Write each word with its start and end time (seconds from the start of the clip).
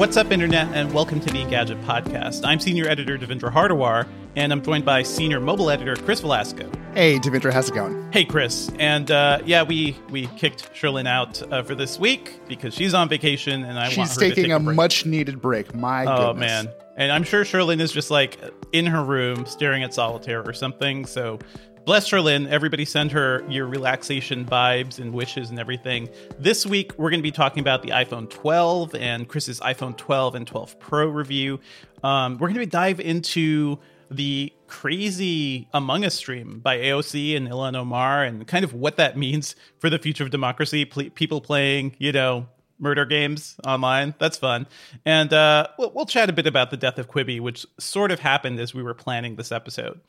What's 0.00 0.16
up, 0.16 0.32
Internet, 0.32 0.68
and 0.72 0.94
welcome 0.94 1.20
to 1.20 1.30
the 1.30 1.44
Engadget 1.44 1.84
Podcast. 1.84 2.40
I'm 2.42 2.58
Senior 2.58 2.88
Editor 2.88 3.18
Devindra 3.18 3.52
Hardawar, 3.52 4.08
and 4.34 4.50
I'm 4.50 4.62
joined 4.62 4.86
by 4.86 5.02
Senior 5.02 5.40
Mobile 5.40 5.68
Editor 5.68 5.94
Chris 5.94 6.22
Velazco. 6.22 6.74
Hey, 6.94 7.18
Devindra, 7.18 7.52
how's 7.52 7.68
it 7.68 7.74
going? 7.74 8.10
Hey, 8.10 8.24
Chris. 8.24 8.70
And 8.78 9.10
uh, 9.10 9.40
yeah, 9.44 9.62
we 9.62 9.94
we 10.08 10.28
kicked 10.38 10.72
Cherlynn 10.72 11.06
out 11.06 11.42
uh, 11.52 11.62
for 11.64 11.74
this 11.74 11.98
week 11.98 12.40
because 12.48 12.72
she's 12.72 12.94
on 12.94 13.10
vacation, 13.10 13.62
and 13.62 13.78
I 13.78 13.90
She's 13.90 14.16
taking 14.16 14.52
a, 14.52 14.56
a, 14.56 14.60
much 14.60 15.04
needed 15.04 15.42
break. 15.42 15.74
My 15.74 16.06
Oh 16.06 16.32
goodness. 16.32 16.64
man. 16.64 16.74
And 16.96 17.12
I'm 17.12 17.22
sure 17.22 17.44
Cherlynn 17.44 17.80
is 17.80 17.92
just 17.92 18.10
like 18.10 18.38
in 18.72 18.86
her 18.86 19.04
room 19.04 19.44
staring 19.44 19.82
at 19.82 19.92
solitaire 19.92 20.42
or 20.42 20.54
something. 20.54 21.04
So 21.04 21.40
bless 21.84 22.08
Cherlynn. 22.08 22.48
Everybody 22.48 22.84
send 22.84 23.12
her 23.12 23.44
your 23.48 23.66
relaxation 23.66 24.44
vibes 24.44 24.98
and 24.98 25.12
wishes 25.12 25.50
and 25.50 25.58
everything. 25.58 26.08
This 26.38 26.66
week 26.66 26.92
we're 26.98 27.10
going 27.10 27.20
to 27.20 27.24
be 27.24 27.32
talking 27.32 27.60
about 27.60 27.82
the 27.82 27.90
iPhone 27.90 28.28
12 28.28 28.94
and 28.94 29.28
Chris's 29.28 29.60
iPhone 29.60 29.96
12 29.96 30.34
and 30.34 30.46
12 30.46 30.78
Pro 30.78 31.08
review. 31.08 31.60
Um, 32.02 32.38
we're 32.38 32.48
going 32.48 32.60
to 32.60 32.66
dive 32.66 33.00
into 33.00 33.78
the 34.10 34.52
crazy 34.66 35.68
Among 35.72 36.04
Us 36.04 36.14
stream 36.14 36.58
by 36.60 36.78
AOC 36.78 37.36
and 37.36 37.48
Ilhan 37.48 37.76
Omar 37.76 38.24
and 38.24 38.46
kind 38.46 38.64
of 38.64 38.72
what 38.72 38.96
that 38.96 39.16
means 39.16 39.54
for 39.78 39.88
the 39.88 39.98
future 39.98 40.24
of 40.24 40.30
democracy. 40.30 40.84
Ple- 40.84 41.10
people 41.10 41.40
playing, 41.40 41.94
you 41.98 42.12
know, 42.12 42.46
murder 42.78 43.04
games 43.04 43.56
online. 43.66 44.14
That's 44.18 44.38
fun. 44.38 44.66
And 45.04 45.32
uh, 45.32 45.68
we'll, 45.78 45.92
we'll 45.94 46.06
chat 46.06 46.28
a 46.28 46.32
bit 46.32 46.46
about 46.46 46.70
the 46.70 46.76
death 46.76 46.98
of 46.98 47.08
Quibi, 47.08 47.40
which 47.40 47.66
sort 47.78 48.10
of 48.10 48.18
happened 48.20 48.58
as 48.58 48.74
we 48.74 48.82
were 48.82 48.94
planning 48.94 49.36
this 49.36 49.52
episode. 49.52 50.00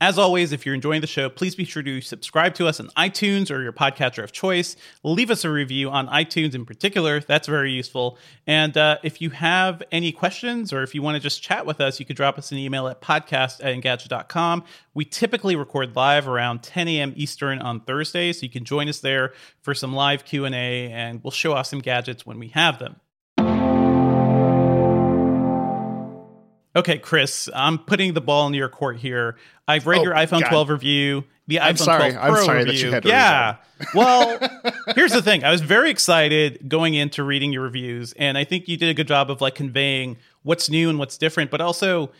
As 0.00 0.18
always, 0.18 0.52
if 0.52 0.66
you're 0.66 0.74
enjoying 0.74 1.00
the 1.00 1.06
show, 1.06 1.30
please 1.30 1.54
be 1.54 1.64
sure 1.64 1.82
to 1.82 2.00
subscribe 2.00 2.54
to 2.56 2.66
us 2.66 2.80
on 2.80 2.88
iTunes 2.88 3.48
or 3.50 3.62
your 3.62 3.72
podcatcher 3.72 4.24
of 4.24 4.32
choice. 4.32 4.74
Leave 5.04 5.30
us 5.30 5.44
a 5.44 5.50
review 5.50 5.88
on 5.88 6.08
iTunes 6.08 6.54
in 6.54 6.66
particular. 6.66 7.20
That's 7.20 7.46
very 7.46 7.70
useful. 7.70 8.18
And 8.44 8.76
uh, 8.76 8.98
if 9.04 9.22
you 9.22 9.30
have 9.30 9.84
any 9.92 10.10
questions 10.10 10.72
or 10.72 10.82
if 10.82 10.96
you 10.96 11.02
want 11.02 11.14
to 11.14 11.20
just 11.20 11.42
chat 11.42 11.64
with 11.64 11.80
us, 11.80 12.00
you 12.00 12.06
could 12.06 12.16
drop 12.16 12.38
us 12.38 12.50
an 12.50 12.58
email 12.58 12.88
at 12.88 13.00
podcast 13.00 13.64
at 13.64 13.72
engadget.com. 13.72 14.64
We 14.94 15.04
typically 15.04 15.54
record 15.54 15.94
live 15.94 16.26
around 16.26 16.64
10 16.64 16.88
a.m. 16.88 17.12
Eastern 17.14 17.60
on 17.60 17.80
Thursday, 17.80 18.32
so 18.32 18.42
you 18.42 18.50
can 18.50 18.64
join 18.64 18.88
us 18.88 18.98
there 18.98 19.32
for 19.62 19.74
some 19.74 19.94
live 19.94 20.24
Q&A, 20.24 20.90
and 20.90 21.22
we'll 21.22 21.30
show 21.30 21.52
off 21.52 21.66
some 21.66 21.80
gadgets 21.80 22.26
when 22.26 22.40
we 22.40 22.48
have 22.48 22.80
them. 22.80 22.96
Okay, 26.76 26.98
Chris, 26.98 27.48
I'm 27.54 27.78
putting 27.78 28.14
the 28.14 28.20
ball 28.20 28.46
in 28.48 28.54
your 28.54 28.68
court 28.68 28.96
here. 28.96 29.36
I've 29.68 29.86
read 29.86 30.00
Oh, 30.00 30.04
your 30.04 30.14
iPhone 30.14 30.40
God. 30.42 30.48
12 30.50 30.68
review, 30.70 31.24
the 31.46 31.60
I'm 31.60 31.74
iPhone 31.74 31.78
sorry. 31.78 32.12
12 32.12 32.16
I'm 32.24 32.32
Pro 32.32 32.44
sorry 32.44 32.64
that 32.64 32.70
review. 32.70 32.86
you 32.86 32.92
had 32.92 33.04
yeah. 33.04 33.56
well, 33.94 34.38
here's 34.94 35.12
the 35.12 35.22
thing. 35.22 35.44
I 35.44 35.50
was 35.50 35.60
very 35.60 35.90
excited 35.90 36.68
going 36.68 36.94
into 36.94 37.22
reading 37.22 37.52
your 37.52 37.62
reviews, 37.62 38.12
and 38.14 38.36
I 38.38 38.44
think 38.44 38.66
you 38.68 38.76
did 38.76 38.88
a 38.88 38.94
good 38.94 39.08
job 39.08 39.30
of 39.30 39.40
like 39.40 39.54
conveying 39.54 40.16
what's 40.42 40.68
new 40.68 40.88
and 40.90 40.98
what's 40.98 41.16
different, 41.18 41.50
but 41.50 41.60
also 41.60 42.10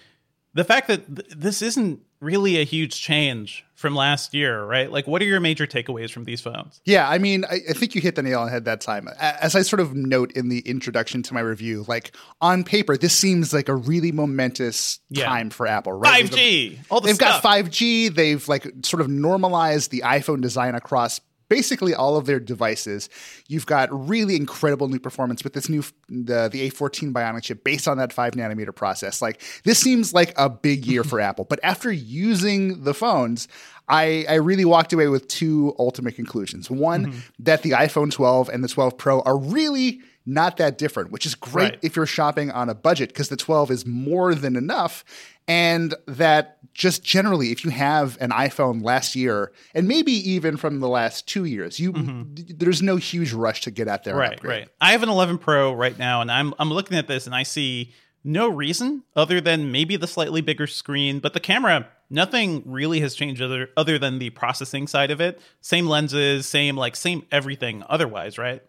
the 0.55 0.65
fact 0.65 0.89
that 0.89 1.15
th- 1.17 1.29
this 1.37 1.63
isn't 1.63 2.01
really 2.21 2.59
a 2.59 2.65
huge 2.65 3.01
change 3.01 3.65
from 3.75 3.95
last 3.95 4.33
year, 4.33 4.65
right? 4.65 4.91
Like, 4.91 5.07
what 5.07 5.21
are 5.21 5.27
your 5.27 5.41
major 5.41 5.67
takeaways 5.67 6.11
from 6.11 6.25
these 6.25 6.41
phones? 6.41 6.81
Yeah, 6.87 7.07
I 7.07 7.19
mean, 7.19 7.45
I, 7.45 7.61
I 7.69 7.73
think 7.75 7.95
you 7.95 8.01
hit 8.01 8.15
the 8.15 8.23
nail 8.23 8.39
on 8.41 8.47
the 8.47 8.53
head 8.53 8.65
that 8.65 8.81
time. 8.81 9.09
As 9.21 9.55
I 9.55 9.61
sort 9.63 9.81
of 9.81 9.95
note 9.95 10.33
in 10.33 10.49
the 10.49 10.61
introduction 10.61 11.23
to 11.25 11.35
my 11.35 11.41
review, 11.41 11.85
like 11.87 12.17
on 12.41 12.65
paper, 12.65 12.97
this 12.97 13.15
seems 13.15 13.53
like 13.53 13.69
a 13.69 13.75
really 13.75 14.11
momentous 14.11 15.01
Yeah. 15.11 15.27
time 15.27 15.51
for 15.51 15.67
Apple, 15.67 15.93
right? 15.93 16.25
5G, 16.25 16.79
all 16.91 17.01
the 17.03 17.09
They've 17.09 17.17
stuff. 17.17 17.43
got 17.43 17.65
5G. 17.67 18.15
They've 18.15 18.49
like 18.49 18.67
sort 18.85 19.03
of 19.03 19.09
normalized 19.09 19.91
the 19.91 20.03
iPhone 20.07 20.41
design 20.41 20.75
across 20.75 21.21
basically 21.49 21.95
all 21.95 22.17
of 22.17 22.27
their 22.27 22.41
devices. 22.41 23.09
You've 23.49 23.67
got 23.67 23.89
really 23.93 24.37
incredible 24.37 24.89
new 24.89 24.99
performance 24.99 25.45
with 25.45 25.53
this 25.53 25.69
new 25.69 25.83
the 26.09 26.49
the 26.49 26.71
A14 26.71 27.13
Bionic 27.13 27.43
chip 27.43 27.65
based 27.65 27.87
on 27.89 27.99
that 27.99 28.13
5 28.13 28.33
nanometer 28.35 28.75
process. 28.75 29.21
Like 29.23 29.41
this 29.65 29.79
seems 29.79 30.13
like 30.15 30.33
a 30.37 30.49
big 30.49 30.87
year 30.87 31.05
for 31.05 31.21
Apple. 31.29 31.45
But 31.45 31.61
after 31.63 31.91
using 31.93 32.85
the 32.85 32.95
phones, 32.95 33.49
I, 33.89 34.25
I 34.29 34.35
really 34.35 34.65
walked 34.65 34.93
away 34.93 35.09
with 35.09 35.29
two 35.29 35.75
ultimate 35.79 36.15
conclusions. 36.17 36.71
One, 36.71 37.07
Mm-hmm. 37.07 37.19
that 37.41 37.63
the 37.63 37.73
iPhone 37.73 38.11
12 38.11 38.49
and 38.49 38.65
the 38.65 38.69
12 38.69 38.97
Pro 38.97 39.21
are 39.23 39.37
really 39.39 40.01
not 40.27 40.57
that 40.57 40.79
different, 40.79 41.11
which 41.11 41.27
is 41.27 41.35
great 41.35 41.73
Right. 41.73 41.79
if 41.83 41.97
you're 41.97 42.07
shopping 42.07 42.51
on 42.51 42.71
a 42.71 42.75
budget 42.75 43.11
because 43.11 43.29
the 43.29 43.37
12 43.37 43.71
is 43.71 43.85
more 43.87 44.35
than 44.35 44.57
enough. 44.57 45.05
And 45.47 45.95
that 46.07 46.59
just 46.73 47.05
generally, 47.05 47.53
if 47.53 47.65
you 47.65 47.71
have 47.71 48.19
an 48.21 48.31
iPhone 48.31 48.83
last 48.83 49.15
year, 49.15 49.53
and 49.75 49.87
maybe 49.87 50.13
even 50.13 50.57
from 50.57 50.81
the 50.81 50.89
last 50.89 51.29
two 51.29 51.45
years, 51.45 51.79
you 51.79 51.93
d- 51.93 52.55
there's 52.57 52.83
no 52.83 52.97
huge 52.97 53.33
rush 53.33 53.61
to 53.63 53.71
get 53.71 53.87
out 53.87 54.05
there. 54.05 54.15
Mm-hmm. 54.15 54.21
Right, 54.21 54.45
right. 54.45 54.69
I 54.81 54.93
have 54.93 55.03
an 55.03 55.09
11 55.09 55.39
Pro 55.39 55.73
right 55.73 55.99
now, 55.99 56.21
and 56.21 56.31
I'm 56.31 56.55
I'm 56.59 56.71
looking 56.71 56.97
at 56.97 57.07
this, 57.07 57.27
and 57.27 57.35
I 57.35 57.43
see 57.43 57.93
no 58.25 58.49
reason 58.49 59.05
other 59.15 59.41
than 59.41 59.71
maybe 59.71 59.97
the 59.97 60.07
slightly 60.07 60.41
bigger 60.41 60.67
screen, 60.67 61.21
but 61.21 61.35
the 61.35 61.41
camera. 61.41 61.89
Nothing 62.11 62.63
really 62.67 63.01
has 63.01 63.15
changed 63.15 63.41
other 63.41 63.71
other 63.77 63.99
than 63.99 64.19
the 64.19 64.31
processing 64.31 64.87
side 64.87 65.11
of 65.11 65.21
it. 65.21 65.41
Same 65.61 65.87
lenses, 65.87 66.47
same 66.47 66.77
like 66.77 66.97
same 66.97 67.27
everything. 67.33 67.83
Otherwise, 67.89 68.37
right? 68.39 68.63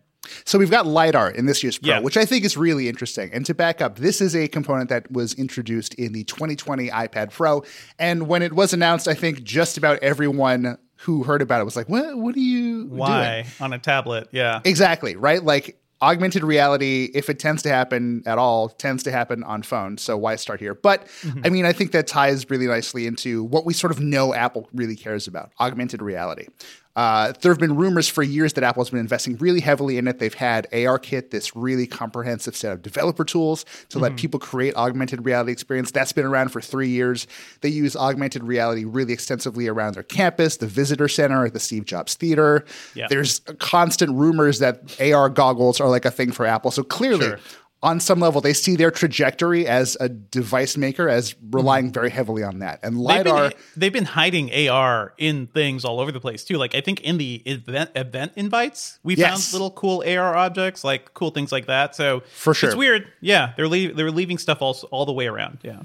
So 0.46 0.59
we've 0.59 0.72
got 0.72 0.86
LiDAR 0.86 1.31
in 1.31 1.46
this 1.46 1.63
year's 1.63 1.78
Pro, 1.78 1.90
Yeah. 1.90 2.00
which 2.00 2.18
I 2.18 2.25
think 2.25 2.45
is 2.45 2.57
really 2.57 2.89
interesting. 2.89 3.30
And 3.33 3.45
to 3.45 3.54
back 3.54 3.81
up, 3.81 3.98
this 3.98 4.22
is 4.22 4.36
a 4.36 4.48
component 4.48 4.89
that 4.89 5.12
was 5.12 5.33
introduced 5.33 5.94
in 5.95 6.13
the 6.13 6.24
2020 6.24 6.89
iPad 6.89 7.31
Pro. 7.31 7.63
And 8.00 8.27
when 8.27 8.42
it 8.42 8.54
was 8.54 8.74
announced, 8.74 9.07
I 9.07 9.13
think 9.13 9.44
just 9.44 9.77
about 9.77 10.00
everyone 10.00 10.77
who 10.98 11.24
heard 11.24 11.42
about 11.42 11.62
it 11.62 11.66
was 11.66 11.75
like, 11.75 11.89
what, 11.89 12.18
what 12.18 12.36
are 12.36 12.39
you 12.39 12.86
doing? 12.86 12.98
Why 12.98 13.45
on 13.60 13.74
a 13.74 13.80
tablet? 13.80 14.30
Yeah. 14.31 14.62
Exactly, 14.63 15.16
right? 15.16 15.44
Like 15.44 15.77
augmented 16.01 16.44
reality, 16.44 17.10
if 17.13 17.30
it 17.30 17.39
tends 17.39 17.63
to 17.63 17.69
happen 17.69 18.21
at 18.25 18.38
all, 18.38 18.69
tends 18.69 19.04
to 19.04 19.12
happen 19.12 19.44
on 19.44 19.63
phones. 19.63 20.01
So 20.01 20.18
why 20.18 20.36
start 20.36 20.60
here? 20.60 20.74
But 20.74 21.07
mm-hmm. 21.21 21.42
I 21.44 21.50
mean, 21.50 21.66
I 21.66 21.74
think 21.74 21.92
that 21.92 22.07
ties 22.07 22.50
really 22.50 22.68
nicely 22.68 23.07
into 23.07 23.44
what 23.44 23.66
we 23.66 23.74
sort 23.74 23.92
of 23.92 24.00
know 24.00 24.33
Apple 24.33 24.69
really 24.74 24.95
cares 24.95 25.28
about 25.28 25.51
augmented 25.60 26.01
reality. 26.01 26.48
Uh, 26.95 27.33
there 27.42 27.51
have 27.51 27.59
been 27.59 27.75
rumors 27.75 28.07
for 28.07 28.24
years 28.24 28.53
that 28.53 28.63
Apple's 28.63 28.89
been 28.89 29.00
investing 29.00 29.36
really 29.38 29.59
heavily 29.59 29.97
in 29.97 30.07
it. 30.07 30.19
They've 30.19 30.33
had 30.33 30.68
ARKit, 30.71 31.31
this 31.31 31.56
really 31.56 31.88
comprehensive 31.88 32.56
set 32.56 32.71
of 32.71 32.81
developer 32.81 33.25
tools 33.25 33.65
to 33.89 34.00
let 34.00 34.15
people 34.15 34.39
create 34.39 34.75
augmented 34.75 35.25
reality 35.25 35.51
experience. 35.51 35.92
That's 35.92 36.12
been 36.12 36.25
around 36.25 36.50
for 36.50 36.62
three 36.62 36.89
years. 36.89 37.27
They 37.62 37.69
use 37.69 37.95
augmented 37.95 38.44
reality 38.44 38.86
really 38.86 39.13
extensively 39.13 39.68
around 39.68 39.95
their 39.95 40.03
campus, 40.03 40.57
the 40.57 40.68
visitor 40.68 41.07
center 41.07 41.50
the 41.50 41.59
Steve 41.59 41.86
Jobs 41.86 42.15
Theater. 42.15 42.65
Yeah. 42.94 43.07
There's 43.09 43.39
constant 43.59 44.12
rumors 44.13 44.59
that 44.59 45.00
AR 45.01 45.30
goggles 45.30 45.80
are 45.80 45.89
like 45.89 46.06
a 46.06 46.12
thing 46.12 46.31
for 46.31 46.45
Apple. 46.45 46.71
So 46.71 46.83
clearly, 46.83 47.27
Sure. 47.27 47.39
On 47.85 47.99
some 47.99 48.19
level, 48.19 48.41
they 48.41 48.53
see 48.53 48.75
their 48.75 48.89
trajectory 48.91 49.67
as 49.67 49.95
a 50.01 50.09
device 50.09 50.75
maker 50.75 51.07
as 51.07 51.35
relying 51.51 51.91
very 51.93 52.09
heavily 52.09 52.41
on 52.43 52.59
that. 52.59 52.79
And 52.83 52.95
Mm-hmm. 52.95 53.07
They've 53.07 53.25
LiDAR. 53.25 53.49
been, 53.49 53.57
they've 53.77 53.93
been 53.93 54.05
hiding 54.05 54.69
AR 54.69 55.13
in 55.17 55.47
things 55.47 55.85
all 55.85 55.99
over 55.99 56.11
the 56.11 56.19
place 56.19 56.43
too. 56.43 56.57
Like 56.57 56.73
I 56.75 56.81
think 56.81 57.01
in 57.01 57.17
the 57.17 57.35
event 57.45 57.91
event 57.95 58.33
invites, 58.35 58.99
we 59.03 59.15
Yes. 59.15 59.29
found 59.29 59.53
little 59.53 59.71
cool 59.71 60.03
AR 60.05 60.35
objects, 60.35 60.83
like 60.83 61.13
cool 61.13 61.29
things 61.29 61.51
like 61.51 61.67
that. 61.67 61.95
So 61.95 62.23
For 62.33 62.53
sure. 62.53 62.69
it's 62.69 62.75
weird. 62.77 63.07
Yeah, 63.21 63.53
they're 63.55 63.67
leave, 63.67 63.95
they're 63.95 64.11
leaving 64.11 64.39
stuff 64.39 64.61
all 64.61 64.75
all 64.91 65.05
the 65.05 65.13
way 65.13 65.27
around. 65.27 65.59
Yeah, 65.63 65.81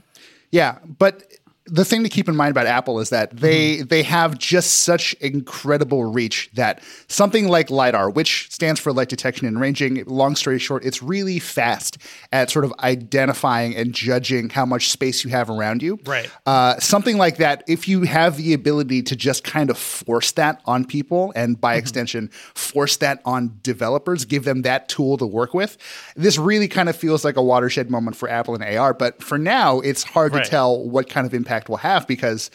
Yeah, 0.50 0.78
but 0.98 1.24
the 1.70 1.84
thing 1.84 2.02
to 2.02 2.08
keep 2.08 2.28
in 2.28 2.36
mind 2.36 2.50
about 2.50 2.66
Apple 2.66 3.00
is 3.00 3.10
that 3.10 3.36
they 3.36 3.76
Mm-hmm. 3.76 3.86
they 3.88 4.02
have 4.02 4.38
just 4.38 4.80
such 4.80 5.12
incredible 5.14 6.04
reach 6.04 6.50
that 6.54 6.82
something 7.08 7.48
like 7.48 7.70
lidar, 7.70 8.10
which 8.10 8.50
stands 8.50 8.80
for 8.80 8.92
light 8.92 9.08
detection 9.08 9.46
and 9.46 9.60
ranging, 9.60 10.02
long 10.06 10.34
story 10.36 10.58
short, 10.58 10.84
it's 10.84 11.02
really 11.02 11.38
fast 11.38 11.98
at 12.32 12.50
sort 12.50 12.64
of 12.64 12.72
identifying 12.80 13.74
and 13.76 13.92
judging 13.94 14.48
how 14.50 14.64
much 14.64 14.90
space 14.90 15.24
you 15.24 15.30
have 15.30 15.50
around 15.50 15.82
you. 15.82 15.98
Right. 16.06 16.30
Uh, 16.46 16.78
something 16.78 17.18
like 17.18 17.36
that, 17.38 17.62
if 17.68 17.86
you 17.88 18.02
have 18.02 18.36
the 18.36 18.52
ability 18.54 19.02
to 19.04 19.16
just 19.16 19.44
kind 19.44 19.70
of 19.70 19.78
force 19.78 20.32
that 20.32 20.60
on 20.66 20.84
people 20.84 21.32
and 21.36 21.50
Mm-hmm. 21.56 21.60
by 21.60 21.74
extension 21.74 22.28
force 22.54 22.96
that 22.98 23.20
on 23.24 23.58
developers, 23.62 24.24
give 24.24 24.44
them 24.44 24.62
that 24.62 24.88
tool 24.88 25.16
to 25.18 25.26
work 25.26 25.52
with, 25.52 25.76
this 26.16 26.38
really 26.38 26.68
kind 26.68 26.88
of 26.88 26.96
feels 26.96 27.24
like 27.24 27.36
a 27.36 27.42
watershed 27.42 27.90
moment 27.90 28.16
for 28.16 28.28
Apple 28.28 28.54
and 28.54 28.62
AR. 28.64 28.94
But 28.94 29.22
for 29.22 29.36
now, 29.36 29.80
it's 29.80 30.02
hard 30.02 30.32
Right. 30.34 30.44
to 30.44 30.50
tell 30.50 30.88
what 30.88 31.08
kind 31.10 31.26
of 31.26 31.34
impact 31.34 31.59
will 31.68 31.78
have 31.78 32.06
because. 32.06 32.50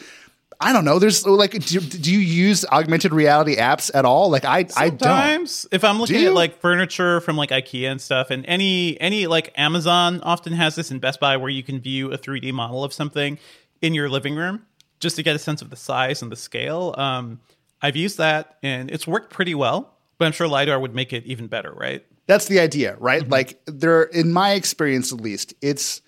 I 0.57 0.71
don't 0.71 0.85
know. 0.85 0.99
There's 0.99 1.27
like, 1.27 1.51
do, 1.51 1.81
do 1.81 2.13
you 2.13 2.19
use 2.19 2.63
augmented 2.71 3.11
reality 3.11 3.57
apps 3.57 3.91
at 3.93 4.05
all? 4.05 4.29
Like, 4.29 4.45
I, 4.45 4.65
I 4.77 4.89
don't. 4.89 5.65
If 5.69 5.83
I'm 5.83 5.99
looking 5.99 6.23
at 6.23 6.33
like 6.33 6.61
furniture 6.61 7.19
from 7.19 7.35
like 7.35 7.49
IKEA 7.49 7.91
and 7.91 7.99
stuff, 7.99 8.29
and 8.29 8.45
any 8.45 8.97
any 9.01 9.27
like 9.27 9.51
Amazon 9.57 10.21
often 10.21 10.53
has 10.53 10.75
this 10.75 10.91
in 10.91 10.99
Best 10.99 11.19
Buy 11.19 11.35
where 11.35 11.49
you 11.49 11.61
can 11.61 11.81
view 11.81 12.13
a 12.13 12.17
3D 12.17 12.53
model 12.53 12.85
of 12.85 12.93
something 12.93 13.37
in 13.81 13.93
your 13.93 14.07
living 14.07 14.33
room 14.33 14.65
just 14.99 15.15
to 15.17 15.23
get 15.23 15.35
a 15.35 15.39
sense 15.39 15.61
of 15.61 15.69
the 15.69 15.75
size 15.75 16.21
and 16.21 16.31
the 16.31 16.35
scale. 16.35 16.95
Um, 16.97 17.39
I've 17.81 17.95
used 17.95 18.17
that 18.17 18.57
and 18.63 18.89
it's 18.89 19.05
worked 19.05 19.31
pretty 19.31 19.55
well, 19.55 19.93
but 20.17 20.25
I'm 20.25 20.31
sure 20.31 20.47
lidar 20.47 20.79
would 20.79 20.95
make 20.95 21.13
it 21.13 21.25
even 21.25 21.47
better, 21.47 21.71
right? 21.71 22.05
That's 22.27 22.47
the 22.47 22.59
idea, 22.59 22.95
right? 22.99 23.21
Mm-hmm. 23.21 23.31
Like 23.31 23.61
there 23.65 24.03
in 24.03 24.33
my 24.33 24.53
experience 24.53 25.11
at 25.11 25.21
least, 25.21 25.53
it's 25.61 26.01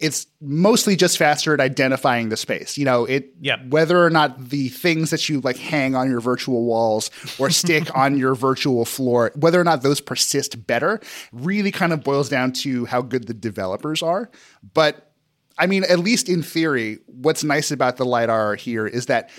it's 0.00 0.26
mostly 0.40 0.96
just 0.96 1.16
faster 1.18 1.54
at 1.54 1.60
identifying 1.60 2.28
the 2.28 2.36
space. 2.36 2.76
You 2.76 2.84
know, 2.84 3.04
it 3.04 3.32
Yeah. 3.40 3.56
whether 3.68 4.04
or 4.04 4.10
not 4.10 4.48
the 4.50 4.68
things 4.68 5.10
that 5.10 5.28
you 5.28 5.40
like 5.40 5.56
hang 5.56 5.94
on 5.94 6.10
your 6.10 6.20
virtual 6.20 6.64
walls 6.64 7.10
or 7.38 7.48
stick 7.62 7.88
on 7.96 8.18
your 8.18 8.34
virtual 8.34 8.84
floor, 8.84 9.30
whether 9.36 9.60
or 9.60 9.64
not 9.64 9.82
those 9.82 10.00
persist 10.00 10.66
better, 10.66 11.00
really 11.32 11.70
kind 11.70 11.92
of 11.92 12.02
boils 12.02 12.28
down 12.28 12.52
to 12.52 12.86
how 12.86 13.02
good 13.02 13.26
the 13.28 13.34
developers 13.34 14.02
are. 14.02 14.30
But 14.74 15.12
I 15.56 15.66
mean, 15.68 15.84
at 15.84 16.00
least 16.00 16.28
in 16.28 16.42
theory, 16.42 16.98
what's 17.06 17.44
nice 17.44 17.70
about 17.70 17.96
the 17.96 18.04
lidar 18.04 18.56
here 18.56 18.88
is 18.88 19.06
that 19.06 19.30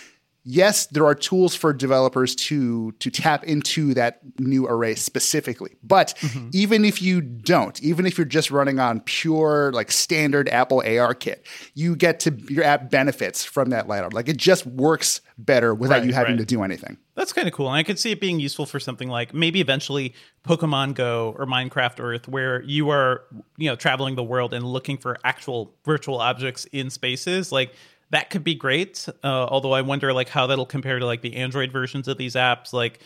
yes, 0.45 0.85
there 0.87 1.05
are 1.05 1.15
tools 1.15 1.55
for 1.55 1.73
developers 1.73 2.35
to 2.35 2.91
to 2.93 3.09
tap 3.09 3.43
into 3.43 3.93
that 3.95 4.19
new 4.39 4.67
array 4.67 4.95
specifically. 4.95 5.75
But 5.83 6.13
mm-hmm. 6.19 6.49
even 6.53 6.85
if 6.85 7.01
you 7.01 7.19
don't, 7.19 7.81
even 7.81 8.05
if 8.05 8.17
you're 8.17 8.25
just 8.25 8.51
running 8.51 8.79
on 8.79 9.01
pure 9.01 9.71
like 9.73 9.91
standard 9.91 10.47
Apple 10.49 10.81
ARKit, 10.85 11.45
you 11.73 11.95
get 11.95 12.19
to 12.21 12.31
your 12.47 12.63
app 12.63 12.89
benefits 12.89 13.43
from 13.43 13.71
that 13.71 13.87
lidar. 13.87 14.11
Like 14.11 14.29
it 14.29 14.37
just 14.37 14.65
works 14.65 15.21
better 15.37 15.73
without 15.75 15.95
Right, 15.95 16.05
you 16.05 16.13
having 16.13 16.33
right. 16.33 16.39
to 16.39 16.45
do 16.45 16.63
anything. 16.63 16.97
That's 17.15 17.31
kind 17.31 17.47
of 17.47 17.53
cool. 17.53 17.67
And 17.67 17.77
I 17.77 17.83
could 17.83 17.97
see 17.97 18.11
it 18.11 18.19
being 18.19 18.39
useful 18.39 18.65
for 18.65 18.79
something 18.79 19.07
like 19.07 19.33
maybe 19.33 19.61
eventually 19.61 20.13
Pokemon 20.45 20.95
Go 20.95 21.33
or 21.37 21.45
Minecraft 21.45 21.99
Earth, 21.99 22.27
where 22.27 22.61
you 22.63 22.89
are, 22.89 23.23
you 23.57 23.69
know, 23.69 23.75
traveling 23.75 24.15
the 24.15 24.23
world 24.23 24.53
and 24.53 24.65
looking 24.65 24.97
for 24.97 25.17
actual 25.23 25.73
virtual 25.85 26.19
objects 26.19 26.65
in 26.71 26.89
spaces. 26.89 27.51
Like 27.53 27.73
that 28.11 28.29
could 28.29 28.43
be 28.43 28.55
great. 28.55 29.07
Uh, 29.23 29.27
although 29.45 29.71
I 29.73 29.81
wonder 29.81 30.13
like 30.13 30.29
how 30.29 30.47
that'll 30.47 30.65
compare 30.65 30.99
to 30.99 31.05
like 31.05 31.21
the 31.21 31.35
Android 31.35 31.71
versions 31.71 32.07
of 32.07 32.17
these 32.17 32.35
apps. 32.35 32.71
Like 32.73 32.99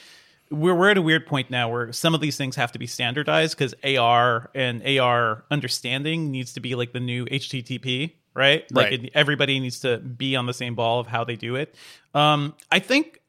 we're 0.52 0.76
we're 0.76 0.90
at 0.90 0.98
a 0.98 1.02
weird 1.02 1.26
point 1.26 1.50
now 1.50 1.70
where 1.70 1.92
some 1.94 2.14
of 2.16 2.22
these 2.22 2.36
things 2.38 2.56
have 2.56 2.72
to 2.74 2.80
be 2.80 2.88
standardized 2.88 3.58
because 3.58 3.74
AR 3.84 4.50
and 4.56 4.86
AR 5.00 5.44
understanding 5.52 6.32
needs 6.32 6.54
to 6.54 6.60
be 6.60 6.76
like 6.76 6.92
the 6.94 7.00
new 7.00 7.26
HTTP, 7.26 8.14
right? 8.34 8.64
Like 8.72 8.92
Right. 8.92 9.04
it, 9.06 9.12
everybody 9.14 9.60
needs 9.60 9.80
to 9.82 9.98
be 10.00 10.36
on 10.36 10.46
the 10.48 10.54
same 10.54 10.76
ball 10.76 11.00
of 11.00 11.08
how 11.08 11.24
they 11.24 11.36
do 11.36 11.56
it. 11.56 11.76
Um, 12.14 12.56
I 12.72 12.80
think 12.80 13.20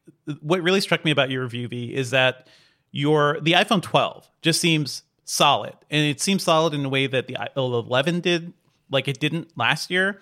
what 0.41 0.61
really 0.61 0.81
struck 0.81 1.05
me 1.05 1.11
about 1.11 1.29
your 1.29 1.43
review, 1.43 1.67
V, 1.67 1.93
is 1.93 2.09
that 2.11 2.47
your 2.91 3.39
the 3.41 3.53
iPhone 3.53 3.81
12 3.81 4.27
just 4.41 4.59
seems 4.59 5.03
solid, 5.23 5.73
and 5.89 6.05
it 6.05 6.19
seems 6.19 6.43
solid 6.43 6.73
in 6.73 6.83
a 6.83 6.89
way 6.89 7.07
that 7.07 7.27
the 7.27 7.37
i- 7.37 7.47
11 7.55 8.19
did, 8.19 8.51
like 8.89 9.07
it 9.07 9.19
didn't 9.19 9.55
last 9.57 9.89
year. 9.91 10.19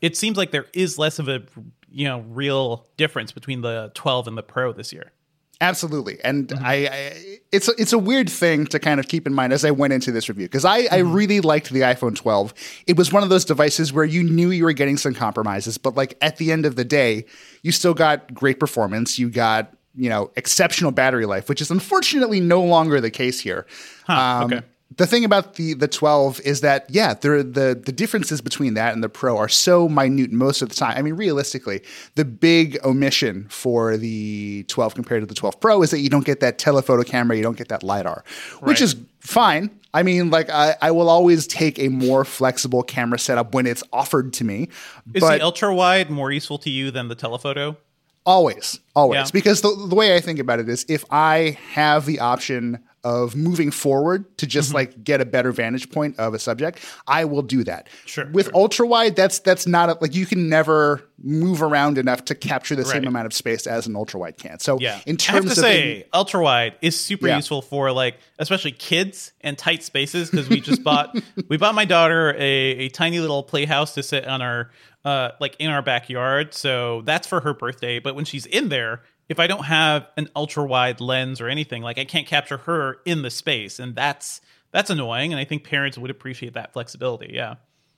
It 0.00 0.16
seems 0.16 0.36
like 0.36 0.50
there 0.50 0.66
is 0.72 0.98
less 0.98 1.18
of 1.18 1.28
a 1.28 1.42
you 1.90 2.04
know 2.06 2.20
real 2.20 2.86
difference 2.96 3.32
between 3.32 3.62
the 3.62 3.90
12 3.94 4.28
and 4.28 4.36
the 4.36 4.42
Pro 4.42 4.72
this 4.72 4.92
year. 4.92 5.12
Absolutely, 5.60 6.22
and 6.22 6.52
I, 6.60 6.74
I 6.86 7.38
it's 7.50 7.68
a, 7.68 7.72
it's 7.78 7.92
a 7.92 7.98
weird 7.98 8.30
thing 8.30 8.66
to 8.66 8.78
kind 8.78 9.00
of 9.00 9.08
keep 9.08 9.26
in 9.26 9.34
mind 9.34 9.52
as 9.52 9.64
I 9.64 9.72
went 9.72 9.92
into 9.92 10.12
this 10.12 10.28
review 10.28 10.46
because 10.46 10.64
I, 10.64 10.86
I 10.92 10.98
really 10.98 11.40
liked 11.40 11.70
the 11.70 11.80
iPhone 11.80 12.14
12. 12.14 12.54
It 12.86 12.96
was 12.96 13.12
one 13.12 13.24
of 13.24 13.28
those 13.28 13.44
devices 13.44 13.92
where 13.92 14.04
you 14.04 14.22
knew 14.22 14.50
you 14.50 14.64
were 14.64 14.72
getting 14.72 14.96
some 14.96 15.14
compromises, 15.14 15.76
but 15.76 15.96
like 15.96 16.16
at 16.20 16.36
the 16.36 16.52
end 16.52 16.64
of 16.64 16.76
the 16.76 16.84
day, 16.84 17.24
you 17.62 17.72
still 17.72 17.94
got 17.94 18.32
great 18.32 18.60
performance. 18.60 19.18
You 19.18 19.30
got 19.30 19.74
you 19.96 20.08
know 20.08 20.30
exceptional 20.36 20.92
battery 20.92 21.26
life, 21.26 21.48
which 21.48 21.60
is 21.60 21.72
unfortunately 21.72 22.38
no 22.38 22.62
longer 22.62 23.00
the 23.00 23.10
case 23.10 23.40
here. 23.40 23.66
Um, 24.06 24.44
okay. 24.44 24.62
The 24.96 25.06
thing 25.06 25.24
about 25.24 25.54
the 25.54 25.74
the 25.74 25.86
12 25.86 26.40
is 26.40 26.62
that 26.62 26.86
yeah, 26.88 27.12
the 27.12 27.42
the 27.44 27.92
differences 27.92 28.40
between 28.40 28.74
that 28.74 28.94
and 28.94 29.04
the 29.04 29.08
Pro 29.10 29.36
are 29.36 29.48
so 29.48 29.86
minute 29.86 30.32
most 30.32 30.62
of 30.62 30.70
the 30.70 30.74
time. 30.74 30.96
I 30.96 31.02
mean, 31.02 31.14
realistically, 31.14 31.82
the 32.14 32.24
big 32.24 32.78
omission 32.84 33.46
for 33.50 33.98
the 33.98 34.64
12 34.64 34.94
compared 34.94 35.22
to 35.22 35.26
the 35.26 35.34
12 35.34 35.60
Pro 35.60 35.82
is 35.82 35.90
that 35.90 35.98
you 35.98 36.08
don't 36.08 36.24
get 36.24 36.40
that 36.40 36.58
telephoto 36.58 37.02
camera, 37.02 37.36
you 37.36 37.42
don't 37.42 37.58
get 37.58 37.68
that 37.68 37.82
lidar, 37.82 38.24
which 38.60 38.80
is 38.80 38.96
fine. 39.20 39.70
I 39.92 40.02
mean, 40.02 40.30
like 40.30 40.48
I, 40.48 40.74
I 40.80 40.90
will 40.90 41.10
always 41.10 41.46
take 41.46 41.78
a 41.78 41.88
more 41.88 42.24
flexible 42.24 42.82
camera 42.82 43.18
setup 43.18 43.54
when 43.54 43.66
it's 43.66 43.82
offered 43.92 44.32
to 44.34 44.44
me. 44.44 44.68
Is 45.12 45.22
the 45.22 45.42
ultra 45.42 45.74
wide 45.74 46.10
more 46.10 46.32
useful 46.32 46.58
to 46.58 46.70
you 46.70 46.90
than 46.90 47.08
the 47.08 47.14
telephoto? 47.14 47.76
Always, 48.24 48.80
always. 48.94 49.16
Yeah. 49.16 49.26
Because 49.32 49.62
the, 49.62 49.86
the 49.88 49.94
way 49.94 50.14
I 50.14 50.20
think 50.20 50.38
about 50.38 50.60
it 50.60 50.68
is 50.68 50.84
if 50.88 51.04
I 51.10 51.58
have 51.72 52.04
the 52.04 52.20
option 52.20 52.78
of 53.04 53.36
moving 53.36 53.70
forward 53.70 54.36
to 54.38 54.46
just 54.46 54.74
like 54.74 55.04
get 55.04 55.20
a 55.20 55.24
better 55.24 55.52
vantage 55.52 55.90
point 55.90 56.18
of 56.18 56.34
a 56.34 56.38
subject, 56.38 56.84
I 57.06 57.24
will 57.24 57.42
do 57.42 57.62
that. 57.64 57.88
Sure, 58.06 58.26
With 58.30 58.46
sure. 58.46 58.56
ultra 58.56 58.86
wide, 58.86 59.14
that's 59.16 59.38
that's 59.38 59.66
not 59.66 59.88
a, 59.88 59.98
like 60.00 60.14
you 60.14 60.26
can 60.26 60.48
never 60.48 61.02
move 61.22 61.62
around 61.62 61.98
enough 61.98 62.24
to 62.26 62.34
capture 62.34 62.76
the 62.76 62.84
same 62.84 63.04
amount 63.06 63.26
of 63.26 63.32
space 63.32 63.66
as 63.66 63.86
an 63.86 63.96
ultra 63.96 64.20
wide 64.20 64.36
can. 64.36 64.58
So 64.60 64.78
Yeah. 64.80 65.00
in 65.06 65.16
I 65.20 65.32
have 65.32 65.42
terms 65.42 65.54
to 65.54 65.60
of 65.60 65.64
say, 65.66 66.06
ultra 66.12 66.42
wide 66.42 66.74
is 66.82 66.98
super 66.98 67.26
Yeah. 67.28 67.36
useful 67.36 67.62
for 67.62 67.90
like 67.92 68.16
especially 68.38 68.72
kids 68.72 69.32
and 69.40 69.56
tight 69.58 69.82
spaces 69.82 70.30
because 70.30 70.48
we 70.48 70.60
just 70.60 70.82
bought 70.84 71.16
we 71.48 71.56
bought 71.56 71.74
my 71.74 71.84
daughter 71.84 72.34
a, 72.38 72.40
a 72.40 72.88
tiny 72.88 73.20
little 73.20 73.42
playhouse 73.42 73.94
to 73.94 74.02
sit 74.02 74.26
on 74.26 74.42
our 74.42 74.70
uh 75.04 75.30
like 75.40 75.56
in 75.58 75.70
our 75.70 75.82
backyard. 75.82 76.54
So 76.54 77.02
that's 77.02 77.26
for 77.26 77.40
her 77.40 77.54
birthday. 77.54 77.98
But 78.00 78.14
when 78.14 78.24
she's 78.24 78.46
in 78.46 78.68
there, 78.68 79.02
if 79.28 79.38
I 79.38 79.46
don't 79.46 79.64
have 79.64 80.06
an 80.16 80.28
ultra 80.34 80.64
wide 80.64 81.00
lens 81.00 81.40
or 81.40 81.48
anything, 81.48 81.82
like 81.82 81.98
I 81.98 82.04
can't 82.04 82.26
capture 82.26 82.58
her 82.58 82.98
in 83.04 83.22
the 83.22 83.30
space. 83.30 83.78
And 83.78 83.94
that's 83.94 84.40
that's 84.72 84.90
annoying. 84.90 85.32
And 85.32 85.40
I 85.40 85.44
think 85.44 85.64
parents 85.64 85.96
would 85.98 86.10
appreciate 86.10 86.54
that 86.54 86.72
flexibility. 86.72 87.32
Yeah. 87.34 87.54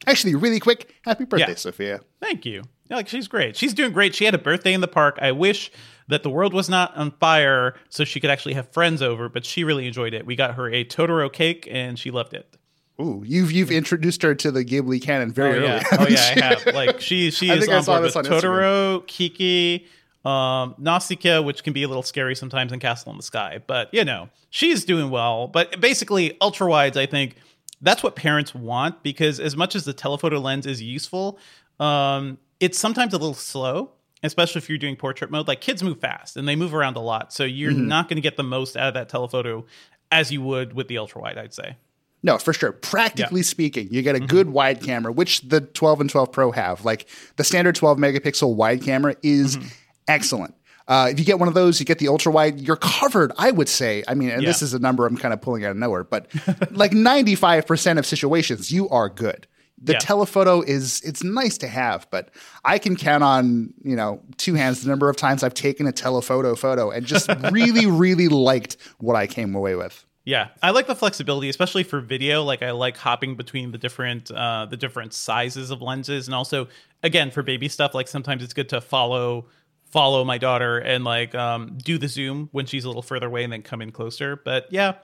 actually 0.07 0.35
really 0.35 0.61
quick, 0.61 0.95
happy 1.03 1.25
birthday, 1.25 1.49
Yeah. 1.49 1.55
Sophia. 1.57 2.01
Thank 2.21 2.45
you. 2.47 2.63
Yeah, 2.89 2.97
like 2.97 3.09
she's 3.09 3.29
great. 3.29 3.57
She's 3.57 3.75
doing 3.75 3.93
great. 3.93 4.15
She 4.15 4.25
had 4.25 4.35
a 4.35 4.39
birthday 4.39 4.73
in 4.73 4.81
the 4.81 4.89
park. 4.89 5.19
I 5.23 5.33
wish 5.33 5.71
that 6.09 6.25
the 6.25 6.31
world 6.31 6.53
was 6.53 6.69
not 6.69 6.97
on 6.97 7.13
fire 7.13 7.75
so 7.89 8.05
she 8.05 8.19
could 8.19 8.31
actually 8.31 8.55
have 8.55 8.73
friends 8.73 9.01
over, 9.01 9.29
but 9.29 9.45
she 9.45 9.63
really 9.63 9.87
enjoyed 9.87 10.13
it. 10.15 10.27
We 10.27 10.35
got 10.35 10.55
her 10.57 10.69
a 10.69 10.85
Totoro 10.85 11.33
cake 11.33 11.69
and 11.71 11.97
she 11.99 12.11
loved 12.11 12.35
it. 12.35 12.57
Ooh, 13.01 13.23
you've 13.25 13.51
you've 13.53 13.71
introduced 13.71 14.23
her 14.23 14.35
to 14.35 14.51
the 14.51 14.65
Ghibli 14.65 15.01
canon 15.01 15.33
very 15.33 15.53
Oh 15.53 15.57
early. 15.59 15.67
yeah, 15.69 15.83
oh 15.93 16.07
yeah, 16.09 16.35
I 16.37 16.41
have. 16.65 16.75
Like 16.75 17.01
she 17.01 17.31
she 17.31 17.51
I 17.51 17.55
is 17.55 17.69
on 17.69 17.85
board 17.85 18.03
with 18.03 18.17
on 18.17 18.25
Instagram. 18.25 18.41
Totoro, 18.41 19.07
Kiki, 19.07 19.87
um, 20.25 20.75
Nausicaa, 20.79 21.41
which 21.43 21.63
can 21.65 21.73
be 21.73 21.83
a 21.83 21.89
little 21.89 22.03
scary 22.03 22.35
sometimes 22.37 22.73
in 22.73 22.79
Castle 22.81 23.11
in 23.13 23.17
the 23.17 23.23
Sky, 23.23 23.61
but 23.67 23.89
you 23.93 24.05
know 24.05 24.29
she's 24.51 24.85
doing 24.85 25.11
well. 25.11 25.47
But 25.49 25.81
basically, 25.81 26.37
ultra 26.41 26.69
wides, 26.69 26.97
I 26.97 27.07
think 27.07 27.37
that's 27.81 28.03
what 28.03 28.17
parents 28.17 28.55
want 28.55 29.03
because 29.03 29.41
as 29.41 29.57
much 29.57 29.75
as 29.75 29.85
the 29.85 29.93
telephoto 29.95 30.39
lens 30.39 30.67
is 30.67 30.83
useful, 30.83 31.39
um, 31.79 32.37
it's 32.61 32.79
sometimes 32.79 33.15
a 33.15 33.19
little 33.19 33.33
slow. 33.35 33.93
especially 34.23 34.59
if 34.59 34.69
you're 34.69 34.77
doing 34.77 34.97
portrait 34.97 35.31
mode, 35.31 35.49
like 35.49 35.63
kids 35.63 35.83
move 35.83 35.99
fast 35.99 36.37
and 36.37 36.47
they 36.47 36.55
move 36.55 36.75
around 36.75 36.95
a 36.97 37.01
lot. 37.01 37.33
So 37.33 37.45
you're 37.45 37.73
Mm-hmm. 37.73 37.89
not 37.89 38.09
going 38.09 38.17
to 38.17 38.21
get 38.21 38.37
the 38.37 38.43
most 38.43 38.77
out 38.77 38.89
of 38.89 38.95
that 38.95 39.09
telephoto 39.09 39.65
as 40.13 40.31
you 40.31 40.43
would 40.43 40.75
with 40.75 40.89
the 40.89 40.99
ultra 40.99 41.23
wide, 41.23 41.39
I'd 41.39 41.55
say. 41.55 41.77
No, 42.23 42.37
for 42.37 42.53
sure. 42.53 42.73
Practically 42.73 43.43
speaking, 43.43 43.89
you 43.91 44.03
get 44.03 44.15
a 44.15 44.19
Mm-hmm. 44.19 44.27
good 44.27 44.51
wide 44.51 44.83
camera, 44.83 45.11
which 45.11 45.41
the 45.41 45.63
12 45.63 46.03
and 46.03 46.11
12 46.11 46.31
Pro 46.33 46.51
have. 46.51 46.85
Like 46.85 47.09
the 47.37 47.45
standard 47.45 47.77
12 47.77 47.97
megapixel 47.97 48.55
wide 48.55 48.83
camera 48.83 49.17
is 49.23 49.57
Mm-hmm. 49.57 49.69
Excellent. 50.11 50.55
Uh, 50.89 51.09
if 51.11 51.21
you 51.21 51.25
get 51.25 51.39
one 51.39 51.47
of 51.47 51.55
those, 51.55 51.79
you 51.79 51.87
get 51.87 51.99
the 52.01 52.09
ultra 52.09 52.33
wide, 52.33 52.61
you're 52.61 52.77
covered, 52.77 53.31
I 53.39 53.53
would 53.53 53.69
say. 53.69 54.03
I 54.09 54.15
mean, 54.15 54.31
and 54.31 54.45
this 54.45 54.61
is 54.61 54.75
a 54.75 54.79
number 54.81 55.07
I'm 55.07 55.17
kind 55.17 55.33
of 55.33 55.41
pulling 55.41 55.65
out 55.65 55.71
of 55.71 55.77
nowhere, 55.77 56.03
but 56.03 56.27
like 56.73 56.91
95% 56.91 57.99
of 57.99 58.05
situations, 58.07 58.73
you 58.73 58.89
are 58.89 59.09
good. 59.09 59.47
The 59.83 59.93
Yeah. 59.93 59.99
telephoto 60.01 60.63
is 60.63 61.01
it's 61.03 61.23
nice 61.23 61.57
to 61.59 61.69
have, 61.69 62.07
but 62.11 62.31
I 62.65 62.79
can 62.79 62.97
count 62.97 63.23
on, 63.23 63.73
you 63.83 63.95
know, 63.97 64.21
two 64.37 64.55
hands 64.55 64.83
the 64.83 64.91
number 64.91 65.09
of 65.09 65.17
times 65.17 65.43
I've 65.45 65.55
taken 65.55 65.87
a 65.87 65.93
telephoto 65.93 66.55
photo 66.57 66.91
and 66.91 67.07
just 67.07 67.31
really, 67.53 67.87
really 67.87 68.29
liked 68.29 68.77
what 68.99 69.15
I 69.17 69.27
came 69.29 69.55
away 69.55 69.77
with. 69.77 70.05
Yeah, 70.25 70.49
I 70.63 70.71
like 70.71 70.87
the 70.87 70.95
flexibility, 70.95 71.49
especially 71.49 71.83
for 71.83 72.01
video. 72.01 72.43
Like 72.45 72.63
I 72.63 72.73
like 72.73 72.97
hopping 72.99 73.37
between 73.37 73.73
the 73.73 73.79
different 73.79 74.31
uh, 74.31 74.67
the 74.69 74.77
different 74.77 75.15
sizes 75.15 75.71
of 75.71 75.81
lenses, 75.81 76.29
and 76.29 76.35
also 76.35 76.69
again 77.03 77.31
for 77.31 77.43
baby 77.43 77.69
stuff. 77.69 77.95
Like 77.95 78.07
sometimes 78.07 78.43
it's 78.45 78.53
good 78.53 78.69
to 78.69 78.83
follow 78.83 79.47
follow 79.91 80.25
my 80.25 80.39
daughter 80.39 80.79
and 80.79 81.05
like 81.05 81.35
um, 81.35 81.79
do 81.83 81.99
the 81.99 82.09
zoom 82.09 82.49
when 82.53 82.67
she's 82.67 82.85
a 82.85 82.89
little 82.89 83.03
further 83.03 83.27
away, 83.27 83.45
and 83.45 83.53
then 83.53 83.63
come 83.63 83.83
in 83.83 83.93
closer. 83.93 84.37
But 84.37 84.67
yeah, 84.71 84.95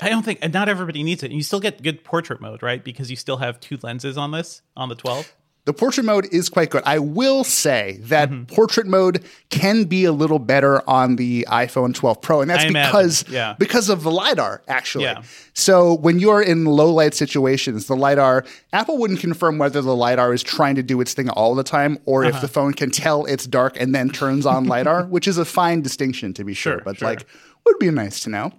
I 0.00 0.08
don't 0.08 0.24
think 0.24 0.40
and 0.42 0.52
not 0.52 0.68
everybody 0.68 1.02
needs 1.02 1.22
it. 1.22 1.26
And 1.26 1.36
you 1.36 1.42
still 1.42 1.60
get 1.60 1.82
good 1.82 2.04
portrait 2.04 2.40
mode, 2.40 2.62
right? 2.62 2.82
Because 2.82 3.10
you 3.10 3.16
still 3.16 3.38
have 3.38 3.60
two 3.60 3.78
lenses 3.82 4.16
on 4.16 4.30
this 4.30 4.62
on 4.76 4.88
the 4.88 4.94
twelve. 4.94 5.34
The 5.66 5.72
portrait 5.74 6.04
mode 6.04 6.26
is 6.32 6.48
quite 6.48 6.70
good. 6.70 6.82
I 6.86 7.00
will 7.00 7.42
say 7.44 7.98
that 8.04 8.30
Mm-hmm. 8.30 8.44
portrait 8.44 8.86
mode 8.86 9.24
can 9.50 9.84
be 9.84 10.04
a 10.04 10.12
little 10.12 10.38
better 10.38 10.88
on 10.88 11.16
the 11.16 11.44
iPhone 11.50 11.92
12 11.92 12.22
Pro, 12.22 12.40
and 12.40 12.48
that's 12.48 12.64
I 12.64 12.68
because 12.68 13.24
yeah. 13.28 13.54
because 13.58 13.88
of 13.88 14.02
the 14.04 14.10
lidar. 14.10 14.62
Actually, 14.68 15.04
Yeah. 15.04 15.22
so 15.54 15.94
when 15.94 16.18
you're 16.20 16.40
in 16.40 16.64
low 16.66 16.92
light 16.92 17.14
situations, 17.14 17.86
the 17.86 17.96
lidar 17.96 18.44
Apple 18.72 18.96
wouldn't 18.96 19.18
confirm 19.20 19.58
whether 19.58 19.82
the 19.82 19.94
lidar 19.96 20.32
is 20.32 20.42
trying 20.44 20.76
to 20.76 20.82
do 20.84 21.00
its 21.00 21.14
thing 21.14 21.28
all 21.30 21.54
the 21.56 21.64
time, 21.64 21.98
or 22.06 22.24
Uh-huh. 22.24 22.34
if 22.36 22.40
the 22.40 22.48
phone 22.48 22.72
can 22.72 22.90
tell 22.90 23.24
it's 23.26 23.46
dark 23.46 23.78
and 23.80 23.92
then 23.94 24.08
turns 24.10 24.46
on 24.46 24.64
lidar, 24.74 25.04
which 25.06 25.26
is 25.26 25.36
a 25.36 25.44
fine 25.44 25.82
distinction 25.82 26.32
to 26.34 26.44
be 26.44 26.54
sure, 26.54 26.74
Sure, 26.74 26.82
but 26.84 26.98
sure. 26.98 27.08
like 27.08 27.26
would 27.66 27.78
be 27.80 27.90
nice 27.90 28.20
to 28.20 28.30
know. 28.30 28.52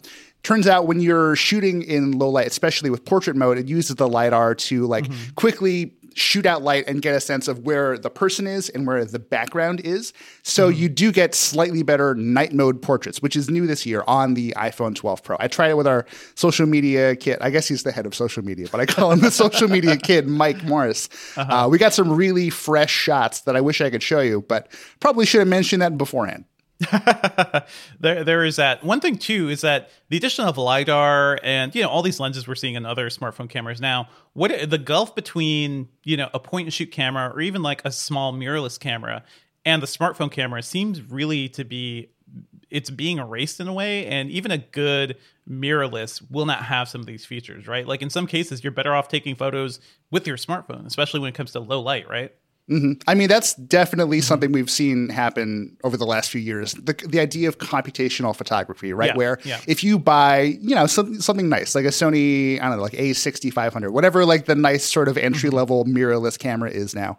Turns 0.43 0.67
out 0.67 0.87
when 0.87 1.01
you're 1.01 1.35
shooting 1.35 1.81
in 1.81 2.11
low 2.17 2.29
light, 2.29 2.47
especially 2.47 2.89
with 2.89 3.03
portrait 3.03 3.35
mode, 3.35 3.57
it 3.57 3.67
uses 3.67 3.95
the 3.97 4.07
lidar 4.07 4.55
to 4.55 4.85
like 4.85 5.05
Mm-hmm. 5.05 5.33
quickly 5.35 5.93
shoot 6.17 6.45
out 6.45 6.61
light 6.63 6.85
and 6.87 7.01
get 7.01 7.13
a 7.15 7.19
sense 7.19 7.47
of 7.47 7.59
where 7.59 7.97
the 7.97 8.09
person 8.09 8.47
is 8.47 8.69
and 8.69 8.87
where 8.87 9.05
the 9.05 9.19
background 9.19 9.79
is. 9.81 10.13
So 10.43 10.69
Mm-hmm. 10.69 10.81
you 10.81 10.89
do 10.89 11.11
get 11.11 11.35
slightly 11.35 11.83
better 11.83 12.15
night 12.15 12.53
mode 12.53 12.81
portraits, 12.81 13.21
which 13.21 13.35
is 13.35 13.49
new 13.49 13.67
this 13.67 13.85
year 13.85 14.03
on 14.07 14.33
the 14.33 14.53
iPhone 14.57 14.95
12 14.95 15.23
Pro. 15.23 15.37
I 15.39 15.47
tried 15.47 15.69
it 15.71 15.77
with 15.77 15.87
our 15.87 16.05
social 16.35 16.65
media 16.65 17.15
kid. 17.15 17.37
I 17.41 17.49
guess 17.49 17.67
he's 17.67 17.83
the 17.83 17.91
head 17.91 18.05
of 18.05 18.15
social 18.15 18.43
media, 18.43 18.67
but 18.71 18.81
I 18.81 18.85
call 18.85 19.11
him 19.11 19.19
the 19.19 19.31
social 19.31 19.67
media 19.67 19.95
kid, 20.09 20.27
Mike 20.27 20.63
Morris. 20.63 21.09
Uh-huh. 21.35 21.65
uh 21.65 21.67
we 21.69 21.77
got 21.77 21.93
some 21.93 22.11
really 22.11 22.49
fresh 22.49 22.91
shots 22.91 23.41
that 23.41 23.55
I 23.55 23.61
wish 23.61 23.81
I 23.81 23.89
could 23.89 24.03
show 24.03 24.21
you, 24.21 24.41
but 24.41 24.71
probably 24.99 25.25
should 25.25 25.39
have 25.39 25.47
mentioned 25.47 25.81
that 25.81 25.97
beforehand. 25.97 26.45
there 27.99 28.23
there 28.23 28.43
is 28.43 28.57
that. 28.57 28.83
One 28.83 28.99
thing 28.99 29.17
too 29.17 29.49
is 29.49 29.61
that 29.61 29.89
the 30.09 30.17
addition 30.17 30.45
of 30.45 30.57
lidar 30.57 31.39
and 31.41 31.73
you 31.73 31.81
know 31.81 31.89
all 31.89 32.03
these 32.03 32.19
lenses 32.19 32.47
we're 32.47 32.55
seeing 32.55 32.75
in 32.75 32.85
other 32.85 33.09
smartphone 33.09 33.49
cameras 33.49 33.81
now 33.81 34.09
what 34.33 34.69
the 34.69 34.77
gulf 34.77 35.15
between 35.15 35.87
you 36.03 36.17
know 36.17 36.29
a 36.33 36.39
point 36.39 36.67
and 36.67 36.73
shoot 36.73 36.91
camera 36.91 37.31
or 37.33 37.41
even 37.41 37.63
like 37.63 37.83
a 37.83 37.91
small 37.91 38.31
mirrorless 38.31 38.79
camera 38.79 39.23
and 39.65 39.81
the 39.81 39.87
smartphone 39.87 40.31
camera 40.31 40.61
seems 40.61 41.01
really 41.01 41.49
to 41.49 41.65
be 41.65 42.09
it's 42.69 42.91
being 42.91 43.17
erased 43.17 43.59
in 43.59 43.67
a 43.67 43.73
way 43.73 44.05
and 44.05 44.29
even 44.29 44.51
a 44.51 44.57
good 44.57 45.17
mirrorless 45.49 46.21
will 46.29 46.45
not 46.45 46.63
have 46.63 46.87
some 46.87 47.01
of 47.01 47.07
these 47.07 47.25
features 47.25 47.67
right? 47.67 47.87
Like 47.87 48.03
in 48.03 48.11
some 48.11 48.27
cases 48.27 48.63
you're 48.63 48.71
better 48.71 48.93
off 48.93 49.07
taking 49.07 49.35
photos 49.35 49.79
with 50.11 50.27
your 50.27 50.37
smartphone 50.37 50.85
especially 50.85 51.21
when 51.21 51.29
it 51.29 51.35
comes 51.35 51.53
to 51.53 51.59
low 51.59 51.81
light 51.81 52.07
right 52.07 52.35
Mm-hmm. 52.69 52.93
I 53.07 53.15
mean, 53.15 53.29
that's 53.29 53.53
definitely 53.55 54.17
mm-hmm. 54.17 54.25
something 54.25 54.51
we've 54.51 54.69
seen 54.69 55.07
happen 55.07 55.77
over 55.85 55.95
the 55.95 56.05
last 56.05 56.29
few 56.29 56.41
years. 56.41 56.73
The, 56.73 56.93
the 56.93 57.19
idea 57.19 57.47
of 57.47 57.59
computational 57.59 58.35
photography, 58.35 58.91
right? 58.91 59.11
Yeah, 59.11 59.15
Where 59.15 59.39
yeah. 59.45 59.61
if 59.67 59.83
you 59.85 59.97
buy, 59.97 60.41
you 60.41 60.75
know, 60.75 60.85
some, 60.85 61.21
something 61.21 61.47
nice, 61.47 61.75
like 61.75 61.85
a 61.85 61.89
Sony, 61.89 62.59
I 62.59 62.67
don't 62.67 62.77
know, 62.77 62.83
like 62.83 62.93
A6500, 62.93 63.91
whatever, 63.91 64.25
like 64.25 64.45
the 64.45 64.55
nice 64.55 64.83
sort 64.83 65.07
of 65.07 65.17
entry 65.17 65.49
mm-hmm. 65.49 65.57
level 65.57 65.85
mirrorless 65.85 66.37
camera 66.37 66.69
is 66.69 66.93
now, 66.93 67.17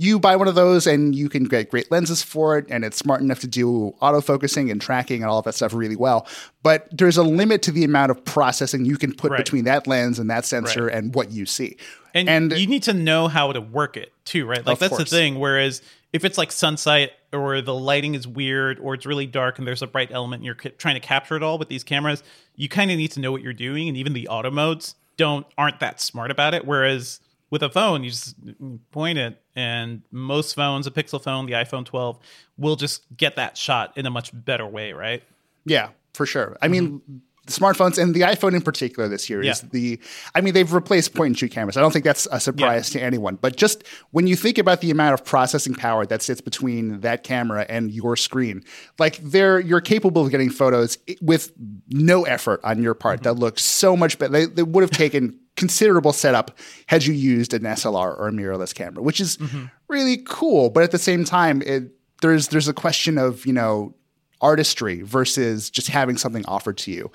you 0.00 0.20
buy 0.20 0.36
one 0.36 0.46
of 0.46 0.54
those 0.54 0.86
and 0.86 1.14
you 1.14 1.28
can 1.28 1.44
get 1.44 1.70
great 1.70 1.90
lenses 1.90 2.22
for 2.22 2.56
it. 2.56 2.66
And 2.70 2.84
it's 2.84 2.96
smart 2.96 3.20
enough 3.20 3.40
to 3.40 3.48
do 3.48 3.92
autofocusing 4.00 4.70
and 4.70 4.80
tracking 4.80 5.22
and 5.22 5.30
all 5.30 5.38
of 5.40 5.44
that 5.44 5.54
stuff 5.54 5.74
really 5.74 5.96
well. 5.96 6.26
But 6.62 6.86
there's 6.96 7.16
a 7.16 7.24
limit 7.24 7.62
to 7.62 7.72
the 7.72 7.82
amount 7.84 8.12
of 8.12 8.24
processing 8.24 8.84
you 8.84 8.96
can 8.96 9.12
put 9.12 9.32
Right. 9.32 9.38
between 9.38 9.64
that 9.64 9.88
lens 9.88 10.20
and 10.20 10.30
that 10.30 10.44
sensor 10.44 10.86
Right. 10.86 10.94
and 10.94 11.14
what 11.14 11.32
you 11.32 11.46
see. 11.46 11.76
and, 12.14 12.52
you 12.52 12.66
need 12.66 12.84
to 12.84 12.92
know 12.94 13.28
how 13.28 13.52
to 13.52 13.60
work 13.60 13.96
it 13.96 14.12
too, 14.24 14.46
right? 14.46 14.64
Like 14.64 14.78
that's 14.78 14.90
course. 14.96 15.10
the 15.10 15.16
thing. 15.16 15.38
Whereas 15.38 15.82
if 16.12 16.24
it's 16.24 16.38
like 16.38 16.50
sunset 16.52 17.12
or 17.32 17.60
the 17.60 17.74
lighting 17.74 18.14
is 18.14 18.26
weird 18.26 18.78
or 18.78 18.94
it's 18.94 19.04
really 19.04 19.26
dark 19.26 19.58
and 19.58 19.66
there's 19.66 19.82
a 19.82 19.86
bright 19.86 20.10
element 20.12 20.40
and 20.40 20.46
you're 20.46 20.54
trying 20.54 20.94
to 20.94 21.00
capture 21.00 21.36
it 21.36 21.42
all 21.42 21.58
with 21.58 21.68
these 21.68 21.84
cameras, 21.84 22.22
you 22.56 22.68
kind 22.68 22.90
of 22.90 22.96
need 22.96 23.12
to 23.12 23.20
know 23.20 23.30
what 23.32 23.42
you're 23.42 23.52
doing. 23.52 23.88
And 23.88 23.96
even 23.96 24.12
the 24.14 24.26
auto 24.28 24.50
modes 24.50 24.94
don't 25.16 25.46
aren't 25.58 25.80
that 25.80 26.00
smart 26.00 26.30
about 26.30 26.54
it. 26.54 26.64
Whereas 26.64 27.20
with 27.50 27.62
a 27.62 27.70
phone, 27.70 28.04
you 28.04 28.10
just 28.10 28.36
point 28.90 29.18
it, 29.18 29.40
and 29.56 30.02
most 30.10 30.54
phones, 30.54 30.86
a 30.86 30.90
Pixel 30.90 31.22
phone, 31.22 31.46
the 31.46 31.52
iPhone 31.52 31.84
12, 31.84 32.18
will 32.58 32.76
just 32.76 33.04
get 33.16 33.36
that 33.36 33.56
shot 33.56 33.96
in 33.96 34.06
a 34.06 34.10
much 34.10 34.30
better 34.34 34.66
way, 34.66 34.92
right? 34.92 35.22
Yeah, 35.64 35.88
for 36.14 36.26
sure. 36.26 36.56
I 36.60 36.68
mean, 36.68 37.00
the 37.46 37.52
smartphones 37.52 37.96
and 37.96 38.14
the 38.14 38.20
iPhone 38.20 38.54
in 38.54 38.60
particular 38.60 39.08
this 39.08 39.30
year 39.30 39.40
is 39.40 39.60
Mm-hmm. 39.60 39.68
The. 39.70 40.00
I 40.34 40.42
mean, 40.42 40.52
they've 40.52 40.70
replaced 40.70 41.14
point 41.14 41.28
and 41.28 41.38
shoot 41.38 41.50
cameras. 41.50 41.78
I 41.78 41.80
don't 41.80 41.92
think 41.92 42.04
that's 42.04 42.28
a 42.30 42.38
surprise 42.40 42.90
to 42.90 43.00
anyone. 43.02 43.36
But 43.36 43.56
just 43.56 43.84
when 44.10 44.26
you 44.26 44.36
think 44.36 44.58
about 44.58 44.82
the 44.82 44.90
amount 44.90 45.14
of 45.14 45.24
processing 45.24 45.74
power 45.74 46.04
that 46.04 46.20
sits 46.20 46.42
between 46.42 47.00
that 47.00 47.22
camera 47.24 47.64
and 47.66 47.90
your 47.90 48.16
screen, 48.16 48.62
like 48.98 49.16
there, 49.18 49.58
you're 49.60 49.80
capable 49.80 50.22
of 50.26 50.30
getting 50.30 50.50
photos 50.50 50.98
with 51.22 51.52
no 51.88 52.24
effort 52.24 52.60
on 52.64 52.82
your 52.82 52.92
part 52.92 53.20
Mm-hmm. 53.20 53.24
that 53.24 53.34
look 53.34 53.58
so 53.58 53.96
much 53.96 54.18
better. 54.18 54.32
They, 54.32 54.44
they 54.44 54.62
would 54.62 54.82
have 54.82 54.90
taken 54.90 55.38
considerable 55.58 56.12
setup 56.12 56.56
had 56.86 57.04
you 57.04 57.12
used 57.12 57.52
an 57.52 57.62
SLR 57.62 58.18
or 58.18 58.28
a 58.28 58.32
mirrorless 58.32 58.74
camera, 58.74 59.02
which 59.02 59.20
is 59.20 59.36
Mm-hmm. 59.36 59.64
really 59.88 60.16
cool. 60.26 60.70
But 60.70 60.82
at 60.84 60.90
the 60.92 60.98
same 60.98 61.24
time, 61.24 61.62
it, 61.62 61.82
there's 62.22 62.48
there's 62.48 62.68
a 62.68 62.72
question 62.72 63.18
of 63.18 63.44
you 63.46 63.52
know 63.52 63.94
artistry 64.40 65.02
versus 65.02 65.68
just 65.70 65.88
having 65.88 66.16
something 66.16 66.44
offered 66.46 66.78
to 66.78 66.90
you. 66.92 67.10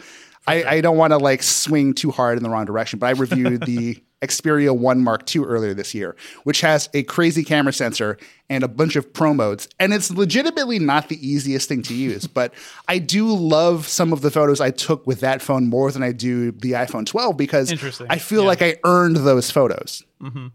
I, 0.46 0.64
I 0.66 0.82
don't 0.82 0.98
want 0.98 1.12
to 1.12 1.18
like 1.18 1.42
swing 1.42 1.94
too 1.94 2.12
hard 2.12 2.38
in 2.38 2.44
the 2.44 2.50
wrong 2.50 2.66
direction, 2.66 3.00
but 3.00 3.08
I 3.08 3.12
reviewed 3.12 3.62
the 3.66 4.04
Xperia 4.24 4.76
1 4.76 5.02
Mark 5.04 5.36
II 5.36 5.44
earlier 5.44 5.74
this 5.74 5.94
year, 5.94 6.16
which 6.44 6.62
has 6.62 6.90
a 6.94 7.04
crazy 7.04 7.44
camera 7.44 7.74
sensor 7.74 8.18
and 8.50 8.64
a 8.64 8.68
bunch 8.68 8.96
of 8.96 9.12
pro 9.14 9.34
modes. 9.34 9.68
And 9.80 9.94
it's 9.94 10.10
legitimately 10.12 10.80
not 10.80 11.10
the 11.10 11.28
easiest 11.28 11.68
thing 11.70 11.82
to 11.84 11.94
use, 11.94 12.26
but 12.28 12.54
I 12.88 13.00
do 13.00 13.28
love 13.34 13.88
some 13.88 14.14
of 14.14 14.22
the 14.22 14.32
photos 14.32 14.62
I 14.62 14.72
took 14.72 15.06
with 15.06 15.20
that 15.22 15.42
phone 15.42 15.68
more 15.68 15.92
than 15.92 16.04
I 16.04 16.12
do 16.12 16.52
the 16.52 16.72
iPhone 16.74 17.06
12 17.06 17.38
because 17.38 17.72
I 18.10 18.18
feel 18.18 18.42
Yeah. 18.42 18.48
like 18.48 18.62
I 18.62 18.76
earned 18.84 19.18
those 19.18 19.52
photos. 19.52 20.04
Mm-hmm. 20.22 20.48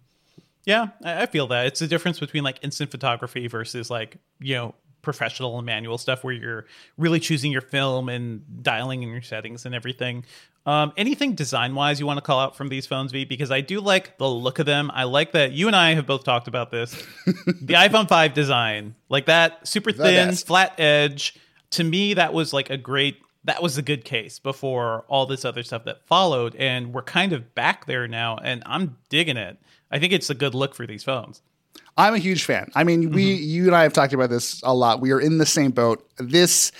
Yeah, 0.64 0.88
I 1.04 1.22
I 1.22 1.26
feel 1.26 1.46
that. 1.48 1.66
It's 1.66 1.80
the 1.80 1.86
difference 1.86 2.20
between 2.20 2.44
like 2.44 2.58
instant 2.62 2.90
photography 2.90 3.46
versus 3.48 3.90
like, 3.90 4.18
you 4.40 4.54
know, 4.54 4.74
professional 5.00 5.56
and 5.56 5.64
manual 5.64 5.96
stuff 5.96 6.22
where 6.24 6.34
you're 6.34 6.66
really 6.98 7.20
choosing 7.20 7.50
your 7.52 7.60
film 7.62 8.08
and 8.10 8.42
dialing 8.62 9.02
in 9.02 9.08
your 9.10 9.22
settings 9.22 9.64
and 9.64 9.74
everything. 9.74 10.24
Um, 10.66 10.92
anything 10.98 11.34
design 11.34 11.74
wise 11.74 11.98
you 11.98 12.06
want 12.06 12.18
to 12.18 12.22
call 12.22 12.40
out 12.40 12.54
from 12.56 12.68
these 12.68 12.86
phones, 12.86 13.10
V? 13.10 13.24
Because 13.24 13.50
I 13.50 13.62
do 13.62 13.80
like 13.80 14.18
the 14.18 14.28
look 14.28 14.58
of 14.58 14.66
them. 14.66 14.90
I 14.92 15.04
like 15.04 15.32
that 15.32 15.52
you 15.52 15.66
and 15.66 15.74
I 15.74 15.94
have 15.94 16.06
both 16.06 16.24
talked 16.24 16.46
about 16.46 16.70
this. 16.70 16.92
the 17.26 17.74
iPhone 17.74 18.06
5 18.08 18.34
design, 18.34 18.94
like 19.08 19.26
that 19.26 19.66
super 19.66 19.92
thin, 19.92 20.28
best. 20.28 20.46
flat 20.46 20.78
edge. 20.78 21.36
To 21.72 21.84
me, 21.84 22.14
that 22.14 22.32
was 22.34 22.52
like 22.52 22.70
a 22.70 22.76
great 22.76 23.16
that 23.44 23.62
was 23.62 23.78
a 23.78 23.82
good 23.82 24.04
case 24.04 24.38
before 24.38 25.04
all 25.08 25.24
this 25.24 25.44
other 25.44 25.62
stuff 25.62 25.84
that 25.84 26.06
followed. 26.06 26.54
And 26.56 26.92
we're 26.92 27.02
kind 27.02 27.32
of 27.32 27.54
back 27.54 27.86
there 27.86 28.06
now, 28.06 28.36
and 28.36 28.62
I'm 28.66 28.98
digging 29.08 29.38
it. 29.38 29.56
I 29.90 29.98
think 29.98 30.12
it's 30.12 30.28
a 30.28 30.34
good 30.34 30.54
look 30.54 30.74
for 30.74 30.86
these 30.86 31.02
phones. 31.02 31.40
I'm 31.96 32.14
a 32.14 32.18
huge 32.18 32.44
fan. 32.44 32.70
I 32.74 32.84
mean, 32.84 33.10
we, 33.12 33.34
Mm-hmm. 33.36 33.42
you 33.44 33.66
and 33.66 33.74
I 33.74 33.84
have 33.84 33.92
talked 33.94 34.12
about 34.12 34.28
this 34.28 34.60
a 34.64 34.74
lot. 34.74 35.00
We 35.00 35.12
are 35.12 35.20
in 35.20 35.38
the 35.38 35.46
same 35.46 35.70
boat. 35.70 36.06
This, 36.18 36.72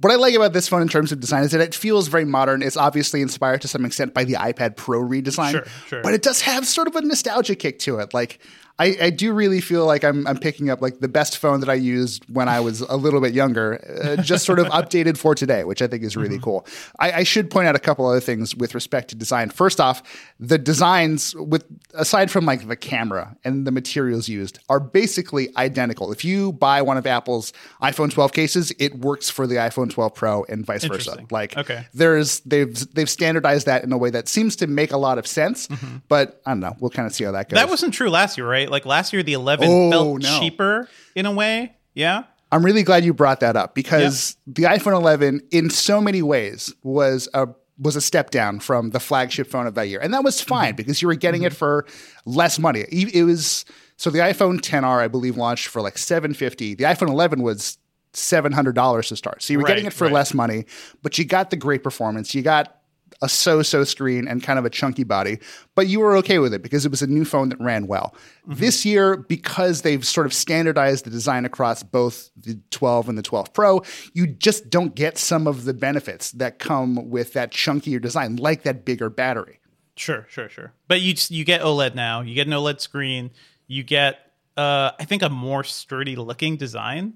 what 0.00 0.12
I 0.12 0.16
like 0.16 0.34
about 0.34 0.52
this 0.52 0.68
phone 0.68 0.82
in 0.82 0.88
terms 0.88 1.12
of 1.12 1.20
design 1.20 1.42
is 1.42 1.52
that 1.52 1.60
it 1.60 1.74
feels 1.74 2.08
very 2.08 2.24
modern. 2.24 2.62
It's 2.62 2.76
obviously 2.76 3.22
inspired 3.22 3.62
to 3.62 3.68
some 3.68 3.84
extent 3.84 4.14
by 4.14 4.24
the 4.24 4.34
iPad 4.34 4.76
Pro 4.76 5.00
redesign, 5.00 5.52
Sure, 5.52 5.64
sure. 5.88 6.02
but 6.02 6.12
it 6.14 6.22
does 6.22 6.40
have 6.42 6.66
sort 6.66 6.86
of 6.88 6.96
a 6.96 7.02
nostalgia 7.02 7.54
kick 7.54 7.78
to 7.80 7.98
it. 7.98 8.12
Like, 8.12 8.38
I, 8.78 8.96
I 9.00 9.10
do 9.10 9.32
really 9.32 9.60
feel 9.62 9.86
like 9.86 10.04
I'm, 10.04 10.26
I'm 10.26 10.38
picking 10.38 10.68
up 10.68 10.82
like 10.82 11.00
the 11.00 11.08
best 11.08 11.38
phone 11.38 11.60
that 11.60 11.70
I 11.70 11.74
used 11.74 12.24
when 12.28 12.46
I 12.48 12.60
was 12.60 12.82
a 12.82 12.96
little 12.96 13.22
bit 13.22 13.32
younger, 13.32 13.80
uh, 14.04 14.22
just 14.22 14.44
sort 14.44 14.58
of 14.58 14.66
updated 14.78 15.16
for 15.16 15.34
today, 15.34 15.64
which 15.64 15.80
I 15.80 15.86
think 15.86 16.02
is 16.02 16.16
really 16.16 16.36
mm-hmm. 16.36 16.44
cool. 16.44 16.66
I, 16.98 17.12
I, 17.12 17.22
should 17.22 17.50
point 17.50 17.68
out 17.68 17.74
a 17.74 17.78
couple 17.78 18.06
other 18.06 18.20
things 18.20 18.54
with 18.54 18.74
respect 18.74 19.08
to 19.08 19.14
design. 19.14 19.48
First 19.48 19.80
off, 19.80 20.02
the 20.38 20.58
designs 20.58 21.34
with 21.36 21.64
aside 21.94 22.30
from 22.30 22.44
like 22.44 22.68
the 22.68 22.76
camera 22.76 23.36
and 23.44 23.66
the 23.66 23.70
materials 23.72 24.28
used 24.28 24.58
are 24.68 24.80
basically 24.80 25.56
identical. 25.56 26.12
If 26.12 26.24
you 26.24 26.52
buy 26.52 26.82
one 26.82 26.98
of 26.98 27.06
Apple's 27.06 27.54
iPhone 27.82 28.10
12 28.10 28.32
cases, 28.32 28.72
it 28.78 28.94
works 28.96 29.30
for 29.30 29.46
the 29.46 29.56
iPhone 29.56 29.90
12 29.90 30.14
Pro 30.14 30.44
and 30.44 30.66
vice 30.66 30.84
versa. 30.84 31.24
Like 31.30 31.56
okay. 31.56 31.86
there's 31.94 32.40
they've 32.40 32.94
they've 32.94 33.10
standardized 33.10 33.66
that 33.66 33.84
in 33.84 33.92
a 33.92 33.98
way 33.98 34.10
that 34.10 34.28
seems 34.28 34.56
to 34.56 34.66
make 34.66 34.92
a 34.92 34.98
lot 34.98 35.16
of 35.16 35.26
sense, 35.26 35.68
mm-hmm. 35.68 35.98
but 36.08 36.42
I 36.44 36.50
don't 36.50 36.60
know. 36.60 36.76
We'll 36.78 36.90
kind 36.90 37.06
of 37.06 37.14
see 37.14 37.24
how 37.24 37.32
that 37.32 37.48
goes. 37.48 37.56
That 37.56 37.70
wasn't 37.70 37.94
true 37.94 38.10
last 38.10 38.36
year, 38.36 38.48
right? 38.48 38.65
Right? 38.66 38.72
Like 38.72 38.86
last 38.86 39.12
year, 39.12 39.22
the 39.22 39.32
11 39.32 39.68
oh, 39.68 39.90
felt 39.90 40.22
no. 40.22 40.40
cheaper 40.40 40.88
in 41.14 41.26
a 41.26 41.32
way. 41.32 41.76
Yeah. 41.94 42.24
I'm 42.52 42.64
really 42.64 42.82
glad 42.82 43.04
you 43.04 43.12
brought 43.12 43.40
that 43.40 43.56
up 43.56 43.74
because 43.74 44.36
the 44.46 44.64
iPhone 44.64 44.94
11, 44.94 45.42
in 45.50 45.70
so 45.70 46.00
many 46.00 46.22
ways, 46.22 46.72
was 46.82 47.28
a 47.34 47.48
was 47.78 47.94
a 47.94 48.00
step 48.00 48.30
down 48.30 48.58
from 48.58 48.88
the 48.90 49.00
flagship 49.00 49.48
phone 49.48 49.66
of 49.66 49.74
that 49.74 49.88
year, 49.88 50.00
and 50.00 50.14
that 50.14 50.24
was 50.24 50.40
fine 50.40 50.70
mm-hmm. 50.70 50.76
because 50.76 51.02
you 51.02 51.08
were 51.08 51.14
getting 51.14 51.42
mm-hmm. 51.42 51.48
it 51.48 51.52
for 51.52 51.84
less 52.24 52.58
money. 52.58 52.86
It 52.90 53.24
was 53.24 53.66
so 53.96 54.08
the 54.08 54.20
iPhone 54.20 54.60
10R, 54.60 55.02
I 55.02 55.08
believe, 55.08 55.36
launched 55.36 55.66
for 55.66 55.82
like 55.82 55.98
750. 55.98 56.74
The 56.74 56.84
iPhone 56.84 57.08
11 57.08 57.42
was 57.42 57.76
$700 58.14 59.08
to 59.08 59.16
start. 59.16 59.42
So 59.42 59.52
you 59.52 59.58
were 59.58 59.64
right, 59.64 59.72
getting 59.72 59.84
it 59.84 59.92
for 59.92 60.04
right. 60.04 60.12
less 60.12 60.32
money, 60.32 60.64
but 61.02 61.18
you 61.18 61.26
got 61.26 61.50
the 61.50 61.56
great 61.56 61.82
performance. 61.82 62.34
You 62.34 62.40
got 62.40 62.80
a 63.22 63.28
so-so 63.28 63.84
screen 63.84 64.28
and 64.28 64.42
kind 64.42 64.58
of 64.58 64.64
a 64.64 64.70
chunky 64.70 65.04
body, 65.04 65.38
but 65.74 65.86
you 65.86 66.00
were 66.00 66.16
okay 66.16 66.38
with 66.38 66.52
it 66.52 66.62
because 66.62 66.84
it 66.84 66.90
was 66.90 67.02
a 67.02 67.06
new 67.06 67.24
phone 67.24 67.48
that 67.48 67.60
ran 67.60 67.86
well. 67.86 68.14
Mm-hmm. 68.48 68.60
This 68.60 68.84
year, 68.84 69.16
because 69.16 69.82
they've 69.82 70.06
sort 70.06 70.26
of 70.26 70.34
standardized 70.34 71.04
the 71.04 71.10
design 71.10 71.44
across 71.44 71.82
both 71.82 72.30
the 72.36 72.58
12 72.70 73.08
and 73.08 73.18
the 73.18 73.22
12 73.22 73.52
Pro, 73.52 73.82
you 74.12 74.26
just 74.26 74.70
don't 74.70 74.94
get 74.94 75.18
some 75.18 75.46
of 75.46 75.64
the 75.64 75.74
benefits 75.74 76.32
that 76.32 76.58
come 76.58 77.10
with 77.10 77.32
that 77.32 77.52
chunkier 77.52 78.00
design, 78.00 78.36
like 78.36 78.62
that 78.64 78.84
bigger 78.84 79.10
battery. 79.10 79.60
Sure, 79.96 80.26
sure, 80.28 80.48
sure. 80.48 80.72
But 80.88 81.00
you 81.00 81.14
you 81.28 81.44
get 81.44 81.62
OLED 81.62 81.94
now. 81.94 82.20
You 82.20 82.34
get 82.34 82.46
an 82.46 82.52
OLED 82.52 82.80
screen. 82.80 83.30
You 83.66 83.82
get, 83.82 84.18
uh, 84.56 84.90
I 85.00 85.04
think, 85.04 85.22
a 85.22 85.30
more 85.30 85.64
sturdy 85.64 86.16
looking 86.16 86.56
design 86.56 87.14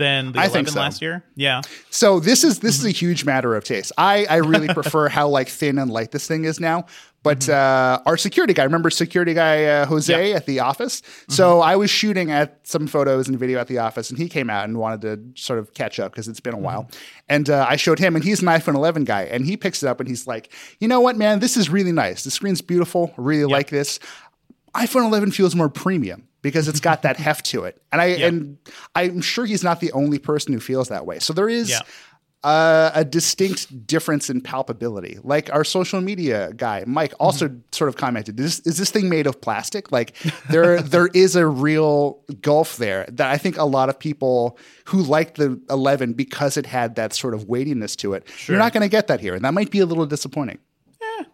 than 0.00 0.32
the 0.32 0.40
I 0.40 0.46
11 0.46 0.72
so. 0.72 0.80
last 0.80 1.02
year. 1.02 1.22
Yeah. 1.36 1.60
So 1.90 2.18
this 2.18 2.42
is 2.42 2.58
this 2.58 2.78
is 2.78 2.84
a 2.84 2.90
huge 2.90 3.24
matter 3.24 3.54
of 3.54 3.62
taste. 3.62 3.92
I 3.96 4.26
I 4.28 4.36
really 4.36 4.68
prefer 4.74 5.08
how 5.08 5.28
like 5.28 5.48
thin 5.48 5.78
and 5.78 5.90
light 5.90 6.10
this 6.10 6.26
thing 6.26 6.44
is 6.44 6.58
now. 6.58 6.86
But 7.22 7.40
mm-hmm. 7.40 7.52
uh, 7.52 8.02
our 8.10 8.16
security 8.16 8.54
guy, 8.54 8.64
remember 8.64 8.88
security 8.88 9.34
guy 9.34 9.64
uh, 9.64 9.86
Jose 9.86 10.28
yep. 10.28 10.36
at 10.36 10.46
the 10.46 10.60
office? 10.60 11.02
Mm-hmm. 11.02 11.32
So 11.32 11.60
I 11.60 11.76
was 11.76 11.90
shooting 11.90 12.30
at 12.30 12.66
some 12.66 12.86
photos 12.86 13.28
and 13.28 13.38
video 13.38 13.60
at 13.60 13.66
the 13.66 13.76
office, 13.76 14.08
and 14.08 14.18
he 14.18 14.26
came 14.26 14.48
out 14.48 14.64
and 14.64 14.78
wanted 14.78 15.02
to 15.02 15.40
sort 15.40 15.58
of 15.58 15.74
catch 15.74 16.00
up 16.00 16.12
because 16.12 16.28
it's 16.28 16.40
been 16.40 16.54
a 16.54 16.56
mm-hmm. 16.56 16.64
while. 16.64 16.90
And 17.28 17.50
uh, 17.50 17.66
I 17.68 17.76
showed 17.76 17.98
him, 17.98 18.16
and 18.16 18.24
he's 18.24 18.40
an 18.40 18.48
iPhone 18.48 18.74
11 18.74 19.04
guy, 19.04 19.24
and 19.24 19.44
he 19.44 19.58
picks 19.58 19.82
it 19.82 19.86
up 19.86 20.00
and 20.00 20.08
he's 20.08 20.26
like, 20.26 20.50
"You 20.78 20.88
know 20.88 21.00
what, 21.00 21.18
man? 21.18 21.40
This 21.40 21.58
is 21.58 21.68
really 21.68 21.92
nice. 21.92 22.24
The 22.24 22.30
screen's 22.30 22.62
beautiful. 22.62 23.12
I 23.18 23.20
really 23.20 23.40
yep. 23.40 23.50
like 23.50 23.68
this. 23.68 23.98
iPhone 24.74 25.04
11 25.04 25.32
feels 25.32 25.54
more 25.54 25.68
premium." 25.68 26.26
Because 26.42 26.68
it's 26.68 26.80
got 26.80 27.02
that 27.02 27.16
heft 27.16 27.46
to 27.46 27.64
it. 27.64 27.80
And 27.92 28.00
I 28.00 28.06
and 28.06 28.58
I'm 28.94 29.20
sure 29.20 29.44
he's 29.44 29.64
not 29.64 29.80
the 29.80 29.92
only 29.92 30.18
person 30.18 30.52
who 30.52 30.60
feels 30.60 30.88
that 30.88 31.06
way. 31.06 31.18
So 31.18 31.32
there 31.32 31.48
is 31.48 31.70
uh, 32.42 32.90
a 32.94 33.04
distinct 33.04 33.86
difference 33.86 34.30
in 34.30 34.40
palpability. 34.40 35.20
Like 35.22 35.52
our 35.52 35.64
social 35.64 36.00
media 36.00 36.52
guy, 36.54 36.84
Mike, 36.86 37.12
also 37.20 37.48
mm-hmm. 37.48 37.58
sort 37.72 37.88
of 37.88 37.96
commented, 37.96 38.40
is, 38.40 38.60
is 38.60 38.78
this 38.78 38.90
thing 38.90 39.08
made 39.08 39.26
of 39.26 39.40
plastic? 39.40 39.92
Like 39.92 40.16
there 40.48 40.80
there 40.82 41.08
is 41.08 41.36
a 41.36 41.46
real 41.46 42.22
gulf 42.40 42.78
there 42.78 43.04
that 43.10 43.30
I 43.30 43.36
think 43.36 43.58
a 43.58 43.64
lot 43.64 43.88
of 43.88 43.98
people 43.98 44.58
who 44.86 45.02
liked 45.02 45.36
the 45.36 45.60
11 45.68 46.14
because 46.14 46.56
it 46.56 46.66
had 46.66 46.94
that 46.94 47.12
sort 47.12 47.34
of 47.34 47.44
weightiness 47.44 47.94
to 47.96 48.14
it, 48.14 48.26
sure. 48.28 48.54
you're 48.54 48.62
not 48.62 48.72
going 48.72 48.82
to 48.82 48.88
get 48.88 49.08
that 49.08 49.20
here. 49.20 49.34
And 49.34 49.44
that 49.44 49.54
might 49.54 49.70
be 49.70 49.80
a 49.80 49.86
little 49.86 50.06
disappointing 50.06 50.58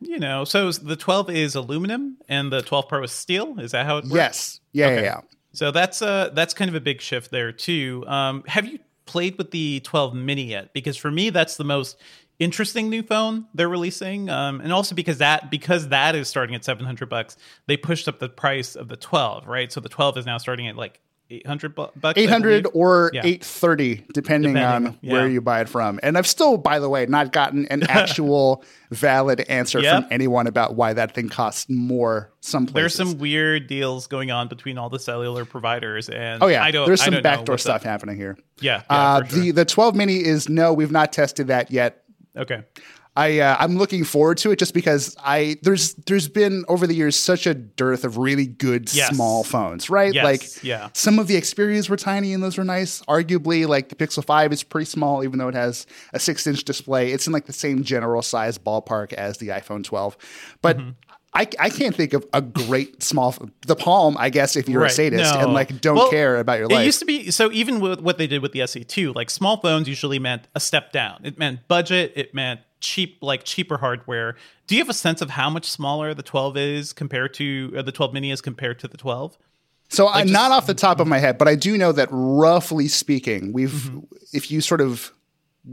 you 0.00 0.18
know, 0.18 0.44
so 0.44 0.70
the 0.70 0.96
12 0.96 1.30
is 1.30 1.54
aluminum 1.54 2.16
and 2.28 2.52
the 2.52 2.62
12 2.62 2.88
Pro 2.88 3.02
is 3.02 3.12
steel. 3.12 3.58
Is 3.60 3.72
that 3.72 3.86
how 3.86 3.98
it 3.98 4.04
works? 4.04 4.14
Yes. 4.14 4.60
Yeah, 4.72 4.86
okay. 4.86 4.96
yeah, 4.96 5.02
yeah. 5.02 5.20
So 5.52 5.70
that's 5.70 6.02
uh 6.02 6.30
that's 6.34 6.52
kind 6.52 6.68
of 6.68 6.74
a 6.74 6.80
big 6.80 7.00
shift 7.00 7.30
there 7.30 7.50
too. 7.50 8.04
Um, 8.06 8.44
have 8.46 8.66
you 8.66 8.78
played 9.06 9.38
with 9.38 9.52
the 9.52 9.80
12 9.80 10.14
mini 10.14 10.44
yet? 10.44 10.74
Because 10.74 10.96
for 10.96 11.10
me, 11.10 11.30
that's 11.30 11.56
the 11.56 11.64
most 11.64 11.96
interesting 12.38 12.90
new 12.90 13.02
phone 13.02 13.46
they're 13.54 13.68
releasing, 13.68 14.28
um, 14.28 14.60
and 14.60 14.72
also 14.72 14.94
because 14.94 15.18
that 15.18 15.50
because 15.50 15.88
that 15.88 16.14
is 16.14 16.28
starting 16.28 16.54
at 16.54 16.64
700 16.64 17.08
bucks, 17.08 17.36
they 17.66 17.76
pushed 17.78 18.06
up 18.06 18.18
the 18.18 18.28
price 18.28 18.76
of 18.76 18.88
the 18.88 18.96
12, 18.96 19.46
right? 19.46 19.72
So 19.72 19.80
the 19.80 19.88
12 19.88 20.18
is 20.18 20.26
now 20.26 20.36
starting 20.36 20.68
at 20.68 20.76
like 20.76 21.00
800 21.28 21.74
bucks 21.74 21.92
800 22.16 22.68
or 22.72 23.10
yeah. 23.12 23.20
830 23.24 23.94
depending, 24.14 24.54
depending 24.54 24.56
on 24.58 24.98
yeah. 25.00 25.12
where 25.12 25.28
you 25.28 25.40
buy 25.40 25.60
it 25.60 25.68
from 25.68 25.98
and 26.02 26.16
i've 26.16 26.26
still 26.26 26.56
by 26.56 26.78
the 26.78 26.88
way 26.88 27.04
not 27.06 27.32
gotten 27.32 27.66
an 27.66 27.82
actual 27.88 28.62
valid 28.90 29.40
answer 29.40 29.80
yep. 29.80 30.02
from 30.02 30.12
anyone 30.12 30.46
about 30.46 30.76
why 30.76 30.92
that 30.92 31.14
thing 31.14 31.28
costs 31.28 31.68
more 31.68 32.30
some 32.40 32.66
places. 32.66 32.74
there's 32.74 32.94
some 32.94 33.18
weird 33.18 33.66
deals 33.66 34.06
going 34.06 34.30
on 34.30 34.46
between 34.46 34.78
all 34.78 34.88
the 34.88 35.00
cellular 35.00 35.44
providers 35.44 36.08
and 36.08 36.42
oh 36.42 36.46
yeah 36.46 36.62
I 36.62 36.70
don't, 36.70 36.86
there's 36.86 37.02
some 37.02 37.20
backdoor 37.20 37.58
stuff 37.58 37.82
happening 37.82 38.16
here 38.16 38.38
yeah, 38.60 38.82
yeah 38.88 38.96
uh, 38.96 39.24
sure. 39.24 39.42
the 39.42 39.50
the 39.50 39.64
12 39.64 39.96
mini 39.96 40.24
is 40.24 40.48
no 40.48 40.72
we've 40.72 40.92
not 40.92 41.12
tested 41.12 41.48
that 41.48 41.72
yet 41.72 42.04
okay 42.36 42.62
I 43.16 43.38
uh, 43.38 43.56
I'm 43.58 43.78
looking 43.78 44.04
forward 44.04 44.36
to 44.38 44.50
it 44.50 44.58
just 44.58 44.74
because 44.74 45.16
I 45.24 45.56
there's 45.62 45.94
there's 45.94 46.28
been 46.28 46.64
over 46.68 46.86
the 46.86 46.94
years 46.94 47.16
such 47.16 47.46
a 47.46 47.54
dearth 47.54 48.04
of 48.04 48.18
really 48.18 48.46
good 48.46 48.92
yes. 48.92 49.14
small 49.14 49.42
phones, 49.42 49.88
right? 49.88 50.12
Yes. 50.12 50.24
Like 50.24 50.62
yeah. 50.62 50.90
some 50.92 51.18
of 51.18 51.26
the 51.26 51.36
Xperias 51.36 51.88
were 51.88 51.96
tiny 51.96 52.34
and 52.34 52.42
those 52.42 52.58
were 52.58 52.64
nice. 52.64 53.00
Arguably, 53.02 53.66
like 53.66 53.88
the 53.88 53.94
Pixel 53.94 54.22
5 54.22 54.52
is 54.52 54.62
pretty 54.62 54.84
small, 54.84 55.24
even 55.24 55.38
though 55.38 55.48
it 55.48 55.54
has 55.54 55.86
a 56.12 56.20
six 56.20 56.46
inch 56.46 56.64
display. 56.64 57.10
It's 57.10 57.26
in 57.26 57.32
like 57.32 57.46
the 57.46 57.54
same 57.54 57.84
general 57.84 58.20
size 58.20 58.58
ballpark 58.58 59.14
as 59.14 59.38
the 59.38 59.48
iPhone 59.48 59.82
12. 59.82 60.16
But 60.60 60.76
mm-hmm. 60.76 60.90
I, 61.32 61.46
I 61.60 61.70
can't 61.70 61.94
think 61.94 62.14
of 62.14 62.26
a 62.32 62.40
great 62.40 63.02
small 63.02 63.34
the 63.66 63.76
palm 63.76 64.16
i 64.18 64.30
guess 64.30 64.56
if 64.56 64.70
you're 64.70 64.80
right. 64.80 64.90
a 64.90 64.94
sadist 64.94 65.34
no. 65.34 65.40
and 65.40 65.52
like 65.52 65.82
don't 65.82 65.96
well, 65.96 66.10
care 66.10 66.38
about 66.38 66.58
your 66.58 66.68
life 66.68 66.80
it 66.80 66.86
used 66.86 67.00
to 67.00 67.04
be 67.04 67.30
so 67.30 67.52
even 67.52 67.78
with 67.78 68.00
what 68.00 68.16
they 68.16 68.26
did 68.26 68.40
with 68.40 68.52
the 68.52 68.60
se2 68.60 69.14
like 69.14 69.28
small 69.28 69.58
phones 69.58 69.86
usually 69.86 70.18
meant 70.18 70.48
a 70.54 70.60
step 70.60 70.92
down 70.92 71.20
it 71.24 71.38
meant 71.38 71.68
budget 71.68 72.12
it 72.16 72.34
meant 72.34 72.60
cheap 72.80 73.18
like 73.20 73.44
cheaper 73.44 73.78
hardware 73.78 74.36
do 74.66 74.74
you 74.74 74.80
have 74.80 74.88
a 74.88 74.94
sense 74.94 75.20
of 75.20 75.30
how 75.30 75.48
much 75.48 75.68
smaller 75.68 76.12
the 76.14 76.22
12 76.22 76.56
is 76.56 76.92
compared 76.92 77.32
to 77.34 77.72
uh, 77.76 77.82
the 77.82 77.92
12 77.92 78.12
mini 78.12 78.30
is 78.30 78.40
compared 78.40 78.78
to 78.78 78.88
the 78.88 78.96
12 78.96 79.38
so 79.88 80.06
like 80.06 80.16
I'm 80.16 80.26
just, 80.26 80.32
not 80.32 80.50
off 80.50 80.66
the 80.66 80.74
top 80.74 81.00
of 81.00 81.06
my 81.06 81.18
head, 81.18 81.38
but 81.38 81.48
I 81.48 81.54
do 81.54 81.78
know 81.78 81.92
that 81.92 82.08
roughly 82.10 82.88
speaking, 82.88 83.52
we've 83.52 83.70
mm-hmm. 83.70 84.00
if 84.32 84.50
you 84.50 84.60
sort 84.60 84.80
of 84.80 85.12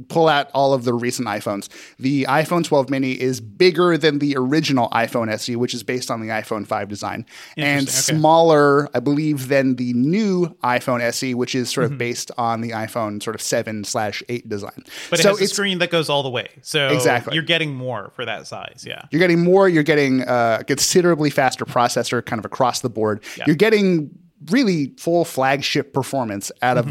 pull 0.09 0.27
out 0.27 0.49
all 0.53 0.73
of 0.73 0.83
the 0.83 0.93
recent 0.93 1.27
iPhones. 1.27 1.69
The 1.97 2.25
iPhone 2.29 2.63
12 2.63 2.89
mini 2.89 3.11
is 3.11 3.41
bigger 3.41 3.97
than 3.97 4.19
the 4.19 4.35
original 4.37 4.89
iPhone 4.89 5.31
SE, 5.31 5.55
which 5.55 5.73
is 5.73 5.83
based 5.83 6.09
on 6.09 6.21
the 6.21 6.27
iPhone 6.27 6.65
5 6.65 6.87
design, 6.87 7.25
and 7.57 7.83
okay. 7.83 7.91
smaller, 7.91 8.89
I 8.95 8.99
believe, 8.99 9.47
than 9.47 9.75
the 9.75 9.93
new 9.93 10.47
iPhone 10.63 11.01
SE, 11.01 11.33
which 11.33 11.55
is 11.55 11.69
sort 11.69 11.85
of 11.85 11.91
mm-hmm. 11.91 11.99
based 11.99 12.31
on 12.37 12.61
the 12.61 12.71
iPhone 12.71 13.21
sort 13.21 13.35
of 13.35 13.41
7 13.41 13.83
slash 13.83 14.23
8 14.29 14.49
design. 14.49 14.83
But 15.09 15.19
so 15.19 15.29
it 15.29 15.39
has 15.39 15.41
a 15.41 15.53
screen 15.53 15.79
that 15.79 15.91
goes 15.91 16.09
all 16.09 16.23
the 16.23 16.29
way. 16.29 16.49
So 16.61 16.89
exactly. 16.89 17.35
you're 17.35 17.43
getting 17.43 17.75
more 17.75 18.11
for 18.15 18.25
that 18.25 18.47
size. 18.47 18.83
Yeah. 18.87 19.03
You're 19.11 19.19
getting 19.19 19.43
more. 19.43 19.69
You're 19.69 19.83
getting 19.83 20.21
a 20.21 20.63
considerably 20.65 21.29
faster 21.29 21.65
processor 21.65 22.25
kind 22.25 22.39
of 22.39 22.45
across 22.45 22.81
the 22.81 22.89
board. 22.89 23.23
Yeah. 23.37 23.45
You're 23.47 23.55
getting 23.55 24.11
really 24.49 24.93
full 24.97 25.25
flagship 25.25 25.93
performance 25.93 26.51
out 26.61 26.77
mm-hmm. 26.77 26.89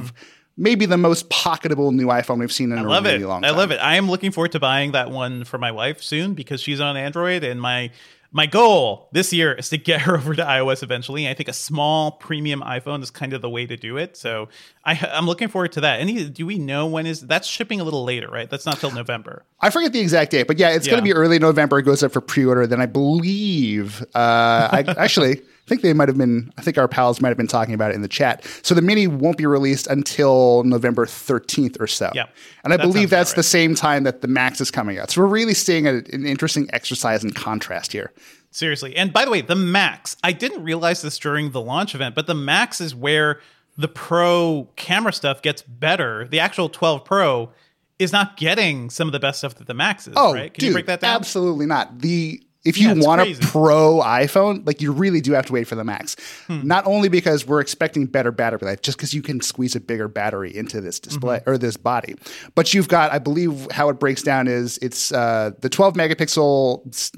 Maybe 0.56 0.86
the 0.86 0.96
most 0.98 1.28
pocketable 1.30 1.92
new 1.92 2.06
iPhone 2.06 2.38
we've 2.38 2.52
seen 2.52 2.72
in 2.72 2.78
I 2.78 2.82
a 2.82 2.84
love 2.88 3.04
really 3.04 3.22
it. 3.22 3.26
long 3.26 3.42
time. 3.42 3.52
I 3.54 3.56
love 3.56 3.70
it. 3.70 3.78
I 3.78 3.96
am 3.96 4.10
looking 4.10 4.30
forward 4.32 4.52
to 4.52 4.60
buying 4.60 4.92
that 4.92 5.10
one 5.10 5.44
for 5.44 5.58
my 5.58 5.72
wife 5.72 6.02
soon 6.02 6.34
because 6.34 6.60
she's 6.60 6.80
on 6.80 6.96
Android 6.96 7.44
and 7.44 7.60
my 7.60 7.90
my 8.32 8.46
goal 8.46 9.08
this 9.12 9.32
year 9.32 9.52
is 9.52 9.68
to 9.68 9.78
get 9.78 10.00
her 10.02 10.16
over 10.16 10.34
to 10.34 10.42
iOS 10.42 10.82
eventually. 10.82 11.28
I 11.28 11.34
think 11.34 11.48
a 11.48 11.52
small 11.52 12.12
premium 12.12 12.60
iPhone 12.62 13.02
is 13.02 13.10
kind 13.10 13.32
of 13.32 13.42
the 13.42 13.50
way 13.50 13.66
to 13.66 13.76
do 13.76 13.98
it. 13.98 14.16
So 14.16 14.48
I, 14.84 14.98
am 15.12 15.26
looking 15.26 15.48
forward 15.48 15.72
to 15.72 15.82
that. 15.82 16.00
Any 16.00 16.28
do 16.28 16.46
we 16.46 16.58
know 16.58 16.86
when 16.86 17.06
is 17.06 17.20
that's 17.20 17.46
shipping 17.46 17.80
a 17.80 17.84
little 17.84 18.04
later, 18.04 18.28
right? 18.28 18.48
That's 18.48 18.66
not 18.66 18.78
till 18.78 18.90
November. 18.90 19.44
I 19.60 19.70
forget 19.70 19.92
the 19.92 20.00
exact 20.00 20.32
date, 20.32 20.46
but 20.46 20.58
yeah, 20.58 20.70
it's 20.70 20.86
yeah. 20.86 20.92
going 20.92 21.04
to 21.04 21.08
be 21.08 21.12
early 21.12 21.38
November. 21.38 21.78
It 21.78 21.82
goes 21.82 22.02
up 22.02 22.12
for 22.12 22.20
pre-order. 22.20 22.66
Then 22.66 22.80
I 22.80 22.86
believe, 22.86 24.02
uh, 24.14 24.68
I 24.72 24.84
actually. 24.98 25.42
I 25.64 25.68
think 25.68 25.82
they 25.82 25.92
might 25.92 26.08
have 26.08 26.18
been, 26.18 26.52
I 26.58 26.62
think 26.62 26.76
our 26.76 26.88
pals 26.88 27.20
might 27.20 27.28
have 27.28 27.36
been 27.36 27.46
talking 27.46 27.72
about 27.72 27.92
it 27.92 27.94
in 27.94 28.02
the 28.02 28.08
chat. 28.08 28.44
So 28.62 28.74
the 28.74 28.82
mini 28.82 29.06
won't 29.06 29.38
be 29.38 29.46
released 29.46 29.86
until 29.86 30.64
November 30.64 31.06
13th 31.06 31.80
or 31.80 31.86
so. 31.86 32.10
Yeah. 32.14 32.26
And 32.64 32.72
I 32.72 32.78
that 32.78 32.82
believe 32.82 33.10
that's 33.10 33.30
right. 33.30 33.36
the 33.36 33.42
same 33.44 33.76
time 33.76 34.02
that 34.02 34.22
the 34.22 34.28
Max 34.28 34.60
is 34.60 34.72
coming 34.72 34.98
out. 34.98 35.12
So 35.12 35.22
we're 35.22 35.28
really 35.28 35.54
seeing 35.54 35.86
a, 35.86 36.02
an 36.12 36.26
interesting 36.26 36.68
exercise 36.72 37.22
in 37.22 37.30
contrast 37.30 37.92
here. 37.92 38.12
Seriously. 38.52 38.94
And 38.94 39.12
by 39.12 39.24
the 39.24 39.30
way, 39.30 39.40
the 39.40 39.56
Max, 39.56 40.16
I 40.22 40.32
didn't 40.32 40.62
realize 40.62 41.02
this 41.02 41.18
during 41.18 41.50
the 41.50 41.60
launch 41.60 41.94
event, 41.94 42.14
but 42.14 42.26
the 42.26 42.34
Max 42.34 42.80
is 42.80 42.94
where 42.94 43.40
the 43.76 43.88
Pro 43.88 44.68
camera 44.76 45.12
stuff 45.12 45.42
gets 45.42 45.62
better. 45.62 46.28
The 46.28 46.38
actual 46.38 46.68
12 46.68 47.04
Pro 47.04 47.50
is 47.98 48.12
not 48.12 48.36
getting 48.36 48.90
some 48.90 49.08
of 49.08 49.12
the 49.12 49.20
best 49.20 49.38
stuff 49.38 49.54
that 49.56 49.66
the 49.66 49.74
Max 49.74 50.06
is, 50.06 50.14
oh, 50.16 50.34
right? 50.34 50.52
Can 50.52 50.60
dude, 50.60 50.68
you 50.68 50.72
break 50.74 50.86
that 50.86 51.00
down? 51.00 51.16
Absolutely 51.16 51.66
not. 51.66 52.00
The 52.00 52.42
If 52.64 52.76
you 52.78 52.88
Yeah, 52.88 52.94
want 53.04 53.22
crazy. 53.22 53.42
a 53.42 53.46
pro 53.46 54.00
iPhone, 54.04 54.66
like 54.66 54.80
you 54.82 54.92
really 54.92 55.20
do 55.20 55.32
have 55.32 55.46
to 55.46 55.52
wait 55.52 55.66
for 55.66 55.74
the 55.74 55.84
Max. 55.84 56.16
Hmm. 56.46 56.60
Not 56.66 56.86
only 56.86 57.08
because 57.08 57.46
we're 57.46 57.60
expecting 57.60 58.06
better 58.06 58.30
battery 58.32 58.60
life, 58.62 58.82
just 58.82 58.98
because 58.98 59.14
you 59.14 59.22
can 59.22 59.40
squeeze 59.40 59.74
a 59.74 59.80
bigger 59.80 60.08
battery 60.08 60.54
into 60.54 60.80
this 60.80 61.00
display 61.00 61.38
Mm-hmm. 61.38 61.50
or 61.50 61.58
this 61.58 61.76
body, 61.78 62.16
but 62.54 62.74
you've 62.74 62.88
got, 62.88 63.12
I 63.12 63.18
believe, 63.18 63.66
how 63.72 63.88
it 63.88 63.94
breaks 63.98 64.22
down 64.22 64.46
is 64.46 64.78
it's 64.82 65.10
uh, 65.12 65.52
the 65.60 65.68
12 65.70 65.94
megapixel, 65.94 67.16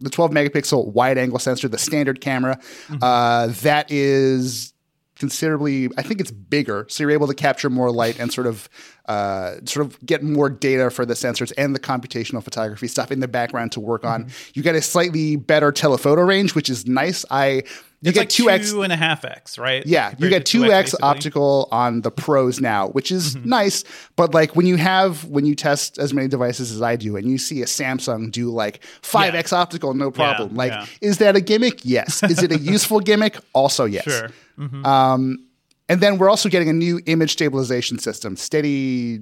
the 0.00 0.10
12 0.10 0.30
megapixel 0.30 0.92
wide 0.92 1.18
angle 1.18 1.38
sensor, 1.38 1.68
the 1.68 1.78
standard 1.78 2.20
camera. 2.20 2.56
Mm-hmm. 2.88 2.98
Uh, 3.02 3.48
that 3.62 3.90
is 3.90 4.72
considerably 5.16 5.90
i 5.98 6.02
think 6.02 6.18
it's 6.18 6.30
bigger 6.30 6.86
so 6.88 7.02
you're 7.02 7.10
able 7.10 7.26
to 7.26 7.34
capture 7.34 7.68
more 7.68 7.90
light 7.92 8.18
and 8.18 8.32
sort 8.32 8.46
of 8.46 8.70
uh, 9.04 9.56
sort 9.66 9.84
of 9.84 10.00
get 10.06 10.22
more 10.22 10.48
data 10.48 10.88
for 10.88 11.04
the 11.04 11.12
sensors 11.12 11.52
and 11.58 11.74
the 11.74 11.78
computational 11.78 12.42
photography 12.42 12.86
stuff 12.88 13.12
in 13.12 13.20
the 13.20 13.28
background 13.28 13.70
to 13.70 13.80
work 13.80 14.02
on 14.02 14.24
Mm-hmm. 14.24 14.50
you 14.54 14.62
get 14.62 14.74
a 14.74 14.80
slightly 14.80 15.36
better 15.36 15.72
telephoto 15.72 16.22
range 16.22 16.54
which 16.54 16.70
is 16.70 16.86
nice 16.86 17.26
i 17.30 17.62
you 18.02 18.08
It's 18.08 18.18
get 18.18 18.46
like 18.46 18.60
2x 18.60 18.70
two 18.70 18.82
and 18.82 18.92
a 18.92 18.96
half 18.96 19.24
x, 19.26 19.58
right? 19.58 19.84
yeah, 19.86 20.14
you 20.18 20.28
get 20.30 20.44
2x, 20.46 20.92
2x 20.92 20.94
optical 21.02 21.68
on 21.70 22.00
the 22.00 22.10
pros 22.10 22.58
now, 22.60 22.88
which 22.88 23.10
is 23.12 23.36
Mm-hmm. 23.36 23.48
nice. 23.48 23.84
But 24.16 24.32
like 24.32 24.56
when 24.56 24.64
you 24.66 24.76
have 24.76 25.24
when 25.26 25.44
you 25.44 25.54
test 25.54 25.98
as 25.98 26.14
many 26.14 26.26
devices 26.28 26.72
as 26.72 26.80
I 26.80 26.96
do, 26.96 27.16
and 27.16 27.30
you 27.30 27.36
see 27.36 27.60
a 27.60 27.66
Samsung 27.66 28.30
do 28.32 28.50
like 28.50 28.82
5x 29.02 29.52
optical, 29.52 29.92
no 29.94 30.10
problem. 30.10 30.54
like, 30.54 30.72
yeah. 30.72 30.86
is 31.02 31.18
that 31.18 31.36
a 31.36 31.40
gimmick? 31.40 31.80
Yes. 31.84 32.22
Is 32.22 32.42
it 32.42 32.52
a 32.52 32.58
useful 32.76 33.00
gimmick? 33.00 33.36
Also, 33.52 33.84
yes. 33.84 34.04
Sure. 34.04 34.30
Mm-hmm. 34.58 34.84
Um, 34.86 35.44
and 35.90 36.00
then 36.00 36.16
we're 36.18 36.30
also 36.30 36.48
getting 36.48 36.68
a 36.68 36.72
new 36.72 37.00
image 37.06 37.32
stabilization 37.32 37.98
system, 37.98 38.36
steady. 38.36 39.20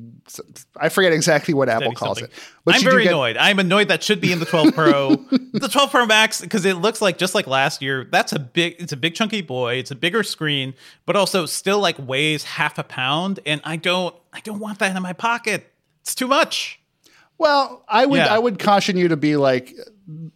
I 0.76 0.90
forget 0.90 1.12
exactly 1.12 1.54
what 1.54 1.68
Apple 1.68 1.86
Steady 1.86 1.96
calls 1.96 2.18
something. 2.18 2.36
it. 2.36 2.42
But 2.64 2.74
I'm 2.76 2.82
very 2.82 3.04
get- 3.04 3.12
annoyed. 3.12 3.36
I'm 3.38 3.58
annoyed 3.58 3.88
that 3.88 4.02
should 4.02 4.20
be 4.20 4.30
in 4.32 4.38
the 4.38 4.44
12 4.44 4.74
Pro, 4.74 5.16
the 5.52 5.68
12 5.72 5.90
Pro 5.90 6.06
Max, 6.06 6.40
because 6.40 6.64
it 6.64 6.74
looks 6.74 7.00
like 7.00 7.16
just 7.18 7.34
like 7.34 7.46
last 7.46 7.80
year. 7.82 8.06
That's 8.12 8.32
a 8.32 8.38
big. 8.38 8.76
It's 8.78 8.92
a 8.92 8.96
big 8.96 9.14
chunky 9.14 9.40
boy. 9.40 9.74
It's 9.76 9.90
a 9.90 9.96
bigger 9.96 10.22
screen, 10.22 10.74
but 11.06 11.16
also 11.16 11.46
still 11.46 11.80
like 11.80 11.96
weighs 11.98 12.44
half 12.44 12.78
a 12.78 12.84
pound, 12.84 13.40
and 13.46 13.60
I 13.64 13.76
don't. 13.76 14.14
I 14.32 14.40
don't 14.40 14.58
want 14.60 14.78
that 14.80 14.94
in 14.94 15.02
my 15.02 15.14
pocket. 15.14 15.72
It's 16.02 16.14
too 16.14 16.28
much. 16.28 16.80
Well, 17.38 17.84
I 17.88 18.04
would 18.04 18.16
Yeah. 18.18 18.34
I 18.34 18.38
would 18.38 18.58
caution 18.58 18.96
you 18.96 19.08
to 19.08 19.16
be 19.16 19.36
like 19.36 19.74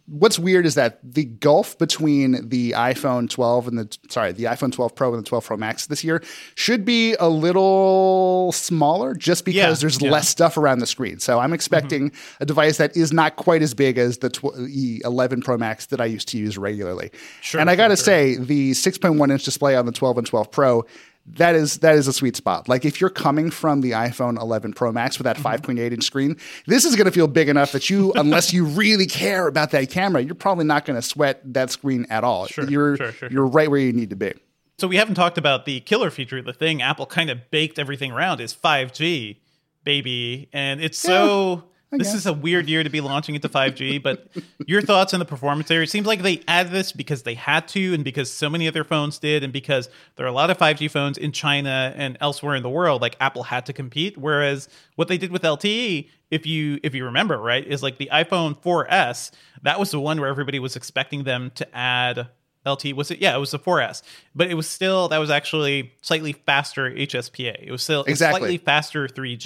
what's 0.05 0.37
weird 0.37 0.65
is 0.67 0.75
that 0.75 0.99
the 1.03 1.25
gulf 1.25 1.77
between 1.79 2.47
the 2.49 2.71
iPhone 2.71 3.27
12 3.29 3.67
and 3.67 3.77
the 3.79 3.97
sorry, 4.09 4.31
the 4.31 4.43
iPhone 4.43 4.71
12 4.71 4.93
Pro 4.93 5.13
and 5.13 5.23
the 5.25 5.27
12 5.27 5.45
Pro 5.45 5.57
Max 5.57 5.87
this 5.87 6.03
year 6.03 6.21
should 6.53 6.85
be 6.85 7.15
a 7.15 7.27
little 7.27 8.51
smaller 8.51 9.15
just 9.15 9.45
because 9.45 9.57
Yeah, 9.57 9.73
there's 9.73 9.95
yeah. 9.95 10.05
Mm-hmm. 10.05 10.13
less 10.13 10.29
stuff 10.29 10.57
around 10.57 10.79
the 10.79 10.85
screen. 10.85 11.19
So 11.19 11.39
I'm 11.39 11.53
expecting 11.53 12.11
a 12.39 12.45
device 12.45 12.77
that 12.77 12.95
is 12.95 13.11
not 13.11 13.35
quite 13.35 13.63
as 13.63 13.73
big 13.73 13.97
as 13.97 14.19
the 14.19 14.29
tw- 14.29 14.53
the 14.55 15.01
11 15.05 15.41
Pro 15.41 15.57
Max 15.57 15.87
that 15.87 15.99
I 15.99 16.05
used 16.05 16.27
to 16.29 16.37
use 16.37 16.55
regularly. 16.57 17.09
Sure, 17.41 17.59
and 17.59 17.69
I 17.69 17.75
got 17.75 17.87
to 17.87 17.95
sure, 17.95 18.03
say 18.03 18.35
the 18.35 18.71
6.1 18.71 19.31
inch 19.31 19.43
display 19.43 19.75
on 19.75 19.85
the 19.87 19.91
12 19.91 20.19
and 20.19 20.27
12 20.27 20.51
Pro 20.51 20.85
that 21.25 21.55
is 21.55 21.77
that 21.79 21.95
is 21.95 22.07
a 22.07 22.13
sweet 22.13 22.35
spot. 22.35 22.67
Like 22.67 22.85
if 22.85 22.99
you're 22.99 23.09
coming 23.09 23.49
from 23.49 23.81
the 23.81 23.91
iPhone 23.91 24.39
11 24.39 24.73
Pro 24.73 24.91
Max 24.91 25.17
with 25.17 25.25
that 25.25 25.37
Mm-hmm. 25.37 25.71
5.8 25.71 25.91
inch 25.93 26.03
screen, 26.03 26.37
this 26.67 26.85
is 26.85 26.95
going 26.95 27.05
to 27.05 27.11
feel 27.11 27.27
big 27.27 27.49
enough 27.49 27.71
that 27.71 27.89
you, 27.89 28.13
unless 28.15 28.53
you 28.53 28.65
really 28.65 29.05
care 29.05 29.47
about 29.47 29.71
that 29.71 29.89
camera, 29.89 30.21
you're 30.21 30.35
probably 30.35 30.65
not 30.65 30.85
going 30.85 30.95
to 30.95 31.01
sweat 31.01 31.41
that 31.53 31.71
screen 31.71 32.05
at 32.09 32.23
all. 32.23 32.47
Sure, 32.47 32.69
you're 32.69 32.97
sure, 32.97 33.11
sure, 33.11 33.29
you're 33.31 33.47
right 33.47 33.69
where 33.69 33.79
you 33.79 33.93
need 33.93 34.09
to 34.09 34.15
be. 34.15 34.33
So 34.77 34.87
we 34.87 34.97
haven't 34.97 35.15
talked 35.15 35.37
about 35.37 35.65
the 35.65 35.79
killer 35.81 36.09
feature, 36.09 36.41
the 36.41 36.53
thing 36.53 36.81
Apple 36.81 37.05
kind 37.05 37.29
of 37.29 37.49
baked 37.51 37.79
everything 37.79 38.11
around 38.11 38.41
is 38.41 38.53
5G, 38.53 39.37
baby. 39.83 40.49
And 40.51 40.81
it's 40.81 40.97
so 40.97 41.63
this 41.99 42.13
is 42.13 42.25
a 42.25 42.33
weird 42.33 42.69
year 42.69 42.83
to 42.83 42.89
be 42.89 43.01
launching 43.01 43.35
into 43.35 43.49
5G, 43.49 44.01
but 44.01 44.27
your 44.65 44.81
thoughts 44.81 45.13
on 45.13 45.19
the 45.19 45.25
performance 45.25 45.67
there? 45.67 45.81
It 45.81 45.89
seems 45.89 46.07
like 46.07 46.21
they 46.21 46.41
added 46.47 46.71
this 46.71 46.91
because 46.91 47.23
they 47.23 47.35
had 47.35 47.67
to 47.69 47.93
and 47.93 48.03
because 48.03 48.31
so 48.31 48.49
many 48.49 48.67
other 48.67 48.83
phones 48.83 49.19
did 49.19 49.43
and 49.43 49.51
because 49.51 49.89
there 50.15 50.25
are 50.25 50.29
a 50.29 50.33
lot 50.33 50.49
of 50.49 50.57
5G 50.57 50.89
phones 50.89 51.17
in 51.17 51.31
China 51.31 51.93
and 51.95 52.17
elsewhere 52.21 52.55
in 52.55 52.63
the 52.63 52.69
world 52.69 53.01
like 53.01 53.15
Apple 53.19 53.43
had 53.43 53.65
to 53.67 53.73
compete 53.73 54.17
whereas 54.17 54.69
what 54.95 55.07
they 55.07 55.17
did 55.17 55.31
with 55.31 55.41
LTE 55.43 56.09
if 56.33 56.47
you 56.47 56.79
if 56.81 56.95
you 56.95 57.05
remember, 57.05 57.37
right, 57.37 57.65
is 57.65 57.83
like 57.83 57.99
the 57.99 58.09
iPhone 58.11 58.59
4S, 58.59 59.29
that 59.61 59.79
was 59.79 59.91
the 59.91 59.99
one 59.99 60.19
where 60.19 60.29
everybody 60.29 60.57
was 60.57 60.75
expecting 60.75 61.25
them 61.25 61.51
to 61.55 61.77
add 61.77 62.27
LT 62.65 62.95
was 62.95 63.11
it? 63.11 63.19
Yeah, 63.19 63.35
it 63.35 63.39
was 63.39 63.51
the 63.51 63.59
4S, 63.59 64.03
but 64.33 64.49
it 64.49 64.53
was 64.53 64.67
still 64.67 65.09
that 65.09 65.17
was 65.17 65.29
actually 65.29 65.93
slightly 66.01 66.33
faster 66.33 66.89
HSPA. 66.89 67.61
It 67.61 67.71
was 67.71 67.83
still 67.83 68.03
Exactly. 68.03 68.39
slightly 68.39 68.57
faster 68.57 69.07
3G. 69.07 69.45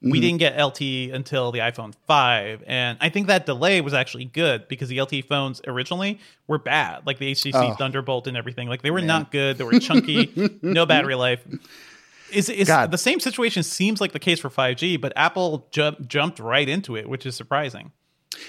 We 0.00 0.10
mm-hmm. 0.10 0.20
didn't 0.20 0.38
get 0.38 0.62
LT 0.62 1.14
until 1.14 1.50
the 1.50 1.58
iPhone 1.58 1.94
5, 2.06 2.62
and 2.66 2.98
I 3.00 3.08
think 3.08 3.26
that 3.26 3.46
delay 3.46 3.80
was 3.80 3.94
actually 3.94 4.26
good 4.26 4.68
because 4.68 4.88
the 4.88 5.00
LT 5.00 5.24
phones 5.28 5.60
originally 5.66 6.20
were 6.46 6.58
bad, 6.58 7.06
like 7.06 7.18
the 7.18 7.32
HTC 7.32 7.52
oh. 7.54 7.74
Thunderbolt 7.74 8.26
and 8.26 8.36
everything. 8.36 8.68
Like 8.68 8.82
they 8.82 8.90
were 8.90 9.00
not 9.00 9.32
good. 9.32 9.58
They 9.58 9.64
were 9.64 9.78
chunky, 9.80 10.32
no 10.62 10.86
battery 10.86 11.16
life. 11.16 11.44
Is 12.30 12.48
is 12.48 12.68
the 12.68 12.96
same 12.96 13.20
situation 13.20 13.62
seems 13.62 14.00
like 14.00 14.12
the 14.12 14.18
case 14.18 14.40
for 14.40 14.48
5G, 14.48 15.00
but 15.00 15.12
Apple 15.16 15.66
ju- 15.70 15.96
jumped 16.06 16.38
right 16.38 16.68
into 16.68 16.96
it, 16.96 17.08
which 17.08 17.26
is 17.26 17.36
surprising. 17.36 17.92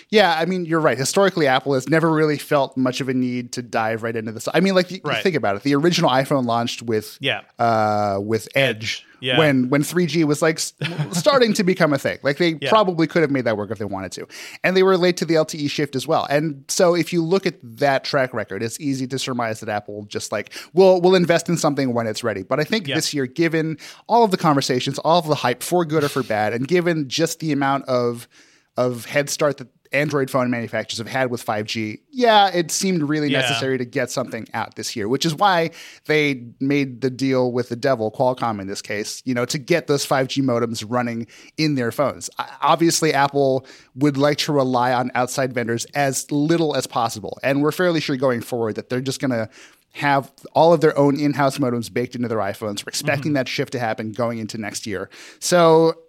Yeah, 0.10 0.36
I 0.38 0.46
mean, 0.46 0.66
you're 0.66 0.80
right. 0.80 0.98
Historically, 0.98 1.48
Apple 1.48 1.74
has 1.74 1.90
never 1.90 2.12
really 2.12 2.38
felt 2.38 2.76
much 2.78 3.02
of 3.02 3.10
a 3.10 3.14
need 3.14 3.52
to 3.54 3.62
dive 3.62 4.04
right 4.04 4.16
into 4.16 4.32
this. 4.32 4.48
I 4.54 4.60
mean, 4.60 4.76
like, 4.76 4.92
you 4.92 5.00
Right. 5.04 5.22
think 5.24 5.36
about 5.36 5.56
it. 5.56 5.64
The 5.64 5.76
original 5.76 6.10
iPhone 6.10 6.46
launched 6.46 6.82
with 6.82 7.18
Yeah. 7.20 7.42
uh, 7.60 8.20
with 8.22 8.48
Edge, 8.56 9.06
Yeah. 9.20 9.38
when 9.38 9.70
when 9.70 9.84
3G 9.84 10.24
was 10.26 10.42
like 10.42 10.60
starting 11.12 11.54
to 11.54 11.64
become 11.64 11.94
a 11.94 11.98
thing. 11.98 12.20
Like 12.24 12.38
they 12.38 12.58
Yeah. 12.62 12.70
probably 12.70 13.08
could 13.08 13.22
have 13.22 13.32
made 13.32 13.46
that 13.46 13.58
work 13.58 13.72
if 13.72 13.78
they 13.78 13.86
wanted 13.86 14.12
to, 14.14 14.28
and 14.64 14.76
they 14.76 14.84
were 14.84 14.98
late 14.98 15.18
to 15.18 15.26
the 15.26 15.36
LTE 15.36 15.70
shift 15.70 15.96
as 15.96 16.08
well. 16.08 16.26
And 16.30 16.64
so, 16.68 16.96
if 16.96 17.14
you 17.14 17.24
look 17.24 17.46
at 17.46 17.56
that 17.64 18.04
track 18.04 18.34
record, 18.34 18.62
it's 18.64 18.80
easy 18.80 19.08
to 19.08 19.18
surmise 19.20 19.60
that 19.62 19.70
Apple 19.70 20.06
just 20.10 20.32
like 20.32 20.52
will 20.74 21.00
will 21.02 21.16
invest 21.16 21.50
in 21.50 21.58
something 21.58 21.94
when 21.94 22.06
it's 22.08 22.24
ready. 22.24 22.44
But 22.44 22.60
I 22.60 22.64
think 22.64 22.88
Yeah. 22.88 22.96
this 22.96 23.14
year, 23.14 23.26
given 23.26 23.78
all 24.08 24.24
of 24.24 24.32
the 24.32 24.38
conversations, 24.38 25.00
all 25.00 25.20
of 25.20 25.28
the 25.28 25.36
hype, 25.36 25.64
for 25.64 25.86
good 25.86 26.04
or 26.04 26.10
for 26.10 26.24
bad, 26.24 26.54
and 26.54 26.68
given 26.68 27.08
just 27.08 27.40
the 27.40 27.52
amount 27.52 27.86
of 27.86 28.28
of 28.78 29.06
head 29.06 29.30
start 29.30 29.58
that 29.58 29.68
Android 29.92 30.32
phone 30.32 30.50
manufacturers 30.50 30.98
have 30.98 31.08
had 31.08 31.30
with 31.30 31.46
5G, 31.46 32.00
yeah, 32.10 32.50
it 32.52 32.72
seemed 32.72 33.04
really 33.04 33.30
Yeah. 33.30 33.42
necessary 33.42 33.78
to 33.78 33.86
get 33.86 34.10
something 34.10 34.48
out 34.54 34.76
this 34.76 34.96
year, 34.96 35.08
which 35.08 35.24
is 35.26 35.36
why 35.36 35.70
they 36.08 36.46
made 36.60 37.02
the 37.02 37.12
deal 37.12 37.52
with 37.52 37.70
the 37.70 37.76
devil, 37.76 38.10
Qualcomm 38.12 38.60
in 38.60 38.66
this 38.66 38.82
case, 38.82 39.22
you 39.24 39.36
know, 39.36 39.46
to 39.46 39.60
get 39.60 39.86
those 39.86 40.04
5G 40.04 40.42
modems 40.42 40.84
running 40.88 41.28
in 41.58 41.76
their 41.76 41.92
phones. 41.92 42.30
Obviously, 42.62 43.14
Apple 43.14 43.68
would 43.96 44.18
like 44.18 44.40
to 44.40 44.52
rely 44.52 44.92
on 44.94 45.12
outside 45.14 45.54
vendors 45.54 45.86
as 45.94 46.32
little 46.32 46.76
as 46.76 46.88
possible. 46.88 47.38
And 47.44 47.62
we're 47.62 47.72
fairly 47.72 48.02
sure 48.02 48.18
going 48.18 48.42
forward 48.42 48.74
that 48.76 48.90
they're 48.90 49.00
just 49.00 49.22
going 49.22 49.32
to 49.32 49.48
have 49.92 50.32
all 50.54 50.74
of 50.74 50.82
their 50.82 50.98
own 50.98 51.20
in-house 51.20 51.60
modems 51.60 51.94
baked 51.94 52.16
into 52.16 52.28
their 52.28 52.40
iPhones. 52.40 52.84
We're 52.84 52.90
expecting 52.90 53.26
mm-hmm. 53.30 53.34
that 53.36 53.48
shift 53.48 53.74
to 53.74 53.80
happen 53.80 54.12
going 54.12 54.40
into 54.40 54.58
next 54.58 54.88
year. 54.88 55.08
So 55.38 56.00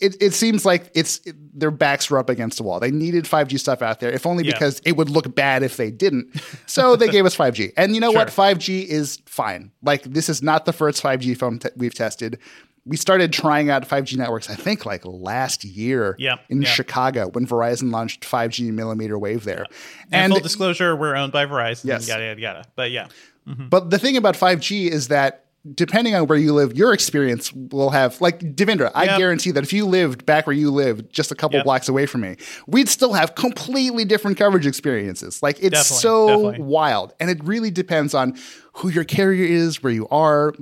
it, 0.00 0.16
it 0.20 0.32
seems 0.34 0.64
like 0.64 0.90
it's 0.94 1.18
it- 1.26 1.34
their 1.58 1.70
backs 1.70 2.10
were 2.10 2.18
up 2.18 2.28
against 2.30 2.58
the 2.58 2.62
wall. 2.62 2.78
They 2.80 2.90
needed 2.90 3.24
5G 3.24 3.58
stuff 3.58 3.82
out 3.82 4.00
there, 4.00 4.10
if 4.12 4.26
only 4.26 4.44
Yeah. 4.44 4.52
because 4.52 4.80
it 4.84 4.96
would 4.96 5.08
look 5.10 5.34
bad 5.34 5.62
if 5.62 5.76
they 5.76 5.90
didn't. 5.90 6.28
So 6.66 6.94
they 6.96 7.08
gave 7.08 7.24
us 7.24 7.34
5G. 7.36 7.72
And 7.76 7.94
you 7.94 8.00
know 8.00 8.10
what? 8.12 8.28
5G 8.28 8.84
is 8.86 9.20
fine. 9.26 9.72
Like 9.82 10.02
this 10.04 10.28
is 10.28 10.42
not 10.42 10.64
the 10.66 10.72
first 10.72 11.02
5G 11.02 11.36
phone 11.36 11.58
te- 11.58 11.70
we've 11.76 11.94
tested. 11.94 12.38
We 12.84 12.96
started 12.96 13.32
trying 13.32 13.68
out 13.70 13.88
5G 13.88 14.16
networks, 14.16 14.48
I 14.50 14.54
think, 14.54 14.86
like 14.86 15.04
last 15.04 15.64
year 15.64 16.14
Yep, 16.18 16.40
in 16.50 16.62
yep. 16.62 16.70
Chicago 16.70 17.28
when 17.30 17.46
Verizon 17.46 17.90
launched 17.90 18.22
5G 18.24 18.70
millimeter 18.72 19.18
wave 19.18 19.42
there. 19.44 19.64
And, 20.12 20.32
full 20.32 20.40
disclosure, 20.40 20.94
we're 20.94 21.16
owned 21.16 21.32
by 21.32 21.46
Verizon. 21.46 21.86
Yes. 21.86 22.06
Yada 22.06 22.24
yada 22.24 22.40
yada. 22.40 22.64
But 22.76 22.90
yeah. 22.92 23.08
Mm-hmm. 23.48 23.68
But 23.70 23.90
the 23.90 23.98
thing 23.98 24.16
about 24.16 24.34
5G 24.36 24.88
is 24.88 25.08
that 25.08 25.45
depending 25.74 26.14
on 26.14 26.26
where 26.26 26.38
you 26.38 26.52
live, 26.52 26.76
your 26.76 26.92
experience 26.92 27.52
will 27.52 27.90
have 27.90 28.20
like 28.20 28.38
Devindra. 28.40 28.90
I 28.94 29.04
Yep. 29.04 29.18
guarantee 29.18 29.50
that 29.52 29.64
if 29.64 29.72
you 29.72 29.86
lived 29.86 30.24
back 30.26 30.46
where 30.46 30.54
you 30.56 30.70
lived, 30.70 31.12
just 31.12 31.30
a 31.32 31.34
couple 31.34 31.56
Yep. 31.58 31.64
blocks 31.64 31.88
away 31.88 32.06
from 32.06 32.20
me, 32.22 32.36
we'd 32.66 32.88
still 32.88 33.12
have 33.14 33.34
completely 33.34 34.04
different 34.04 34.36
coverage 34.36 34.66
experiences. 34.66 35.42
Like 35.42 35.56
it's 35.60 35.70
Definitely, 35.72 36.00
so 36.02 36.26
definitely. 36.28 36.64
wild, 36.64 37.12
and 37.20 37.30
it 37.30 37.42
really 37.44 37.70
depends 37.70 38.14
on 38.14 38.36
who 38.74 38.88
your 38.88 39.04
carrier 39.04 39.44
is, 39.44 39.82
where 39.82 39.92
you 39.92 40.06
are. 40.08 40.52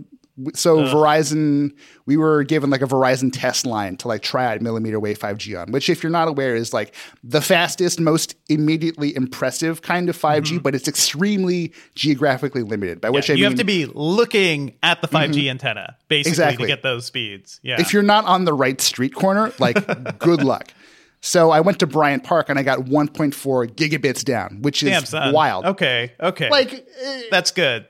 So 0.55 0.79
Verizon, 0.79 1.73
we 2.07 2.17
were 2.17 2.43
given 2.43 2.69
like 2.69 2.83
a 2.83 2.87
Verizon 2.87 3.31
test 3.33 3.67
line 3.67 3.97
to 3.99 4.09
like 4.09 4.23
try 4.23 4.53
out 4.53 4.61
millimeter 4.61 4.99
wave 4.99 5.19
5G 5.19 5.61
on, 5.61 5.71
which 5.71 5.89
if 5.89 6.03
you're 6.03 6.11
not 6.11 6.27
aware 6.27 6.57
is 6.57 6.73
like 6.73 6.93
the 7.23 7.41
fastest, 7.41 8.01
most 8.01 8.35
immediately 8.49 9.15
impressive 9.15 9.83
kind 9.83 10.09
of 10.09 10.19
5G, 10.19 10.61
but 10.61 10.75
it's 10.75 10.89
extremely 10.89 11.73
geographically 11.95 12.63
limited. 12.63 13.01
By 13.01 13.11
which 13.11 13.31
I 13.31 13.35
Mm-hmm. 13.35 13.39
you 13.39 13.45
mean 13.45 13.53
have 13.53 13.59
to 13.59 13.65
be 13.65 13.87
looking 13.95 14.75
at 14.83 15.01
the 15.03 15.09
5G 15.09 15.49
antenna 15.49 15.97
basically 16.09 16.31
Exactly. 16.31 16.65
to 16.65 16.67
get 16.67 16.83
those 16.83 17.05
speeds. 17.07 17.61
Yeah. 17.63 17.81
if 17.81 17.93
you're 17.93 18.03
not 18.03 18.25
on 18.25 18.45
the 18.45 18.53
right 18.55 18.81
street 18.81 19.15
corner, 19.15 19.53
like 19.61 20.19
good 20.19 20.43
luck. 20.43 20.73
So 21.21 21.51
I 21.51 21.61
went 21.61 21.79
to 21.79 21.87
Bryant 21.87 22.23
Park 22.25 22.51
and 22.51 22.59
I 22.59 22.63
got 22.63 22.81
1.4 22.81 23.33
gigabits 23.75 24.23
down, 24.25 24.59
which 24.63 24.83
is 24.83 25.11
Damn, 25.11 25.33
wild. 25.33 25.65
Okay. 25.65 26.13
Okay. 26.21 26.51
Like 26.51 26.87
that's 27.31 27.51
good. 27.51 27.87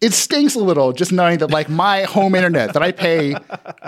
It 0.00 0.12
stinks 0.12 0.54
a 0.54 0.60
little 0.60 0.92
just 0.92 1.12
knowing 1.12 1.38
that 1.38 1.50
like 1.50 1.68
my 1.68 2.02
home 2.02 2.34
internet 2.34 2.72
that 2.74 2.82
I 2.82 2.92
pay 2.92 3.34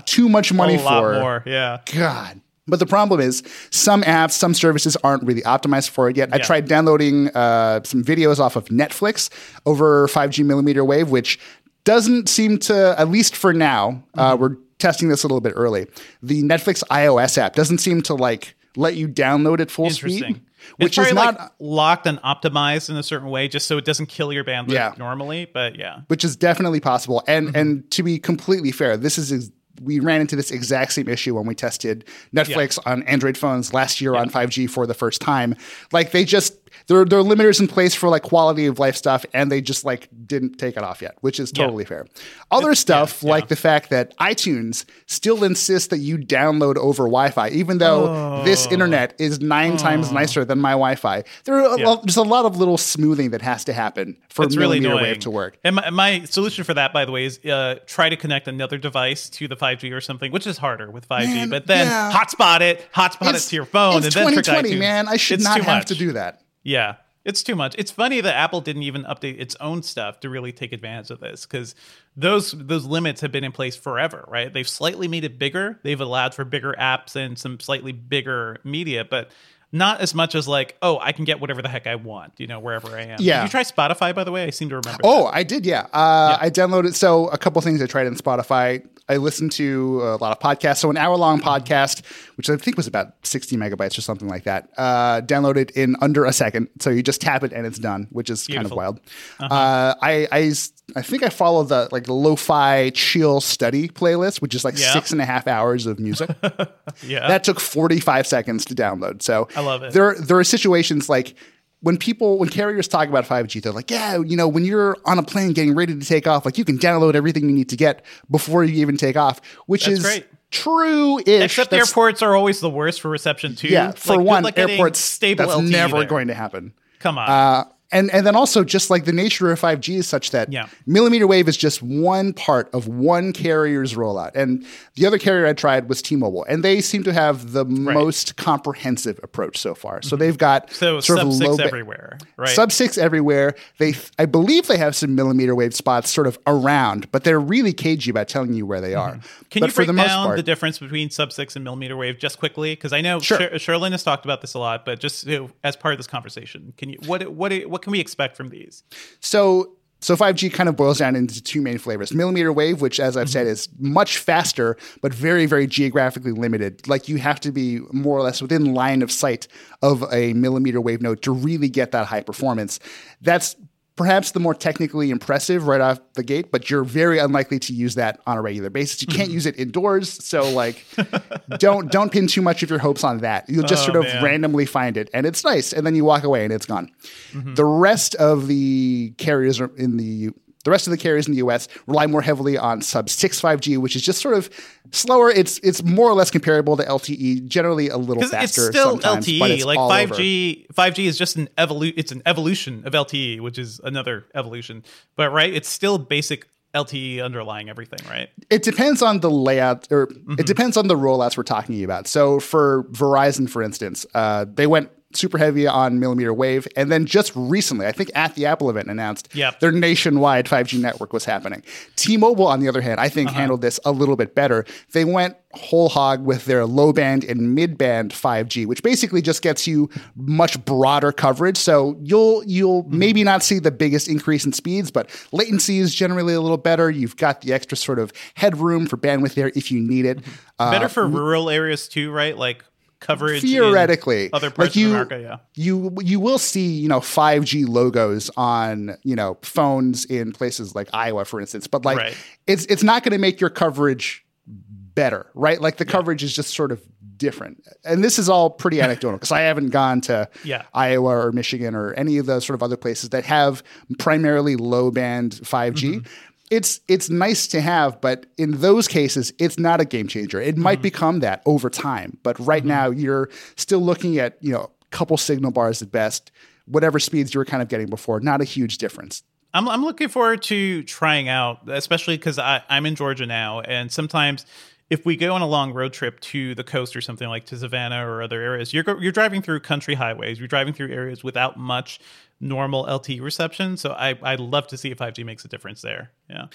too 0.06 0.28
much 0.28 0.52
money 0.52 0.76
A 0.76 0.80
lot 0.82 1.02
for. 1.02 1.20
more. 1.20 1.42
Yeah. 1.46 1.80
God, 1.94 2.40
But 2.66 2.78
the 2.80 2.86
problem 2.86 3.20
is, 3.20 3.42
some 3.70 4.02
apps, 4.02 4.32
some 4.32 4.54
services 4.54 4.96
aren't 5.04 5.22
really 5.24 5.42
optimized 5.42 5.90
for 5.90 6.08
it 6.10 6.16
yet. 6.16 6.32
I 6.32 6.38
tried 6.38 6.66
downloading 6.68 7.28
uh, 7.28 7.82
some 7.84 8.02
videos 8.04 8.38
off 8.38 8.56
of 8.56 8.66
Netflix 8.66 9.30
over 9.66 10.06
5G 10.08 10.44
millimeter 10.44 10.84
wave, 10.84 11.10
which 11.10 11.38
doesn't 11.84 12.28
seem 12.28 12.58
to, 12.58 12.94
at 12.98 13.08
least 13.08 13.34
for 13.36 13.52
now, 13.52 14.02
uh, 14.16 14.32
Mm-hmm. 14.32 14.42
we're 14.42 14.56
testing 14.78 15.08
this 15.08 15.24
a 15.24 15.26
little 15.26 15.40
bit 15.40 15.52
early. 15.56 15.86
The 16.22 16.42
Netflix 16.42 16.84
iOS 16.90 17.36
app 17.36 17.54
doesn't 17.54 17.78
seem 17.78 18.00
to 18.02 18.14
like 18.14 18.54
let 18.78 18.94
you 18.96 19.08
download 19.08 19.60
at 19.60 19.70
full 19.70 19.90
speed, 19.90 20.40
which 20.76 20.96
is 20.98 21.12
not. 21.12 21.38
like 21.38 21.50
locked 21.58 22.06
and 22.06 22.18
optimized 22.22 22.88
in 22.88 22.96
a 22.96 23.02
certain 23.02 23.28
way, 23.28 23.48
just 23.48 23.66
so 23.66 23.76
it 23.76 23.84
doesn't 23.84 24.06
kill 24.06 24.32
your 24.32 24.44
bandwidth 24.44 24.70
Yeah. 24.72 24.94
normally. 24.96 25.46
But 25.52 25.76
yeah, 25.76 26.00
which 26.08 26.24
is 26.24 26.36
definitely 26.36 26.80
possible. 26.80 27.22
And 27.26 27.48
Mm-hmm. 27.48 27.56
and 27.56 27.90
to 27.90 28.02
be 28.02 28.18
completely 28.18 28.70
fair, 28.72 28.96
this 28.96 29.18
is 29.18 29.32
ex- 29.32 29.50
we 29.80 30.00
ran 30.00 30.20
into 30.20 30.34
this 30.34 30.50
exact 30.50 30.92
same 30.92 31.08
issue 31.08 31.36
when 31.36 31.46
we 31.46 31.54
tested 31.54 32.04
Netflix 32.34 32.80
on 32.84 33.04
Android 33.04 33.38
phones 33.38 33.72
last 33.72 34.00
year 34.00 34.16
on 34.16 34.28
5G 34.28 34.68
for 34.68 34.88
the 34.88 34.94
first 34.94 35.20
time. 35.20 35.54
Like 35.92 36.10
they 36.10 36.24
just 36.24 36.57
there 36.86 37.04
there 37.04 37.18
are 37.18 37.22
limiters 37.22 37.60
in 37.60 37.68
place 37.68 37.94
for 37.94 38.08
like 38.08 38.22
quality 38.22 38.66
of 38.66 38.78
life 38.78 38.96
stuff, 38.96 39.24
and 39.34 39.50
they 39.50 39.60
just 39.60 39.84
like 39.84 40.08
didn't 40.26 40.56
take 40.58 40.76
it 40.76 40.82
off 40.82 41.02
yet, 41.02 41.16
which 41.20 41.38
is 41.40 41.50
totally 41.52 41.84
fair. 41.84 42.06
Other 42.50 42.74
stuff 42.74 43.22
yeah. 43.22 43.30
like 43.30 43.48
the 43.48 43.56
fact 43.56 43.90
that 43.90 44.16
iTunes 44.18 44.84
still 45.06 45.44
insists 45.44 45.88
that 45.88 45.98
you 45.98 46.18
download 46.18 46.76
over 46.76 47.04
Wi-Fi, 47.04 47.48
even 47.50 47.78
though 47.78 48.42
this 48.44 48.66
Oh. 48.66 48.70
internet 48.72 49.14
is 49.18 49.40
nine 49.40 49.76
times 49.76 50.10
nicer 50.12 50.44
than 50.44 50.58
my 50.58 50.72
Wi-Fi. 50.72 51.24
There 51.44 51.56
are 51.56 51.76
a, 51.76 51.78
Yeah. 51.80 51.96
there's 52.04 52.16
a 52.16 52.22
lot 52.22 52.44
of 52.44 52.56
little 52.56 52.78
smoothing 52.78 53.30
that 53.30 53.42
has 53.42 53.64
to 53.64 53.72
happen 53.72 54.16
for 54.28 54.44
it's 54.44 54.56
millimeter 54.56 54.94
wave 54.96 55.18
to 55.20 55.30
work. 55.30 55.58
And 55.64 55.76
my, 55.76 55.90
my 55.90 56.24
solution 56.24 56.64
for 56.64 56.74
that, 56.74 56.92
by 56.92 57.04
the 57.04 57.12
way, 57.12 57.24
is 57.24 57.38
uh, 57.44 57.76
try 57.86 58.08
to 58.08 58.16
connect 58.16 58.48
another 58.48 58.78
device 58.78 59.28
to 59.30 59.48
the 59.48 59.56
5G 59.56 59.92
or 59.92 60.00
something, 60.00 60.32
which 60.32 60.46
is 60.46 60.58
harder 60.58 60.90
with 60.90 61.08
5G. 61.08 61.26
Man, 61.26 61.50
but 61.50 61.66
then 61.66 61.86
yeah. 61.86 62.12
hotspot 62.12 62.60
it, 62.60 62.86
hotspot 62.94 63.34
it 63.34 63.40
to 63.40 63.56
your 63.56 63.64
phone, 63.64 63.96
It's 63.98 64.06
and 64.06 64.26
then 64.26 64.32
trick 64.34 64.44
2020, 64.44 64.70
iTunes. 64.70 64.78
man. 64.78 65.08
I 65.08 65.16
should 65.16 65.36
It's 65.40 65.44
not 65.44 65.60
have 65.60 65.78
much. 65.80 65.86
to 65.88 65.94
do 65.94 66.12
that. 66.12 66.40
Yeah, 66.68 66.96
it's 67.24 67.42
too 67.42 67.56
much. 67.56 67.74
It's 67.78 67.90
funny 67.90 68.20
that 68.20 68.36
Apple 68.36 68.60
didn't 68.60 68.82
even 68.82 69.04
update 69.04 69.40
its 69.40 69.56
own 69.58 69.82
stuff 69.82 70.20
to 70.20 70.28
really 70.28 70.52
take 70.52 70.74
advantage 70.74 71.10
of 71.10 71.18
this 71.18 71.46
because 71.46 71.74
those 72.14 72.50
those 72.52 72.84
limits 72.84 73.22
have 73.22 73.32
been 73.32 73.42
in 73.42 73.52
place 73.52 73.74
forever, 73.74 74.26
right? 74.28 74.52
They've 74.52 74.68
slightly 74.68 75.08
made 75.08 75.24
it 75.24 75.38
bigger. 75.38 75.80
They've 75.82 75.98
allowed 75.98 76.34
for 76.34 76.44
bigger 76.44 76.74
apps 76.78 77.16
and 77.16 77.38
some 77.38 77.58
slightly 77.58 77.92
bigger 77.92 78.58
media, 78.64 79.06
but 79.06 79.30
not 79.70 80.00
as 80.00 80.14
much 80.14 80.34
as 80.34 80.48
like, 80.48 80.76
oh, 80.80 80.98
I 81.00 81.12
can 81.12 81.24
get 81.24 81.40
whatever 81.40 81.60
the 81.62 81.68
heck 81.68 81.86
I 81.86 81.96
want, 81.96 82.32
you 82.38 82.46
know, 82.46 82.58
wherever 82.58 82.88
I 82.96 83.02
am. 83.02 83.16
Yeah. 83.20 83.38
Did 83.40 83.44
you 83.44 83.48
try 83.50 83.62
Spotify, 83.64 84.14
by 84.14 84.24
the 84.24 84.32
way? 84.32 84.44
I 84.44 84.50
seem 84.50 84.68
to 84.70 84.76
remember. 84.76 85.00
Oh, 85.04 85.26
I 85.26 85.42
did. 85.42 85.66
Yeah. 85.66 85.86
Uh, 85.92 86.38
I 86.40 86.48
downloaded. 86.50 86.94
So 86.94 87.28
a 87.28 87.38
couple 87.38 87.60
things 87.62 87.82
I 87.82 87.86
tried 87.86 88.06
on 88.06 88.14
Spotify. 88.16 88.86
I 89.10 89.16
listened 89.16 89.52
to 89.52 90.02
a 90.02 90.16
lot 90.16 90.36
of 90.36 90.38
podcasts. 90.38 90.78
So 90.78 90.90
an 90.90 90.98
hour 90.98 91.16
long 91.16 91.40
podcast, 91.40 92.04
which 92.36 92.50
I 92.50 92.56
think 92.56 92.76
was 92.76 92.86
about 92.86 93.14
60 93.22 93.56
megabytes 93.56 93.96
or 93.96 94.02
something 94.02 94.28
like 94.28 94.44
that, 94.44 94.68
uh, 94.76 95.22
downloaded 95.22 95.70
in 95.72 95.96
under 96.02 96.24
a 96.26 96.32
second. 96.32 96.68
So 96.80 96.90
you 96.90 97.02
just 97.02 97.20
tap 97.22 97.42
it 97.42 97.52
and 97.54 97.66
it's 97.66 97.78
done, 97.78 98.06
which 98.10 98.28
is 98.28 98.46
kind 98.46 98.66
of 98.66 98.72
wild. 98.72 99.00
Uh, 99.40 99.94
I, 100.02 100.28
I, 100.30 100.52
I 100.96 101.02
think 101.02 101.22
I 101.22 101.28
follow 101.30 101.62
the 101.64 101.88
like 101.90 102.04
the 102.04 102.12
lo-fi 102.12 102.90
chill 102.90 103.40
study 103.40 103.88
playlist, 103.88 104.40
which 104.42 104.54
is 104.54 104.62
like 104.64 104.78
Yeah. 104.78 104.92
six 104.92 105.10
and 105.10 105.20
a 105.22 105.24
half 105.24 105.46
hours 105.46 105.86
of 105.86 105.98
music. 105.98 106.30
yeah. 107.02 107.28
that 107.28 107.44
took 107.44 107.60
45 107.60 108.26
seconds 108.26 108.64
to 108.66 108.74
download. 108.74 109.22
So 109.22 109.48
I 109.58 109.60
love 109.60 109.82
it. 109.82 109.92
There, 109.92 110.14
there 110.14 110.38
are 110.38 110.44
situations 110.44 111.08
like 111.08 111.34
when 111.80 111.96
people, 111.96 112.38
when 112.38 112.48
carriers 112.48 112.88
talk 112.88 113.08
about 113.08 113.24
5G, 113.24 113.62
they're 113.62 113.72
like, 113.72 113.90
yeah, 113.90 114.18
you 114.18 114.36
know, 114.36 114.48
when 114.48 114.64
you're 114.64 114.96
on 115.04 115.18
a 115.18 115.22
plane 115.22 115.52
getting 115.52 115.74
ready 115.74 115.94
to 115.98 116.04
take 116.04 116.26
off, 116.26 116.44
like 116.44 116.58
you 116.58 116.64
can 116.64 116.78
download 116.78 117.14
everything 117.14 117.44
you 117.48 117.54
need 117.54 117.68
to 117.68 117.76
get 117.76 118.04
before 118.30 118.64
you 118.64 118.74
even 118.80 118.96
take 118.96 119.16
off, 119.16 119.40
which 119.66 119.84
That's 119.86 119.98
is 119.98 120.04
great. 120.04 120.26
true-ish. 120.50 121.42
Except 121.44 121.70
That's- 121.70 121.88
airports 121.88 122.22
are 122.22 122.34
always 122.34 122.60
the 122.60 122.70
worst 122.70 123.00
for 123.00 123.08
reception 123.10 123.54
too. 123.54 123.68
Yeah, 123.68 123.92
for 123.92 124.16
Like, 124.16 124.26
one, 124.26 124.52
airports, 124.56 124.98
stable 124.98 125.46
that's 125.46 125.58
LTE 125.58 125.70
never 125.70 125.98
there. 125.98 126.06
going 126.08 126.28
to 126.28 126.34
happen. 126.34 126.72
Come 126.98 127.18
on. 127.18 127.28
Uh, 127.28 127.64
and 127.90 128.10
and 128.12 128.26
then 128.26 128.36
also 128.36 128.64
just 128.64 128.90
like 128.90 129.04
the 129.06 129.12
nature 129.12 129.50
of 129.50 129.60
5G 129.60 129.96
is 129.96 130.06
such 130.06 130.30
that 130.32 130.52
Yeah. 130.52 130.68
millimeter 130.86 131.26
wave 131.26 131.48
is 131.48 131.56
just 131.56 131.82
one 131.82 132.32
part 132.32 132.68
of 132.74 132.86
one 132.88 133.32
carrier's 133.32 133.94
rollout. 133.94 134.32
And 134.34 134.66
the 134.94 135.06
other 135.06 135.18
carrier 135.18 135.46
I 135.46 135.52
tried 135.54 135.88
was 135.88 136.02
T-Mobile, 136.02 136.44
and 136.48 136.62
they 136.62 136.80
seem 136.80 137.02
to 137.04 137.12
have 137.12 137.52
the 137.52 137.64
most 137.64 138.36
comprehensive 138.36 139.18
approach 139.22 139.56
so 139.58 139.74
far. 139.74 140.02
So 140.02 140.16
they've 140.16 140.36
got 140.36 140.66
Mm-hmm. 140.68 140.74
so 140.74 141.00
sort 141.00 141.18
sub 141.20 141.28
of 141.28 141.34
six 141.34 141.56
ba- 141.56 141.64
everywhere, 141.64 142.18
right? 142.36 142.48
Sub 142.48 142.72
six 142.72 142.98
everywhere. 142.98 143.54
They, 143.78 143.94
I 144.18 144.26
believe, 144.26 144.66
they 144.66 144.76
have 144.78 144.94
some 144.96 145.14
millimeter 145.14 145.54
wave 145.54 145.74
spots 145.74 146.10
sort 146.10 146.26
of 146.26 146.38
around, 146.46 147.10
but 147.12 147.24
they're 147.24 147.40
really 147.40 147.72
cagey 147.72 148.10
about 148.10 148.28
telling 148.28 148.52
you 148.54 148.66
where 148.66 148.80
they 148.80 148.94
are. 148.94 149.12
Mm-hmm. 149.12 149.42
Can 149.50 149.60
but 149.60 149.66
you 149.68 149.72
for 149.72 149.76
break 149.76 149.86
the 149.86 149.92
most 149.94 150.06
down 150.08 150.26
part, 150.26 150.36
the 150.36 150.42
difference 150.42 150.78
between 150.78 151.10
sub 151.10 151.32
six 151.32 151.54
and 151.56 151.64
millimeter 151.64 151.96
wave 151.96 152.18
just 152.18 152.38
quickly? 152.38 152.72
Because 152.74 152.92
I 152.92 153.00
know 153.00 153.18
Sure. 153.20 153.38
Sher- 153.38 153.50
Cherlynn 153.78 153.92
has 153.92 154.02
talked 154.02 154.24
about 154.26 154.40
this 154.42 154.54
a 154.54 154.58
lot, 154.58 154.84
but 154.84 154.98
just 155.00 155.26
you 155.26 155.38
know, 155.38 155.50
as 155.64 155.76
part 155.76 155.94
of 155.94 155.98
this 155.98 156.06
conversation, 156.06 156.74
can 156.76 156.90
you 156.90 156.98
what 157.06 157.26
what 157.32 157.52
what 157.68 157.77
can 157.78 157.92
we 157.92 158.00
expect 158.00 158.36
from 158.36 158.50
these? 158.50 158.82
So 159.20 159.74
so 160.00 160.14
5G 160.16 160.52
kind 160.52 160.68
of 160.68 160.76
boils 160.76 160.98
down 160.98 161.16
into 161.16 161.42
two 161.42 161.60
main 161.60 161.78
flavors. 161.78 162.14
Millimeter 162.14 162.52
wave, 162.52 162.80
which 162.80 163.00
as 163.00 163.16
I've 163.16 163.28
said 163.28 163.46
mm-hmm. 163.46 163.52
is 163.52 163.68
much 163.78 164.18
faster 164.18 164.76
but 165.02 165.12
very 165.12 165.46
very 165.46 165.66
geographically 165.66 166.32
limited. 166.32 166.86
Like 166.86 167.08
you 167.08 167.16
have 167.18 167.40
to 167.40 167.52
be 167.52 167.80
more 167.92 168.18
or 168.18 168.22
less 168.22 168.40
within 168.40 168.74
line 168.74 169.02
of 169.02 169.10
sight 169.10 169.48
of 169.82 170.04
a 170.12 170.34
millimeter 170.34 170.80
wave 170.80 171.02
node 171.02 171.22
to 171.22 171.32
really 171.32 171.68
get 171.68 171.92
that 171.92 172.06
high 172.06 172.22
performance. 172.22 172.78
That's 173.20 173.56
perhaps 173.98 174.30
the 174.30 174.40
more 174.40 174.54
technically 174.54 175.10
impressive 175.10 175.66
right 175.66 175.80
off 175.82 175.98
the 176.14 176.22
gate, 176.22 176.50
but 176.50 176.70
you're 176.70 176.84
very 176.84 177.18
unlikely 177.18 177.58
to 177.58 177.74
use 177.74 177.96
that 177.96 178.20
on 178.26 178.38
a 178.38 178.42
regular 178.42 178.70
basis. 178.70 179.02
You 179.02 179.08
can't 179.08 179.30
use 179.30 179.44
it 179.44 179.58
indoors, 179.58 180.24
so 180.24 180.48
like 180.50 180.86
don't 181.58 181.90
don't 181.92 182.10
pin 182.10 182.26
too 182.28 182.40
much 182.40 182.62
of 182.62 182.70
your 182.70 182.78
hopes 182.78 183.04
on 183.04 183.18
that. 183.18 183.48
You'll 183.50 183.64
just 183.66 183.82
Oh, 183.82 183.92
sort 183.92 183.96
of 183.96 184.04
man. 184.04 184.24
randomly 184.24 184.64
find 184.64 184.96
it 184.96 185.10
and 185.12 185.26
it's 185.26 185.44
nice 185.44 185.72
and 185.74 185.84
then 185.86 185.94
you 185.94 186.04
walk 186.04 186.24
away 186.24 186.44
and 186.44 186.52
it's 186.52 186.66
gone. 186.66 186.90
Mm-hmm. 187.32 187.54
The 187.54 187.64
rest 187.64 188.14
of 188.14 188.46
the 188.46 189.12
carriers 189.18 189.60
are 189.60 189.70
in 189.76 189.96
the 189.98 190.30
the 190.68 190.72
rest 190.72 190.86
of 190.86 190.90
the 190.90 190.98
carriers 190.98 191.26
in 191.26 191.32
the 191.32 191.38
US 191.38 191.66
rely 191.86 192.06
more 192.06 192.20
heavily 192.20 192.58
on 192.58 192.82
sub 192.82 193.08
6 193.08 193.40
5G, 193.40 193.78
which 193.78 193.96
is 193.96 194.02
just 194.02 194.20
sort 194.20 194.34
of 194.34 194.50
slower. 194.90 195.30
It's 195.30 195.58
it's 195.62 195.82
more 195.82 196.10
or 196.10 196.14
less 196.14 196.30
comparable 196.30 196.76
to 196.76 196.82
LTE, 196.84 197.46
generally 197.46 197.88
a 197.88 197.96
little 197.96 198.22
faster. 198.22 198.44
it's 198.68 198.76
still 198.76 198.90
sometimes, 199.00 199.26
LTE. 199.26 199.38
but 199.38 199.50
it's 199.50 199.64
like 199.64 199.78
all 199.78 199.88
five 199.88 200.12
over. 200.12 200.20
G, 200.20 200.66
five 200.74 200.92
G 200.94 201.06
is 201.06 201.16
just 201.16 201.36
an 201.36 201.48
evolu- 201.56 201.94
It's 201.96 202.12
an 202.12 202.20
evolution 202.26 202.82
of 202.86 202.92
LTE, 202.92 203.40
which 203.40 203.58
is 203.58 203.80
another 203.82 204.26
evolution. 204.34 204.84
But 205.16 205.32
right, 205.32 205.52
it's 205.52 205.68
still 205.70 205.96
basic 205.96 206.46
LTE 206.74 207.24
underlying 207.24 207.70
everything, 207.70 208.00
right? 208.10 208.28
It 208.50 208.62
depends 208.62 209.00
on 209.00 209.20
the 209.20 209.30
layout, 209.30 209.88
or 209.90 210.06
Mm-hmm. 210.08 210.34
it 210.38 210.46
depends 210.46 210.76
on 210.76 210.86
the 210.88 210.96
rollouts 210.96 211.36
we're 211.38 211.42
talking 211.44 211.82
about. 211.82 212.06
So 212.06 212.40
for 212.40 212.84
Verizon, 212.92 213.48
for 213.48 213.62
instance, 213.62 214.04
uh, 214.14 214.44
they 214.52 214.66
went 214.66 214.90
super 215.14 215.38
heavy 215.38 215.66
on 215.66 215.98
millimeter 215.98 216.32
wave, 216.34 216.68
and 216.76 216.92
then 216.92 217.06
just 217.06 217.32
recently, 217.34 217.86
I 217.86 217.92
think 217.92 218.10
at 218.14 218.34
the 218.34 218.46
Apple 218.46 218.70
event, 218.70 218.88
announced 218.88 219.28
Yep. 219.34 219.60
their 219.60 219.72
nationwide 219.72 220.46
5G 220.46 220.80
network 220.80 221.12
was 221.12 221.24
happening. 221.24 221.62
T-Mobile, 221.96 222.46
on 222.46 222.60
the 222.60 222.68
other 222.68 222.80
hand, 222.80 223.00
I 223.00 223.08
think 223.08 223.30
uh-huh. 223.30 223.38
handled 223.38 223.62
this 223.62 223.80
a 223.84 223.92
little 223.92 224.16
bit 224.16 224.34
better. 224.34 224.64
They 224.92 225.04
went 225.04 225.36
whole 225.54 225.88
hog 225.88 226.24
with 226.24 226.44
their 226.44 226.66
low 226.66 226.92
band 226.92 227.24
and 227.24 227.54
mid 227.54 227.78
band 227.78 228.12
5G, 228.12 228.66
which 228.66 228.82
basically 228.82 229.22
just 229.22 229.42
gets 229.42 229.66
you 229.66 229.88
much 230.14 230.62
broader 230.64 231.10
coverage. 231.10 231.56
So 231.56 231.98
you'll 232.02 232.44
you'll 232.44 232.84
mm-hmm. 232.84 232.98
maybe 232.98 233.24
not 233.24 233.42
see 233.42 233.58
the 233.58 233.70
biggest 233.70 234.08
increase 234.08 234.44
in 234.44 234.52
speeds, 234.52 234.90
but 234.90 235.10
latency 235.32 235.78
is 235.78 235.94
generally 235.94 236.34
a 236.34 236.40
little 236.40 236.58
better. 236.58 236.90
You've 236.90 237.16
got 237.16 237.40
the 237.40 237.52
extra 237.52 237.76
sort 237.76 237.98
of 237.98 238.12
headroom 238.34 238.86
for 238.86 238.96
bandwidth 238.96 239.34
there 239.34 239.50
if 239.54 239.72
you 239.72 239.80
need 239.80 240.04
it. 240.04 240.18
Mm-hmm. 240.18 240.32
Uh, 240.58 240.70
Better 240.70 240.88
for 240.88 241.06
rural 241.06 241.48
areas 241.48 241.88
too, 241.88 242.10
right? 242.10 242.36
Like 242.36 242.64
coverage 243.00 243.42
in 243.44 243.50
theoretically 243.50 244.32
other 244.32 244.50
parts 244.50 244.70
like 244.70 244.76
you, 244.76 244.86
of 244.86 244.92
America. 244.92 245.20
Yeah, 245.20 245.36
you 245.54 245.96
you 246.02 246.18
will 246.20 246.38
see 246.38 246.66
you 246.72 246.88
know 246.88 247.00
5G 247.00 247.68
logos 247.68 248.30
on 248.36 248.96
you 249.04 249.14
know 249.16 249.36
phones 249.42 250.04
in 250.04 250.32
places 250.32 250.74
like 250.74 250.88
Iowa, 250.92 251.24
for 251.24 251.40
instance. 251.40 251.66
But 251.66 251.84
like 251.84 251.98
Right. 251.98 252.16
it's 252.46 252.64
it's 252.66 252.82
not 252.82 253.02
going 253.02 253.12
to 253.12 253.18
make 253.18 253.40
your 253.40 253.50
coverage 253.50 254.24
better, 254.46 255.26
right? 255.34 255.60
Like 255.60 255.76
the 255.76 255.84
coverage 255.84 256.24
is 256.24 256.32
just 256.34 256.54
sort 256.54 256.72
of 256.72 256.82
different. 257.16 257.62
And 257.84 258.02
this 258.02 258.18
is 258.18 258.28
all 258.28 258.50
pretty 258.50 258.80
anecdotal 258.82 259.16
because 259.16 259.30
I 259.32 259.40
haven't 259.40 259.68
gone 259.70 260.00
to 260.02 260.28
Yeah. 260.44 260.64
Iowa 260.74 261.10
or 261.26 261.32
Michigan 261.32 261.74
or 261.74 261.92
any 261.94 262.18
of 262.18 262.26
those 262.26 262.44
sort 262.44 262.54
of 262.54 262.62
other 262.62 262.76
places 262.76 263.10
that 263.10 263.24
have 263.24 263.62
primarily 263.98 264.56
low 264.56 264.90
band 264.90 265.32
5G. 265.32 265.74
Mm-hmm. 266.00 266.06
It's 266.50 266.80
it's 266.88 267.10
nice 267.10 267.46
to 267.48 267.60
have, 267.60 268.00
but 268.00 268.26
in 268.38 268.52
those 268.60 268.88
cases, 268.88 269.32
it's 269.38 269.58
not 269.58 269.80
a 269.80 269.84
game 269.84 270.08
changer. 270.08 270.40
It 270.40 270.54
Mm-hmm. 270.54 270.62
might 270.62 270.82
become 270.82 271.20
that 271.20 271.42
over 271.46 271.68
time, 271.70 272.16
but 272.22 272.38
right 272.40 272.64
now 272.64 272.90
you're 272.90 273.28
still 273.56 273.80
looking 273.80 274.18
at 274.18 274.38
you 274.40 274.52
know 274.52 274.70
a 274.82 274.86
couple 274.90 275.16
signal 275.16 275.50
bars 275.50 275.82
at 275.82 275.90
best, 275.92 276.30
whatever 276.66 276.98
speeds 276.98 277.34
you 277.34 277.38
were 277.38 277.44
kind 277.44 277.62
of 277.62 277.68
getting 277.68 277.88
before. 277.88 278.20
Not 278.20 278.40
a 278.40 278.44
huge 278.44 278.78
difference. 278.78 279.22
I'm 279.52 279.68
I'm 279.68 279.84
looking 279.84 280.08
forward 280.08 280.42
to 280.44 280.82
trying 280.84 281.28
out, 281.28 281.68
especially 281.68 282.16
because 282.16 282.38
I'm 282.38 282.86
in 282.86 282.94
Georgia 282.94 283.26
now, 283.26 283.60
and 283.60 283.90
sometimes 283.92 284.46
if 284.90 285.04
we 285.04 285.16
go 285.16 285.34
on 285.34 285.42
a 285.42 285.46
long 285.46 285.72
road 285.72 285.92
trip 285.92 286.18
to 286.20 286.54
the 286.54 286.64
coast 286.64 286.96
or 286.96 287.00
something 287.00 287.28
like 287.28 287.44
to 287.46 287.56
Savannah 287.56 288.06
or 288.06 288.22
other 288.22 288.40
areas, 288.40 288.72
you're 288.72 288.84
you're 289.00 289.12
driving 289.12 289.42
through 289.42 289.60
country 289.60 289.94
highways, 289.94 290.38
you're 290.38 290.48
driving 290.48 290.72
through 290.72 290.92
areas 290.92 291.22
without 291.22 291.58
much 291.58 292.00
normal 292.40 292.86
LTE 292.86 293.20
reception. 293.20 293.76
So 293.76 293.92
I 293.92 294.18
I'd 294.22 294.40
love 294.40 294.66
to 294.68 294.76
see 294.76 294.90
if 294.90 294.98
5G 294.98 295.24
makes 295.24 295.44
a 295.44 295.48
difference 295.48 295.82
there. 295.82 296.12
Yeah. 296.30 296.46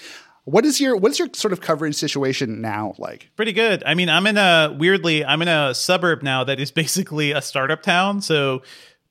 What 0.44 0.66
is 0.66 0.80
your 0.80 0.96
what 0.96 1.12
is 1.12 1.18
your 1.18 1.28
sort 1.32 1.52
of 1.52 1.60
coverage 1.60 1.94
situation 1.94 2.60
now 2.60 2.94
like? 2.98 3.30
Pretty 3.36 3.52
good. 3.52 3.82
I 3.86 3.94
mean, 3.94 4.10
I'm 4.10 4.26
in 4.26 4.36
a 4.36 4.74
weirdly, 4.78 5.24
I'm 5.24 5.40
in 5.40 5.48
a 5.48 5.74
suburb 5.74 6.22
now 6.22 6.44
that 6.44 6.60
is 6.60 6.70
basically 6.70 7.32
a 7.32 7.40
startup 7.40 7.82
town. 7.82 8.20
So 8.20 8.62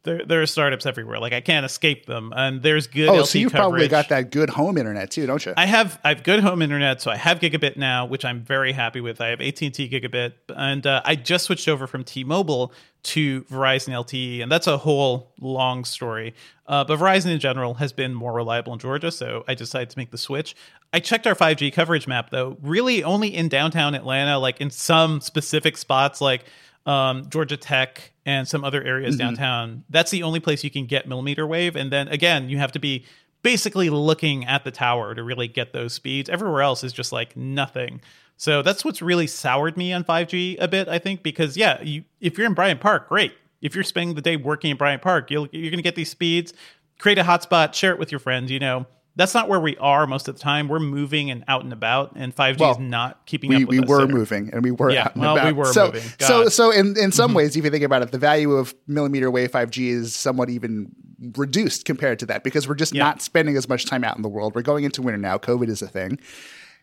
there, 0.03 0.25
there 0.25 0.41
are 0.41 0.45
startups 0.45 0.85
everywhere. 0.85 1.19
Like 1.19 1.33
I 1.33 1.41
can't 1.41 1.65
escape 1.65 2.05
them. 2.05 2.33
And 2.35 2.61
there's 2.61 2.87
good. 2.87 3.09
Oh, 3.09 3.23
LTE 3.23 3.25
so 3.25 3.39
you've 3.39 3.51
coverage. 3.51 3.69
probably 3.71 3.87
got 3.87 4.09
that 4.09 4.31
good 4.31 4.49
home 4.49 4.77
internet 4.77 5.11
too, 5.11 5.25
don't 5.25 5.45
you? 5.45 5.53
I 5.55 5.65
have 5.65 5.99
I 6.03 6.09
have 6.09 6.23
good 6.23 6.41
home 6.41 6.61
internet, 6.61 7.01
so 7.01 7.09
I 7.09 7.15
have 7.15 7.39
gigabit 7.39 7.77
now, 7.77 8.05
which 8.05 8.25
I'm 8.25 8.41
very 8.41 8.73
happy 8.73 9.01
with. 9.01 9.21
I 9.21 9.29
have 9.29 9.41
AT 9.41 9.61
and 9.61 9.73
T 9.73 9.89
gigabit, 9.89 10.33
and 10.49 10.85
uh, 10.85 11.01
I 11.05 11.15
just 11.15 11.45
switched 11.45 11.67
over 11.67 11.87
from 11.87 12.03
T-Mobile 12.03 12.73
to 13.03 13.43
Verizon 13.43 13.89
LTE, 13.89 14.41
and 14.41 14.51
that's 14.51 14.67
a 14.67 14.77
whole 14.77 15.33
long 15.39 15.83
story. 15.85 16.33
Uh, 16.67 16.83
but 16.83 16.99
Verizon 16.99 17.31
in 17.31 17.39
general 17.39 17.73
has 17.75 17.91
been 17.91 18.13
more 18.13 18.33
reliable 18.33 18.73
in 18.73 18.79
Georgia, 18.79 19.11
so 19.11 19.43
I 19.47 19.55
decided 19.55 19.89
to 19.89 19.97
make 19.97 20.11
the 20.11 20.17
switch. 20.17 20.55
I 20.93 20.99
checked 20.99 21.27
our 21.27 21.35
5G 21.35 21.73
coverage 21.73 22.07
map 22.07 22.29
though, 22.29 22.57
really 22.61 23.03
only 23.03 23.35
in 23.35 23.49
downtown 23.49 23.95
Atlanta, 23.95 24.37
like 24.37 24.61
in 24.61 24.69
some 24.69 25.19
specific 25.19 25.77
spots, 25.77 26.21
like 26.21 26.45
um, 26.85 27.29
Georgia 27.29 27.57
Tech 27.57 28.11
and 28.25 28.47
some 28.47 28.63
other 28.63 28.83
areas 28.83 29.15
Mm-hmm. 29.15 29.25
downtown. 29.27 29.83
That's 29.89 30.11
the 30.11 30.23
only 30.23 30.39
place 30.39 30.63
you 30.63 30.71
can 30.71 30.85
get 30.85 31.07
millimeter 31.07 31.45
wave. 31.47 31.75
And 31.75 31.91
then 31.91 32.07
again, 32.07 32.49
you 32.49 32.57
have 32.57 32.71
to 32.73 32.79
be 32.79 33.05
basically 33.41 33.89
looking 33.89 34.45
at 34.45 34.63
the 34.63 34.71
tower 34.71 35.13
to 35.15 35.23
really 35.23 35.47
get 35.47 35.73
those 35.73 35.93
speeds. 35.93 36.29
Everywhere 36.29 36.61
else 36.61 36.83
is 36.83 36.93
just 36.93 37.11
like 37.11 37.35
nothing. 37.35 38.01
So 38.37 38.61
that's 38.61 38.83
what's 38.83 39.01
really 39.01 39.27
soured 39.27 39.77
me 39.77 39.93
on 39.93 40.03
5G 40.03 40.57
a 40.59 40.67
bit, 40.67 40.87
I 40.87 40.97
think, 40.99 41.23
because 41.23 41.55
yeah, 41.55 41.81
you, 41.81 42.03
if 42.19 42.37
you're 42.37 42.47
in 42.47 42.53
Bryant 42.53 42.79
Park, 42.81 43.07
great. 43.09 43.33
If 43.61 43.75
you're 43.75 43.83
spending 43.83 44.15
the 44.15 44.21
day 44.21 44.35
working 44.35 44.71
in 44.71 44.77
Bryant 44.77 45.01
Park, 45.01 45.29
you'll, 45.31 45.47
you're 45.51 45.69
going 45.71 45.77
to 45.77 45.83
get 45.83 45.95
these 45.95 46.09
speeds. 46.09 46.53
Create 46.99 47.17
a 47.17 47.23
hotspot, 47.23 47.73
share 47.73 47.91
it 47.93 47.99
with 47.99 48.11
your 48.11 48.19
friends. 48.19 48.51
You 48.51 48.59
know, 48.59 48.85
that's 49.15 49.33
not 49.33 49.47
where 49.47 49.59
we 49.59 49.77
are 49.77 50.07
most 50.07 50.27
of 50.27 50.35
the 50.35 50.41
time. 50.41 50.67
We're 50.67 50.79
moving 50.79 51.29
and 51.29 51.43
out 51.47 51.63
and 51.63 51.71
about, 51.71 52.13
and 52.15 52.35
5G 52.35 52.59
Well, 52.59 52.71
is 52.71 52.79
not 52.79 53.25
keeping 53.25 53.49
we, 53.49 53.57
up 53.63 53.69
with 53.69 53.79
we 53.79 53.85
were 53.85 53.99
there. 54.05 54.07
moving 54.07 54.49
and 54.51 54.63
we 54.63 54.71
were 54.71 54.89
Yeah, 54.91 55.05
out 55.05 55.13
and 55.15 55.21
well, 55.21 55.35
we 55.35 55.41
about. 55.41 55.55
were 55.55 55.65
so, 55.73 55.85
moving. 55.87 56.01
So, 56.01 56.15
God. 56.19 56.29
Mm-hmm. 56.31 56.47
so 56.49 56.71
in, 56.71 56.97
in 56.97 57.11
some 57.11 57.33
ways, 57.33 57.55
if 57.55 57.63
you 57.63 57.69
think 57.69 57.83
about 57.83 58.01
it, 58.01 58.11
the 58.11 58.17
value 58.17 58.53
of 58.53 58.73
millimeter 58.87 59.29
wave 59.29 59.51
5G 59.51 59.87
is 59.89 60.15
somewhat 60.15 60.49
even 60.49 60.91
reduced 61.37 61.85
compared 61.85 62.19
to 62.19 62.25
that 62.27 62.43
because 62.43 62.67
we're 62.67 62.75
just 62.75 62.93
Yeah. 62.93 63.03
not 63.03 63.21
spending 63.21 63.55
as 63.55 63.69
much 63.69 63.85
time 63.85 64.03
out 64.03 64.15
in 64.17 64.23
the 64.23 64.29
world. 64.29 64.55
We're 64.55 64.61
going 64.61 64.83
into 64.83 65.01
winter 65.01 65.17
now. 65.19 65.37
COVID 65.37 65.69
is 65.69 65.81
a 65.81 65.87
thing. 65.87 66.19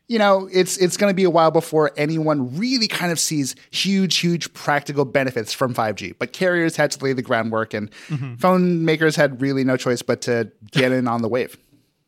You 0.08 0.18
know, 0.18 0.48
it's 0.52 0.76
it's 0.78 0.96
going 0.96 1.10
to 1.10 1.14
be 1.14 1.22
a 1.22 1.30
while 1.30 1.52
before 1.52 1.92
anyone 1.96 2.56
really 2.58 2.88
kind 2.88 3.12
of 3.12 3.18
sees 3.20 3.54
huge, 3.70 4.16
huge 4.16 4.52
practical 4.54 5.04
benefits 5.04 5.52
from 5.52 5.72
5G. 5.72 6.14
But 6.18 6.32
carriers 6.32 6.74
had 6.74 6.90
to 6.92 7.04
lay 7.04 7.12
the 7.12 7.22
groundwork, 7.22 7.74
and 7.74 7.90
Mm-hmm. 8.08 8.34
phone 8.36 8.84
makers 8.84 9.14
had 9.14 9.40
really 9.40 9.62
no 9.62 9.76
choice 9.76 10.02
but 10.02 10.20
to 10.22 10.50
get 10.72 10.90
in 10.90 11.06
on 11.06 11.22
the 11.22 11.28
wave. 11.28 11.56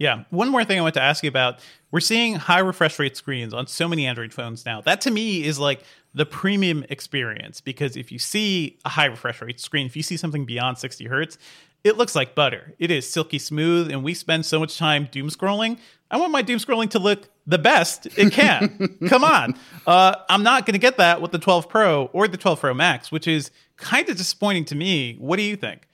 Yeah. 0.03 0.25
One 0.31 0.49
more 0.49 0.65
thing 0.65 0.81
I 0.81 0.83
want 0.83 0.95
to 0.95 1.01
ask 1.01 1.23
you 1.23 1.29
about. 1.29 1.61
We're 1.93 2.01
seeing 2.01 2.35
high 2.35 2.59
refresh 2.59 2.99
rate 2.99 3.17
screens 3.17 3.55
on 3.55 3.69
so 3.69 3.87
many 3.87 4.05
Android 4.05 4.35
phones 4.35 4.67
now. 4.67 4.81
That 4.81 5.01
to 5.03 5.13
me 5.13 5.45
is 5.45 5.61
like 5.61 5.85
the 6.13 6.27
premium 6.27 6.85
experience 6.91 7.61
because 7.61 7.97
if 7.97 8.11
you 8.11 8.19
see 8.19 8.81
a 8.85 8.89
high 8.89 9.05
refresh 9.05 9.41
rate 9.41 9.61
screen, 9.61 9.87
if 9.87 9.95
you 9.95 10.03
see 10.03 10.17
something 10.17 10.45
beyond 10.45 10.79
60 10.79 11.05
hertz, 11.05 11.39
it 11.85 11.97
looks 11.99 12.17
like 12.17 12.35
butter. 12.35 12.75
It 12.81 12.91
is 12.91 13.09
silky 13.09 13.39
smooth, 13.39 13.93
and 13.93 14.03
we 14.03 14.13
spend 14.13 14.45
so 14.45 14.59
much 14.59 14.77
time 14.77 15.09
doom 15.13 15.31
scrolling. 15.31 15.79
I 16.11 16.17
want 16.17 16.33
my 16.33 16.43
doom 16.43 16.59
scrolling 16.59 16.91
to 16.91 16.99
look 16.99 17.29
the 17.47 17.59
best 17.59 18.09
it 18.19 18.33
can. 18.33 18.99
Come 19.09 19.23
on. 19.23 19.55
Uh, 19.87 20.17
I'm 20.29 20.43
not 20.43 20.67
going 20.67 20.75
to 20.75 20.81
get 20.81 20.97
that 20.97 21.23
with 21.23 21.31
the 21.31 21.39
12 21.39 21.69
Pro 21.69 22.07
or 22.07 22.27
the 22.27 22.37
12 22.37 22.59
Pro 22.61 22.75
Max, 22.75 23.13
which 23.13 23.29
is 23.29 23.53
kind 23.77 24.09
of 24.09 24.17
disappointing 24.17 24.65
to 24.65 24.75
me. 24.75 25.15
What 25.21 25.37
do 25.37 25.43
you 25.43 25.55
think? 25.55 25.87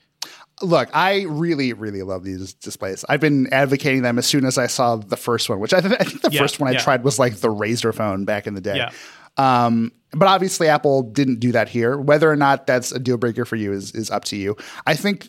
Look, 0.62 0.88
I 0.92 1.22
really, 1.28 1.72
really 1.72 2.02
love 2.02 2.24
these 2.24 2.54
displays. 2.54 3.04
I've 3.08 3.20
been 3.20 3.52
advocating 3.52 4.02
them 4.02 4.18
as 4.18 4.26
soon 4.26 4.44
as 4.44 4.58
I 4.58 4.66
saw 4.66 4.96
the 4.96 5.16
first 5.16 5.48
one, 5.48 5.60
which 5.60 5.72
I, 5.72 5.80
th- 5.80 5.94
I 6.00 6.04
think 6.04 6.22
the 6.22 6.30
Yeah, 6.32 6.40
first 6.40 6.58
one 6.60 6.68
I 6.68 6.72
yeah. 6.72 6.80
tried 6.80 7.04
was 7.04 7.18
like 7.18 7.36
the 7.36 7.48
Razer 7.48 7.94
phone 7.94 8.24
back 8.24 8.46
in 8.46 8.54
the 8.54 8.60
day. 8.60 8.76
Yeah. 8.76 8.90
Um, 9.36 9.92
but 10.12 10.26
obviously, 10.26 10.68
Apple 10.68 11.02
didn't 11.02 11.38
do 11.38 11.52
that 11.52 11.68
here. 11.68 11.96
Whether 11.98 12.30
or 12.30 12.36
not 12.36 12.66
that's 12.66 12.92
a 12.92 12.98
deal 12.98 13.18
breaker 13.18 13.44
for 13.44 13.56
you 13.56 13.72
is 13.72 13.92
is 13.92 14.10
up 14.10 14.24
to 14.24 14.36
you. 14.36 14.56
I 14.86 14.94
think 14.94 15.28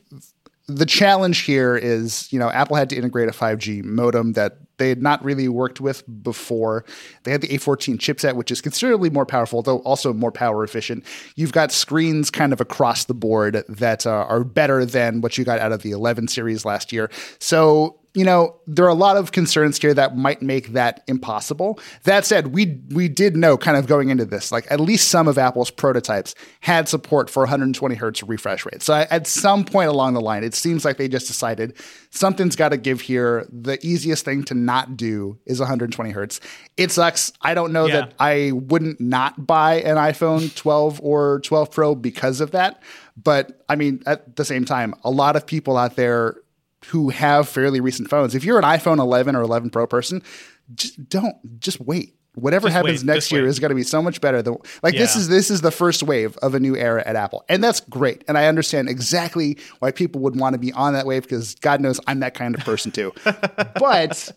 the 0.69 0.86
challenge 0.86 1.39
here 1.39 1.75
is, 1.75 2.32
you 2.32 2.39
know, 2.39 2.49
Apple 2.49 2.75
had 2.75 2.89
to 2.89 2.95
integrate 2.95 3.27
a 3.27 3.32
5G 3.32 3.84
modem 3.84 4.34
that 4.34 4.58
they 4.77 4.89
had 4.89 5.01
not 5.01 5.23
really 5.23 5.47
worked 5.47 5.82
with 5.82 6.03
before. 6.23 6.86
They 7.23 7.32
had 7.32 7.41
the 7.41 7.49
A14 7.49 7.97
chipset, 7.97 8.36
which 8.36 8.49
is 8.49 8.62
considerably 8.62 9.10
more 9.10 9.25
powerful, 9.25 9.62
though 9.62 9.79
also 9.79 10.13
more 10.13 10.32
power 10.32 10.63
efficient. 10.63 11.05
You've 11.36 11.51
got 11.51 11.71
screens 11.71 12.32
kind 12.32 12.53
of 12.53 12.62
across 12.62 13.05
the 13.05 13.13
board 13.13 13.63
that 13.67 14.08
uh, 14.08 14.25
are 14.29 14.43
better 14.43 14.86
than 14.86 15.21
what 15.21 15.38
you 15.38 15.43
got 15.43 15.60
out 15.60 15.71
of 15.71 15.82
the 15.82 15.91
11 15.91 16.29
series 16.29 16.65
last 16.65 16.93
year. 16.93 17.12
So 17.39 17.98
you 18.15 18.26
know, 18.26 18.56
there 18.65 18.86
are 18.86 18.89
a 18.89 18.93
lot 18.95 19.17
of 19.17 19.32
concerns 19.32 19.78
here 19.78 19.93
that 19.93 20.17
might 20.17 20.41
make 20.41 20.69
that 20.74 21.04
impossible. 21.08 21.80
That 22.06 22.26
said, 22.26 22.48
we 22.48 22.82
we 22.89 23.08
did 23.08 23.38
know 23.38 23.56
kind 23.58 23.78
of 23.78 23.86
going 23.86 24.10
into 24.10 24.26
this, 24.26 24.52
like 24.52 24.65
at 24.72 24.80
least 24.80 25.10
some 25.10 25.28
of 25.28 25.38
Apple's 25.38 25.69
prototypes 25.69 26.34
had 26.62 26.89
support 26.89 27.30
for 27.30 27.41
120 27.43 27.95
hertz 27.95 28.24
refresh 28.24 28.65
rate. 28.65 28.82
So 28.82 28.93
at 28.95 29.28
some 29.28 29.63
point 29.63 29.89
along 29.89 30.15
the 30.15 30.22
line, 30.22 30.43
it 30.43 30.56
seems 30.56 30.84
like 30.86 30.98
they 30.98 31.08
just 31.08 31.28
decided 31.28 31.78
something's 32.10 32.56
got 32.56 32.69
to 32.69 32.78
give 32.78 33.02
here. 33.02 33.48
The 33.52 33.78
easiest 33.86 34.26
thing 34.26 34.43
to 34.45 34.56
not 34.56 34.98
do 34.98 35.38
is 35.45 35.60
120 35.60 36.10
hertz. 36.10 36.39
It 36.78 36.91
sucks. 36.91 37.32
I 37.41 37.54
don't 37.54 37.72
know 37.72 37.86
Yeah. 37.86 37.95
that 38.02 38.13
I 38.19 38.52
wouldn't 38.54 39.00
not 39.00 39.45
buy 39.45 39.82
an 39.82 39.98
iPhone 39.98 40.54
12 40.56 41.00
or 41.04 41.41
12 41.41 41.72
Pro 41.72 41.93
because 41.93 42.41
of 42.41 42.52
that. 42.52 42.82
But 43.22 43.63
I 43.69 43.76
mean, 43.76 44.02
at 44.08 44.36
the 44.36 44.45
same 44.45 44.65
time, 44.65 44.95
a 45.04 45.12
lot 45.12 45.36
of 45.36 45.45
people 45.45 45.78
out 45.78 45.95
there 45.95 46.38
who 46.88 47.10
have 47.10 47.48
fairly 47.48 47.82
recent 47.82 48.10
phones, 48.10 48.36
if 48.36 48.44
you're 48.44 48.58
an 48.58 48.63
iPhone 48.63 49.00
11 49.00 49.36
or 49.36 49.42
11 49.42 49.70
Pro 49.70 49.86
person, 49.88 50.24
just 50.76 51.10
don't 51.10 51.60
just 51.60 51.80
wait. 51.80 52.15
Whatever 52.36 52.68
Just 52.68 52.76
happens 52.76 53.00
wait, 53.02 53.13
next 53.13 53.32
year 53.32 53.42
wait. 53.42 53.50
is 53.50 53.60
going 53.60 53.70
to 53.70 53.76
be 53.76 53.84
so 53.84 54.02
much 54.02 54.22
better 54.22 54.42
than 54.42 54.56
like 54.84 54.96
this 54.96 55.15
is 55.15 55.28
this 55.28 55.50
is 55.50 55.62
the 55.62 55.72
first 55.72 56.04
wave 56.04 56.38
of 56.38 56.54
a 56.54 56.60
new 56.60 56.78
era 56.78 57.04
at 57.06 57.15
Apple, 57.15 57.44
and 57.50 57.62
that's 57.62 57.82
great. 57.82 58.24
And 58.28 58.38
I 58.38 58.46
understand 58.46 58.88
exactly 58.88 59.58
why 59.80 59.92
people 59.92 60.22
would 60.22 60.39
want 60.39 60.54
to 60.54 60.60
be 60.60 60.72
on 60.72 60.94
that 60.94 61.06
wave 61.06 61.24
because 61.24 61.56
God 61.56 61.82
knows 61.82 62.00
I'm 62.08 62.20
that 62.20 62.36
kind 62.36 62.56
of 62.56 62.63
person 62.63 62.92
too. 62.92 63.13
but 63.26 64.32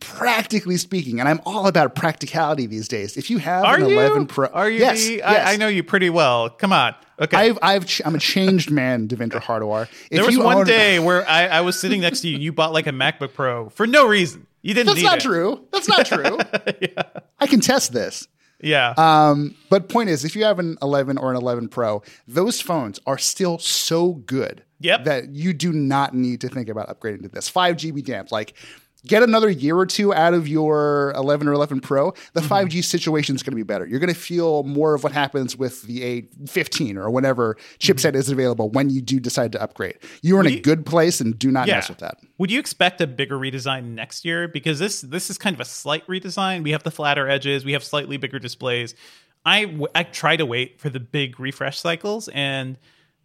practically 0.00 0.76
speaking, 0.76 1.20
and 1.20 1.28
I'm 1.28 1.40
all 1.46 1.66
about 1.66 1.94
practicality 1.94 2.66
these 2.66 2.88
days. 2.88 3.16
If 3.16 3.30
you 3.30 3.38
have 3.38 3.64
Are 3.64 3.76
an 3.76 3.88
you? 3.88 3.98
11 4.00 4.26
Pro, 4.26 4.48
Are 4.48 4.68
you? 4.68 4.80
Yes, 4.80 5.06
the, 5.06 5.14
yes. 5.16 5.46
I, 5.48 5.52
I 5.52 5.56
know 5.56 5.68
you 5.68 5.82
pretty 5.82 6.10
well. 6.10 6.50
Come 6.50 6.72
on. 6.72 6.94
Okay. 7.20 7.36
I've, 7.36 7.58
I've, 7.62 7.86
ch- 7.86 8.02
I'm 8.04 8.14
a 8.14 8.18
changed 8.18 8.70
man, 8.70 9.06
Devindra 9.06 9.40
Hardawar. 9.42 9.82
If 10.10 10.16
there 10.16 10.24
was 10.26 10.38
one 10.38 10.56
own- 10.58 10.66
day 10.66 10.98
where 10.98 11.28
I, 11.28 11.46
I 11.46 11.60
was 11.60 11.78
sitting 11.78 12.00
next 12.00 12.22
to 12.22 12.28
you. 12.28 12.34
And 12.36 12.42
you 12.42 12.52
bought 12.52 12.72
like 12.72 12.86
a 12.86 12.92
MacBook 12.92 13.34
Pro 13.34 13.68
for 13.68 13.86
no 13.86 14.06
reason. 14.08 14.46
You 14.62 14.74
didn't 14.74 14.88
That's 14.94 15.02
not 15.02 15.18
it. 15.18 15.22
true. 15.22 15.66
That's 15.72 15.88
not 15.88 16.06
true. 16.06 16.38
I 17.38 17.46
can 17.46 17.60
test 17.60 17.92
this. 17.92 18.26
Yeah. 18.62 18.92
Um, 18.98 19.54
but 19.70 19.88
point 19.88 20.10
is, 20.10 20.24
if 20.24 20.36
you 20.36 20.44
have 20.44 20.58
an 20.58 20.76
11 20.82 21.16
or 21.16 21.30
an 21.30 21.36
11 21.36 21.68
Pro, 21.68 22.02
those 22.28 22.60
phones 22.60 23.00
are 23.06 23.16
still 23.18 23.58
so 23.58 24.12
good 24.12 24.62
Yep. 24.80 25.04
that 25.04 25.28
you 25.30 25.52
do 25.52 25.72
not 25.72 26.14
need 26.14 26.40
to 26.42 26.48
think 26.48 26.68
about 26.68 26.88
upgrading 26.88 27.22
to 27.22 27.28
this. 27.28 27.50
5G 27.50 27.94
be 27.94 28.02
damned. 28.02 28.30
Like, 28.32 28.54
get 29.06 29.22
another 29.22 29.48
year 29.50 29.76
or 29.76 29.86
two 29.86 30.12
out 30.14 30.34
of 30.34 30.46
your 30.48 31.12
11 31.16 31.48
or 31.48 31.52
11 31.52 31.80
Pro. 31.80 32.12
The 32.34 32.40
Mm-hmm. 32.40 32.52
5G 32.52 32.84
situation 32.84 33.34
is 33.34 33.42
going 33.42 33.52
to 33.52 33.56
be 33.56 33.62
better. 33.62 33.86
You're 33.86 34.00
going 34.00 34.12
to 34.12 34.18
feel 34.20 34.62
more 34.64 34.94
of 34.94 35.02
what 35.04 35.12
happens 35.12 35.56
with 35.56 35.82
the 35.82 36.22
A15 36.22 36.96
or 36.96 37.10
whatever 37.10 37.56
chipset 37.78 38.14
is 38.14 38.28
available 38.30 38.68
when 38.70 38.90
you 38.90 39.00
do 39.00 39.18
decide 39.20 39.52
to 39.52 39.62
upgrade. 39.62 39.98
You're 40.22 40.40
in 40.40 40.46
a 40.46 40.50
Mm-hmm. 40.50 40.62
good 40.62 40.86
place 40.86 41.20
and 41.20 41.38
do 41.38 41.50
not 41.50 41.68
yeah. 41.68 41.76
mess 41.76 41.88
with 41.88 41.98
that. 41.98 42.18
Would 42.38 42.50
you 42.50 42.58
expect 42.58 43.00
a 43.00 43.06
bigger 43.06 43.36
redesign 43.38 43.94
next 43.94 44.24
year? 44.24 44.48
Because 44.48 44.78
this 44.78 45.00
this 45.02 45.30
is 45.30 45.38
kind 45.38 45.54
of 45.54 45.60
a 45.60 45.64
slight 45.64 46.06
redesign. 46.06 46.62
We 46.62 46.72
have 46.72 46.82
the 46.82 46.90
flatter 46.90 47.28
edges. 47.28 47.64
We 47.64 47.72
have 47.72 47.84
slightly 47.84 48.16
bigger 48.16 48.38
displays. 48.38 48.94
I 49.44 49.64
w- 49.66 49.86
I 49.94 50.02
try 50.02 50.36
to 50.36 50.44
wait 50.44 50.80
for 50.80 50.90
the 50.90 51.00
big 51.00 51.38
refresh 51.40 51.78
cycles, 51.78 52.28
and 52.28 52.76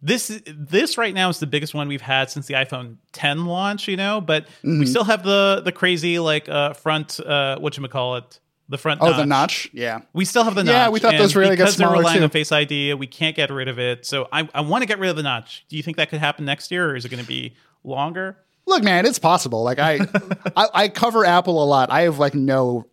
this 0.02 0.40
this 0.46 0.98
right 0.98 1.14
now 1.14 1.28
is 1.28 1.38
the 1.40 1.46
biggest 1.46 1.74
one 1.74 1.88
we've 1.88 2.00
had 2.02 2.30
since 2.30 2.46
the 2.46 2.54
iPhone 2.54 2.96
10 3.12 3.46
launch. 3.46 3.88
You 3.88 3.96
know, 3.96 4.20
but 4.20 4.44
Mm-hmm. 4.62 4.80
we 4.80 4.86
still 4.86 5.04
have 5.04 5.22
the 5.22 5.62
the 5.64 5.72
crazy 5.72 6.18
like 6.18 6.48
uh, 6.48 6.72
front 6.74 7.18
uh, 7.20 7.58
what 7.58 7.76
you 7.76 7.86
call 7.88 8.16
it 8.16 8.40
the 8.68 8.78
front. 8.78 9.00
Oh, 9.00 9.16
the 9.16 9.24
notch? 9.24 9.70
Yeah. 9.72 10.00
We 10.12 10.24
still 10.24 10.42
have 10.44 10.54
the 10.56 10.64
notch. 10.64 10.72
Yeah, 10.72 10.88
we 10.88 10.98
thought 11.00 11.14
and 11.14 11.22
those 11.22 11.34
were 11.34 11.42
gonna 11.42 11.54
get 11.56 11.64
they're 11.64 11.72
smaller, 11.72 11.98
relying 11.98 12.18
too. 12.18 12.24
on 12.24 12.30
Face 12.30 12.50
ID. 12.52 12.94
We 12.94 13.06
can't 13.06 13.36
get 13.36 13.50
rid 13.50 13.68
of 13.68 13.78
it. 13.78 14.04
So 14.04 14.28
I, 14.32 14.48
I 14.54 14.62
want 14.62 14.82
to 14.82 14.86
get 14.86 14.98
rid 14.98 15.08
of 15.10 15.16
the 15.16 15.22
notch. 15.22 15.64
Do 15.68 15.76
you 15.76 15.82
think 15.84 15.96
that 15.98 16.10
could 16.10 16.18
happen 16.18 16.44
next 16.44 16.70
year, 16.72 16.90
or 16.90 16.96
is 16.96 17.04
it 17.04 17.08
going 17.10 17.22
to 17.22 17.28
be 17.28 17.54
longer? 17.84 18.38
Look, 18.66 18.82
man, 18.82 19.06
it's 19.06 19.20
possible. 19.20 19.62
Like 19.62 19.78
I, 19.78 20.00
I, 20.56 20.66
I 20.74 20.88
cover 20.88 21.24
Apple 21.24 21.62
a 21.62 21.66
lot. 21.66 21.92
I 21.92 22.02
have 22.02 22.18
like 22.18 22.34
no 22.34 22.86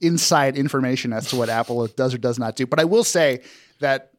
inside 0.00 0.56
information 0.56 1.12
as 1.14 1.30
to 1.30 1.36
what 1.36 1.48
Apple 1.48 1.86
does 1.88 2.12
or 2.14 2.18
does 2.18 2.38
not 2.38 2.56
do. 2.56 2.66
But 2.66 2.78
I 2.80 2.84
will 2.84 3.04
say 3.04 3.42
that 3.80 4.10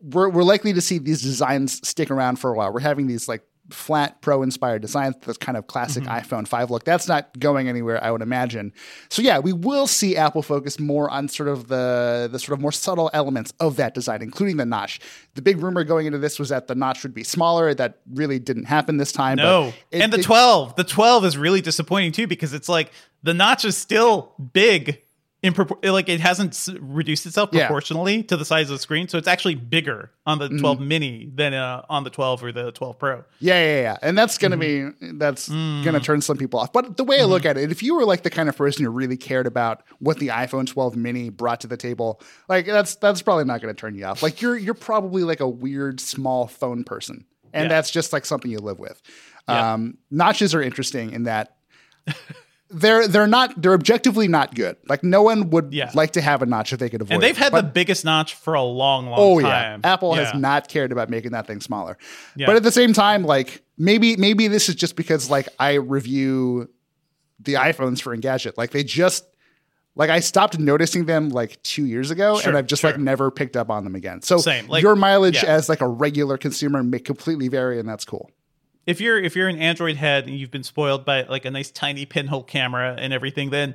we're 0.00 0.28
we're 0.28 0.42
likely 0.42 0.72
to 0.72 0.80
see 0.80 0.98
these 0.98 1.22
designs 1.22 1.86
stick 1.86 2.10
around 2.10 2.36
for 2.36 2.50
a 2.50 2.56
while. 2.56 2.72
We're 2.72 2.80
having 2.80 3.06
these 3.06 3.28
like 3.28 3.42
flat 3.70 4.20
pro 4.20 4.42
inspired 4.42 4.82
designs, 4.82 5.16
this 5.26 5.36
kind 5.36 5.56
of 5.58 5.66
classic 5.66 6.04
mm-hmm. 6.04 6.34
iPhone 6.34 6.46
5 6.46 6.70
look. 6.70 6.84
That's 6.84 7.08
not 7.08 7.36
going 7.38 7.68
anywhere, 7.68 8.02
I 8.02 8.10
would 8.10 8.22
imagine. 8.22 8.72
So 9.08 9.22
yeah, 9.22 9.38
we 9.38 9.52
will 9.52 9.86
see 9.86 10.16
Apple 10.16 10.42
focus 10.42 10.78
more 10.78 11.10
on 11.10 11.28
sort 11.28 11.48
of 11.48 11.68
the 11.68 12.28
the 12.30 12.38
sort 12.38 12.56
of 12.56 12.60
more 12.60 12.72
subtle 12.72 13.10
elements 13.12 13.52
of 13.60 13.76
that 13.76 13.94
design, 13.94 14.22
including 14.22 14.56
the 14.56 14.66
notch. 14.66 15.00
The 15.34 15.42
big 15.42 15.58
rumor 15.58 15.84
going 15.84 16.06
into 16.06 16.18
this 16.18 16.38
was 16.38 16.50
that 16.50 16.66
the 16.66 16.74
notch 16.74 17.02
would 17.02 17.14
be 17.14 17.24
smaller. 17.24 17.74
That 17.74 17.98
really 18.12 18.38
didn't 18.38 18.64
happen 18.64 18.96
this 18.96 19.12
time. 19.12 19.36
No. 19.36 19.72
but 19.90 19.98
it- 19.98 20.02
and 20.02 20.12
the 20.12 20.18
it- 20.18 20.24
12, 20.24 20.76
the 20.76 20.84
12 20.84 21.24
is 21.24 21.36
really 21.36 21.60
disappointing 21.60 22.12
too 22.12 22.26
because 22.26 22.52
it's 22.52 22.68
like 22.68 22.92
the 23.22 23.34
notch 23.34 23.64
is 23.64 23.76
still 23.76 24.34
big 24.52 25.02
in 25.46 25.54
propor- 25.54 25.82
like 25.92 26.08
it 26.08 26.20
hasn't 26.20 26.68
reduced 26.80 27.24
itself 27.26 27.50
Yeah. 27.52 27.66
proportionally 27.66 28.22
to 28.24 28.36
the 28.36 28.44
size 28.44 28.68
of 28.70 28.76
the 28.76 28.82
screen, 28.82 29.08
so 29.08 29.16
it's 29.16 29.28
actually 29.28 29.54
bigger 29.54 30.10
on 30.26 30.38
Mm-hmm. 30.38 30.56
the 30.56 30.60
12 30.60 30.80
mini 30.80 31.30
than 31.34 31.54
uh, 31.54 31.82
on 31.88 32.04
the 32.04 32.10
12 32.10 32.44
or 32.44 32.52
the 32.52 32.72
12 32.72 32.98
Pro. 32.98 33.24
Yeah, 33.38 33.54
yeah, 33.64 33.80
yeah. 33.82 33.96
And 34.02 34.18
that's 34.18 34.36
going 34.38 34.50
to 34.50 34.56
Mm-hmm. 34.58 35.12
be 35.12 35.18
that's 35.18 35.48
Mm. 35.48 35.84
going 35.84 35.94
to 35.94 36.00
turn 36.00 36.20
some 36.20 36.36
people 36.36 36.60
off. 36.60 36.72
But 36.72 36.96
the 36.96 37.04
way 37.04 37.20
I 37.20 37.24
look 37.24 37.44
at 37.46 37.56
it, 37.56 37.70
if 37.70 37.82
you 37.82 37.94
were 37.94 38.04
like 38.04 38.22
the 38.24 38.30
kind 38.30 38.48
of 38.48 38.56
person 38.56 38.84
who 38.84 38.90
really 38.90 39.16
cared 39.16 39.46
about 39.46 39.82
what 40.00 40.18
the 40.18 40.28
iPhone 40.28 40.66
12 40.66 40.96
mini 40.96 41.30
brought 41.30 41.60
to 41.60 41.66
the 41.68 41.76
table, 41.76 42.20
like 42.48 42.66
that's 42.66 42.96
that's 42.96 43.22
probably 43.22 43.44
not 43.44 43.62
going 43.62 43.74
to 43.74 43.80
turn 43.80 43.94
you 43.94 44.04
off. 44.04 44.22
Like 44.22 44.42
you're 44.42 44.56
you're 44.56 44.74
probably 44.74 45.22
like 45.22 45.40
a 45.40 45.48
weird 45.48 46.00
small 46.00 46.46
phone 46.48 46.84
person. 46.84 47.24
And 47.52 47.64
Yeah. 47.64 47.68
that's 47.68 47.90
just 47.90 48.12
like 48.12 48.26
something 48.26 48.50
you 48.50 48.58
live 48.58 48.78
with. 48.78 49.00
Yeah. 49.48 49.74
Um, 49.74 49.98
notches 50.10 50.54
are 50.54 50.60
interesting 50.60 51.12
in 51.12 51.22
that 51.22 51.56
they're 52.68 53.06
they're 53.06 53.26
not 53.26 53.60
they're 53.62 53.74
objectively 53.74 54.26
not 54.28 54.54
good. 54.54 54.76
Like 54.88 55.04
no 55.04 55.22
one 55.22 55.50
would 55.50 55.72
Yeah. 55.72 55.90
like 55.94 56.12
to 56.12 56.20
have 56.20 56.42
a 56.42 56.46
notch 56.46 56.72
if 56.72 56.78
they 56.80 56.88
could 56.88 57.00
avoid 57.00 57.14
And 57.14 57.22
they've 57.22 57.36
had 57.36 57.52
the 57.52 57.62
biggest 57.62 58.04
notch 58.04 58.34
for 58.34 58.54
a 58.54 58.62
long, 58.62 59.06
long 59.06 59.18
Oh 59.18 59.38
yeah, 59.38 59.48
time. 59.48 59.80
Apple 59.84 60.14
has 60.14 60.34
not 60.34 60.68
cared 60.68 60.90
about 60.92 61.08
making 61.08 61.30
that 61.32 61.46
thing 61.46 61.60
smaller. 61.60 61.96
Yeah. 62.34 62.46
But 62.46 62.56
at 62.56 62.62
the 62.64 62.72
same 62.72 62.92
time, 62.92 63.22
like 63.22 63.62
maybe 63.78 64.16
maybe 64.16 64.48
this 64.48 64.68
is 64.68 64.74
just 64.74 64.96
because 64.96 65.30
like 65.30 65.48
I 65.60 65.74
review 65.74 66.68
the 67.38 67.54
iPhones 67.54 68.00
for 68.00 68.16
Engadget. 68.16 68.54
Like 68.56 68.70
they 68.72 68.82
just 68.82 69.24
like 69.94 70.10
I 70.10 70.20
stopped 70.20 70.58
noticing 70.58 71.06
them 71.06 71.28
like 71.30 71.62
two 71.62 71.86
years 71.86 72.10
ago, 72.10 72.38
Sure, 72.38 72.48
and 72.48 72.58
I've 72.58 72.66
just 72.66 72.80
sure. 72.82 72.90
like 72.90 73.00
never 73.00 73.30
picked 73.30 73.56
up 73.56 73.70
on 73.70 73.84
them 73.84 73.94
again. 73.94 74.22
So 74.22 74.38
Same, 74.38 74.66
like- 74.66 74.82
your 74.82 74.96
mileage 74.96 75.42
yeah. 75.42 75.50
as 75.54 75.68
like 75.68 75.80
a 75.80 75.88
regular 75.88 76.36
consumer 76.36 76.82
may 76.82 76.98
completely 76.98 77.48
vary, 77.48 77.78
and 77.78 77.88
that's 77.88 78.04
cool. 78.04 78.30
If 78.86 79.00
you're 79.00 79.18
if 79.18 79.36
you're 79.36 79.48
an 79.48 79.58
Android 79.58 79.96
head 79.96 80.26
and 80.26 80.38
you've 80.38 80.50
been 80.50 80.62
spoiled 80.62 81.04
by 81.04 81.22
like 81.24 81.44
a 81.44 81.50
nice 81.50 81.70
tiny 81.70 82.06
pinhole 82.06 82.42
camera 82.42 82.96
and 82.98 83.12
everything, 83.12 83.50
then 83.50 83.74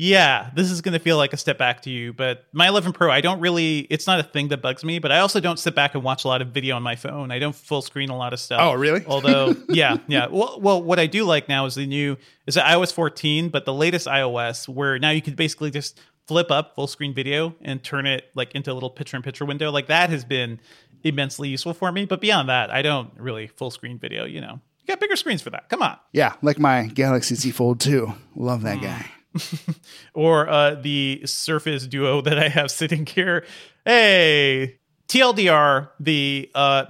yeah, 0.00 0.50
this 0.54 0.70
is 0.70 0.80
going 0.80 0.92
to 0.92 1.00
feel 1.00 1.16
like 1.16 1.32
a 1.32 1.36
step 1.36 1.58
back 1.58 1.82
to 1.82 1.90
you. 1.90 2.12
But 2.12 2.44
my 2.52 2.68
11 2.68 2.92
Pro, 2.92 3.10
I 3.10 3.20
don't 3.20 3.40
really. 3.40 3.80
It's 3.80 4.06
not 4.06 4.20
a 4.20 4.22
thing 4.22 4.46
that 4.48 4.62
bugs 4.62 4.84
me, 4.84 5.00
but 5.00 5.10
I 5.10 5.18
also 5.18 5.40
don't 5.40 5.58
sit 5.58 5.74
back 5.74 5.96
and 5.96 6.04
watch 6.04 6.24
a 6.24 6.28
lot 6.28 6.40
of 6.40 6.48
video 6.50 6.76
on 6.76 6.84
my 6.84 6.94
phone. 6.94 7.32
I 7.32 7.40
don't 7.40 7.54
full 7.54 7.82
screen 7.82 8.08
a 8.08 8.16
lot 8.16 8.32
of 8.32 8.38
stuff. 8.38 8.60
Oh, 8.62 8.74
really? 8.74 9.04
Although, 9.08 9.56
yeah, 9.68 9.96
yeah. 10.06 10.28
Well, 10.30 10.60
well, 10.60 10.80
what 10.80 11.00
I 11.00 11.08
do 11.08 11.24
like 11.24 11.48
now 11.48 11.66
is 11.66 11.74
the 11.74 11.84
new 11.84 12.16
is 12.46 12.56
iOS 12.56 12.92
14, 12.92 13.48
but 13.48 13.64
the 13.64 13.74
latest 13.74 14.06
iOS 14.06 14.68
where 14.68 15.00
now 15.00 15.10
you 15.10 15.20
can 15.20 15.34
basically 15.34 15.72
just 15.72 15.98
flip 16.28 16.50
up 16.50 16.74
full 16.74 16.86
screen 16.86 17.14
video 17.14 17.56
and 17.62 17.82
turn 17.82 18.06
it 18.06 18.30
like 18.34 18.54
into 18.54 18.70
a 18.70 18.74
little 18.74 18.90
picture 18.90 19.16
in 19.16 19.22
picture 19.22 19.46
window. 19.46 19.70
Like 19.70 19.86
that 19.86 20.10
has 20.10 20.24
been 20.24 20.60
immensely 21.02 21.48
useful 21.48 21.74
for 21.74 21.90
me. 21.90 22.04
But 22.04 22.20
beyond 22.20 22.50
that, 22.50 22.70
I 22.70 22.82
don't 22.82 23.10
really 23.16 23.46
full 23.48 23.70
screen 23.70 23.98
video. 23.98 24.24
You 24.24 24.42
know, 24.42 24.60
you 24.80 24.86
got 24.86 25.00
bigger 25.00 25.16
screens 25.16 25.42
for 25.42 25.50
that. 25.50 25.68
Come 25.70 25.82
on. 25.82 25.96
Yeah, 26.12 26.34
like 26.42 26.58
my 26.58 26.86
Galaxy 26.86 27.34
Z 27.34 27.50
Fold 27.52 27.80
2. 27.80 28.12
Love 28.36 28.62
that 28.62 28.80
guy. 28.80 29.06
or 30.14 30.48
uh, 30.48 30.74
the 30.74 31.22
Surface 31.24 31.86
Duo 31.86 32.20
that 32.20 32.38
I 32.38 32.48
have 32.48 32.70
sitting 32.70 33.06
here. 33.06 33.44
Hey, 33.84 34.78
TLDR, 35.08 35.90
the 35.98 36.50
uh, 36.54 36.84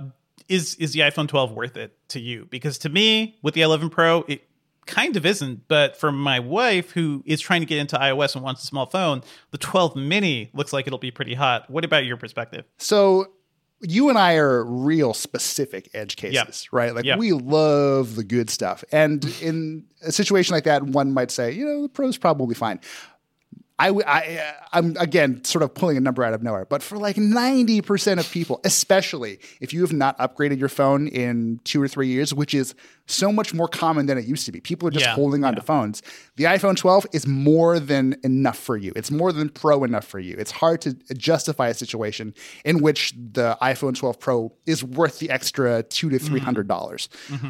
is 0.49 0.75
is 0.77 0.93
the 0.93 1.01
iPhone 1.01 1.29
12 1.29 1.53
worth 1.53 1.77
it 1.77 1.97
to 2.09 2.21
you? 2.21 2.47
Because 2.51 2.79
to 2.79 2.89
me, 2.89 3.39
with 3.43 3.55
the 3.55 3.63
11 3.63 3.91
Pro, 3.91 4.25
it 4.27 4.43
kind 4.89 5.17
of 5.17 5.25
isn't. 5.25 5.69
But 5.69 5.97
for 5.97 6.11
my 6.11 6.41
wife, 6.41 6.91
who 6.91 7.23
is 7.25 7.41
trying 7.41 7.61
to 7.61 7.67
get 7.67 7.79
into 7.79 7.97
iOS 7.97 8.35
and 8.35 8.43
wants 8.43 8.65
a 8.65 8.67
small 8.67 8.87
phone, 8.87 9.23
the 9.53 9.59
12 9.59 9.95
Mini 9.95 10.51
looks 10.53 10.73
like 10.73 10.89
it'll 10.89 10.99
be 10.99 11.13
pretty 11.13 11.35
hot. 11.35 11.71
What 11.71 11.85
about 11.85 12.05
your 12.05 12.17
perspective? 12.17 12.65
So 12.79 13.27
you 13.81 14.09
and 14.09 14.19
I 14.19 14.35
are 14.35 14.65
real 14.65 15.15
specific 15.15 15.89
edge 15.95 16.17
cases, 16.17 16.69
right? 16.73 16.93
Like 16.95 17.05
Yep. 17.05 17.19
we 17.19 17.33
love 17.33 18.17
the 18.17 18.25
good 18.25 18.51
stuff. 18.51 18.83
And 18.91 19.25
in 19.41 19.85
a 20.03 20.11
situation 20.11 20.53
like 20.55 20.65
that, 20.65 20.83
one 20.83 21.13
might 21.13 21.31
say, 21.31 21.53
you 21.53 21.65
know, 21.65 21.83
the 21.83 21.89
pro's 21.89 22.19
probably 22.19 22.57
fine. 22.57 22.81
I, 23.79 23.91
I, 23.91 24.37
uh, 24.39 24.53
I'm 24.73 24.97
again 24.97 25.45
sort 25.45 25.63
of 25.63 25.73
pulling 25.75 25.97
a 25.97 26.01
number 26.01 26.25
out 26.25 26.35
of 26.35 26.43
nowhere, 26.43 26.65
but 26.65 26.83
for 26.83 26.99
like 26.99 27.17
90% 27.17 28.19
of 28.19 28.31
people, 28.31 28.61
especially 28.65 29.39
if 29.61 29.73
you 29.73 29.81
have 29.83 29.93
not 29.93 30.19
upgraded 30.19 30.59
your 30.59 30.69
phone 30.69 31.07
in 31.09 31.61
two 31.65 31.81
or 31.81 31.89
three 31.89 32.09
years, 32.09 32.35
which 32.35 32.55
is 32.55 32.75
so 33.07 33.33
much 33.33 33.55
more 33.55 33.69
common 33.69 34.07
than 34.07 34.19
it 34.19 34.27
used 34.27 34.45
to 34.47 34.53
be, 34.53 34.61
people 34.61 34.87
are 34.89 34.91
just 34.91 35.07
Yeah, 35.07 35.15
holding 35.15 35.45
on 35.45 35.55
to 35.55 35.63
phones. 35.63 36.03
The 36.37 36.45
iPhone 36.45 36.77
12 36.77 37.07
is 37.13 37.27
more 37.27 37.79
than 37.81 38.17
enough 38.23 38.59
for 38.59 38.77
you. 38.77 38.93
It's 38.97 39.11
more 39.11 39.33
than 39.33 39.49
pro 39.49 39.85
enough 39.85 40.05
for 40.05 40.19
you. 40.19 40.37
It's 40.39 40.51
hard 40.51 40.81
to 40.83 40.95
justify 41.15 41.69
a 41.69 41.75
situation 41.75 42.35
in 42.65 42.83
which 42.83 43.15
the 43.17 43.57
iPhone 43.63 43.97
12 43.97 44.19
Pro 44.19 44.53
is 44.67 44.83
worth 44.85 45.21
the 45.21 45.31
extra 45.31 45.83
two 45.85 46.11
to 46.11 46.19
three 46.19 46.41
hundred 46.41 46.69
dollars. 46.69 47.09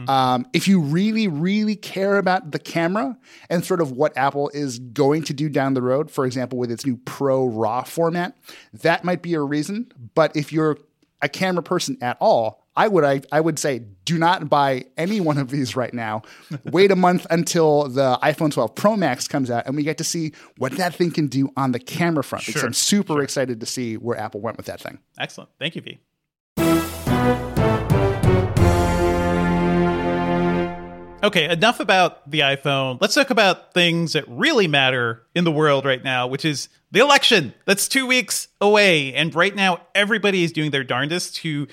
Um, 0.09 0.47
if 0.53 0.69
you 0.69 0.81
really, 0.81 1.27
really 1.27 1.75
care 1.77 2.19
about 2.19 2.53
the 2.53 2.59
camera 2.59 3.17
and 3.51 3.65
sort 3.65 3.81
of 3.81 3.93
what 3.93 4.17
Apple 4.17 4.51
is 4.55 4.79
going 4.79 5.23
to 5.25 5.33
do 5.33 5.49
down 5.49 5.75
the 5.75 5.83
road, 5.83 6.11
for 6.19 6.27
example, 6.27 6.59
with 6.59 6.73
its 6.73 6.85
new 6.85 6.97
Pro 6.97 7.45
RAW 7.45 7.85
format, 7.85 8.37
that 8.73 9.05
might 9.05 9.23
be 9.23 9.35
a 9.35 9.41
reason. 9.41 9.87
But 10.17 10.35
if 10.35 10.53
you're 10.53 10.77
a 11.23 11.29
camera 11.29 11.63
person 11.63 11.97
at 12.03 12.17
all, 12.21 12.67
I 12.75 12.89
would 12.89 13.05
I, 13.05 13.23
I 13.31 13.41
would 13.41 13.57
say 13.57 13.83
do 14.05 14.19
not 14.19 14.49
buy 14.49 14.87
any 14.97 15.21
one 15.29 15.39
of 15.39 15.49
these 15.49 15.77
right 15.77 15.95
now. 15.95 16.23
Wait 16.65 16.91
a 16.91 16.97
month 16.97 17.25
until 17.31 17.85
the 17.85 18.19
iPhone 18.21 18.53
12 18.53 18.75
Pro 18.75 18.97
Max 18.97 19.29
comes 19.29 19.49
out 19.49 19.65
and 19.69 19.77
we 19.77 19.85
get 19.85 19.99
to 19.99 20.05
see 20.05 20.33
what 20.57 20.73
that 20.73 20.93
thing 20.93 21.13
can 21.13 21.29
do 21.29 21.53
on 21.57 21.71
the 21.71 21.79
camera 21.79 22.25
front. 22.25 22.45
Because 22.45 22.63
Sure, 22.63 22.67
I'm 22.67 22.75
super 22.75 23.23
excited 23.23 23.61
to 23.61 23.67
see 23.67 23.97
where 23.97 24.19
Apple 24.19 24.41
went 24.41 24.57
with 24.57 24.67
that 24.67 24.81
thing. 24.81 24.99
Excellent. 25.21 25.51
Thank 25.61 25.77
you, 25.77 25.83
V. 25.83 26.01
Okay, 31.21 31.51
enough 31.51 31.81
about 31.81 32.31
the 32.31 32.41
iPhone. 32.41 33.01
Let's 33.01 33.15
talk 33.15 33.31
about 33.31 33.75
things 33.75 34.13
that 34.13 34.25
really 34.29 34.69
matter 34.69 35.25
in 35.35 35.43
the 35.43 35.51
world 35.51 35.85
right 35.85 36.03
now, 36.03 36.29
which 36.29 36.45
is 36.45 36.69
the 36.93 37.01
election. 37.01 37.55
That's 37.65 37.89
two 37.89 38.07
weeks 38.07 38.47
away. 38.61 39.13
And 39.15 39.35
right 39.35 39.55
now, 39.55 39.81
everybody 39.97 40.45
is 40.45 40.53
doing 40.53 40.71
their 40.71 40.85
darndest 40.85 41.35
to 41.37 41.67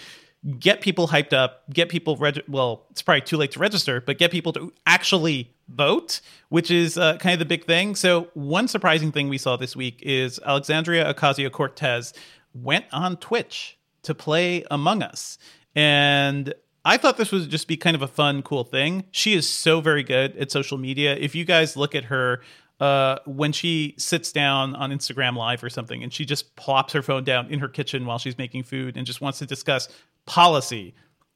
get 0.57 0.81
people 0.81 1.07
hyped 1.07 1.31
up, 1.31 1.63
get 1.71 1.89
people, 1.89 2.17
reg- 2.17 2.41
well, 2.47 2.87
it's 2.89 3.03
probably 3.03 3.21
too 3.21 3.37
late 3.37 3.51
to 3.51 3.59
register, 3.59 4.01
but 4.01 4.17
get 4.17 4.31
people 4.31 4.51
to 4.53 4.73
actually 4.87 5.53
vote, 5.69 6.21
which 6.49 6.71
is 6.71 6.97
uh, 6.97 7.17
kind 7.17 7.33
of 7.33 7.39
the 7.39 7.45
big 7.45 7.65
thing. 7.65 7.95
So, 7.95 8.29
one 8.33 8.67
surprising 8.67 9.11
thing 9.11 9.29
we 9.29 9.37
saw 9.37 9.57
this 9.57 9.75
week 9.75 9.99
is 10.01 10.39
Alexandria 10.43 11.13
Ocasio 11.13 11.51
Cortez 11.51 12.13
went 12.55 12.85
on 12.91 13.17
Twitch 13.17 13.77
to 14.01 14.15
play 14.15 14.63
Among 14.71 15.03
Us. 15.03 15.37
And 15.75 16.53
I 16.88 16.97
thought 16.97 17.17
this 17.17 17.31
would 17.31 17.49
just 17.49 17.67
be 17.67 17.77
kind 17.77 17.95
of 17.95 18.03
a 18.03 18.07
fun, 18.07 18.43
cool 18.43 18.63
thing. 18.63 19.05
She 19.09 19.33
is 19.33 19.49
so 19.49 19.81
very 19.81 20.03
good 20.03 20.38
at 20.38 20.51
social 20.51 20.77
media. 20.77 21.15
If 21.15 21.33
you 21.33 21.43
guys 21.43 21.75
look 21.75 21.95
at 21.95 22.05
her, 22.05 22.41
uh, 22.79 23.17
when 23.25 23.51
she 23.51 23.95
sits 23.97 24.31
down 24.31 24.75
on 24.75 24.91
Instagram 24.91 25.36
Live 25.36 25.63
or 25.63 25.69
something 25.69 26.03
and 26.03 26.13
she 26.13 26.25
just 26.25 26.55
plops 26.55 26.93
her 26.93 27.01
phone 27.01 27.23
down 27.23 27.49
in 27.49 27.59
her 27.59 27.67
kitchen 27.67 28.05
while 28.05 28.19
she's 28.19 28.38
making 28.38 28.63
food 28.63 28.97
and 28.97 29.07
just 29.07 29.19
wants 29.19 29.39
to 29.39 29.47
discuss 29.47 29.89
policy, 30.27 30.93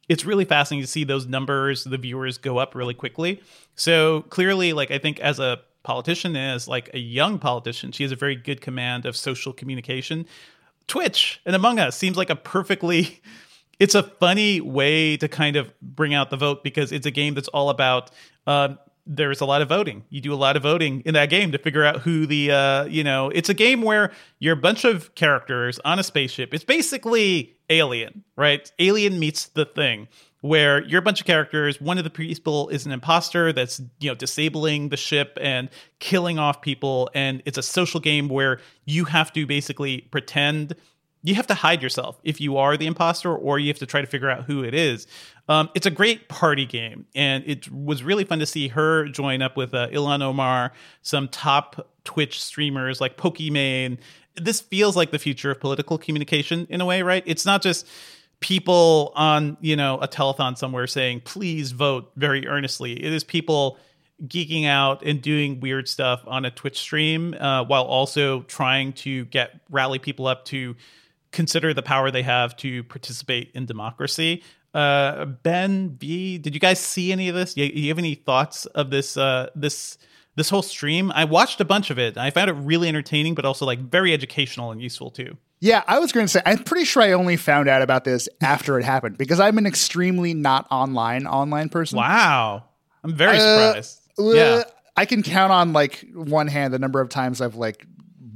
it's 0.07 0.23
really 0.23 0.45
fascinating 0.45 0.83
to 0.83 0.91
see 0.91 1.03
those 1.03 1.25
numbers, 1.25 1.83
the 1.83 1.97
viewers 1.97 2.37
go 2.37 2.59
up 2.59 2.75
really 2.75 2.93
quickly. 2.93 3.41
So 3.75 4.21
clearly, 4.23 4.73
like, 4.73 4.91
I 4.91 4.99
think 4.99 5.19
as 5.19 5.39
a 5.39 5.61
politician, 5.81 6.35
as 6.35 6.67
like 6.67 6.91
a 6.93 6.99
young 6.99 7.39
politician, 7.39 7.91
she 7.91 8.03
has 8.03 8.11
a 8.11 8.15
very 8.15 8.35
good 8.35 8.61
command 8.61 9.05
of 9.05 9.15
social 9.15 9.53
communication. 9.53 10.27
Twitch 10.87 11.41
and 11.45 11.55
Among 11.55 11.79
Us 11.79 11.95
seems 11.95 12.17
like 12.17 12.29
a 12.29 12.35
perfectly 12.35 13.21
it's 13.79 13.95
a 13.95 14.03
funny 14.03 14.61
way 14.61 15.17
to 15.17 15.27
kind 15.27 15.55
of 15.55 15.73
bring 15.81 16.13
out 16.13 16.29
the 16.29 16.37
vote 16.37 16.63
because 16.63 16.91
it's 16.91 17.05
a 17.05 17.11
game 17.11 17.33
that's 17.33 17.47
all 17.47 17.69
about 17.69 18.11
um, 18.45 18.77
there's 19.09 19.41
a 19.41 19.45
lot 19.45 19.61
of 19.61 19.67
voting. 19.67 20.03
You 20.09 20.21
do 20.21 20.33
a 20.33 20.35
lot 20.35 20.55
of 20.55 20.63
voting 20.63 21.01
in 21.01 21.15
that 21.15 21.31
game 21.31 21.51
to 21.51 21.57
figure 21.57 21.83
out 21.83 22.01
who 22.01 22.27
the 22.27 22.51
uh, 22.51 22.83
you 22.85 23.03
know. 23.03 23.29
It's 23.29 23.49
a 23.49 23.55
game 23.55 23.81
where 23.81 24.11
you're 24.37 24.53
a 24.53 24.61
bunch 24.61 24.85
of 24.85 25.15
characters 25.15 25.79
on 25.83 25.97
a 25.97 26.03
spaceship. 26.03 26.53
It's 26.53 26.63
basically 26.63 27.57
Alien, 27.69 28.23
right? 28.35 28.71
Alien 28.77 29.19
meets 29.19 29.47
the 29.47 29.65
Thing, 29.65 30.07
where 30.41 30.83
you're 30.83 30.99
a 30.99 31.03
bunch 31.03 31.21
of 31.21 31.25
characters. 31.25 31.81
One 31.81 31.97
of 31.97 32.03
the 32.03 32.09
people 32.11 32.69
is 32.69 32.85
an 32.85 32.91
imposter 32.91 33.51
that's 33.51 33.81
you 33.99 34.11
know 34.11 34.15
disabling 34.15 34.89
the 34.89 34.97
ship 34.97 35.37
and 35.41 35.69
killing 35.97 36.37
off 36.37 36.61
people, 36.61 37.09
and 37.15 37.41
it's 37.45 37.57
a 37.57 37.63
social 37.63 37.99
game 37.99 38.29
where 38.29 38.59
you 38.85 39.05
have 39.05 39.33
to 39.33 39.47
basically 39.47 40.01
pretend 40.11 40.75
you 41.21 41.35
have 41.35 41.47
to 41.47 41.53
hide 41.53 41.81
yourself 41.81 42.19
if 42.23 42.39
you 42.39 42.57
are 42.57 42.77
the 42.77 42.87
imposter 42.87 43.35
or 43.35 43.59
you 43.59 43.67
have 43.67 43.79
to 43.79 43.85
try 43.85 44.01
to 44.01 44.07
figure 44.07 44.29
out 44.29 44.45
who 44.45 44.63
it 44.63 44.73
is. 44.73 45.07
Um, 45.47 45.69
it's 45.75 45.85
a 45.85 45.91
great 45.91 46.29
party 46.29 46.65
game 46.65 47.05
and 47.15 47.43
it 47.45 47.69
was 47.71 48.03
really 48.03 48.23
fun 48.23 48.39
to 48.39 48.45
see 48.45 48.69
her 48.69 49.07
join 49.09 49.41
up 49.41 49.57
with 49.57 49.73
uh, 49.73 49.87
ilhan 49.89 50.21
omar 50.21 50.71
some 51.01 51.27
top 51.27 51.87
twitch 52.03 52.41
streamers 52.41 53.01
like 53.01 53.17
pokimane. 53.17 53.97
This 54.35 54.61
feels 54.61 54.95
like 54.95 55.11
the 55.11 55.19
future 55.19 55.51
of 55.51 55.59
political 55.59 55.97
communication 55.97 56.67
in 56.69 56.81
a 56.81 56.85
way 56.85 57.01
right? 57.01 57.23
It's 57.25 57.45
not 57.45 57.61
just 57.61 57.85
people 58.39 59.11
on 59.15 59.57
you 59.59 59.75
know 59.75 59.97
a 59.99 60.07
telethon 60.07 60.57
somewhere 60.57 60.87
saying 60.87 61.21
please 61.21 61.71
vote 61.71 62.11
very 62.15 62.47
earnestly. 62.47 62.93
It 62.93 63.11
is 63.11 63.23
people 63.23 63.77
geeking 64.27 64.65
out 64.65 65.01
and 65.03 65.21
doing 65.21 65.59
weird 65.59 65.87
stuff 65.87 66.21
on 66.27 66.45
a 66.45 66.51
Twitch 66.51 66.77
stream 66.77 67.33
uh, 67.33 67.63
while 67.63 67.83
also 67.83 68.41
trying 68.43 68.91
to 68.91 69.25
get 69.25 69.59
rally 69.69 69.99
people 69.99 70.27
up 70.27 70.45
to 70.45 70.75
consider 71.31 71.73
the 71.73 71.81
power 71.83 72.11
they 72.11 72.23
have 72.23 72.55
to 72.57 72.83
participate 72.83 73.51
in 73.53 73.65
democracy. 73.65 74.43
Uh, 74.73 75.25
ben 75.25 75.97
V, 75.99 76.37
did 76.37 76.53
you 76.53 76.59
guys 76.59 76.79
see 76.79 77.11
any 77.11 77.27
of 77.29 77.35
this? 77.35 77.57
You, 77.57 77.65
you 77.65 77.89
have 77.89 77.97
any 77.97 78.15
thoughts 78.15 78.65
of 78.67 78.89
this? 78.91 79.17
Uh, 79.17 79.49
this 79.55 79.97
this 80.35 80.49
whole 80.49 80.61
stream? 80.61 81.11
I 81.13 81.25
watched 81.25 81.59
a 81.59 81.65
bunch 81.65 81.89
of 81.89 81.97
it. 81.99 82.17
I 82.17 82.29
found 82.29 82.49
it 82.49 82.53
really 82.53 82.87
entertaining, 82.87 83.35
but 83.35 83.45
also 83.45 83.65
like 83.65 83.79
very 83.79 84.13
educational 84.13 84.71
and 84.71 84.81
useful 84.81 85.09
too. 85.11 85.37
Yeah, 85.59 85.83
I 85.87 85.99
was 85.99 86.13
going 86.13 86.25
to 86.25 86.31
say, 86.31 86.41
I'm 86.45 86.63
pretty 86.63 86.85
sure 86.85 87.03
I 87.03 87.11
only 87.11 87.35
found 87.35 87.67
out 87.67 87.81
about 87.81 88.05
this 88.05 88.29
after 88.41 88.79
it 88.79 88.85
happened 88.85 89.17
because 89.17 89.41
I'm 89.41 89.57
an 89.57 89.65
extremely 89.65 90.33
not 90.33 90.65
online 90.71 91.27
online 91.27 91.67
person. 91.69 91.97
Wow, 91.97 92.63
I'm 93.03 93.13
very 93.13 93.37
Uh, 93.37 93.73
surprised. 93.73 93.99
Yeah, 94.19 94.63
I 94.95 95.05
can 95.05 95.23
count 95.23 95.51
on 95.51 95.73
like 95.73 96.05
one 96.13 96.47
hand 96.47 96.73
the 96.73 96.79
number 96.79 97.01
of 97.01 97.09
times 97.09 97.41
I've 97.41 97.55
like 97.55 97.85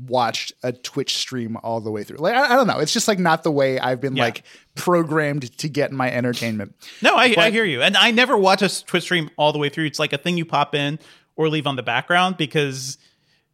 watched 0.08 0.54
a 0.64 0.72
Twitch 0.72 1.16
stream 1.18 1.58
all 1.64 1.82
the 1.82 1.92
way 1.92 2.04
through. 2.04 2.18
Like 2.18 2.36
I, 2.36 2.54
I 2.54 2.56
don't 2.56 2.68
know, 2.68 2.80
it's 2.80 2.94
just 2.94 3.08
like 3.08 3.20
not 3.20 3.44
the 3.44 3.52
way 3.52 3.80
I've 3.80 4.02
been 4.02 4.16
Yeah. 4.16 4.24
like 4.26 4.44
programmed 4.76 5.58
to 5.60 5.70
get 5.70 5.92
my 5.92 6.12
entertainment. 6.12 6.76
no, 7.02 7.16
I, 7.16 7.34
I 7.38 7.50
hear 7.52 7.66
you, 7.66 7.82
and 7.82 7.96
I 7.98 8.12
never 8.12 8.38
watch 8.38 8.62
a 8.62 8.84
Twitch 8.86 9.04
stream 9.04 9.30
all 9.38 9.52
the 9.54 9.60
way 9.60 9.70
through. 9.70 9.86
It's 9.86 10.00
like 10.00 10.14
a 10.14 10.18
thing 10.18 10.38
you 10.38 10.46
pop 10.46 10.76
in 10.76 11.00
or 11.36 11.50
leave 11.50 11.68
on 11.68 11.76
the 11.76 11.84
background 11.84 12.38
because 12.38 12.98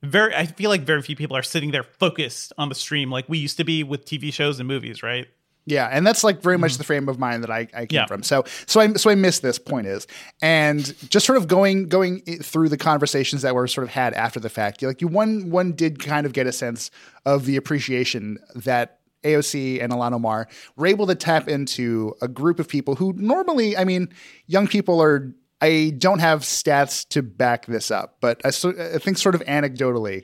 very. 0.02 0.34
I 0.36 0.46
feel 0.46 0.70
like 0.70 0.82
very 0.82 1.02
few 1.02 1.16
people 1.16 1.36
are 1.38 1.44
sitting 1.44 1.72
there 1.72 1.84
focused 1.84 2.54
on 2.58 2.70
the 2.70 2.76
stream 2.76 3.12
like 3.12 3.28
we 3.28 3.38
used 3.38 3.58
to 3.58 3.64
be 3.64 3.84
with 3.84 4.06
TV 4.06 4.32
shows 4.34 4.60
and 4.60 4.68
movies, 4.68 5.04
right? 5.04 5.28
Yeah, 5.70 5.88
and 5.92 6.06
that's 6.06 6.24
like 6.24 6.42
very 6.42 6.58
much 6.58 6.78
the 6.78 6.84
frame 6.84 7.08
of 7.10 7.20
mind 7.20 7.44
that 7.44 7.52
I, 7.52 7.60
I 7.74 7.86
came 7.86 7.88
Mm-hmm. 7.88 7.94
Yeah. 7.96 8.06
from. 8.08 8.24
So 8.24 8.44
so 8.66 8.80
I 8.80 8.94
so 8.94 9.10
I 9.10 9.16
missed 9.16 9.42
this 9.42 9.60
point 9.60 9.88
is, 9.88 10.08
and 10.42 10.84
just 11.10 11.26
sort 11.26 11.38
of 11.38 11.48
going 11.48 11.88
going 11.88 12.22
through 12.22 12.70
the 12.70 12.78
conversations 12.78 13.42
that 13.44 13.54
were 13.56 13.68
sort 13.68 13.86
of 13.86 13.92
had 13.92 14.14
after 14.14 14.40
the 14.40 14.50
fact. 14.50 14.82
Like 14.82 15.02
you 15.02 15.08
one 15.08 15.50
one 15.52 15.74
did 15.74 16.00
kind 16.00 16.26
of 16.26 16.34
get 16.34 16.48
a 16.48 16.52
sense 16.52 16.92
of 17.26 17.46
the 17.46 17.56
appreciation 17.56 18.40
that 18.56 19.00
AOC 19.24 19.84
and 19.84 19.92
Ilhan 19.92 20.14
Omar 20.14 20.48
were 20.78 20.88
able 20.88 21.06
to 21.08 21.16
tap 21.16 21.48
into 21.50 22.16
a 22.22 22.28
group 22.28 22.58
of 22.60 22.70
people 22.70 22.96
who 22.96 23.14
normally, 23.18 23.76
I 23.76 23.84
mean, 23.84 24.10
young 24.48 24.68
people 24.68 25.02
are. 25.02 25.34
I 25.62 25.94
don't 25.98 26.20
have 26.20 26.44
stats 26.44 27.06
to 27.10 27.22
back 27.22 27.66
this 27.66 27.92
up, 27.92 28.16
but 28.22 28.40
I, 28.46 28.52
so, 28.52 28.70
I 28.70 28.98
think 28.98 29.18
sort 29.18 29.36
of 29.36 29.42
anecdotally, 29.42 30.24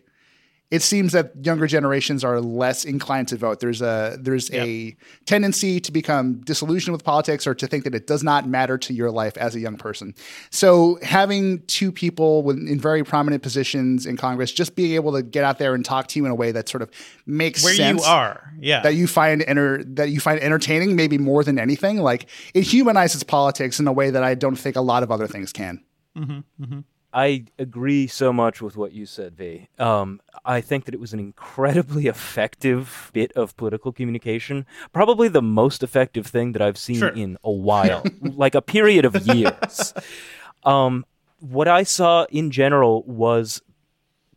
it 0.72 0.82
seems 0.82 1.12
that 1.12 1.32
younger 1.44 1.68
generations 1.68 2.24
are 2.24 2.42
less 2.42 2.86
inclined 2.86 3.28
to 3.28 3.38
vote. 3.38 3.60
There's 3.60 3.82
a 3.82 4.18
there's 4.20 4.52
a 4.52 4.96
tendency 5.26 5.80
to 5.80 5.92
become 5.92 6.42
disillusioned 6.42 6.92
with 6.92 7.04
politics 7.04 7.46
or 7.46 7.54
to 7.54 7.68
think 7.68 7.84
that 7.84 7.94
it 7.94 8.08
does 8.08 8.24
not 8.24 8.48
matter 8.48 8.78
to 8.80 8.94
your 8.94 9.12
life 9.12 9.38
as 9.38 9.56
a 9.56 9.60
young 9.60 9.78
person. 9.78 10.16
So 10.50 10.98
having 11.04 11.62
two 11.68 11.92
people 11.92 12.42
with, 12.42 12.58
in 12.58 12.80
very 12.80 13.04
prominent 13.04 13.44
positions 13.44 14.08
in 14.08 14.18
Congress 14.18 14.52
just 14.52 14.76
being 14.76 14.96
able 14.96 15.14
to 15.14 15.22
get 15.22 15.44
out 15.44 15.60
there 15.60 15.76
and 15.76 15.86
talk 15.86 16.08
to 16.08 16.20
you 16.20 16.26
in 16.26 16.32
a 16.32 16.36
way 16.36 16.52
that 16.52 16.68
sort 16.68 16.82
of 16.82 16.90
makes 17.28 17.64
Where 17.64 17.76
sense 17.76 18.02
you 18.02 18.08
are, 18.08 18.52
yeah. 18.60 18.82
that 18.82 18.96
you 18.96 19.06
find 19.06 19.44
enter 19.44 19.84
that 19.84 20.10
you 20.10 20.20
find 20.20 20.40
entertaining 20.40 20.96
maybe 20.96 21.20
more 21.20 21.44
than 21.44 21.60
anything 21.60 22.00
like 22.00 22.26
it 22.56 22.64
humanizes 22.64 23.24
politics 23.24 23.80
in 23.80 23.88
a 23.88 23.94
way 23.94 24.10
that 24.10 24.24
I 24.24 24.34
don't 24.34 24.56
think 24.56 24.76
a 24.76 24.82
lot 24.82 25.04
of 25.04 25.12
other 25.12 25.28
things 25.28 25.54
can. 25.54 25.84
Mm-hmm, 26.18 26.64
mm-hmm. 26.64 26.80
I 27.16 27.46
agree 27.58 28.08
so 28.08 28.34
much 28.34 28.62
with 28.62 28.76
what 28.76 28.92
you 28.92 29.06
said, 29.06 29.38
V. 29.38 29.70
Um, 29.80 30.20
I 30.44 30.60
think 30.60 30.84
that 30.84 30.94
it 30.94 31.00
was 31.00 31.14
an 31.14 31.20
incredibly 31.20 32.08
effective 32.16 33.10
bit 33.14 33.32
of 33.38 33.56
political 33.56 33.94
communication. 33.94 34.66
Probably 34.92 35.30
the 35.30 35.42
most 35.42 35.82
effective 35.82 36.28
thing 36.28 36.52
that 36.52 36.62
I've 36.62 36.78
seen 36.78 36.98
Sure. 36.98 37.10
in 37.10 37.38
a 37.42 37.52
while, 37.52 38.04
like 38.22 38.54
a 38.54 38.62
period 38.62 39.06
of 39.06 39.26
years. 39.28 39.94
um, 40.66 41.06
what 41.40 41.70
I 41.70 41.84
saw 41.84 42.26
in 42.26 42.52
general 42.52 43.04
was 43.04 43.62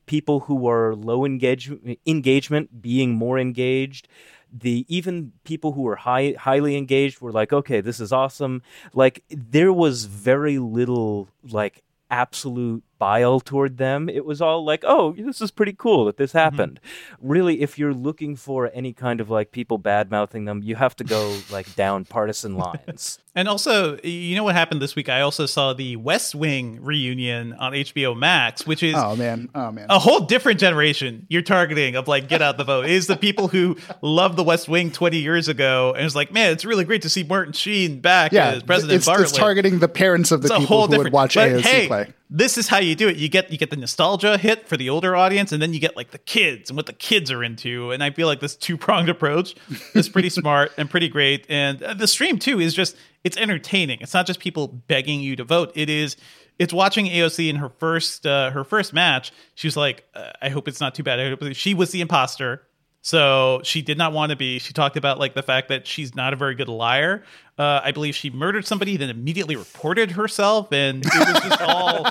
people 0.06 0.40
who 0.40 0.54
were 0.54 0.94
low 0.94 1.24
engage- 1.24 1.72
engagement 2.06 2.80
being 2.80 3.10
more 3.12 3.38
engaged 3.40 4.06
the 4.50 4.86
even 4.88 5.32
people 5.44 5.72
who 5.72 5.82
were 5.82 5.96
high 5.96 6.34
highly 6.38 6.74
engaged 6.74 7.20
were 7.20 7.30
like 7.32 7.52
okay 7.52 7.82
this 7.82 8.00
is 8.00 8.10
awesome 8.10 8.62
like 8.94 9.22
there 9.28 9.70
was 9.74 10.06
very 10.06 10.58
little 10.58 11.28
like 11.50 11.82
absolute 12.10 12.82
bile 12.98 13.40
toward 13.40 13.78
them 13.78 14.08
it 14.08 14.24
was 14.24 14.40
all 14.40 14.64
like 14.64 14.84
oh 14.86 15.12
this 15.18 15.40
is 15.40 15.50
pretty 15.50 15.72
cool 15.72 16.04
that 16.04 16.16
this 16.16 16.30
mm-hmm. 16.30 16.38
happened 16.38 16.80
really 17.20 17.60
if 17.60 17.78
you're 17.78 17.94
looking 17.94 18.36
for 18.36 18.70
any 18.74 18.92
kind 18.92 19.20
of 19.20 19.30
like 19.30 19.52
people 19.52 19.78
bad 19.78 20.10
mouthing 20.10 20.44
them 20.44 20.62
you 20.62 20.76
have 20.76 20.96
to 20.96 21.04
go 21.04 21.38
like 21.50 21.74
down 21.74 22.04
partisan 22.04 22.56
lines 22.56 23.18
And 23.38 23.46
also, 23.46 23.96
you 24.02 24.34
know 24.34 24.42
what 24.42 24.56
happened 24.56 24.82
this 24.82 24.96
week? 24.96 25.08
I 25.08 25.20
also 25.20 25.46
saw 25.46 25.72
the 25.72 25.94
West 25.94 26.34
Wing 26.34 26.82
reunion 26.82 27.52
on 27.52 27.70
HBO 27.70 28.18
Max, 28.18 28.66
which 28.66 28.82
is 28.82 28.96
Oh 28.98 29.14
man, 29.14 29.48
oh 29.54 29.70
man. 29.70 29.86
a 29.88 30.00
whole 30.00 30.26
different 30.26 30.58
generation 30.58 31.24
you're 31.28 31.42
targeting 31.42 31.94
of 31.94 32.08
like 32.08 32.28
get 32.28 32.42
out 32.42 32.58
the 32.58 32.64
vote. 32.64 32.86
is 32.86 33.06
the 33.06 33.16
people 33.16 33.46
who 33.46 33.76
loved 34.00 34.36
the 34.36 34.42
West 34.42 34.68
Wing 34.68 34.90
20 34.90 35.18
years 35.18 35.46
ago 35.46 35.94
and 35.96 36.04
it's 36.04 36.16
like, 36.16 36.32
man, 36.32 36.50
it's 36.50 36.64
really 36.64 36.84
great 36.84 37.02
to 37.02 37.08
see 37.08 37.22
Martin 37.22 37.52
Sheen 37.52 38.00
back 38.00 38.32
yeah, 38.32 38.50
as 38.50 38.64
President 38.64 38.96
it's, 38.96 39.08
Bartlet. 39.08 39.22
it's 39.22 39.32
targeting 39.32 39.78
the 39.78 39.86
parents 39.86 40.32
of 40.32 40.42
the 40.42 40.46
It's 40.46 40.56
a 40.56 40.58
people 40.58 40.76
whole 40.76 40.86
who 40.88 40.98
would 40.98 41.12
watch 41.12 41.36
but 41.36 41.48
AOC 41.48 41.60
hey, 41.60 41.86
play. 41.86 42.12
This 42.30 42.58
is 42.58 42.68
how 42.68 42.78
you 42.78 42.94
do 42.94 43.08
it. 43.08 43.16
You 43.16 43.28
get 43.28 43.50
you 43.50 43.56
get 43.56 43.70
the 43.70 43.76
nostalgia 43.76 44.36
hit 44.36 44.68
for 44.68 44.76
the 44.76 44.90
older 44.90 45.16
audience, 45.16 45.50
and 45.52 45.62
then 45.62 45.72
you 45.72 45.80
get 45.80 45.96
like 45.96 46.10
the 46.10 46.18
kids 46.18 46.68
and 46.68 46.76
what 46.76 46.86
the 46.86 46.92
kids 46.92 47.30
are 47.30 47.42
into. 47.42 47.90
And 47.90 48.02
I 48.02 48.10
feel 48.10 48.26
like 48.26 48.40
this 48.40 48.54
two 48.54 48.76
pronged 48.76 49.08
approach 49.08 49.54
is 49.94 50.08
pretty 50.08 50.28
smart 50.28 50.72
and 50.76 50.90
pretty 50.90 51.08
great. 51.08 51.46
And 51.48 51.82
uh, 51.82 51.94
the 51.94 52.06
stream 52.06 52.38
too 52.38 52.60
is 52.60 52.74
just 52.74 52.96
it's 53.24 53.36
entertaining. 53.36 54.00
It's 54.00 54.14
not 54.14 54.26
just 54.26 54.40
people 54.40 54.68
begging 54.68 55.20
you 55.20 55.36
to 55.36 55.44
vote. 55.44 55.72
It 55.74 55.88
is. 55.88 56.16
It's 56.58 56.72
watching 56.72 57.06
AOC 57.06 57.48
in 57.48 57.56
her 57.56 57.68
first 57.68 58.26
uh, 58.26 58.50
her 58.50 58.64
first 58.64 58.92
match. 58.92 59.32
She 59.54 59.66
was 59.66 59.76
like, 59.76 60.04
uh, 60.14 60.32
"I 60.42 60.50
hope 60.50 60.68
it's 60.68 60.80
not 60.80 60.94
too 60.94 61.02
bad." 61.02 61.20
I 61.20 61.30
hope 61.30 61.42
she 61.54 61.72
was 61.72 61.92
the 61.92 62.02
imposter. 62.02 62.62
So 63.08 63.62
she 63.64 63.80
did 63.80 63.96
not 63.96 64.12
want 64.12 64.28
to 64.32 64.36
be. 64.36 64.58
She 64.58 64.74
talked 64.74 64.98
about 64.98 65.18
like 65.18 65.32
the 65.32 65.42
fact 65.42 65.70
that 65.70 65.86
she's 65.86 66.14
not 66.14 66.34
a 66.34 66.36
very 66.36 66.54
good 66.54 66.68
liar. 66.68 67.24
Uh, 67.58 67.80
I 67.82 67.90
believe 67.90 68.14
she 68.14 68.28
murdered 68.28 68.66
somebody, 68.66 68.98
then 68.98 69.08
immediately 69.08 69.56
reported 69.56 70.10
herself, 70.10 70.70
and 70.74 71.02
it 71.06 71.12
was 71.14 71.42
just 71.42 71.60
all. 71.62 72.06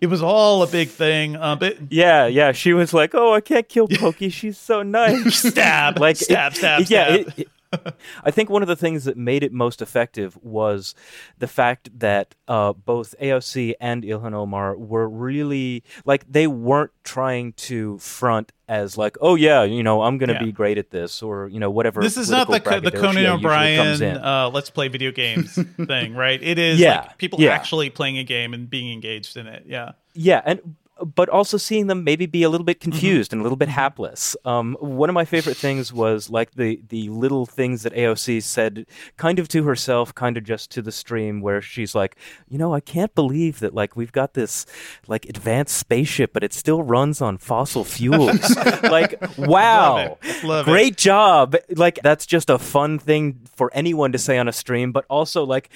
it 0.00 0.06
was 0.06 0.22
all 0.22 0.62
a 0.62 0.66
big 0.66 0.88
thing. 0.88 1.36
Uh, 1.36 1.56
but 1.56 1.76
yeah 1.92 2.24
yeah 2.26 2.52
she 2.52 2.72
was 2.72 2.94
like 2.94 3.10
oh 3.14 3.34
i 3.34 3.42
can't 3.42 3.68
kill 3.68 3.86
pokey 4.00 4.30
she's 4.30 4.56
so 4.56 4.82
nice 4.82 5.42
stab, 5.50 5.98
like 5.98 6.16
stab, 6.16 6.52
it- 6.52 6.56
stab, 6.56 6.80
yeah 6.80 6.86
stab. 6.86 7.10
it- 7.20 7.38
it- 7.40 7.48
i 8.24 8.30
think 8.30 8.50
one 8.50 8.62
of 8.62 8.68
the 8.68 8.76
things 8.76 9.04
that 9.04 9.16
made 9.16 9.42
it 9.42 9.52
most 9.52 9.80
effective 9.82 10.36
was 10.42 10.94
the 11.38 11.46
fact 11.48 11.88
that 11.98 12.34
uh, 12.48 12.72
both 12.72 13.14
aoc 13.20 13.74
and 13.80 14.02
ilhan 14.04 14.34
omar 14.34 14.76
were 14.76 15.08
really 15.08 15.82
like 16.04 16.24
they 16.30 16.46
weren't 16.46 16.90
trying 17.04 17.52
to 17.54 17.98
front 17.98 18.52
as 18.68 18.96
like 18.96 19.16
oh 19.20 19.34
yeah 19.34 19.62
you 19.62 19.82
know 19.82 20.02
i'm 20.02 20.18
gonna 20.18 20.32
Yeah. 20.34 20.44
be 20.44 20.52
great 20.52 20.78
at 20.78 20.90
this 20.90 21.22
or 21.22 21.48
you 21.48 21.60
know 21.60 21.70
whatever 21.70 22.00
this 22.00 22.16
is 22.16 22.30
not 22.30 22.48
the 22.50 22.60
Co- 22.60 22.80
the 22.80 22.90
Conan 22.90 23.26
O'Brien 23.26 24.02
uh, 24.02 24.50
let's 24.52 24.70
play 24.70 24.88
video 24.88 25.10
games 25.12 25.54
thing, 25.86 26.14
right? 26.14 26.42
It 26.42 26.58
is 26.58 26.78
Yeah, 26.80 27.00
like 27.02 27.18
people 27.18 27.40
yeah. 27.40 27.50
actually 27.50 27.90
playing 27.90 28.18
a 28.18 28.24
game 28.24 28.54
and 28.54 28.68
being 28.70 28.92
engaged 28.92 29.36
in 29.36 29.46
it. 29.46 29.64
Yeah. 29.66 29.92
Yeah, 30.14 30.40
and 30.44 30.76
but 31.04 31.28
also 31.28 31.56
seeing 31.56 31.86
them 31.88 32.04
maybe 32.04 32.26
be 32.26 32.42
a 32.42 32.48
little 32.48 32.64
bit 32.64 32.78
Mm-hmm. 32.80 32.90
confused 32.90 33.32
and 33.32 33.40
a 33.40 33.42
little 33.42 33.56
bit 33.56 33.68
hapless. 33.68 34.36
Um, 34.44 34.76
one 34.80 35.08
of 35.08 35.14
my 35.14 35.24
favorite 35.24 35.56
things 35.56 35.92
was 35.92 36.30
like 36.30 36.52
the 36.52 36.80
the 36.88 37.08
little 37.08 37.44
things 37.46 37.82
that 37.82 37.92
AOC 37.92 38.42
said, 38.42 38.86
kind 39.16 39.38
of 39.38 39.48
to 39.48 39.62
herself, 39.64 40.14
kind 40.14 40.36
of 40.36 40.44
just 40.44 40.70
to 40.72 40.82
the 40.82 40.92
stream, 40.92 41.40
where 41.40 41.60
she's 41.62 41.94
like, 41.94 42.16
you 42.48 42.58
know, 42.58 42.72
I 42.74 42.80
can't 42.80 43.14
believe 43.14 43.60
that 43.60 43.74
like 43.74 43.96
we've 43.96 44.12
got 44.12 44.34
this 44.34 44.64
like 45.06 45.24
advanced 45.26 45.76
spaceship, 45.76 46.32
but 46.32 46.44
it 46.44 46.52
still 46.52 46.82
runs 46.82 47.20
on 47.20 47.38
fossil 47.38 47.84
fuels. 47.84 48.56
like, 48.82 49.14
wow, 49.38 49.94
Love 49.96 50.18
it. 50.22 50.44
Love 50.44 50.68
it. 50.68 50.70
great 50.70 50.96
job! 50.96 51.56
Like 51.70 52.00
that's 52.02 52.26
just 52.26 52.50
a 52.50 52.58
fun 52.58 52.98
thing 52.98 53.40
for 53.56 53.70
anyone 53.74 54.12
to 54.12 54.18
say 54.18 54.38
on 54.38 54.48
a 54.48 54.52
stream, 54.52 54.92
but 54.92 55.04
also 55.08 55.44
like. 55.44 55.68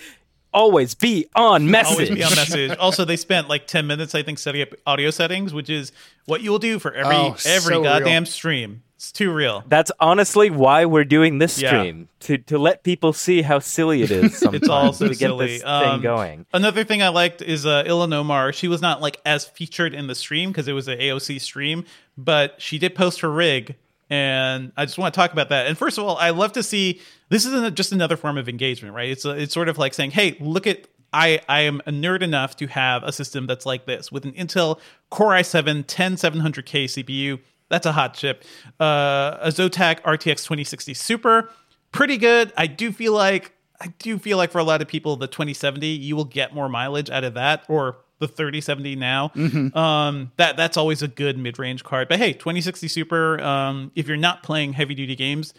Always 0.56 0.94
be 0.94 1.26
on 1.36 1.70
message. 1.70 1.92
Always 1.92 2.08
be 2.10 2.22
on 2.24 2.30
message. 2.34 2.76
Also, 2.78 3.04
they 3.04 3.16
spent 3.16 3.48
like 3.48 3.66
ten 3.66 3.86
minutes, 3.86 4.14
I 4.14 4.22
think, 4.22 4.38
setting 4.38 4.62
up 4.62 4.70
audio 4.86 5.10
settings, 5.10 5.52
which 5.52 5.68
is 5.68 5.92
what 6.24 6.40
you 6.40 6.50
will 6.50 6.58
do 6.58 6.78
for 6.78 6.92
every 6.92 7.14
Oh, 7.14 7.36
every 7.44 7.74
so 7.74 7.82
goddamn 7.82 8.22
real. 8.22 8.30
stream. 8.32 8.82
It's 8.96 9.12
too 9.12 9.30
real. 9.30 9.62
That's 9.68 9.92
honestly 10.00 10.48
why 10.48 10.86
we're 10.86 11.04
doing 11.04 11.36
this 11.38 11.58
Yeah. 11.60 11.68
stream 11.68 12.08
to 12.20 12.38
to 12.38 12.58
let 12.58 12.82
people 12.82 13.12
see 13.12 13.42
how 13.42 13.58
silly 13.58 14.00
it 14.02 14.10
is. 14.10 14.38
Sometimes 14.38 14.54
It's 14.62 14.68
all 14.70 14.92
so 14.94 15.04
to 15.08 15.10
get 15.10 15.18
silly. 15.18 15.46
this 15.48 15.62
thing 15.62 15.70
Um, 15.70 16.00
going. 16.00 16.46
Another 16.54 16.82
thing 16.84 17.02
I 17.02 17.08
liked 17.10 17.42
is 17.42 17.66
uh, 17.66 17.84
Ilhan 17.84 18.14
Omar. 18.14 18.54
She 18.54 18.66
was 18.68 18.80
not 18.80 19.02
like 19.02 19.20
as 19.26 19.44
featured 19.44 19.92
in 19.92 20.06
the 20.06 20.14
stream 20.14 20.50
because 20.50 20.66
it 20.68 20.72
was 20.72 20.88
an 20.88 20.98
AOC 20.98 21.38
stream, 21.42 21.84
but 22.16 22.54
she 22.56 22.78
did 22.78 22.94
post 22.94 23.20
her 23.20 23.30
rig, 23.30 23.76
and 24.10 24.72
I 24.76 24.84
just 24.84 24.98
want 24.98 25.12
to 25.12 25.18
talk 25.18 25.32
about 25.32 25.48
that. 25.48 25.66
And 25.66 25.76
first 25.76 25.98
of 25.98 26.04
all, 26.04 26.16
I 26.16 26.30
love 26.30 26.52
to 26.52 26.62
see 26.62 27.00
this 27.28 27.44
is 27.44 27.70
just 27.72 27.92
another 27.92 28.16
form 28.16 28.38
of 28.38 28.48
engagement, 28.48 28.94
right? 28.94 29.10
It's 29.10 29.24
a, 29.24 29.30
it's 29.30 29.54
sort 29.54 29.68
of 29.68 29.78
like 29.78 29.94
saying, 29.94 30.12
hey, 30.12 30.36
look 30.40 30.66
at. 30.66 30.88
I, 31.12 31.40
I 31.48 31.60
am 31.60 31.80
a 31.86 31.92
nerd 31.92 32.20
enough 32.20 32.56
to 32.56 32.66
have 32.66 33.02
a 33.02 33.12
system 33.12 33.46
that's 33.46 33.64
like 33.64 33.86
this 33.86 34.12
with 34.12 34.26
an 34.26 34.32
Intel 34.32 34.80
Core 35.08 35.30
i7 35.30 35.86
10700K 35.86 36.84
CPU. 36.84 37.38
That's 37.70 37.86
a 37.86 37.92
hot 37.92 38.14
chip. 38.14 38.44
Uh, 38.78 39.38
a 39.40 39.48
Zotac 39.48 40.00
RTX 40.02 40.44
2060 40.44 40.92
Super 40.92 41.48
pretty 41.96 42.18
good. 42.18 42.52
I 42.56 42.66
do 42.66 42.92
feel 42.92 43.12
like 43.12 43.52
I 43.80 43.88
do 43.98 44.18
feel 44.18 44.36
like 44.36 44.50
for 44.50 44.58
a 44.58 44.64
lot 44.64 44.82
of 44.82 44.88
people, 44.88 45.16
the 45.16 45.26
2070 45.26 45.86
you 45.86 46.16
will 46.16 46.24
get 46.24 46.54
more 46.54 46.68
mileage 46.68 47.10
out 47.10 47.24
of 47.24 47.34
that, 47.34 47.64
or 47.68 47.96
the 48.18 48.28
3070 48.28 48.96
now. 48.96 49.30
Um, 49.76 50.32
that 50.36 50.56
that's 50.56 50.76
always 50.76 51.02
a 51.02 51.08
good 51.08 51.36
mid 51.38 51.58
range 51.58 51.84
card. 51.84 52.08
But 52.08 52.18
hey, 52.18 52.32
2060 52.32 52.88
Super. 52.88 53.40
Um, 53.40 53.90
if 53.94 54.08
you're 54.08 54.16
not 54.16 54.42
playing 54.42 54.72
heavy 54.72 54.94
duty 54.94 55.16
games, 55.16 55.54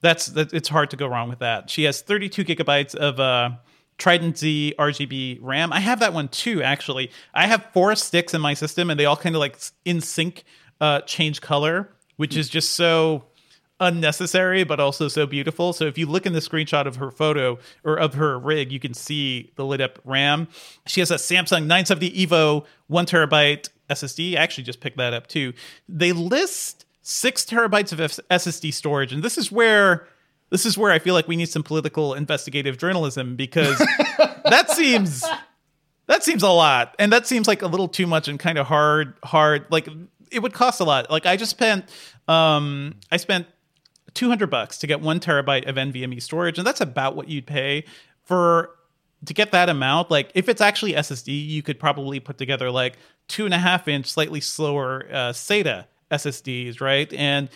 that's 0.00 0.26
that. 0.26 0.52
It's 0.52 0.68
hard 0.68 0.90
to 0.90 0.96
go 0.96 1.06
wrong 1.06 1.28
with 1.28 1.38
that. 1.38 1.70
She 1.70 1.84
has 1.84 2.02
32 2.02 2.44
gigabytes 2.44 2.94
of 2.94 3.18
uh, 3.18 3.50
Trident 3.98 4.36
Z 4.38 4.74
RGB 4.78 5.38
RAM. 5.40 5.72
I 5.72 5.80
have 5.80 6.00
that 6.00 6.12
one 6.12 6.28
too. 6.28 6.62
Actually, 6.62 7.10
I 7.32 7.46
have 7.46 7.66
four 7.72 7.94
sticks 7.94 8.34
in 8.34 8.40
my 8.40 8.54
system, 8.54 8.90
and 8.90 8.98
they 8.98 9.06
all 9.06 9.16
kind 9.16 9.34
of 9.34 9.40
like 9.40 9.56
in 9.84 10.00
sync 10.00 10.44
uh, 10.80 11.00
change 11.02 11.40
color, 11.40 11.94
which 12.16 12.36
is 12.36 12.48
just 12.48 12.72
so 12.72 13.24
unnecessary 13.82 14.64
but 14.64 14.80
also 14.80 15.08
so 15.08 15.26
beautiful. 15.26 15.72
So 15.72 15.84
if 15.86 15.98
you 15.98 16.06
look 16.06 16.26
in 16.26 16.32
the 16.32 16.40
screenshot 16.40 16.86
of 16.86 16.96
her 16.96 17.10
photo 17.10 17.58
or 17.84 17.98
of 17.98 18.14
her 18.14 18.38
rig, 18.38 18.72
you 18.72 18.80
can 18.80 18.94
see 18.94 19.52
the 19.56 19.64
lit 19.64 19.80
up 19.80 19.98
RAM. 20.04 20.48
She 20.86 21.00
has 21.00 21.10
a 21.10 21.16
Samsung 21.16 21.66
970 21.66 22.26
Evo 22.26 22.64
one 22.86 23.06
terabyte 23.06 23.68
SSD. 23.90 24.36
I 24.36 24.40
actually 24.40 24.64
just 24.64 24.80
picked 24.80 24.96
that 24.98 25.12
up 25.12 25.26
too. 25.26 25.52
They 25.88 26.12
list 26.12 26.86
six 27.02 27.44
terabytes 27.44 27.92
of 27.92 27.98
SSD 27.98 28.72
storage, 28.72 29.12
and 29.12 29.22
this 29.22 29.36
is 29.36 29.50
where 29.50 30.06
this 30.50 30.66
is 30.66 30.76
where 30.76 30.92
I 30.92 30.98
feel 30.98 31.14
like 31.14 31.28
we 31.28 31.36
need 31.36 31.48
some 31.48 31.62
political 31.62 32.14
investigative 32.14 32.78
journalism 32.78 33.36
because 33.36 33.78
that 34.44 34.70
seems 34.70 35.24
that 36.06 36.22
seems 36.22 36.42
a 36.42 36.50
lot 36.50 36.94
and 36.98 37.12
that 37.12 37.26
seems 37.26 37.48
like 37.48 37.62
a 37.62 37.66
little 37.66 37.88
too 37.88 38.06
much 38.06 38.28
and 38.28 38.38
kind 38.38 38.58
of 38.58 38.66
hard 38.66 39.14
hard 39.24 39.66
like 39.70 39.88
it 40.30 40.40
would 40.40 40.52
cost 40.52 40.80
a 40.80 40.84
lot 40.84 41.10
like 41.10 41.26
i 41.26 41.36
just 41.36 41.50
spent 41.50 41.84
um 42.28 42.94
i 43.10 43.16
spent 43.16 43.46
200 44.14 44.48
bucks 44.48 44.78
to 44.78 44.86
get 44.86 45.00
one 45.00 45.20
terabyte 45.20 45.68
of 45.68 45.76
nvme 45.76 46.20
storage 46.20 46.58
and 46.58 46.66
that's 46.66 46.80
about 46.80 47.16
what 47.16 47.28
you'd 47.28 47.46
pay 47.46 47.84
for 48.24 48.70
to 49.24 49.34
get 49.34 49.52
that 49.52 49.68
amount. 49.68 50.10
Like 50.10 50.30
if 50.34 50.48
it's 50.48 50.60
actually 50.60 50.92
ssd 50.94 51.26
you 51.26 51.62
could 51.62 51.78
probably 51.78 52.20
put 52.20 52.38
together 52.38 52.70
like 52.70 52.96
two 53.28 53.44
and 53.44 53.54
a 53.54 53.58
half 53.58 53.88
inch 53.88 54.06
slightly 54.06 54.40
slower 54.40 55.06
uh, 55.10 55.32
sata 55.32 55.86
ssds 56.10 56.80
right? 56.80 57.12
And 57.12 57.48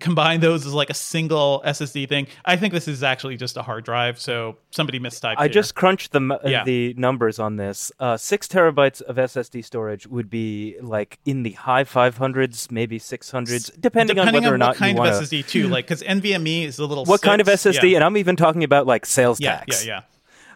combine 0.00 0.40
those 0.40 0.66
as 0.66 0.74
like 0.74 0.90
a 0.90 0.94
single 0.94 1.62
ssd 1.66 2.08
thing 2.08 2.26
i 2.44 2.56
think 2.56 2.72
this 2.74 2.86
is 2.88 3.02
actually 3.02 3.36
just 3.36 3.56
a 3.56 3.62
hard 3.62 3.84
drive 3.84 4.20
so 4.20 4.56
somebody 4.70 4.98
mistyped 5.00 5.34
I 5.38 5.44
here. 5.44 5.52
just 5.52 5.74
crunched 5.74 6.12
the 6.12 6.20
uh, 6.20 6.48
Yeah. 6.48 6.64
the 6.64 6.94
numbers 6.94 7.38
on 7.38 7.56
this. 7.56 7.90
Uh, 7.98 8.16
six 8.16 8.46
terabytes 8.48 9.00
of 9.02 9.16
SSD 9.16 9.64
storage 9.64 10.06
would 10.06 10.28
be 10.30 10.76
like 10.80 11.18
in 11.24 11.42
the 11.42 11.52
high 11.52 11.84
500s, 11.84 12.70
maybe 12.70 12.98
600s, 12.98 13.70
depending, 13.80 14.18
on 14.18 14.32
whether 14.32 14.48
on 14.48 14.54
or 14.54 14.58
not 14.58 14.68
what 14.70 14.76
kind 14.76 14.96
you 14.96 15.02
of 15.04 15.10
want 15.12 15.24
ssd 15.24 15.48
too 15.48 15.68
like 15.68 15.86
because 15.86 16.02
nvme 16.02 16.64
is 16.64 16.78
a 16.78 16.86
little 16.86 17.04
What 17.04 17.22
kind 17.22 17.40
of 17.40 17.46
SSD? 17.46 17.90
yeah. 17.90 17.96
And 17.96 18.04
I'm 18.04 18.16
even 18.16 18.36
talking 18.36 18.64
about 18.64 18.86
like 18.86 19.06
sales 19.06 19.40
yeah, 19.40 19.58
tax. 19.58 19.84
yeah 19.86 19.94
yeah 19.94 20.00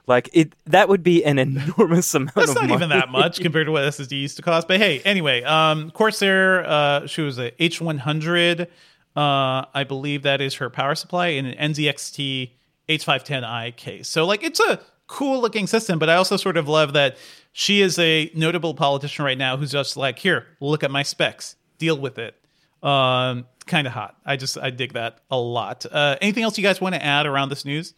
Like 0.06 0.30
it, 0.32 0.54
that 0.66 0.88
would 0.88 1.02
be 1.02 1.24
an 1.24 1.38
enormous 1.38 2.12
amount 2.14 2.34
That's 2.34 2.54
not 2.54 2.62
money. 2.62 2.74
even 2.74 2.88
that 2.88 3.08
much 3.08 3.40
compared 3.40 3.66
to 3.66 3.72
what 3.72 3.84
SSD 3.84 4.20
used 4.20 4.36
to 4.36 4.42
cost. 4.42 4.66
But 4.66 4.78
hey, 4.78 5.00
anyway, 5.00 5.42
um, 5.44 5.90
Corsair, 5.92 6.64
uh, 6.66 7.06
she 7.06 7.22
was 7.22 7.38
a 7.38 7.52
H100. 7.52 8.66
Uh, 9.14 9.64
I 9.74 9.84
believe 9.86 10.22
that 10.22 10.40
is 10.40 10.54
her 10.54 10.70
power 10.70 10.94
supply 10.94 11.28
in 11.28 11.46
an 11.46 11.72
NZXT 11.72 12.50
H510i 12.88 13.76
case. 13.76 14.08
So 14.08 14.26
like, 14.26 14.42
it's 14.42 14.60
a 14.60 14.80
cool 15.06 15.40
looking 15.40 15.66
system. 15.66 15.98
But 15.98 16.08
I 16.10 16.16
also 16.16 16.36
sort 16.36 16.56
of 16.56 16.68
love 16.68 16.94
that 16.94 17.16
she 17.52 17.80
is 17.80 17.98
a 17.98 18.30
notable 18.34 18.74
politician 18.74 19.24
right 19.24 19.38
now 19.38 19.56
who's 19.56 19.70
just 19.70 19.96
like, 19.96 20.18
here, 20.18 20.46
look 20.60 20.82
at 20.82 20.90
my 20.90 21.02
specs, 21.02 21.56
deal 21.78 21.98
with 21.98 22.18
it. 22.18 22.34
Um, 22.82 23.46
kind 23.66 23.86
of 23.86 23.92
hot. 23.92 24.16
I 24.26 24.36
just 24.36 24.58
I 24.58 24.70
dig 24.70 24.94
that 24.94 25.20
a 25.30 25.38
lot. 25.38 25.86
Uh, 25.90 26.16
anything 26.20 26.42
else 26.42 26.58
you 26.58 26.64
guys 26.64 26.80
want 26.80 26.94
to 26.96 27.04
add 27.04 27.26
around 27.26 27.50
this 27.50 27.64
news? 27.64 27.94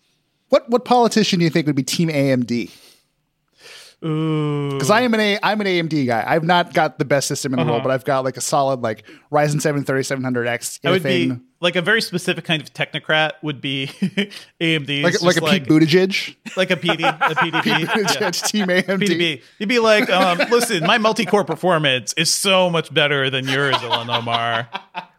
What 0.55 0.71
what 0.71 0.85
politician 0.85 1.41
do 1.41 1.45
you 1.45 1.51
think 1.51 1.67
would 1.67 1.75
be 1.75 1.83
Team 1.83 2.09
AMD? 2.11 2.71
Because 4.01 4.89
I 4.89 5.01
am 5.01 5.13
an 5.13 5.19
A, 5.19 5.37
I'm 5.43 5.61
an 5.61 5.67
AMD 5.67 6.07
guy. 6.07 6.23
I've 6.25 6.45
not 6.45 6.73
got 6.73 6.97
the 6.97 7.05
best 7.05 7.27
system 7.27 7.55
in 7.55 7.57
the 7.57 7.63
uh-huh. 7.63 7.73
world, 7.73 7.83
but 7.83 7.91
I've 7.91 8.05
got 8.05 8.23
like 8.23 8.37
a 8.37 8.41
solid 8.41 8.81
like 8.81 9.03
Ryzen 9.33 9.61
7 9.61 9.83
3700X 9.83 10.79
I 10.85 10.91
would 10.93 11.03
be 11.03 11.33
like 11.65 11.77
a 11.77 11.83
very 11.83 12.03
specific 12.03 12.45
kind 12.45 12.61
of 12.63 12.73
technocrat 12.75 13.33
would 13.43 13.61
be 13.63 13.87
AMD, 14.61 15.03
like 15.03 15.23
like 15.23 15.37
a 15.39 15.41
Pete 15.41 15.65
Buttigieg. 15.65 16.37
like 16.59 16.71
a 16.71 16.77
PD, 16.77 17.01
a 17.09 17.35
PDB, 17.35 17.65
yeah. 17.65 17.87
Buttigieg 17.87 18.47
Team 18.49 18.67
AMD. 18.67 19.01
PDB. 19.01 19.43
You'd 19.59 19.69
be 19.69 19.79
like, 19.79 20.11
um, 20.11 20.39
listen, 20.51 20.85
my 20.85 20.99
multi-core 20.99 21.45
performance 21.45 22.13
is 22.19 22.29
so 22.29 22.69
much 22.69 22.93
better 22.93 23.31
than 23.31 23.49
yours, 23.49 23.77
Ilhan 23.77 24.15
Omar. 24.15 24.69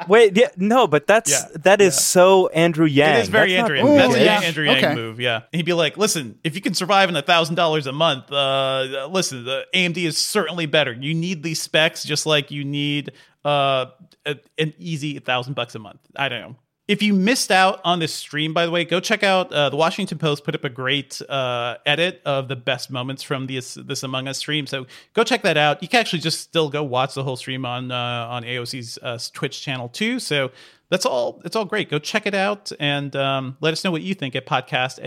Wait, 0.08 0.38
yeah, 0.38 0.50
no, 0.56 0.86
but 0.86 1.08
that's 1.08 1.32
Yeah, 1.32 1.48
that 1.64 1.82
is 1.82 1.98
so 1.98 2.48
Andrew 2.50 2.86
Yang. 2.86 3.16
It 3.18 3.20
is 3.22 3.30
very 3.30 3.54
That's 3.56 3.70
not 3.70 3.78
Andrew. 3.78 3.90
Yang. 3.90 3.98
That's 3.98 4.14
Ooh, 4.16 4.18
a 4.20 4.24
yeah. 4.24 4.42
Andrew 4.42 4.66
Yang 4.66 4.78
Okay. 4.86 4.96
move. 4.96 5.20
Yeah, 5.20 5.36
and 5.38 5.44
he'd 5.54 5.66
be 5.66 5.74
like, 5.74 5.98
"Listen, 5.98 6.38
if 6.44 6.54
you 6.54 6.62
can 6.62 6.76
survive 6.76 7.10
on 7.10 7.16
a 7.16 7.24
thousand 7.24 7.56
dollars 7.56 7.88
a 7.88 7.92
month, 7.92 8.32
uh, 8.32 9.08
listen, 9.12 9.46
the 9.46 9.66
AMD 9.74 9.98
is 10.06 10.20
certainly 10.20 10.68
better. 10.68 10.94
You 10.94 11.16
need 11.16 11.42
these 11.42 11.60
specs 11.60 12.04
just 12.04 12.28
like 12.28 12.52
you 12.52 12.64
need 12.64 13.12
uh, 13.46 13.86
an 14.26 14.74
easy 14.78 15.20
thousand 15.20 15.54
bucks 15.54 15.76
a 15.76 15.80
month. 15.80 16.00
I 16.16 16.30
don't 16.30 16.42
know." 16.42 16.56
If 16.88 17.02
you 17.02 17.16
missed 17.16 17.50
out 17.50 17.82
on 17.84 17.98
this 17.98 18.14
stream, 18.14 18.54
by 18.54 18.68
the 18.68 18.72
way, 18.72 18.86
go 18.86 19.00
check 19.00 19.24
out 19.24 19.52
uh, 19.52 19.70
the 19.70 19.76
Washington 19.76 20.20
Post 20.20 20.44
put 20.44 20.54
up 20.54 20.64
a 20.64 20.70
great 20.70 21.20
uh, 21.28 21.78
edit 21.84 22.22
of 22.26 22.48
the 22.48 22.56
best 22.56 22.92
moments 22.92 23.24
from 23.24 23.48
this 23.48 23.74
this 23.74 24.04
Among 24.04 24.28
Us 24.28 24.38
stream. 24.38 24.68
So 24.68 24.86
go 25.14 25.24
check 25.24 25.42
that 25.42 25.58
out. 25.58 25.82
You 25.82 25.88
can 25.88 26.00
actually 26.00 26.20
just 26.20 26.42
still 26.42 26.70
go 26.70 26.84
watch 26.84 27.16
the 27.16 27.24
whole 27.24 27.38
stream 27.38 27.66
on 27.66 27.92
uh, 27.92 28.28
on 28.30 28.44
AOC's 28.44 29.00
uh, 29.02 29.18
Twitch 29.34 29.62
channel 29.64 29.90
too. 29.90 30.20
So 30.20 30.52
that's 30.92 31.08
all. 31.08 31.42
It's 31.44 31.56
all 31.56 31.66
great. 31.66 31.90
Go 31.90 31.98
check 31.98 32.28
it 32.28 32.36
out 32.36 32.72
and 32.80 33.16
um, 33.16 33.58
let 33.62 33.72
us 33.72 33.84
know 33.84 33.90
what 33.90 34.04
you 34.04 34.14
think 34.14 34.36
at 34.36 34.46
podcast. 34.46 35.00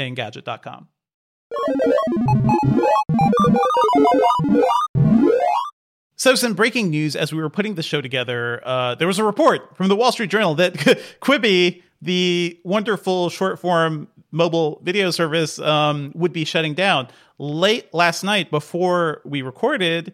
So, 6.19 6.35
some 6.35 6.55
breaking 6.55 6.91
news 6.91 7.15
as 7.15 7.33
we 7.33 7.41
were 7.41 7.49
putting 7.49 7.77
the 7.77 7.83
show 7.83 8.01
together. 8.01 8.61
Uh, 8.67 8.97
there 8.97 9.07
was 9.07 9.21
a 9.21 9.25
report 9.25 9.77
from 9.77 9.87
the 9.87 9.95
Wall 9.95 10.11
Street 10.11 10.31
Journal 10.31 10.57
that 10.57 10.75
Quibi, 11.23 11.83
the 12.03 12.59
wonderful 12.65 13.31
short 13.31 13.61
form 13.61 14.09
mobile 14.33 14.81
video 14.83 15.13
service, 15.13 15.61
um, 15.61 16.11
would 16.17 16.33
be 16.33 16.45
shutting 16.45 16.75
down. 16.75 17.07
Late 17.39 17.95
last 17.95 18.25
night, 18.25 18.51
before 18.51 19.23
we 19.25 19.43
recorded, 19.43 20.13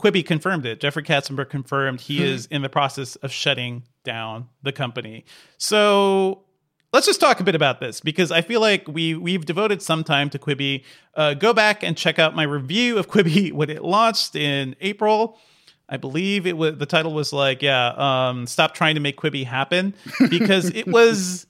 Quibi 0.00 0.26
confirmed 0.26 0.66
it. 0.66 0.80
Jeffrey 0.80 1.04
Katzenberg 1.04 1.50
confirmed 1.50 2.00
he 2.00 2.20
is 2.20 2.46
in 2.46 2.62
the 2.62 2.68
process 2.68 3.14
of 3.16 3.30
shutting 3.30 3.84
down 4.02 4.48
the 4.64 4.72
company. 4.72 5.24
So 5.56 6.42
let's 6.94 7.06
just 7.06 7.20
talk 7.20 7.40
a 7.40 7.42
bit 7.42 7.56
about 7.56 7.80
this 7.80 8.00
because 8.00 8.30
I 8.30 8.40
feel 8.40 8.60
like 8.60 8.86
we 8.86 9.16
we've 9.16 9.44
devoted 9.44 9.82
some 9.82 10.04
time 10.04 10.30
to 10.30 10.38
Quibi. 10.38 10.84
Uh, 11.14 11.34
go 11.34 11.52
back 11.52 11.82
and 11.82 11.96
check 11.96 12.20
out 12.20 12.36
my 12.36 12.44
review 12.44 12.96
of 12.98 13.08
Quibi 13.08 13.52
when 13.52 13.68
it 13.68 13.82
launched 13.82 14.36
in 14.36 14.76
April. 14.80 15.38
I 15.88 15.96
believe 15.98 16.46
it 16.46 16.56
was 16.56 16.78
the 16.78 16.86
title 16.86 17.12
was 17.12 17.32
like, 17.32 17.60
yeah, 17.62 17.88
um, 17.88 18.46
stop 18.46 18.74
trying 18.74 18.94
to 18.94 19.00
make 19.00 19.18
Quibi 19.18 19.44
happen 19.44 19.94
because 20.30 20.70
it 20.70 20.86
was 20.86 21.46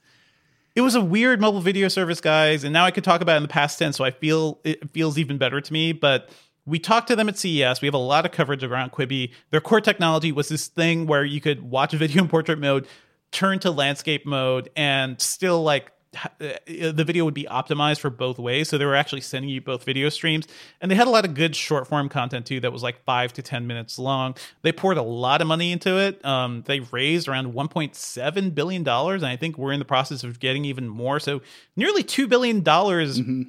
it 0.74 0.80
was 0.80 0.94
a 0.94 1.00
weird 1.00 1.40
mobile 1.40 1.60
video 1.60 1.88
service, 1.88 2.20
guys. 2.20 2.64
And 2.64 2.72
now 2.72 2.86
I 2.86 2.90
could 2.90 3.04
talk 3.04 3.20
about 3.20 3.34
it 3.34 3.36
in 3.36 3.42
the 3.42 3.48
past 3.48 3.78
tense, 3.78 3.96
so 3.96 4.04
I 4.04 4.10
feel 4.10 4.58
it 4.64 4.90
feels 4.90 5.18
even 5.18 5.36
better 5.36 5.60
to 5.60 5.72
me. 5.72 5.92
But 5.92 6.30
we 6.66 6.78
talked 6.78 7.08
to 7.08 7.16
them 7.16 7.28
at 7.28 7.38
CES. 7.38 7.82
We 7.82 7.86
have 7.86 7.94
a 7.94 7.98
lot 7.98 8.24
of 8.24 8.32
coverage 8.32 8.64
around 8.64 8.92
Quibi. 8.92 9.30
Their 9.50 9.60
core 9.60 9.82
technology 9.82 10.32
was 10.32 10.48
this 10.48 10.68
thing 10.68 11.06
where 11.06 11.24
you 11.24 11.40
could 11.40 11.62
watch 11.62 11.92
a 11.92 11.98
video 11.98 12.22
in 12.22 12.28
portrait 12.28 12.58
mode, 12.58 12.88
turn 13.34 13.58
to 13.60 13.70
landscape 13.70 14.24
mode, 14.24 14.70
and 14.76 15.20
still 15.20 15.62
like 15.62 15.90
the 16.36 17.04
video 17.04 17.24
would 17.24 17.34
be 17.34 17.44
optimized 17.44 18.00
for 18.00 18.10
both 18.10 18.38
ways. 18.38 18.68
So 18.68 18.78
they 18.78 18.84
were 18.84 18.94
actually 18.94 19.20
sending 19.20 19.50
you 19.50 19.60
both 19.60 19.84
video 19.84 20.08
streams. 20.08 20.46
And 20.80 20.90
they 20.90 20.94
had 20.94 21.06
a 21.06 21.10
lot 21.10 21.24
of 21.24 21.34
good 21.34 21.56
short 21.56 21.86
form 21.86 22.08
content 22.08 22.46
too 22.46 22.60
that 22.60 22.72
was 22.72 22.82
like 22.82 23.02
five 23.04 23.32
to 23.34 23.42
10 23.42 23.66
minutes 23.66 23.98
long. 23.98 24.36
They 24.62 24.72
poured 24.72 24.96
a 24.96 25.02
lot 25.02 25.40
of 25.40 25.46
money 25.46 25.72
into 25.72 25.98
it. 25.98 26.24
Um, 26.24 26.62
they 26.66 26.80
raised 26.80 27.28
around 27.28 27.52
$1.7 27.52 28.54
billion. 28.54 28.88
And 28.88 29.26
I 29.26 29.36
think 29.36 29.58
we're 29.58 29.72
in 29.72 29.78
the 29.78 29.84
process 29.84 30.24
of 30.24 30.40
getting 30.40 30.64
even 30.64 30.88
more. 30.88 31.20
So 31.20 31.42
nearly 31.76 32.02
$2 32.04 32.28
billion 32.28 32.62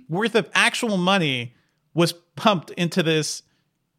worth 0.10 0.36
of 0.36 0.50
actual 0.54 0.98
money 0.98 1.54
was 1.94 2.14
pumped 2.36 2.72
into 2.72 3.04
this 3.04 3.44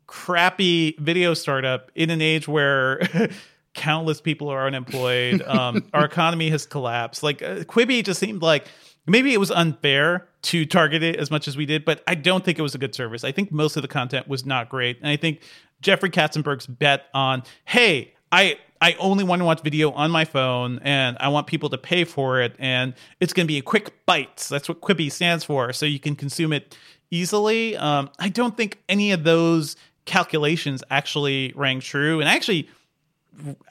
crappy 0.07 0.97
video 1.01 1.35
startup 1.35 1.91
in 1.95 2.11
an 2.11 2.23
age 2.23 2.47
where 2.47 3.01
countless 3.77 4.21
people 4.21 4.49
are 4.49 4.67
unemployed. 4.67 5.43
Um, 5.57 5.89
our 5.95 6.05
economy 6.05 6.51
has 6.51 6.67
collapsed. 6.67 7.23
Like 7.23 7.41
uh, 7.41 7.61
Quibi 7.65 8.05
just 8.05 8.19
seemed 8.19 8.43
like 8.43 8.67
maybe 9.07 9.33
it 9.33 9.39
was 9.39 9.51
unfair 9.51 10.27
to 10.43 10.67
target 10.67 11.03
it 11.03 11.17
as 11.17 11.31
much 11.31 11.47
as 11.47 11.57
we 11.57 11.67
did, 11.67 11.85
but 11.85 12.03
I 12.07 12.15
don't 12.15 12.45
think 12.45 12.59
it 12.59 12.63
was 12.63 12.75
a 12.75 12.79
good 12.79 12.95
service. 12.95 13.23
I 13.23 13.33
think 13.33 13.53
most 13.53 13.77
of 13.77 13.83
the 13.83 13.89
content 13.89 14.29
was 14.29 14.45
not 14.45 14.69
great, 14.69 14.99
and 14.99 15.09
I 15.09 15.17
think 15.17 15.43
Jeffrey 15.81 16.11
Katzenberg's 16.11 16.67
bet 16.67 17.05
on, 17.15 17.45
hey, 17.65 18.15
I 18.33 18.59
I 18.81 18.95
only 18.99 19.25
want 19.25 19.41
to 19.41 19.45
watch 19.45 19.63
video 19.63 19.93
on 19.93 20.11
my 20.11 20.25
phone 20.25 20.81
and 20.83 21.17
I 21.21 21.29
want 21.29 21.47
people 21.47 21.71
to 21.71 21.79
pay 21.79 22.05
for 22.05 22.43
it 22.43 22.55
and 22.59 22.93
it's 23.21 23.33
going 23.33 23.47
to 23.47 23.49
be 23.49 23.57
a 23.57 23.63
quick 23.63 24.05
bites. 24.05 24.49
That's 24.49 24.69
what 24.69 24.81
Quibi 24.81 25.11
stands 25.11 25.45
for. 25.45 25.73
So 25.73 25.87
you 25.87 25.99
can 25.99 26.15
consume 26.15 26.53
it 26.53 26.77
easily. 27.11 27.77
Um, 27.77 28.11
I 28.19 28.29
don't 28.29 28.57
think 28.57 28.83
any 28.89 29.13
of 29.13 29.25
those 29.25 29.77
calculations 30.05 30.83
actually 30.91 31.53
rang 31.57 31.81
true. 31.81 32.21
And 32.21 32.29
actually, 32.29 32.69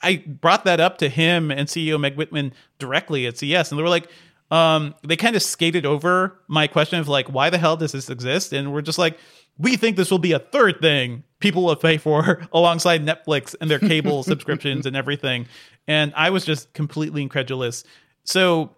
I 0.01 0.23
brought 0.25 0.65
that 0.65 0.79
up 0.79 0.97
to 0.99 1.09
him 1.09 1.51
and 1.51 1.67
CEO 1.67 1.99
Meg 1.99 2.15
Whitman 2.15 2.53
directly 2.79 3.27
at 3.27 3.37
CES, 3.37 3.71
and 3.71 3.79
they 3.79 3.83
were 3.83 3.89
like, 3.89 4.09
um, 4.51 4.95
they 5.03 5.15
kind 5.15 5.35
of 5.35 5.41
skated 5.41 5.85
over 5.85 6.39
my 6.47 6.67
question 6.67 6.99
of 6.99 7.07
like, 7.07 7.27
why 7.27 7.49
the 7.49 7.57
hell 7.57 7.77
does 7.77 7.91
this 7.91 8.09
exist? 8.09 8.53
And 8.53 8.71
we're 8.71 8.81
just 8.81 8.99
like, 8.99 9.17
we 9.57 9.75
think 9.75 9.97
this 9.97 10.11
will 10.11 10.19
be 10.19 10.33
a 10.33 10.39
third 10.39 10.81
thing 10.81 11.23
people 11.39 11.63
will 11.63 11.75
pay 11.75 11.97
for 11.97 12.47
alongside 12.53 13.05
Netflix 13.05 13.55
and 13.59 13.69
their 13.69 13.79
cable 13.79 14.23
subscriptions 14.31 14.85
and 14.85 14.95
everything. 14.95 15.47
And 15.87 16.13
I 16.15 16.29
was 16.29 16.45
just 16.45 16.73
completely 16.73 17.21
incredulous. 17.21 17.83
So 18.23 18.71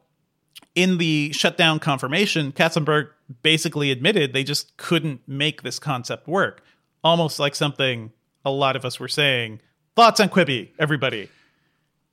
in 0.75 0.97
the 0.97 1.31
shutdown 1.33 1.79
confirmation, 1.79 2.51
Katzenberg 2.51 3.09
basically 3.41 3.91
admitted 3.91 4.33
they 4.33 4.43
just 4.43 4.75
couldn't 4.77 5.21
make 5.27 5.63
this 5.63 5.79
concept 5.79 6.27
work. 6.27 6.61
Almost 7.03 7.39
like 7.39 7.55
something 7.55 8.11
a 8.43 8.51
lot 8.51 8.75
of 8.75 8.85
us 8.85 8.99
were 8.99 9.07
saying. 9.07 9.61
Thoughts 9.97 10.19
on 10.19 10.29
Quibi, 10.29 10.69
everybody? 10.77 11.27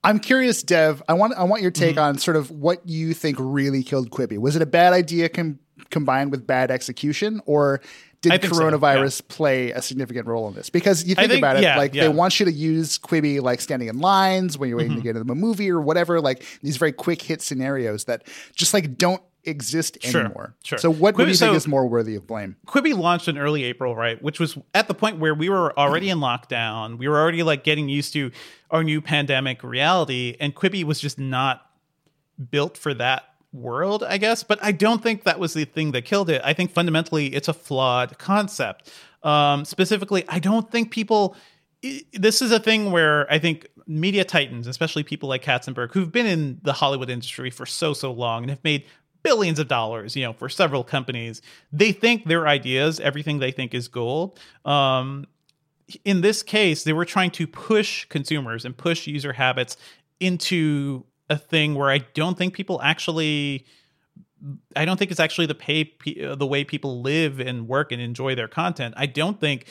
I'm 0.02 0.18
curious, 0.18 0.62
Dev. 0.62 1.02
I 1.06 1.12
want 1.12 1.34
I 1.34 1.44
want 1.44 1.60
your 1.60 1.70
take 1.70 1.96
mm-hmm. 1.96 2.04
on 2.04 2.18
sort 2.18 2.38
of 2.38 2.50
what 2.50 2.88
you 2.88 3.12
think 3.12 3.36
really 3.38 3.82
killed 3.82 4.10
Quibi. 4.10 4.38
Was 4.38 4.56
it 4.56 4.62
a 4.62 4.66
bad 4.66 4.94
idea 4.94 5.28
com- 5.28 5.58
combined 5.90 6.30
with 6.30 6.46
bad 6.46 6.70
execution, 6.70 7.42
or 7.44 7.82
did 8.22 8.32
the 8.40 8.48
coronavirus 8.48 9.12
so, 9.12 9.24
yeah. 9.28 9.36
play 9.36 9.70
a 9.72 9.82
significant 9.82 10.26
role 10.26 10.48
in 10.48 10.54
this? 10.54 10.70
Because 10.70 11.04
you 11.04 11.14
think, 11.14 11.28
think 11.28 11.40
about 11.40 11.58
it, 11.58 11.62
yeah, 11.62 11.76
like 11.76 11.92
yeah. 11.92 12.04
they 12.04 12.08
want 12.08 12.40
you 12.40 12.46
to 12.46 12.52
use 12.52 12.98
Quibi 12.98 13.42
like 13.42 13.60
standing 13.60 13.90
in 13.90 13.98
lines 13.98 14.56
when 14.56 14.70
you're 14.70 14.78
waiting 14.78 14.92
mm-hmm. 14.92 15.00
to 15.00 15.04
get 15.04 15.16
into 15.16 15.30
a 15.30 15.36
movie 15.36 15.70
or 15.70 15.82
whatever, 15.82 16.22
like 16.22 16.42
these 16.62 16.78
very 16.78 16.92
quick 16.92 17.20
hit 17.20 17.42
scenarios 17.42 18.04
that 18.04 18.26
just 18.56 18.72
like 18.72 18.96
don't 18.96 19.22
exist 19.46 19.98
anymore. 20.04 20.54
Sure. 20.64 20.78
So 20.78 20.90
what, 20.90 21.14
Quibi, 21.14 21.18
do 21.18 21.28
you 21.28 21.34
so 21.34 21.46
think 21.46 21.56
is 21.56 21.68
more 21.68 21.86
worthy 21.86 22.14
of 22.14 22.26
blame? 22.26 22.56
Quibi 22.66 22.96
launched 22.96 23.28
in 23.28 23.38
early 23.38 23.64
April, 23.64 23.94
right? 23.94 24.20
Which 24.22 24.40
was 24.40 24.58
at 24.74 24.88
the 24.88 24.94
point 24.94 25.18
where 25.18 25.34
we 25.34 25.48
were 25.48 25.78
already 25.78 26.10
in 26.10 26.18
lockdown. 26.18 26.98
We 26.98 27.08
were 27.08 27.18
already 27.18 27.42
like 27.42 27.64
getting 27.64 27.88
used 27.88 28.12
to 28.14 28.30
our 28.70 28.82
new 28.82 29.00
pandemic 29.00 29.62
reality, 29.62 30.36
and 30.40 30.54
Quibi 30.54 30.84
was 30.84 31.00
just 31.00 31.18
not 31.18 31.66
built 32.50 32.76
for 32.76 32.94
that 32.94 33.24
world, 33.52 34.02
I 34.02 34.18
guess. 34.18 34.42
But 34.42 34.58
I 34.62 34.72
don't 34.72 35.02
think 35.02 35.24
that 35.24 35.38
was 35.38 35.54
the 35.54 35.64
thing 35.64 35.92
that 35.92 36.04
killed 36.04 36.30
it. 36.30 36.42
I 36.44 36.52
think 36.52 36.72
fundamentally 36.72 37.28
it's 37.28 37.48
a 37.48 37.54
flawed 37.54 38.18
concept. 38.18 38.90
Um, 39.22 39.64
specifically, 39.64 40.24
I 40.28 40.38
don't 40.38 40.70
think 40.70 40.90
people. 40.90 41.36
This 42.14 42.40
is 42.40 42.50
a 42.50 42.58
thing 42.58 42.92
where 42.92 43.30
I 43.30 43.38
think 43.38 43.66
media 43.86 44.24
titans, 44.24 44.66
especially 44.66 45.02
people 45.02 45.28
like 45.28 45.42
Katzenberg, 45.42 45.92
who've 45.92 46.10
been 46.10 46.26
in 46.26 46.60
the 46.62 46.72
Hollywood 46.72 47.10
industry 47.10 47.50
for 47.50 47.66
so 47.66 47.92
so 47.92 48.12
long 48.12 48.42
and 48.42 48.50
have 48.50 48.64
made 48.64 48.86
billions 49.24 49.58
of 49.58 49.66
dollars, 49.66 50.14
you 50.14 50.22
know, 50.22 50.32
for 50.32 50.48
several 50.48 50.84
companies, 50.84 51.42
they 51.72 51.90
think 51.90 52.26
their 52.26 52.46
ideas, 52.46 53.00
everything 53.00 53.40
they 53.40 53.50
think 53.50 53.74
is 53.74 53.88
gold. 53.88 54.38
Um, 54.64 55.26
in 56.04 56.20
this 56.20 56.44
case, 56.44 56.84
they 56.84 56.92
were 56.92 57.04
trying 57.04 57.32
to 57.32 57.46
push 57.48 58.04
consumers 58.04 58.64
and 58.64 58.76
push 58.76 59.08
user 59.08 59.32
habits 59.32 59.76
into 60.20 61.04
a 61.28 61.36
thing 61.36 61.74
where 61.74 61.90
I 61.90 61.98
don't 61.98 62.38
think 62.38 62.54
people 62.54 62.80
actually 62.82 63.66
I 64.76 64.84
don't 64.84 64.98
think 64.98 65.10
it's 65.10 65.20
actually 65.20 65.46
the 65.46 65.54
pay 65.54 65.94
the 66.04 66.46
way 66.46 66.64
people 66.64 67.00
live 67.00 67.40
and 67.40 67.66
work 67.66 67.92
and 67.92 68.00
enjoy 68.00 68.34
their 68.34 68.48
content. 68.48 68.94
I 68.96 69.06
don't 69.06 69.40
think 69.40 69.66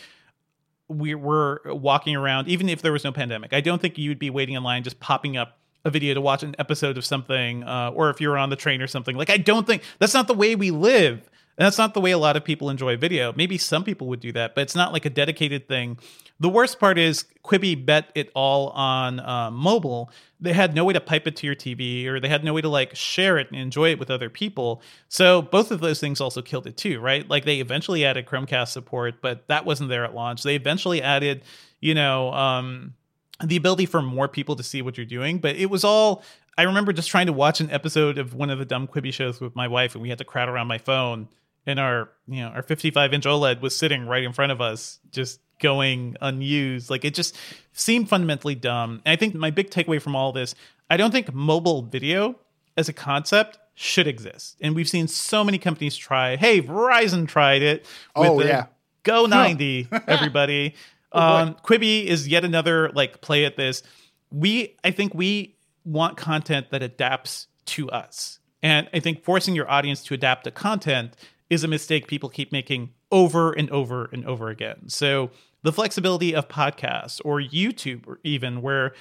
we 0.88 1.14
were 1.14 1.62
walking 1.66 2.16
around 2.16 2.47
even 2.47 2.70
if 2.70 2.82
there 2.82 2.91
was 2.91 3.04
no 3.04 3.12
pandemic. 3.12 3.54
I 3.54 3.62
don't 3.62 3.82
think 3.82 3.99
you'd 3.99 4.20
be 4.20 4.32
waiting 4.32 4.56
in 4.56 4.64
line 4.64 4.84
just 4.84 4.99
popping 4.99 5.38
up 5.38 5.60
a 5.86 5.90
video 5.90 6.14
to 6.14 6.22
watch 6.22 6.44
an 6.44 6.56
episode 6.60 6.98
of 6.98 7.06
something 7.06 7.64
uh, 7.64 7.92
or 7.94 8.10
if 8.10 8.22
you're 8.22 8.38
on 8.38 8.50
the 8.50 8.56
train 8.56 8.82
or 8.82 8.88
something. 8.88 9.16
Like 9.16 9.30
I 9.30 9.38
don't 9.38 9.68
think 9.68 9.84
that's 10.00 10.14
not 10.14 10.28
the 10.28 10.34
way 10.34 10.56
we 10.56 10.72
live. 10.72 11.30
And 11.56 11.68
that's 11.68 11.78
not 11.78 11.94
the 11.94 12.02
way 12.02 12.10
a 12.10 12.18
lot 12.18 12.36
of 12.36 12.44
people 12.44 12.72
enjoy 12.72 12.98
video. 12.98 13.32
Maybe 13.36 13.60
some 13.60 13.84
people 13.84 14.08
would 14.08 14.20
do 14.20 14.32
that, 14.32 14.56
but 14.56 14.62
it's 14.62 14.76
not 14.76 14.92
like 14.92 15.06
a 15.06 15.10
dedicated 15.10 15.68
thing. 15.68 16.00
The 16.40 16.50
worst 16.50 16.80
part 16.80 16.98
is 16.98 17.26
Quibi 17.44 17.86
bet 17.86 18.12
it 18.16 18.32
all 18.34 18.70
on 18.70 19.20
uh, 19.20 19.52
mobile. 19.52 20.10
They 20.40 20.52
had 20.52 20.74
no 20.74 20.84
way 20.84 20.94
to 20.94 21.00
pipe 21.00 21.28
it 21.28 21.36
to 21.38 21.46
your 21.46 21.56
TV, 21.56 22.08
or 22.08 22.20
they 22.20 22.28
had 22.28 22.44
no 22.44 22.54
way 22.54 22.62
to 22.62 22.70
like 22.70 22.96
share 22.96 23.38
it 23.38 23.52
and 23.52 23.60
enjoy 23.60 23.92
it 23.92 24.00
with 24.00 24.10
other 24.10 24.32
people. 24.32 24.82
So 25.10 25.44
both 25.44 25.70
of 25.70 25.80
those 25.80 26.00
things 26.00 26.20
also 26.20 26.42
killed 26.42 26.66
it 26.66 26.76
too, 26.76 27.00
right? 27.00 27.30
Like 27.30 27.46
they 27.46 27.60
eventually 27.60 28.04
added 28.04 28.26
Chromecast 28.26 28.70
support, 28.70 29.22
but 29.22 29.48
that 29.48 29.64
wasn't 29.64 29.90
there 29.90 30.06
at 30.06 30.16
launch. 30.16 30.42
They 30.42 30.56
eventually 30.56 31.04
added, 31.04 31.44
you 31.82 31.94
know, 31.94 32.34
um, 32.34 32.96
the 33.44 33.56
ability 33.56 33.86
for 33.86 34.02
more 34.02 34.28
people 34.28 34.56
to 34.56 34.64
see 34.64 34.82
what 34.82 34.98
you're 34.98 35.06
doing, 35.06 35.39
but 35.39 35.56
it 35.56 35.70
was 35.70 35.84
all. 35.84 36.24
I 36.56 36.64
remember 36.64 36.94
just 36.94 37.10
trying 37.10 37.26
to 37.28 37.34
watch 37.34 37.62
an 37.62 37.72
episode 37.72 38.20
of 38.20 38.36
one 38.36 38.52
of 38.52 38.60
the 38.60 38.66
dumb 38.66 38.88
Quibi 38.88 39.12
shows 39.12 39.41
with 39.41 39.56
my 39.56 39.68
wife, 39.68 39.96
and 39.96 40.02
we 40.02 40.10
had 40.10 40.20
to 40.20 40.24
crowd 40.24 40.50
around 40.50 40.68
my 40.68 40.78
phone 40.78 41.28
and 41.66 41.80
our 41.80 42.10
you 42.28 42.41
know 42.41 42.50
our 42.50 42.62
55 42.62 43.14
inch 43.14 43.26
OLED 43.26 43.62
was 43.62 43.76
sitting 43.76 44.06
right 44.06 44.24
in 44.24 44.34
front 44.34 44.52
of 44.52 44.62
us, 44.62 45.00
just 45.12 45.39
going 45.60 46.16
unused. 46.22 46.89
Like 46.89 47.06
it 47.06 47.14
just 47.14 47.38
seemed 47.72 48.10
fundamentally 48.10 48.56
dumb. 48.56 49.02
And 49.06 49.14
I 49.14 49.16
think 49.16 49.34
my 49.36 49.52
big 49.52 49.70
takeaway 49.70 50.02
from 50.02 50.16
all 50.16 50.32
this, 50.32 50.56
I 50.89 50.98
don't 50.98 51.12
think 51.12 51.34
mobile 51.34 51.84
video 51.84 52.36
as 52.76 52.89
a 52.89 52.94
concept 52.94 53.60
should 53.76 54.08
exist. 54.08 54.58
And 54.62 54.76
we've 54.76 54.89
seen 54.89 55.08
so 55.08 55.44
many 55.44 55.58
companies 55.58 55.96
try. 55.96 56.36
Hey, 56.36 56.62
Verizon 56.62 57.28
tried 57.28 57.62
it 57.62 57.86
oh, 58.16 58.22
with 58.22 58.30
oh, 58.30 58.39
the 58.39 58.48
yeah. 58.48 58.66
Go 59.04 59.26
90, 59.26 59.89
everybody. 60.08 60.76
oh, 61.14 61.36
um, 61.36 61.55
Quibi 61.64 62.05
is 62.05 62.28
yet 62.28 62.43
another 62.43 62.89
like 62.89 63.22
play 63.22 63.45
at 63.45 63.57
this. 63.57 63.84
We 64.32 64.78
I 64.84 64.91
think 64.91 65.14
we 65.14 65.55
want 65.86 66.18
content 66.18 66.72
that 66.72 66.82
adapts 66.82 67.47
to 67.66 67.89
us. 67.89 68.39
And 68.61 68.88
I 68.93 68.99
think 68.99 69.24
forcing 69.24 69.55
your 69.55 69.70
audience 69.70 70.03
to 70.05 70.14
adapt 70.14 70.45
to 70.45 70.51
content 70.51 71.16
is 71.49 71.64
a 71.64 71.68
mistake 71.68 72.07
people 72.07 72.30
keep 72.30 72.51
making 72.51 72.91
over 73.11 73.51
and 73.51 73.70
over 73.70 74.09
and 74.11 74.26
over 74.26 74.49
again. 74.49 74.88
So 74.88 75.30
the 75.61 75.72
flexibility 75.72 76.34
of 76.34 76.47
podcasts 76.47 77.22
or 77.24 77.39
YouTube 77.39 78.07
or 78.07 78.20
even 78.24 78.61
where 78.61 78.93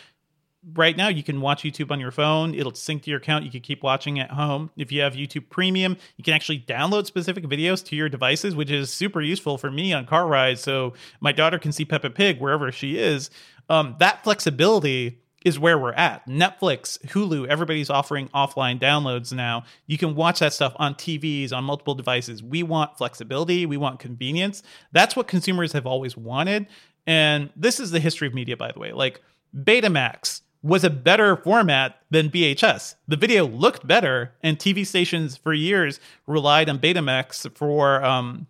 right 0.74 0.96
now 0.96 1.08
you 1.08 1.22
can 1.22 1.40
watch 1.40 1.62
YouTube 1.62 1.90
on 1.90 1.98
your 1.98 2.10
phone, 2.10 2.54
it'll 2.54 2.74
sync 2.74 3.02
to 3.02 3.10
your 3.10 3.18
account, 3.18 3.44
you 3.44 3.50
can 3.50 3.60
keep 3.60 3.82
watching 3.82 4.20
at 4.20 4.30
home. 4.30 4.70
If 4.76 4.92
you 4.92 5.00
have 5.00 5.14
YouTube 5.14 5.48
Premium, 5.50 5.96
you 6.16 6.24
can 6.24 6.34
actually 6.34 6.60
download 6.60 7.06
specific 7.06 7.44
videos 7.44 7.84
to 7.86 7.96
your 7.96 8.08
devices, 8.08 8.54
which 8.54 8.70
is 8.70 8.92
super 8.92 9.20
useful 9.20 9.58
for 9.58 9.70
me 9.70 9.92
on 9.92 10.06
car 10.06 10.26
rides 10.26 10.60
so 10.60 10.94
my 11.20 11.32
daughter 11.32 11.58
can 11.58 11.72
see 11.72 11.84
Peppa 11.84 12.10
Pig 12.10 12.40
wherever 12.40 12.70
she 12.70 12.98
is. 12.98 13.30
Um, 13.68 13.96
that 13.98 14.22
flexibility 14.22 15.18
is 15.44 15.58
where 15.58 15.76
we're 15.76 15.92
at. 15.94 16.26
Netflix, 16.28 17.04
Hulu, 17.06 17.48
everybody's 17.48 17.90
offering 17.90 18.28
offline 18.28 18.80
downloads 18.80 19.32
now. 19.32 19.64
You 19.86 19.98
can 19.98 20.14
watch 20.14 20.38
that 20.38 20.52
stuff 20.52 20.74
on 20.76 20.94
TVs, 20.94 21.52
on 21.52 21.64
multiple 21.64 21.96
devices. 21.96 22.42
We 22.42 22.62
want 22.62 22.96
flexibility, 22.96 23.66
we 23.66 23.76
want 23.76 23.98
convenience. 23.98 24.62
That's 24.92 25.16
what 25.16 25.26
consumers 25.26 25.72
have 25.72 25.86
always 25.86 26.16
wanted. 26.16 26.68
And 27.06 27.50
this 27.56 27.80
is 27.80 27.90
the 27.90 27.98
history 27.98 28.28
of 28.28 28.34
media, 28.34 28.56
by 28.56 28.70
the 28.70 28.78
way. 28.78 28.92
Like 28.92 29.20
Betamax 29.56 30.42
was 30.62 30.84
a 30.84 30.90
better 30.90 31.36
format 31.36 31.98
than 32.10 32.30
VHS. 32.30 32.94
The 33.08 33.16
video 33.16 33.46
looked 33.46 33.86
better, 33.86 34.32
and 34.42 34.58
TV 34.58 34.86
stations 34.86 35.36
for 35.36 35.52
years 35.52 35.98
relied 36.26 36.68
on 36.68 36.78
Betamax 36.78 37.56
for 37.56 38.04
um, 38.04 38.46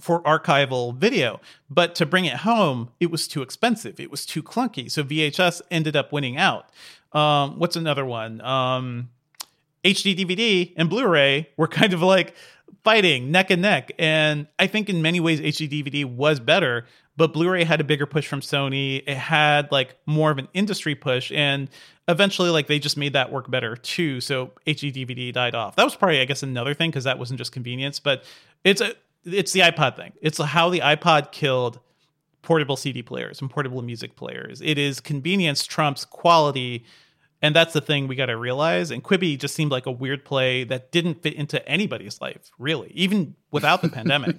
for 0.00 0.20
archival 0.24 0.96
video. 0.96 1.40
But 1.70 1.94
to 1.96 2.06
bring 2.06 2.24
it 2.24 2.38
home, 2.38 2.90
it 2.98 3.10
was 3.10 3.28
too 3.28 3.42
expensive. 3.42 4.00
It 4.00 4.10
was 4.10 4.26
too 4.26 4.42
clunky. 4.42 4.90
So 4.90 5.04
VHS 5.04 5.62
ended 5.70 5.94
up 5.94 6.12
winning 6.12 6.36
out. 6.36 6.70
Um, 7.12 7.58
what's 7.58 7.76
another 7.76 8.04
one? 8.04 8.40
Um, 8.40 9.10
HD 9.84 10.16
DVD 10.16 10.72
and 10.76 10.90
Blu 10.90 11.06
ray 11.06 11.50
were 11.56 11.68
kind 11.80 11.92
of 11.92 12.02
like 12.02 12.34
fighting 12.82 13.30
neck 13.30 13.50
and 13.50 13.62
neck. 13.62 13.92
And 13.98 14.48
I 14.58 14.66
think 14.66 14.88
in 14.88 15.02
many 15.02 15.20
ways, 15.20 15.40
HD 15.40 15.70
DVD 15.70 16.04
was 16.04 16.40
better, 16.40 16.86
but 17.22 17.32
Blu 17.32 17.50
ray 17.50 17.62
had 17.62 17.80
a 17.80 17.84
bigger 17.84 18.04
push 18.04 18.26
from 18.26 18.40
Sony. 18.40 19.00
It 19.06 19.16
had 19.16 19.70
like 19.70 19.94
more 20.06 20.32
of 20.32 20.38
an 20.38 20.48
industry 20.54 20.96
push. 20.96 21.30
And 21.30 21.70
eventually, 22.08 22.50
like 22.50 22.66
they 22.66 22.80
just 22.80 22.96
made 22.96 23.12
that 23.12 23.30
work 23.30 23.48
better 23.48 23.76
too. 23.76 24.20
So 24.20 24.50
HD 24.66 24.92
DVD 24.92 25.32
died 25.32 25.54
off. 25.54 25.76
That 25.76 25.84
was 25.84 25.94
probably, 25.94 26.20
I 26.20 26.24
guess, 26.24 26.42
another 26.42 26.74
thing 26.74 26.90
because 26.90 27.04
that 27.04 27.20
wasn't 27.20 27.38
just 27.38 27.52
convenience, 27.52 28.00
but 28.00 28.24
it's 28.64 28.80
a 28.80 28.96
it's 29.24 29.52
the 29.52 29.60
iPod 29.60 29.94
thing. 29.94 30.14
It's 30.20 30.38
how 30.38 30.68
the 30.68 30.80
iPod 30.80 31.30
killed 31.30 31.78
portable 32.42 32.74
CD 32.74 33.02
players 33.02 33.40
and 33.40 33.48
portable 33.48 33.82
music 33.82 34.16
players. 34.16 34.60
It 34.60 34.76
is 34.76 34.98
convenience 34.98 35.64
trumps 35.64 36.04
quality. 36.04 36.84
And 37.40 37.54
that's 37.54 37.72
the 37.72 37.80
thing 37.80 38.08
we 38.08 38.16
got 38.16 38.26
to 38.26 38.36
realize. 38.36 38.90
And 38.90 39.00
Quibi 39.04 39.38
just 39.38 39.54
seemed 39.54 39.70
like 39.70 39.86
a 39.86 39.92
weird 39.92 40.24
play 40.24 40.64
that 40.64 40.90
didn't 40.90 41.22
fit 41.22 41.34
into 41.34 41.64
anybody's 41.68 42.20
life, 42.20 42.50
really, 42.58 42.90
even 42.96 43.36
without 43.52 43.80
the 43.80 43.88
pandemic. 43.90 44.38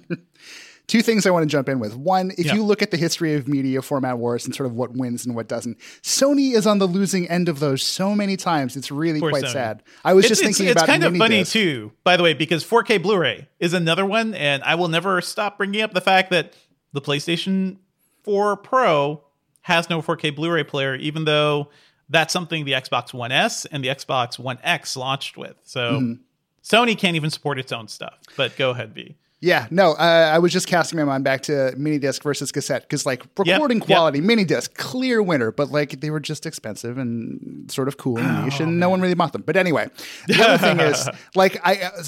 Two 0.86 1.02
things 1.02 1.26
I 1.26 1.30
want 1.30 1.44
to 1.44 1.48
jump 1.48 1.68
in 1.68 1.78
with. 1.78 1.96
One, 1.96 2.32
if 2.32 2.46
yeah. 2.46 2.54
you 2.54 2.64
look 2.64 2.82
at 2.82 2.90
the 2.90 2.96
history 2.96 3.34
of 3.34 3.48
media 3.48 3.82
format 3.82 4.18
wars 4.18 4.44
and 4.44 4.54
sort 4.54 4.66
of 4.66 4.74
what 4.74 4.92
wins 4.92 5.24
and 5.24 5.34
what 5.34 5.48
doesn't, 5.48 5.78
Sony 6.02 6.54
is 6.54 6.66
on 6.66 6.78
the 6.78 6.86
losing 6.86 7.28
end 7.28 7.48
of 7.48 7.58
those 7.60 7.82
so 7.82 8.14
many 8.14 8.36
times. 8.36 8.76
It's 8.76 8.90
really 8.90 9.20
Poor 9.20 9.30
quite 9.30 9.44
Sony. 9.44 9.52
sad. 9.52 9.82
I 10.04 10.14
was 10.14 10.24
it's, 10.24 10.30
just 10.30 10.42
thinking 10.42 10.66
it's, 10.66 10.72
about 10.72 10.88
it's 10.88 10.90
kind 10.90 11.04
of 11.04 11.16
funny 11.16 11.44
too, 11.44 11.92
by 12.04 12.16
the 12.16 12.22
way, 12.22 12.34
because 12.34 12.64
4K 12.64 13.02
Blu-ray 13.02 13.48
is 13.58 13.72
another 13.72 14.04
one, 14.04 14.34
and 14.34 14.62
I 14.62 14.74
will 14.74 14.88
never 14.88 15.20
stop 15.20 15.58
bringing 15.58 15.82
up 15.82 15.92
the 15.92 16.00
fact 16.00 16.30
that 16.30 16.54
the 16.92 17.00
PlayStation 17.00 17.78
4 18.24 18.56
Pro 18.58 19.22
has 19.62 19.88
no 19.88 20.02
4K 20.02 20.34
Blu-ray 20.36 20.64
player, 20.64 20.94
even 20.96 21.24
though 21.24 21.70
that's 22.08 22.32
something 22.32 22.64
the 22.64 22.72
Xbox 22.72 23.14
One 23.14 23.32
S 23.32 23.64
and 23.64 23.82
the 23.82 23.88
Xbox 23.88 24.38
One 24.38 24.58
X 24.62 24.96
launched 24.96 25.38
with. 25.38 25.56
So 25.62 26.00
mm. 26.00 26.18
Sony 26.62 26.98
can't 26.98 27.16
even 27.16 27.30
support 27.30 27.58
its 27.58 27.72
own 27.72 27.88
stuff. 27.88 28.18
But 28.36 28.56
go 28.56 28.70
ahead, 28.70 28.94
V. 28.94 29.16
Yeah, 29.44 29.66
no, 29.70 29.92
uh, 29.92 30.30
I 30.32 30.38
was 30.38 30.52
just 30.54 30.66
casting 30.66 30.98
my 30.98 31.04
mind 31.04 31.22
back 31.22 31.42
to 31.42 31.74
mini 31.76 31.98
disc 31.98 32.22
versus 32.22 32.50
cassette 32.50 32.80
because, 32.80 33.04
like, 33.04 33.26
recording 33.38 33.78
yep. 33.78 33.86
quality, 33.86 34.22
mini 34.22 34.44
disc, 34.44 34.74
clear 34.74 35.22
winner, 35.22 35.52
but 35.52 35.70
like 35.70 36.00
they 36.00 36.08
were 36.08 36.18
just 36.18 36.46
expensive 36.46 36.96
and 36.96 37.70
sort 37.70 37.88
of 37.88 37.98
cool 37.98 38.18
and 38.18 38.46
niche, 38.46 38.60
and 38.60 38.80
no 38.80 38.88
one 38.88 39.02
really 39.02 39.12
bought 39.14 39.34
them. 39.34 39.42
But 39.42 39.56
anyway, 39.58 39.88
the 40.28 40.42
other 40.42 40.56
thing 40.56 40.80
is, 40.80 41.08
like, 41.34 41.60
I. 41.62 41.76
Uh, 41.76 42.02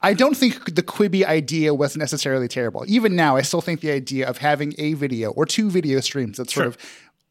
I 0.00 0.14
don't 0.14 0.36
think 0.36 0.76
the 0.76 0.82
Quibi 0.84 1.24
idea 1.24 1.74
was 1.74 1.96
necessarily 1.96 2.46
terrible. 2.46 2.84
Even 2.86 3.16
now, 3.16 3.34
I 3.34 3.42
still 3.42 3.60
think 3.60 3.80
the 3.80 3.90
idea 3.90 4.28
of 4.28 4.38
having 4.38 4.72
a 4.78 4.92
video 4.92 5.32
or 5.32 5.44
two 5.44 5.70
video 5.70 5.98
streams 5.98 6.36
that 6.36 6.50
sort 6.50 6.62
Sure. 6.62 6.66
of 6.68 6.78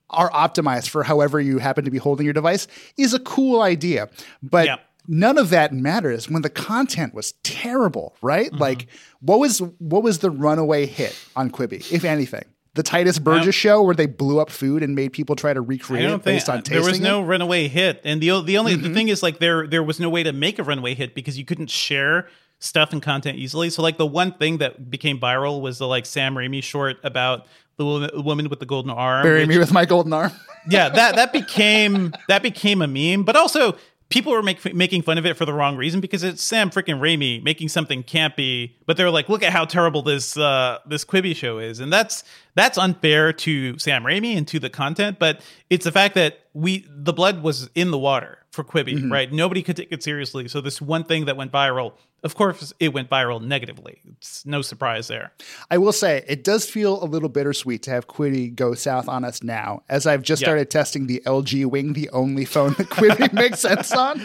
are 0.10 0.30
optimized 0.32 0.90
for 0.90 1.04
however 1.04 1.40
you 1.40 1.60
happen 1.60 1.86
to 1.86 1.92
be 1.92 1.98
holding 1.98 2.26
your 2.26 2.34
device 2.34 2.68
is 2.98 3.14
a 3.14 3.20
cool 3.20 3.62
idea. 3.62 4.10
But 4.44 4.66
Yeah. 4.66 4.78
None 5.08 5.38
of 5.38 5.50
that 5.52 5.74
matters 5.74 6.30
when 6.30 6.42
the 6.42 6.50
content 6.50 7.14
was 7.14 7.32
terrible, 7.44 8.16
right? 8.22 8.48
Mm-hmm. 8.48 8.58
Like 8.58 8.88
what 9.22 9.40
was 9.40 9.60
what 9.80 10.04
was 10.04 10.20
the 10.20 10.30
runaway 10.30 10.86
hit 10.86 11.18
on 11.36 11.50
Quibi, 11.50 11.92
if 11.92 12.04
anything? 12.04 12.44
The 12.74 12.84
Tituss 12.84 13.20
Burgess 13.20 13.56
show 13.56 13.82
where 13.82 13.96
they 13.96 14.06
blew 14.06 14.40
up 14.40 14.52
food 14.52 14.84
and 14.84 14.94
made 14.94 15.12
people 15.12 15.36
try 15.36 15.52
to 15.52 15.62
recreate 15.62 16.06
it 16.06 16.10
think 16.10 16.24
based 16.24 16.48
on 16.48 16.58
tasting 16.62 16.82
there 16.84 16.92
was 16.92 17.00
no 17.00 17.18
it? 17.18 17.22
Mm-hmm. 17.22 17.30
runaway 17.32 17.68
hit, 17.68 18.02
and 18.04 18.22
the 18.22 18.42
the 18.44 18.58
only 18.60 18.76
the 18.76 18.94
thing 18.94 19.08
is 19.08 19.24
like 19.24 19.40
there 19.40 19.66
there 19.66 19.82
was 19.82 20.00
no 20.00 20.10
way 20.10 20.22
to 20.22 20.32
make 20.32 20.60
a 20.60 20.64
runaway 20.64 20.94
hit 20.94 21.16
because 21.16 21.40
you 21.40 21.46
couldn't 21.46 21.72
share 21.72 22.28
stuff 22.60 22.92
and 22.92 23.02
content 23.02 23.38
easily. 23.40 23.70
So 23.72 23.82
like 23.82 23.98
the 23.98 24.06
one 24.06 24.34
thing 24.34 24.60
that 24.60 24.92
became 24.92 25.20
viral 25.20 25.62
was 25.62 25.80
the 25.80 25.88
like 25.88 26.06
Sam 26.06 26.36
Raimi 26.36 26.62
short 26.62 26.98
about 27.04 27.48
the 27.78 28.12
woman 28.24 28.50
with 28.50 28.60
the 28.60 28.66
golden 28.66 28.92
arm. 28.92 29.24
Bury 29.24 29.40
which- 29.40 29.50
me 29.50 29.58
with 29.58 29.72
my 29.72 29.86
golden 29.86 30.14
arm. 30.14 30.32
yeah, 30.70 30.90
that 30.90 31.16
that 31.16 31.34
became 31.40 32.14
that 32.28 32.44
became 32.44 32.84
a 32.84 32.88
meme, 32.88 33.24
but 33.24 33.36
also 33.36 33.76
people 34.10 34.32
were 34.32 34.44
make, 34.44 34.74
making 34.74 35.02
fun 35.02 35.18
of 35.18 35.26
it 35.26 35.36
for 35.36 35.46
the 35.46 35.54
wrong 35.54 35.76
reason 35.76 36.00
because 36.00 36.24
it's 36.24 36.42
Sam 36.42 36.70
freaking 36.70 37.00
Raimi 37.00 37.44
making 37.44 37.70
something 37.70 38.04
campy, 38.04 38.74
but 38.86 38.98
they're 38.98 39.12
like, 39.12 39.30
look 39.30 39.44
at 39.44 39.52
how 39.52 39.66
terrible 39.66 40.02
this 40.02 40.38
uh, 40.38 40.80
this 40.86 41.04
Quibi 41.06 41.36
show 41.36 41.60
is, 41.60 41.80
and 41.80 41.92
that's 41.92 42.24
that's 42.58 42.78
unfair 42.78 43.32
to 43.32 43.78
Sam 43.78 44.04
Raimi 44.04 44.36
and 44.36 44.48
to 44.48 44.60
the 44.60 44.70
content, 44.70 45.20
but 45.20 45.42
it's 45.70 45.86
the 45.86 45.92
fact 45.92 46.16
that 46.16 46.40
we 46.54 46.86
the 46.90 47.14
blood 47.14 47.44
was 47.44 47.70
in 47.76 47.92
the 47.92 48.00
water 48.00 48.40
for 48.50 48.64
Quibi, 48.64 48.96
mm-hmm. 48.96 49.12
right? 49.12 49.32
Nobody 49.32 49.62
could 49.62 49.78
take 49.78 49.92
it 49.92 50.02
seriously, 50.02 50.48
so 50.48 50.60
this 50.60 50.82
one 50.82 51.04
thing 51.04 51.26
that 51.26 51.38
went 51.38 51.52
viral. 51.52 51.94
Of 52.24 52.34
course, 52.34 52.74
it 52.80 52.94
went 52.94 53.12
viral 53.12 53.40
negatively. 53.40 54.02
It's 54.18 54.44
no 54.44 54.64
surprise 54.64 55.08
there. 55.08 55.34
I 55.70 55.78
will 55.78 55.92
say 55.92 56.26
it 56.28 56.44
does 56.44 56.68
feel 56.68 57.04
a 57.04 57.06
little 57.06 57.30
bittersweet 57.30 57.84
to 57.84 57.92
have 57.92 58.08
Quibi 58.08 58.54
go 58.54 58.74
south 58.74 59.08
on 59.08 59.24
us 59.24 59.44
now, 59.44 59.84
as 59.88 60.08
I've 60.08 60.24
just 60.24 60.42
Yeah. 60.42 60.48
started 60.48 60.72
testing 60.72 61.06
the 61.06 61.22
LG 61.28 61.66
Wing, 61.66 61.94
the 61.94 62.10
only 62.10 62.44
phone 62.44 62.74
that 62.80 62.90
Quibi 62.90 63.32
makes 63.34 63.60
sense 63.60 63.92
on. 63.92 64.20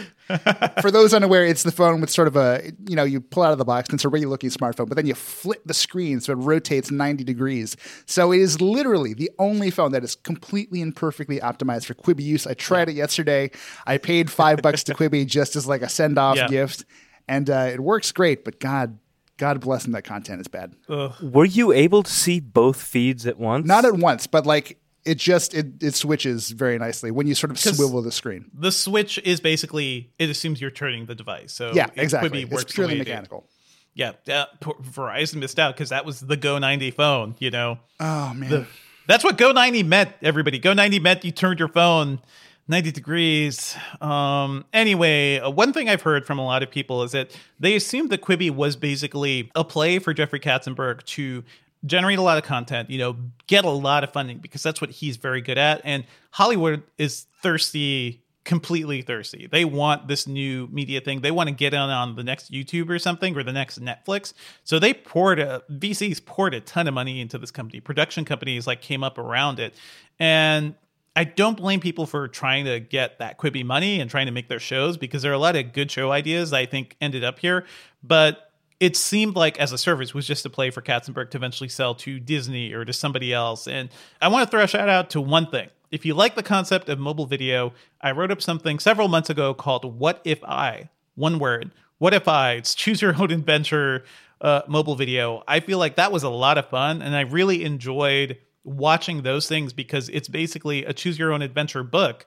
For 0.81 0.89
those 0.91 1.13
unaware, 1.13 1.45
it's 1.45 1.63
the 1.63 1.71
phone 1.71 2.01
with 2.01 2.09
sort 2.09 2.27
of 2.27 2.35
a 2.35 2.71
you 2.87 2.95
know 2.95 3.03
you 3.03 3.19
pull 3.21 3.43
out 3.43 3.51
of 3.51 3.57
the 3.57 3.65
box 3.65 3.89
and 3.89 3.95
it's 3.97 4.05
a 4.05 4.09
regular 4.09 4.31
looking 4.31 4.49
smartphone, 4.49 4.87
but 4.87 4.95
then 4.95 5.05
you 5.05 5.13
flip 5.15 5.61
the 5.65 5.73
screen 5.73 6.19
so 6.21 6.33
it 6.33 6.35
rotates 6.37 6.91
ninety 6.91 7.23
degrees. 7.23 7.75
So 8.05 8.31
it 8.31 8.39
is 8.39 8.61
literally 8.61 9.13
the 9.13 9.29
only 9.39 9.69
phone 9.69 9.91
that 9.91 10.03
is 10.03 10.15
completely 10.15 10.81
and 10.81 10.95
perfectly 10.95 11.39
optimized 11.39 11.85
for 11.85 11.93
Quibi 11.93 12.23
use. 12.23 12.47
I 12.47 12.53
tried 12.53 12.89
it 12.89 12.93
yesterday. 12.95 13.51
I 13.85 13.97
paid 13.97 14.31
five 14.31 14.61
bucks 14.61 14.83
to 14.85 14.93
Quibi 14.93 15.25
just 15.25 15.55
as 15.55 15.67
like 15.67 15.81
a 15.81 15.89
send 15.89 16.17
off 16.17 16.37
Yeah. 16.37 16.47
gift, 16.47 16.85
and 17.27 17.49
uh, 17.49 17.69
it 17.73 17.79
works 17.79 18.11
great. 18.11 18.43
But 18.45 18.59
God, 18.59 18.97
God 19.37 19.59
bless 19.61 19.83
them, 19.83 19.91
that 19.93 20.03
content 20.03 20.41
is 20.41 20.47
bad. 20.47 20.73
Were 21.21 21.45
you 21.45 21.71
able 21.71 22.03
to 22.03 22.11
see 22.11 22.39
both 22.39 22.81
feeds 22.81 23.25
at 23.27 23.37
once? 23.39 23.65
Not 23.67 23.83
at 23.83 23.95
once, 23.95 24.27
but 24.27 24.45
like 24.45 24.77
it 25.05 25.17
just 25.17 25.53
it, 25.53 25.81
it 25.81 25.95
switches 25.95 26.51
very 26.51 26.77
nicely 26.77 27.11
when 27.11 27.27
you 27.27 27.35
sort 27.35 27.51
of 27.51 27.59
swivel 27.59 28.01
the 28.01 28.11
screen. 28.11 28.49
The 28.53 28.71
switch 28.71 29.19
is 29.19 29.39
basically 29.39 30.11
it 30.19 30.29
assumes 30.29 30.61
you're 30.61 30.71
turning 30.71 31.05
the 31.05 31.15
device. 31.15 31.53
So 31.53 31.71
Yeah, 31.73 31.87
exactly. 31.95 32.45
Quibi 32.45 32.53
It's 32.53 32.73
purely 32.73 32.97
mechanical. 32.97 33.47
Yeah, 33.95 34.13
yeah. 34.25 34.45
Verizon 34.61 35.35
missed 35.35 35.59
out 35.59 35.75
because 35.75 35.89
that 35.89 36.05
was 36.05 36.19
the 36.19 36.37
Go 36.37 36.57
90 36.57 36.91
phone. 36.91 37.35
You 37.39 37.51
know, 37.51 37.79
Oh 37.99 38.33
man. 38.33 38.67
that's 39.07 39.23
what 39.23 39.37
Go 39.37 39.51
90 39.51 39.83
meant. 39.83 40.11
Everybody, 40.21 40.59
Go 40.59 40.73
90 40.73 40.99
meant 40.99 41.23
you 41.25 41.31
turned 41.31 41.59
your 41.59 41.67
phone 41.67 42.19
90 42.67 42.91
degrees. 42.91 43.75
Um. 43.99 44.65
Anyway, 44.71 45.39
uh, 45.39 45.49
one 45.49 45.73
thing 45.73 45.89
I've 45.89 46.01
heard 46.01 46.25
from 46.25 46.39
a 46.39 46.45
lot 46.45 46.63
of 46.63 46.71
people 46.71 47.03
is 47.03 47.11
that 47.11 47.37
they 47.59 47.75
assumed 47.75 48.09
that 48.11 48.21
Quibi 48.21 48.49
was 48.49 48.75
basically 48.75 49.51
a 49.53 49.63
play 49.63 49.99
for 49.99 50.13
Jeffrey 50.13 50.39
Katzenberg 50.39 51.03
to 51.03 51.43
generate 51.85 52.19
a 52.19 52.21
lot 52.21 52.37
of 52.37 52.43
content. 52.43 52.89
You 52.89 52.99
know, 52.99 53.17
get 53.47 53.65
a 53.65 53.69
lot 53.69 54.03
of 54.03 54.11
funding 54.11 54.37
because 54.39 54.63
that's 54.63 54.81
what 54.81 54.89
he's 54.89 55.17
very 55.17 55.41
good 55.41 55.57
at. 55.57 55.81
And 55.83 56.05
Hollywood 56.31 56.83
is 56.97 57.27
thirsty 57.41 58.23
completely 58.43 59.01
thirsty. 59.01 59.47
They 59.49 59.63
want 59.65 60.07
this 60.07 60.27
new 60.27 60.67
media 60.67 60.99
thing. 61.01 61.21
They 61.21 61.31
want 61.31 61.47
to 61.49 61.55
get 61.55 61.73
in 61.73 61.79
on 61.79 62.15
the 62.15 62.23
next 62.23 62.51
YouTube 62.51 62.89
or 62.89 62.99
something 62.99 63.35
or 63.37 63.43
the 63.43 63.53
next 63.53 63.81
Netflix. 63.81 64.33
So 64.63 64.79
they 64.79 64.93
poured 64.93 65.39
a 65.39 65.63
VCs 65.71 66.25
poured 66.25 66.53
a 66.53 66.59
ton 66.59 66.87
of 66.87 66.93
money 66.93 67.21
into 67.21 67.37
this 67.37 67.51
company. 67.51 67.79
Production 67.79 68.25
companies 68.25 68.67
like 68.67 68.81
came 68.81 69.03
up 69.03 69.17
around 69.17 69.59
it. 69.59 69.73
And 70.19 70.75
I 71.15 71.23
don't 71.23 71.55
blame 71.55 71.79
people 71.79 72.05
for 72.05 72.27
trying 72.27 72.65
to 72.65 72.79
get 72.79 73.19
that 73.19 73.37
Quibi 73.37 73.63
money 73.63 74.01
and 74.01 74.09
trying 74.09 74.25
to 74.25 74.31
make 74.31 74.49
their 74.49 74.59
shows 74.59 74.97
because 74.97 75.21
there 75.21 75.31
are 75.31 75.35
a 75.35 75.39
lot 75.39 75.55
of 75.55 75.71
good 75.71 75.91
show 75.91 76.11
ideas 76.11 76.53
I 76.53 76.65
think 76.65 76.97
ended 76.99 77.23
up 77.23 77.39
here. 77.39 77.65
But 78.03 78.51
it 78.79 78.95
seemed 78.97 79.35
like 79.35 79.59
as 79.59 79.71
a 79.71 79.77
service 79.77 80.13
was 80.13 80.27
just 80.27 80.45
a 80.45 80.49
play 80.49 80.69
for 80.69 80.81
Katzenberg 80.81 81.31
to 81.31 81.37
eventually 81.37 81.69
sell 81.69 81.95
to 81.95 82.19
Disney 82.19 82.73
or 82.73 82.85
to 82.85 82.93
somebody 82.93 83.33
else. 83.33 83.67
And 83.67 83.89
I 84.21 84.27
want 84.27 84.47
to 84.47 84.51
throw 84.51 84.63
a 84.63 84.67
shout 84.67 84.89
out 84.89 85.09
to 85.11 85.21
one 85.21 85.47
thing. 85.47 85.69
If 85.91 86.05
you 86.05 86.15
like 86.15 86.35
the 86.35 86.43
concept 86.43 86.89
of 86.89 86.99
mobile 86.99 87.25
video, 87.25 87.73
I 88.01 88.11
wrote 88.11 88.31
up 88.31 88.41
something 88.41 88.79
several 88.79 89.07
months 89.07 89.29
ago 89.29 89.53
called 89.53 89.99
What 89.99 90.21
If 90.23 90.43
I? 90.43 90.89
One 91.15 91.37
word. 91.37 91.71
What 91.99 92.13
if 92.13 92.27
I? 92.27 92.53
It's 92.53 92.73
choose 92.73 93.01
your 93.01 93.15
own 93.21 93.31
adventure 93.31 94.03
uh, 94.41 94.63
mobile 94.67 94.95
video. 94.95 95.43
I 95.47 95.59
feel 95.59 95.77
like 95.77 95.95
that 95.95 96.11
was 96.11 96.23
a 96.23 96.29
lot 96.29 96.57
of 96.57 96.69
fun 96.69 97.01
and 97.01 97.15
I 97.15 97.21
really 97.21 97.63
enjoyed 97.63 98.37
watching 98.63 99.21
those 99.21 99.47
things 99.47 99.73
because 99.73 100.09
it's 100.09 100.27
basically 100.27 100.85
a 100.85 100.93
choose 100.93 101.19
your 101.19 101.31
own 101.31 101.41
adventure 101.41 101.83
book 101.83 102.25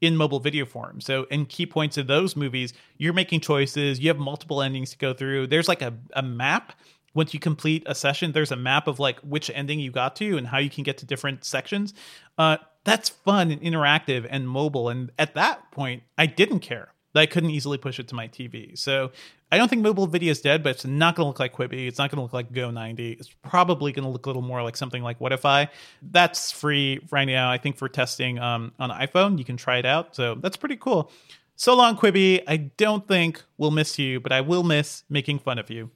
in 0.00 0.16
mobile 0.16 0.40
video 0.40 0.64
form. 0.64 1.00
So, 1.00 1.24
in 1.24 1.46
key 1.46 1.66
points 1.66 1.96
of 1.96 2.06
those 2.06 2.36
movies, 2.36 2.72
you're 2.96 3.12
making 3.12 3.40
choices, 3.40 4.00
you 4.00 4.08
have 4.08 4.18
multiple 4.18 4.62
endings 4.62 4.90
to 4.90 4.98
go 4.98 5.12
through. 5.12 5.48
There's 5.48 5.68
like 5.68 5.82
a, 5.82 5.94
a 6.12 6.22
map. 6.22 6.72
Once 7.14 7.34
you 7.34 7.40
complete 7.40 7.82
a 7.86 7.94
session, 7.94 8.32
there's 8.32 8.52
a 8.52 8.56
map 8.56 8.86
of 8.86 9.00
like 9.00 9.18
which 9.20 9.50
ending 9.54 9.80
you 9.80 9.90
got 9.90 10.14
to 10.16 10.36
and 10.36 10.46
how 10.46 10.58
you 10.58 10.70
can 10.70 10.84
get 10.84 10.98
to 10.98 11.06
different 11.06 11.44
sections. 11.44 11.94
Uh, 12.36 12.58
that's 12.84 13.08
fun 13.08 13.50
and 13.50 13.60
interactive 13.60 14.26
and 14.28 14.48
mobile. 14.48 14.88
And 14.88 15.10
at 15.18 15.34
that 15.34 15.70
point, 15.72 16.02
I 16.16 16.26
didn't 16.26 16.60
care 16.60 16.92
that 17.14 17.20
I 17.20 17.26
couldn't 17.26 17.50
easily 17.50 17.78
push 17.78 17.98
it 17.98 18.08
to 18.08 18.14
my 18.14 18.28
TV. 18.28 18.78
So 18.78 19.10
I 19.50 19.56
don't 19.56 19.68
think 19.68 19.82
mobile 19.82 20.06
video 20.06 20.30
is 20.30 20.40
dead, 20.40 20.62
but 20.62 20.70
it's 20.70 20.84
not 20.84 21.14
going 21.16 21.24
to 21.24 21.28
look 21.28 21.40
like 21.40 21.54
Quibi. 21.54 21.88
It's 21.88 21.98
not 21.98 22.10
going 22.10 22.18
to 22.18 22.22
look 22.22 22.32
like 22.32 22.52
Go 22.52 22.70
90. 22.70 23.12
It's 23.12 23.30
probably 23.42 23.92
going 23.92 24.04
to 24.04 24.10
look 24.10 24.26
a 24.26 24.28
little 24.28 24.42
more 24.42 24.62
like 24.62 24.76
something 24.76 25.02
like 25.02 25.20
What 25.20 25.32
If 25.32 25.44
I. 25.44 25.70
That's 26.02 26.52
free 26.52 27.00
right 27.10 27.24
now, 27.24 27.50
I 27.50 27.58
think, 27.58 27.76
for 27.76 27.88
testing 27.88 28.38
um, 28.38 28.72
on 28.78 28.90
iPhone. 28.90 29.38
You 29.38 29.44
can 29.44 29.56
try 29.56 29.78
it 29.78 29.86
out. 29.86 30.14
So 30.14 30.34
that's 30.34 30.56
pretty 30.56 30.76
cool. 30.76 31.10
So 31.56 31.74
long, 31.74 31.96
Quibi. 31.96 32.42
I 32.46 32.56
don't 32.56 33.08
think 33.08 33.42
we'll 33.56 33.70
miss 33.70 33.98
you, 33.98 34.20
but 34.20 34.30
I 34.30 34.42
will 34.42 34.62
miss 34.62 35.04
making 35.08 35.40
fun 35.40 35.58
of 35.58 35.70
you. 35.70 35.90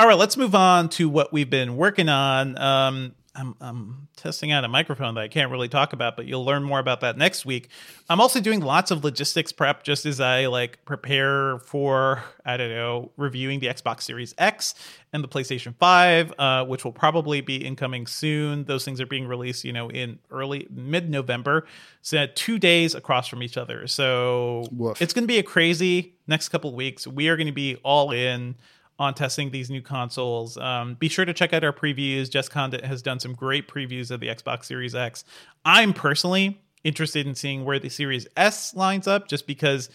All 0.00 0.06
right, 0.06 0.16
let's 0.16 0.36
move 0.36 0.54
on 0.54 0.88
to 0.90 1.08
what 1.08 1.32
we've 1.32 1.50
been 1.50 1.76
working 1.76 2.08
on. 2.08 2.56
Um, 2.56 3.14
I'm, 3.38 3.54
I'm 3.60 4.08
testing 4.16 4.50
out 4.50 4.64
a 4.64 4.68
microphone 4.68 5.14
that 5.14 5.20
I 5.20 5.28
can't 5.28 5.52
really 5.52 5.68
talk 5.68 5.92
about, 5.92 6.16
but 6.16 6.26
you'll 6.26 6.44
learn 6.44 6.64
more 6.64 6.80
about 6.80 7.00
that 7.02 7.16
next 7.16 7.46
week. 7.46 7.68
I'm 8.08 8.20
also 8.20 8.40
doing 8.40 8.60
lots 8.60 8.90
of 8.90 9.04
logistics 9.04 9.52
prep 9.52 9.84
just 9.84 10.06
as 10.06 10.20
I 10.20 10.46
like 10.46 10.84
prepare 10.84 11.60
for, 11.60 12.24
I 12.44 12.56
don't 12.56 12.70
know, 12.70 13.12
reviewing 13.16 13.60
the 13.60 13.68
Xbox 13.68 14.02
Series 14.02 14.34
X 14.38 14.74
and 15.12 15.22
the 15.22 15.28
PlayStation 15.28 15.74
5, 15.76 16.34
uh, 16.36 16.64
which 16.66 16.84
will 16.84 16.92
probably 16.92 17.40
be 17.40 17.64
incoming 17.64 18.08
soon. 18.08 18.64
Those 18.64 18.84
things 18.84 19.00
are 19.00 19.06
being 19.06 19.28
released, 19.28 19.64
you 19.64 19.72
know, 19.72 19.88
in 19.88 20.18
early 20.30 20.66
mid 20.70 21.08
November. 21.08 21.64
So 22.02 22.26
two 22.34 22.58
days 22.58 22.96
across 22.96 23.28
from 23.28 23.42
each 23.44 23.56
other. 23.56 23.86
So 23.86 24.64
Woof. 24.72 25.00
it's 25.00 25.12
going 25.12 25.24
to 25.24 25.28
be 25.28 25.38
a 25.38 25.44
crazy 25.44 26.14
next 26.26 26.48
couple 26.48 26.74
weeks. 26.74 27.06
We 27.06 27.28
are 27.28 27.36
going 27.36 27.46
to 27.46 27.52
be 27.52 27.76
all 27.84 28.10
in 28.10 28.56
on 28.98 29.14
testing 29.14 29.50
these 29.50 29.70
new 29.70 29.80
consoles. 29.80 30.56
Um, 30.56 30.94
be 30.94 31.08
sure 31.08 31.24
to 31.24 31.32
check 31.32 31.52
out 31.52 31.62
our 31.62 31.72
previews. 31.72 32.28
Jess 32.28 32.48
Conditt 32.48 32.84
has 32.84 33.00
done 33.00 33.20
some 33.20 33.34
great 33.34 33.68
previews 33.68 34.10
of 34.10 34.20
the 34.20 34.26
Xbox 34.28 34.64
Series 34.64 34.94
X. 34.94 35.24
I'm 35.64 35.92
personally 35.92 36.60
interested 36.84 37.26
in 37.26 37.34
seeing 37.34 37.64
where 37.64 37.78
the 37.78 37.88
Series 37.88 38.26
S 38.36 38.74
lines 38.74 39.06
up, 39.06 39.28
just 39.28 39.46
because 39.46 39.88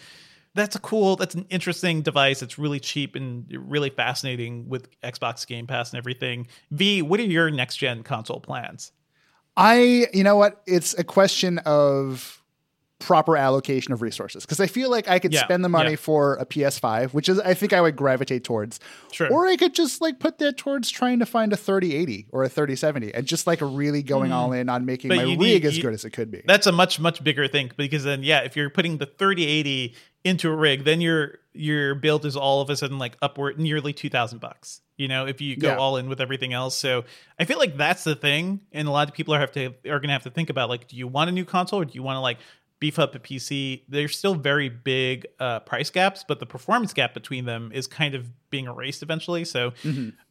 that's 0.54 0.76
a 0.76 0.78
cool, 0.78 1.16
that's 1.16 1.34
an 1.34 1.46
interesting 1.50 2.00
device. 2.02 2.40
It's 2.40 2.58
really 2.58 2.80
cheap 2.80 3.16
and 3.16 3.46
really 3.50 3.90
fascinating 3.90 4.68
with 4.68 4.88
Xbox 5.00 5.46
Game 5.46 5.66
Pass 5.66 5.92
and 5.92 5.98
everything. 5.98 6.46
V, 6.70 7.02
what 7.02 7.20
are 7.20 7.24
your 7.24 7.50
next 7.50 7.76
gen 7.76 8.04
console 8.04 8.40
plans? 8.40 8.92
I, 9.56 10.06
you 10.12 10.24
know 10.24 10.36
what? 10.36 10.62
It's 10.66 10.94
a 10.98 11.04
question 11.04 11.58
of 11.58 12.42
proper 13.04 13.36
allocation 13.36 13.92
of 13.92 14.00
resources 14.00 14.44
because 14.44 14.60
I 14.60 14.66
feel 14.66 14.90
like 14.90 15.08
I 15.08 15.18
could 15.18 15.32
Yeah, 15.32 15.44
spend 15.44 15.62
the 15.62 15.68
money 15.68 15.90
yeah. 15.90 15.96
for 15.96 16.36
a 16.36 16.46
PS5, 16.46 17.12
which 17.12 17.28
is 17.28 17.38
I 17.38 17.52
think 17.52 17.72
I 17.74 17.80
would 17.80 17.96
gravitate 17.96 18.44
towards. 18.44 18.80
Sure. 19.12 19.30
Or 19.30 19.46
I 19.46 19.56
could 19.56 19.74
just 19.74 20.00
like 20.00 20.18
put 20.18 20.38
that 20.38 20.56
towards 20.56 20.90
trying 20.90 21.18
to 21.18 21.26
find 21.26 21.52
a 21.52 21.56
3080 21.56 22.28
or 22.30 22.44
a 22.44 22.48
3070 22.48 23.14
and 23.14 23.26
just 23.26 23.46
like 23.46 23.58
really 23.60 24.02
going 24.02 24.30
hmm. 24.30 24.36
all 24.36 24.52
in 24.52 24.68
on 24.68 24.86
making. 24.86 25.08
But 25.08 25.18
my 25.18 25.24
rig 25.24 25.38
need- 25.38 25.64
as 25.66 25.76
you- 25.76 25.82
good 25.82 25.94
as 25.94 26.04
it 26.04 26.10
could 26.10 26.30
be. 26.30 26.42
That's 26.46 26.66
a 26.66 26.72
much 26.72 26.98
much 26.98 27.22
bigger 27.22 27.46
thing 27.46 27.70
because 27.76 28.04
then 28.04 28.22
yeah, 28.22 28.40
if 28.40 28.56
you're 28.56 28.70
putting 28.70 28.96
the 28.96 29.06
3080 29.06 29.94
into 30.24 30.50
a 30.50 30.56
rig, 30.56 30.84
then 30.84 31.00
your 31.02 31.38
your 31.52 31.94
build 31.94 32.24
is 32.24 32.36
all 32.36 32.60
of 32.62 32.70
a 32.70 32.76
sudden 32.76 32.98
like 32.98 33.16
upward 33.22 33.58
nearly 33.58 33.92
2000 33.92 34.40
bucks. 34.40 34.80
You 34.96 35.08
know, 35.08 35.26
if 35.26 35.40
you 35.40 35.56
go 35.56 35.68
Yeah. 35.68 35.76
all 35.76 35.96
in 35.96 36.08
with 36.08 36.20
everything 36.20 36.52
else. 36.52 36.76
So, 36.76 37.04
I 37.38 37.44
feel 37.44 37.58
like 37.58 37.76
that's 37.76 38.04
the 38.04 38.14
thing 38.14 38.60
and 38.72 38.86
a 38.88 38.90
lot 38.90 39.08
of 39.08 39.14
people 39.14 39.34
are 39.34 39.40
have 39.40 39.52
to 39.52 39.66
are 39.66 39.98
going 40.00 40.08
to 40.08 40.12
have 40.12 40.22
to 40.22 40.30
think 40.30 40.50
about 40.50 40.68
like 40.68 40.88
do 40.88 40.96
you 40.96 41.06
want 41.06 41.28
a 41.28 41.32
new 41.32 41.44
console 41.44 41.80
or 41.80 41.84
do 41.84 41.92
you 41.94 42.02
want 42.02 42.16
to 42.16 42.20
like 42.20 42.38
beef 42.84 42.98
up 42.98 43.14
a 43.14 43.18
PC? 43.18 43.80
There's 43.88 44.14
still 44.14 44.34
very 44.34 44.68
big 44.68 45.26
uh, 45.40 45.60
price 45.60 45.88
gaps, 45.88 46.22
but 46.28 46.38
the 46.38 46.44
performance 46.44 46.92
gap 46.92 47.14
between 47.14 47.46
them 47.46 47.70
is 47.72 47.86
kind 47.86 48.14
of 48.14 48.28
being 48.50 48.66
erased 48.66 49.02
eventually. 49.02 49.46
So, 49.46 49.72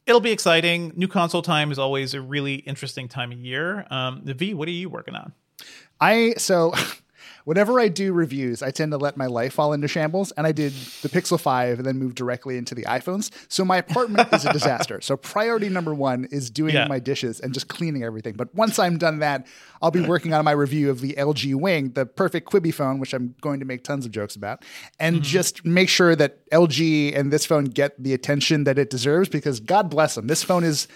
it'll 0.05 0.21
be 0.21 0.31
exciting. 0.31 0.93
New 0.95 1.07
console 1.07 1.41
time 1.41 1.71
is 1.71 1.79
always 1.79 2.13
a 2.13 2.21
really 2.21 2.55
interesting 2.57 3.07
time 3.07 3.31
of 3.31 3.39
year. 3.39 3.87
Um, 3.89 4.21
V, 4.23 4.53
what 4.53 4.67
are 4.67 4.71
you 4.71 4.87
working 4.87 5.15
on? 5.15 5.33
I 5.99 6.35
so 6.37 6.73
whenever 7.45 7.79
I 7.79 7.87
do 7.87 8.13
reviews, 8.13 8.61
I 8.61 8.71
tend 8.71 8.91
to 8.91 8.97
let 8.97 9.17
my 9.17 9.25
life 9.25 9.53
fall 9.53 9.73
into 9.73 9.87
shambles, 9.87 10.31
and 10.33 10.47
I 10.47 10.51
did 10.51 10.73
the 11.01 11.09
Pixel 11.09 11.39
Five 11.39 11.79
and 11.79 11.85
then 11.85 11.97
moved 11.97 12.15
directly 12.15 12.57
into 12.57 12.75
the 12.75 12.83
iPhones. 12.83 13.29
So 13.47 13.65
my 13.65 13.77
apartment 13.77 14.31
is 14.33 14.45
a 14.45 14.53
disaster. 14.53 15.01
So 15.01 15.17
priority 15.17 15.69
number 15.69 15.93
one 15.93 16.25
is 16.31 16.49
doing 16.49 16.75
Yeah. 16.75 16.87
my 16.87 16.99
dishes 16.99 17.39
and 17.39 17.53
just 17.53 17.67
cleaning 17.67 18.03
everything. 18.03 18.33
But 18.33 18.53
once 18.55 18.79
I'm 18.79 18.97
done 18.97 19.19
that, 19.19 19.47
I'll 19.81 19.91
be 19.91 20.01
working 20.01 20.33
on 20.33 20.45
my 20.45 20.51
review 20.51 20.89
of 20.89 21.01
the 21.01 21.13
LG 21.13 21.55
Wing, 21.55 21.91
the 21.91 22.05
perfect 22.05 22.49
Quibi 22.49 22.73
phone, 22.73 22.99
which 22.99 23.13
I'm 23.13 23.35
going 23.41 23.59
to 23.59 23.65
make 23.65 23.83
tons 23.83 24.05
of 24.05 24.11
jokes 24.11 24.35
about, 24.35 24.63
and 24.99 25.17
mm-hmm. 25.17 25.23
just 25.23 25.65
make 25.65 25.89
sure 25.89 26.15
that 26.15 26.49
LG 26.51 27.17
and 27.17 27.31
this 27.31 27.45
phone 27.45 27.65
get 27.65 28.01
the 28.01 28.13
attention 28.13 28.63
that 28.63 28.77
it 28.77 28.89
deserves. 28.89 29.29
Because 29.29 29.59
God 29.59 29.89
bless 29.89 30.15
them, 30.15 30.27
this 30.27 30.43
phone 30.43 30.63
is 30.63 30.87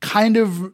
kind 0.00 0.36
of 0.36 0.72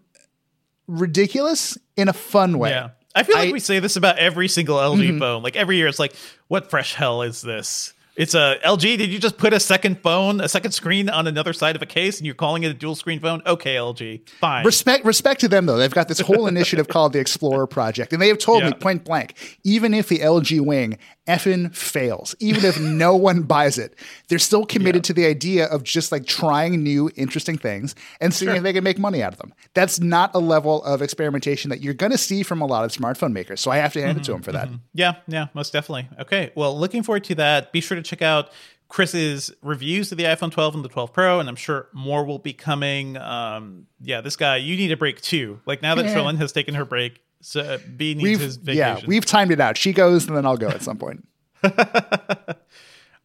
ridiculous 0.86 1.76
in 1.96 2.08
a 2.08 2.12
fun 2.12 2.58
way. 2.58 2.70
Yeah. 2.70 2.90
I 3.16 3.22
feel 3.22 3.36
like 3.36 3.48
I- 3.48 3.52
we 3.52 3.60
say 3.60 3.80
this 3.80 3.96
about 3.96 4.18
every 4.18 4.46
single 4.46 4.76
LG 4.76 4.98
mm-hmm. 4.98 5.18
phone. 5.18 5.42
Like 5.42 5.56
every 5.56 5.76
year, 5.76 5.88
it's 5.88 5.98
like, 5.98 6.14
what 6.48 6.70
fresh 6.70 6.94
hell 6.94 7.22
is 7.22 7.40
this? 7.40 7.94
It's 8.16 8.34
a 8.34 8.56
LG. 8.64 8.80
Did 8.96 9.10
you 9.12 9.18
just 9.18 9.36
put 9.36 9.52
a 9.52 9.60
second 9.60 10.00
phone, 10.00 10.40
a 10.40 10.48
second 10.48 10.72
screen 10.72 11.10
on 11.10 11.26
another 11.26 11.52
side 11.52 11.76
of 11.76 11.82
a 11.82 11.86
case, 11.86 12.16
and 12.18 12.24
you're 12.24 12.34
calling 12.34 12.62
it 12.62 12.70
a 12.70 12.74
dual 12.74 12.94
screen 12.94 13.20
phone? 13.20 13.42
Okay, 13.44 13.74
LG, 13.74 14.28
fine. 14.40 14.64
Respect 14.64 15.04
respect 15.04 15.40
to 15.40 15.48
them 15.48 15.66
though. 15.66 15.76
They've 15.76 15.92
got 15.92 16.08
this 16.08 16.20
whole 16.20 16.46
initiative 16.48 16.88
called 16.88 17.12
the 17.12 17.20
Explorer 17.20 17.66
Project, 17.66 18.12
and 18.14 18.22
they 18.22 18.28
have 18.28 18.38
told 18.38 18.64
me 18.64 18.72
point 18.72 19.04
blank, 19.04 19.58
even 19.64 19.92
if 19.92 20.08
the 20.08 20.20
LG 20.20 20.60
Wing 20.62 20.98
effing 21.26 21.74
fails, 21.74 22.34
even 22.38 22.64
if 22.64 22.80
no 22.80 23.14
one 23.26 23.42
buys 23.42 23.78
it, 23.78 23.98
they're 24.28 24.38
still 24.38 24.64
committed 24.64 25.04
to 25.04 25.12
the 25.12 25.26
idea 25.26 25.66
of 25.66 25.82
just 25.82 26.12
like 26.12 26.24
trying 26.26 26.82
new 26.82 27.10
interesting 27.16 27.58
things 27.58 27.94
and 28.20 28.32
seeing 28.32 28.56
if 28.56 28.62
they 28.62 28.72
can 28.72 28.84
make 28.84 28.98
money 28.98 29.22
out 29.22 29.32
of 29.32 29.38
them. 29.38 29.52
That's 29.74 30.00
not 30.00 30.30
a 30.34 30.38
level 30.38 30.82
of 30.84 31.02
experimentation 31.02 31.70
that 31.70 31.82
you're 31.82 31.94
going 31.94 32.12
to 32.12 32.18
see 32.18 32.42
from 32.42 32.60
a 32.60 32.66
lot 32.66 32.84
of 32.84 32.92
smartphone 32.92 33.32
makers. 33.32 33.60
So 33.60 33.70
I 33.70 33.78
have 33.78 33.92
to 33.94 34.02
hand 34.02 34.18
it 34.18 34.24
to 34.24 34.30
mm-hmm. 34.30 34.36
them 34.36 34.42
for 34.42 34.52
that. 34.52 34.68
Mm-hmm. 34.68 34.76
Yeah, 34.94 35.16
yeah, 35.26 35.46
most 35.54 35.72
definitely. 35.72 36.08
Okay, 36.20 36.52
well, 36.54 36.78
looking 36.78 37.02
forward 37.02 37.24
to 37.24 37.34
that. 37.36 37.72
Be 37.72 37.80
sure 37.80 37.96
to 37.96 38.02
check 38.06 38.22
out 38.22 38.50
Chris's 38.88 39.50
reviews 39.62 40.12
of 40.12 40.18
the 40.18 40.24
iPhone 40.24 40.50
12 40.52 40.76
and 40.76 40.84
the 40.84 40.88
12 40.88 41.12
Pro, 41.12 41.40
and 41.40 41.48
I'm 41.48 41.56
sure 41.56 41.88
more 41.92 42.24
will 42.24 42.38
be 42.38 42.52
coming. 42.52 43.16
Um, 43.16 43.86
yeah, 44.00 44.20
this 44.20 44.36
guy, 44.36 44.56
you 44.58 44.76
need 44.76 44.92
a 44.92 44.96
break 44.96 45.20
too. 45.20 45.60
Like 45.66 45.82
now 45.82 45.94
that 45.96 46.04
Yeah. 46.06 46.14
Cherlynn 46.14 46.38
has 46.38 46.52
taken 46.52 46.74
her 46.76 46.84
break, 46.84 47.20
so 47.40 47.78
B 47.96 48.14
needs 48.14 48.22
We've 48.22 48.40
his 48.40 48.56
vacation. 48.56 48.78
yeah, 48.78 49.00
we've 49.06 49.24
timed 49.26 49.50
it 49.50 49.60
out. 49.60 49.76
She 49.76 49.92
goes, 49.92 50.26
and 50.28 50.36
then 50.36 50.46
I'll 50.46 50.56
go 50.56 50.68
at 50.68 50.82
some 50.82 50.98
point. 50.98 51.26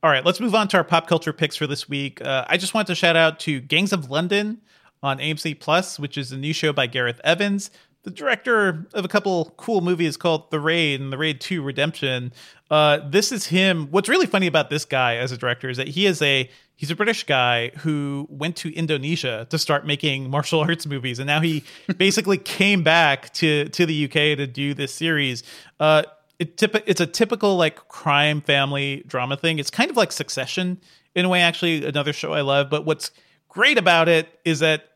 All 0.03 0.09
right, 0.09 0.25
let's 0.25 0.39
move 0.39 0.55
on 0.55 0.67
to 0.69 0.77
our 0.77 0.84
pop 0.84 1.05
culture 1.07 1.32
picks 1.34 1.55
for 1.55 1.67
this 1.67 1.88
week. 1.88 2.21
Uh, 2.21 2.43
I 2.47 2.57
just 2.57 2.73
want 2.73 2.88
to 2.88 2.95
shout 2.95 3.15
out 3.15 3.39
to 3.41 3.59
Gangs 3.61 3.93
of 3.93 4.09
London 4.09 4.61
on 5.03 5.19
AMC 5.19 5.59
Plus, 5.59 5.99
which 5.99 6.17
is 6.17 6.32
a 6.32 6.38
new 6.38 6.53
show 6.53 6.73
by 6.73 6.88
Gareth 6.88 7.21
Evans, 7.23 7.69
the 8.04 8.12
director 8.12 8.88
of 8.93 9.06
a 9.06 9.08
couple 9.08 9.54
cool 9.58 9.82
movies 9.82 10.18
called 10.18 10.49
The 10.49 10.60
Raid 10.60 11.02
and 11.02 11.14
The 11.14 11.18
Raid 11.18 11.39
2 11.39 11.62
Redemption. 11.62 12.34
Uh, 12.70 12.99
this 13.08 13.32
is 13.32 13.47
him. 13.47 13.88
What's 13.91 14.10
really 14.10 14.26
funny 14.26 14.47
about 14.47 14.70
this 14.70 14.86
guy 14.86 15.18
as 15.18 15.32
a 15.32 15.38
director 15.38 15.70
is 15.70 15.78
that 15.78 15.89
he 15.89 16.06
is 16.06 16.22
a 16.22 16.49
he's 16.76 16.89
a 16.89 16.95
British 16.95 17.26
guy 17.26 17.70
who 17.80 18.28
went 18.30 18.56
to 18.58 18.74
Indonesia 18.74 19.45
to 19.52 19.58
start 19.60 19.86
making 19.86 20.30
martial 20.30 20.60
arts 20.68 20.86
movies, 20.88 21.20
and 21.20 21.28
now 21.28 21.41
he 21.41 21.64
basically 21.97 22.38
came 22.38 22.82
back 22.82 23.32
to 23.34 23.70
to 23.70 23.86
the 23.86 24.06
UK 24.06 24.38
to 24.38 24.47
do 24.47 24.74
this 24.74 24.93
series. 24.93 25.43
Uh, 25.80 26.04
it 26.39 26.58
typ- 26.58 26.84
it's 26.88 27.02
a 27.02 27.06
typical 27.06 27.56
like 27.56 27.88
crime 27.88 28.41
family 28.41 29.04
drama 29.06 29.38
thing. 29.38 29.60
It's 29.60 29.70
kind 29.70 29.91
of 29.91 29.97
like 29.97 30.12
Succession 30.12 30.80
in 31.14 31.26
a 31.26 31.30
way. 31.30 31.41
Actually, 31.41 31.86
another 31.86 32.14
show 32.14 32.34
I 32.34 32.41
love. 32.41 32.70
But 32.72 32.86
what's 32.86 33.12
great 33.47 33.78
about 33.78 34.10
it 34.10 34.28
is 34.43 34.60
that 34.60 34.91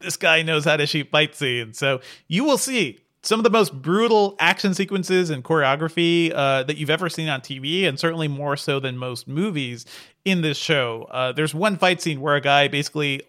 this 0.00 0.16
guy 0.16 0.42
knows 0.42 0.64
how 0.64 0.76
to 0.76 0.86
shoot 0.86 1.08
fight 1.10 1.34
scenes. 1.34 1.78
So 1.78 2.00
you 2.26 2.44
will 2.44 2.58
see 2.58 3.00
some 3.22 3.40
of 3.40 3.44
the 3.44 3.50
most 3.50 3.74
brutal 3.82 4.36
action 4.38 4.74
sequences 4.74 5.30
and 5.30 5.42
choreography 5.44 6.32
uh, 6.32 6.62
that 6.62 6.76
you've 6.76 6.90
ever 6.90 7.08
seen 7.08 7.28
on 7.28 7.40
TV, 7.40 7.86
and 7.86 7.98
certainly 7.98 8.28
more 8.28 8.56
so 8.56 8.78
than 8.80 8.96
most 8.96 9.26
movies 9.26 9.86
in 10.24 10.40
this 10.42 10.56
show. 10.56 11.06
Uh, 11.10 11.32
there's 11.32 11.54
one 11.54 11.76
fight 11.76 12.00
scene 12.00 12.20
where 12.20 12.36
a 12.36 12.40
guy 12.40 12.68
basically 12.68 13.22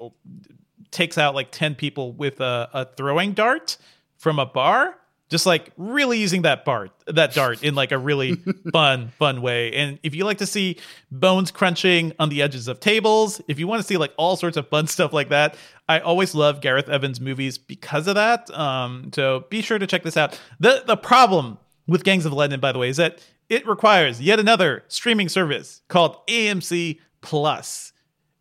takes 0.91 1.17
out 1.17 1.35
like 1.35 1.51
10 1.51 1.75
people 1.75 2.13
with 2.13 2.39
a, 2.39 2.69
a 2.73 2.85
throwing 2.85 3.33
dart 3.33 3.77
from 4.17 4.39
a 4.39 4.45
bar 4.45 4.98
just 5.29 5.45
like 5.45 5.71
really 5.77 6.17
using 6.19 6.41
that 6.41 6.65
dart 6.65 6.91
that 7.07 7.33
dart 7.33 7.63
in 7.63 7.75
like 7.75 7.91
a 7.91 7.97
really 7.97 8.35
fun 8.71 9.09
fun 9.19 9.41
way. 9.41 9.71
And 9.73 9.99
if 10.03 10.15
you 10.15 10.25
like 10.25 10.39
to 10.39 10.45
see 10.45 10.77
bones 11.11 11.51
crunching 11.51 12.13
on 12.19 12.29
the 12.29 12.41
edges 12.41 12.67
of 12.67 12.79
tables 12.79 13.41
if 13.47 13.59
you 13.59 13.67
want 13.67 13.81
to 13.81 13.87
see 13.87 13.97
like 13.97 14.13
all 14.17 14.35
sorts 14.35 14.57
of 14.57 14.67
fun 14.67 14.87
stuff 14.87 15.13
like 15.13 15.29
that 15.29 15.55
i 15.87 15.99
always 15.99 16.35
love 16.35 16.61
gareth 16.61 16.89
evans 16.89 17.21
movies 17.21 17.57
because 17.57 18.07
of 18.07 18.15
that. 18.15 18.49
Um 18.57 19.11
so 19.13 19.45
be 19.49 19.61
sure 19.61 19.79
to 19.79 19.87
check 19.87 20.03
this 20.03 20.17
out. 20.17 20.39
The 20.59 20.83
the 20.85 20.97
problem 20.97 21.57
with 21.87 22.03
gangs 22.03 22.25
of 22.25 22.33
london 22.33 22.59
by 22.59 22.71
the 22.71 22.79
way 22.79 22.89
is 22.89 22.97
that 22.97 23.23
it 23.49 23.67
requires 23.67 24.21
yet 24.21 24.39
another 24.39 24.83
streaming 24.87 25.29
service 25.29 25.81
called 25.87 26.17
amc 26.27 26.99
plus. 27.21 27.93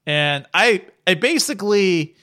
And 0.06 0.46
i 0.54 0.84
i 1.06 1.14
basically 1.14 2.16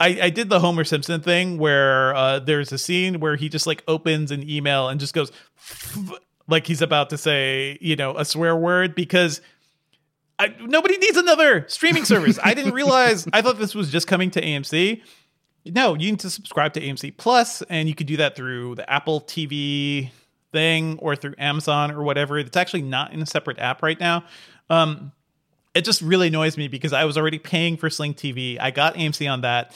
I, 0.00 0.18
I 0.22 0.30
did 0.30 0.48
the 0.48 0.60
Homer 0.60 0.84
Simpson 0.84 1.20
thing 1.20 1.58
where 1.58 2.14
uh, 2.14 2.38
there's 2.38 2.72
a 2.72 2.78
scene 2.78 3.20
where 3.20 3.36
he 3.36 3.48
just 3.48 3.66
like 3.66 3.82
opens 3.88 4.30
an 4.30 4.48
email 4.48 4.88
and 4.88 5.00
just 5.00 5.14
goes 5.14 5.32
like 6.48 6.66
he's 6.66 6.82
about 6.82 7.10
to 7.10 7.18
say, 7.18 7.78
you 7.80 7.96
know, 7.96 8.16
a 8.16 8.24
swear 8.24 8.56
word 8.56 8.94
because 8.94 9.40
I, 10.38 10.54
nobody 10.60 10.96
needs 10.98 11.16
another 11.16 11.64
streaming 11.68 12.04
service. 12.04 12.38
I 12.42 12.54
didn't 12.54 12.74
realize, 12.74 13.26
I 13.32 13.42
thought 13.42 13.58
this 13.58 13.74
was 13.74 13.90
just 13.90 14.06
coming 14.06 14.30
to 14.32 14.40
AMC. 14.40 15.02
No, 15.66 15.94
you 15.94 16.10
need 16.10 16.20
to 16.20 16.30
subscribe 16.30 16.72
to 16.74 16.80
AMC 16.80 17.16
Plus, 17.16 17.62
and 17.62 17.88
you 17.88 17.94
can 17.94 18.06
do 18.06 18.16
that 18.18 18.36
through 18.36 18.76
the 18.76 18.88
Apple 18.90 19.20
TV 19.20 20.10
thing 20.52 20.98
or 21.00 21.16
through 21.16 21.34
Amazon 21.38 21.90
or 21.90 22.02
whatever. 22.04 22.38
It's 22.38 22.56
actually 22.56 22.82
not 22.82 23.12
in 23.12 23.20
a 23.20 23.26
separate 23.26 23.58
app 23.58 23.82
right 23.82 23.98
now. 23.98 24.24
Um, 24.70 25.12
it 25.74 25.84
just 25.84 26.02
really 26.02 26.28
annoys 26.28 26.56
me 26.56 26.68
because 26.68 26.92
I 26.92 27.04
was 27.04 27.16
already 27.16 27.38
paying 27.38 27.76
for 27.76 27.90
Sling 27.90 28.14
TV. 28.14 28.58
I 28.60 28.70
got 28.70 28.94
AMC 28.94 29.30
on 29.30 29.42
that. 29.42 29.74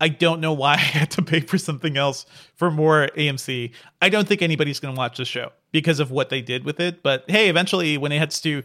I 0.00 0.08
don't 0.08 0.40
know 0.40 0.52
why 0.52 0.72
I 0.74 0.76
had 0.76 1.10
to 1.12 1.22
pay 1.22 1.40
for 1.40 1.58
something 1.58 1.96
else 1.96 2.26
for 2.54 2.70
more 2.70 3.08
AMC. 3.16 3.72
I 4.00 4.08
don't 4.08 4.26
think 4.26 4.42
anybody's 4.42 4.80
going 4.80 4.94
to 4.94 4.98
watch 4.98 5.18
the 5.18 5.24
show 5.24 5.52
because 5.72 6.00
of 6.00 6.10
what 6.10 6.28
they 6.28 6.40
did 6.40 6.64
with 6.64 6.80
it. 6.80 7.02
But 7.02 7.24
hey, 7.28 7.48
eventually, 7.48 7.98
when 7.98 8.12
it 8.12 8.18
heads 8.18 8.40
to 8.42 8.62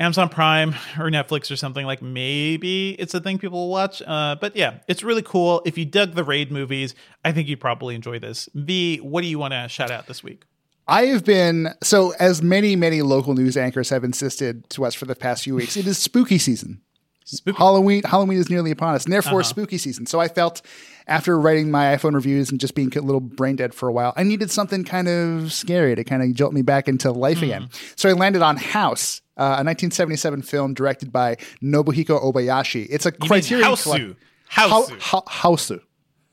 Amazon 0.00 0.28
Prime 0.28 0.70
or 0.98 1.10
Netflix 1.10 1.50
or 1.50 1.56
something, 1.56 1.86
like 1.86 2.02
maybe 2.02 2.90
it's 2.92 3.14
a 3.14 3.20
thing 3.20 3.38
people 3.38 3.58
will 3.58 3.70
watch. 3.70 4.02
Uh, 4.04 4.36
but 4.40 4.56
yeah, 4.56 4.78
it's 4.88 5.02
really 5.02 5.22
cool. 5.22 5.62
If 5.64 5.78
you 5.78 5.84
dug 5.84 6.14
the 6.14 6.24
Raid 6.24 6.50
movies, 6.50 6.94
I 7.24 7.32
think 7.32 7.48
you'd 7.48 7.60
probably 7.60 7.94
enjoy 7.94 8.18
this. 8.18 8.48
V, 8.54 8.98
what 8.98 9.22
do 9.22 9.28
you 9.28 9.38
want 9.38 9.52
to 9.52 9.68
shout 9.68 9.90
out 9.90 10.06
this 10.06 10.22
week? 10.22 10.44
I 10.88 11.06
have 11.06 11.24
been 11.24 11.68
so 11.82 12.12
as 12.18 12.42
many 12.42 12.76
many 12.76 13.02
local 13.02 13.34
news 13.34 13.56
anchors 13.56 13.90
have 13.90 14.04
insisted 14.04 14.68
to 14.70 14.84
us 14.84 14.94
for 14.94 15.04
the 15.04 15.14
past 15.14 15.44
few 15.44 15.54
weeks. 15.54 15.76
It 15.76 15.86
is 15.86 15.98
spooky 15.98 16.38
season. 16.38 16.80
Spooky. 17.24 17.56
Halloween 17.56 18.02
Halloween 18.02 18.38
is 18.38 18.50
nearly 18.50 18.70
upon 18.72 18.94
us, 18.94 19.04
and 19.04 19.12
therefore 19.12 19.40
Uh-huh. 19.40 19.48
spooky 19.48 19.78
season. 19.78 20.06
So 20.06 20.20
I 20.20 20.28
felt 20.28 20.60
after 21.06 21.38
writing 21.38 21.70
my 21.70 21.96
iPhone 21.96 22.14
reviews 22.14 22.50
and 22.50 22.60
just 22.60 22.74
being 22.74 22.92
a 22.96 23.00
little 23.00 23.20
brain 23.20 23.56
dead 23.56 23.74
for 23.74 23.88
a 23.88 23.92
while, 23.92 24.12
I 24.16 24.22
needed 24.24 24.50
something 24.50 24.84
kind 24.84 25.08
of 25.08 25.52
scary 25.52 25.94
to 25.94 26.04
kind 26.04 26.22
of 26.22 26.32
jolt 26.34 26.52
me 26.52 26.62
back 26.62 26.88
into 26.88 27.10
life 27.12 27.38
Hmm. 27.38 27.44
again. 27.44 27.68
So 27.96 28.08
I 28.08 28.12
landed 28.12 28.42
on 28.42 28.56
House, 28.56 29.20
uh, 29.36 29.56
a 29.60 29.64
1977 29.64 30.42
film 30.42 30.74
directed 30.74 31.12
by 31.12 31.36
Nobuhiko 31.62 32.20
Obayashi. 32.22 32.86
It's 32.90 33.06
a 33.06 33.12
You 33.22 33.28
Criterion 33.28 33.68
Hausu. 33.68 33.82
collect- 33.84 34.04
Hausu. 34.52 34.88
Hou- 34.90 35.22
Hou- 35.22 35.56
Hausu. 35.56 35.80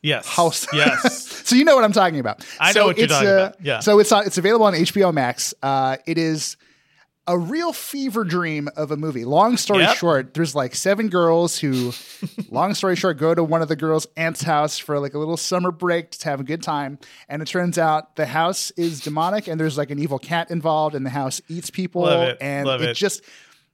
Yes. 0.01 0.27
House. 0.27 0.67
Yes. 0.73 1.23
so 1.47 1.55
you 1.55 1.65
know 1.65 1.75
what 1.75 1.83
I'm 1.83 1.91
talking 1.91 2.19
about. 2.19 2.45
I 2.59 2.69
know 2.69 2.81
so 2.81 2.85
what 2.87 2.97
you're 2.97 3.05
it's, 3.05 3.13
talking 3.13 3.29
uh, 3.29 3.33
about. 3.33 3.55
Yeah. 3.61 3.79
So 3.79 3.99
it's 3.99 4.11
it's 4.11 4.37
available 4.37 4.65
on 4.65 4.73
HBO 4.73 5.13
Max. 5.13 5.53
Uh, 5.61 5.97
it 6.05 6.17
is 6.17 6.57
a 7.29 7.37
real 7.37 7.71
fever 7.73 8.23
dream 8.23 8.69
of 8.75 8.89
a 8.89 8.97
movie. 8.97 9.23
Long 9.23 9.55
story 9.55 9.83
Yep. 9.83 9.97
short, 9.97 10.33
there's 10.33 10.55
like 10.55 10.73
seven 10.73 11.09
girls 11.09 11.59
who, 11.59 11.93
long 12.49 12.73
story 12.73 12.95
short, 12.95 13.17
go 13.19 13.35
to 13.35 13.43
one 13.43 13.61
of 13.61 13.67
the 13.67 13.75
girls' 13.75 14.07
aunt's 14.17 14.41
house 14.41 14.79
for 14.79 14.99
like 14.99 15.13
a 15.13 15.19
little 15.19 15.37
summer 15.37 15.69
break 15.69 16.09
to 16.09 16.29
have 16.29 16.39
a 16.39 16.43
good 16.43 16.63
time. 16.63 16.97
And 17.27 17.43
it 17.43 17.47
turns 17.47 17.77
out 17.77 18.15
the 18.15 18.25
house 18.25 18.71
is 18.71 19.01
demonic 19.01 19.47
and 19.47 19.59
there's 19.59 19.77
like 19.77 19.91
an 19.91 19.99
evil 19.99 20.17
cat 20.17 20.49
involved 20.49 20.95
and 20.95 21.05
the 21.05 21.11
house 21.11 21.39
eats 21.47 21.69
people. 21.69 22.01
Love 22.01 22.29
it. 22.29 22.37
And 22.41 22.65
Love 22.65 22.81
it 22.81 22.89
it. 22.89 22.93
just 22.95 23.21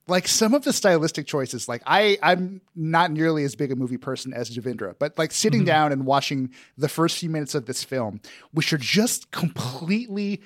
like 0.08 0.28
some 0.28 0.54
of 0.54 0.64
the 0.64 0.72
stylistic 0.72 1.26
choices, 1.26 1.68
like 1.68 1.82
I, 1.86 2.18
I'm 2.22 2.62
not 2.76 3.12
nearly 3.12 3.44
as 3.44 3.56
big 3.56 3.72
a 3.72 3.76
movie 3.76 3.98
person 3.98 4.34
as 4.34 4.56
Devindra, 4.56 4.96
but 5.00 5.18
like 5.18 5.32
sitting 5.32 5.62
Mm-hmm. 5.62 5.66
down 5.68 5.92
and 5.92 6.06
watching 6.06 6.52
the 6.78 6.88
first 6.90 7.18
few 7.18 7.30
minutes 7.30 7.56
of 7.56 7.66
this 7.66 7.84
film, 7.84 8.20
which 8.52 8.72
are 8.74 8.78
just 8.78 9.32
completely 9.32 10.42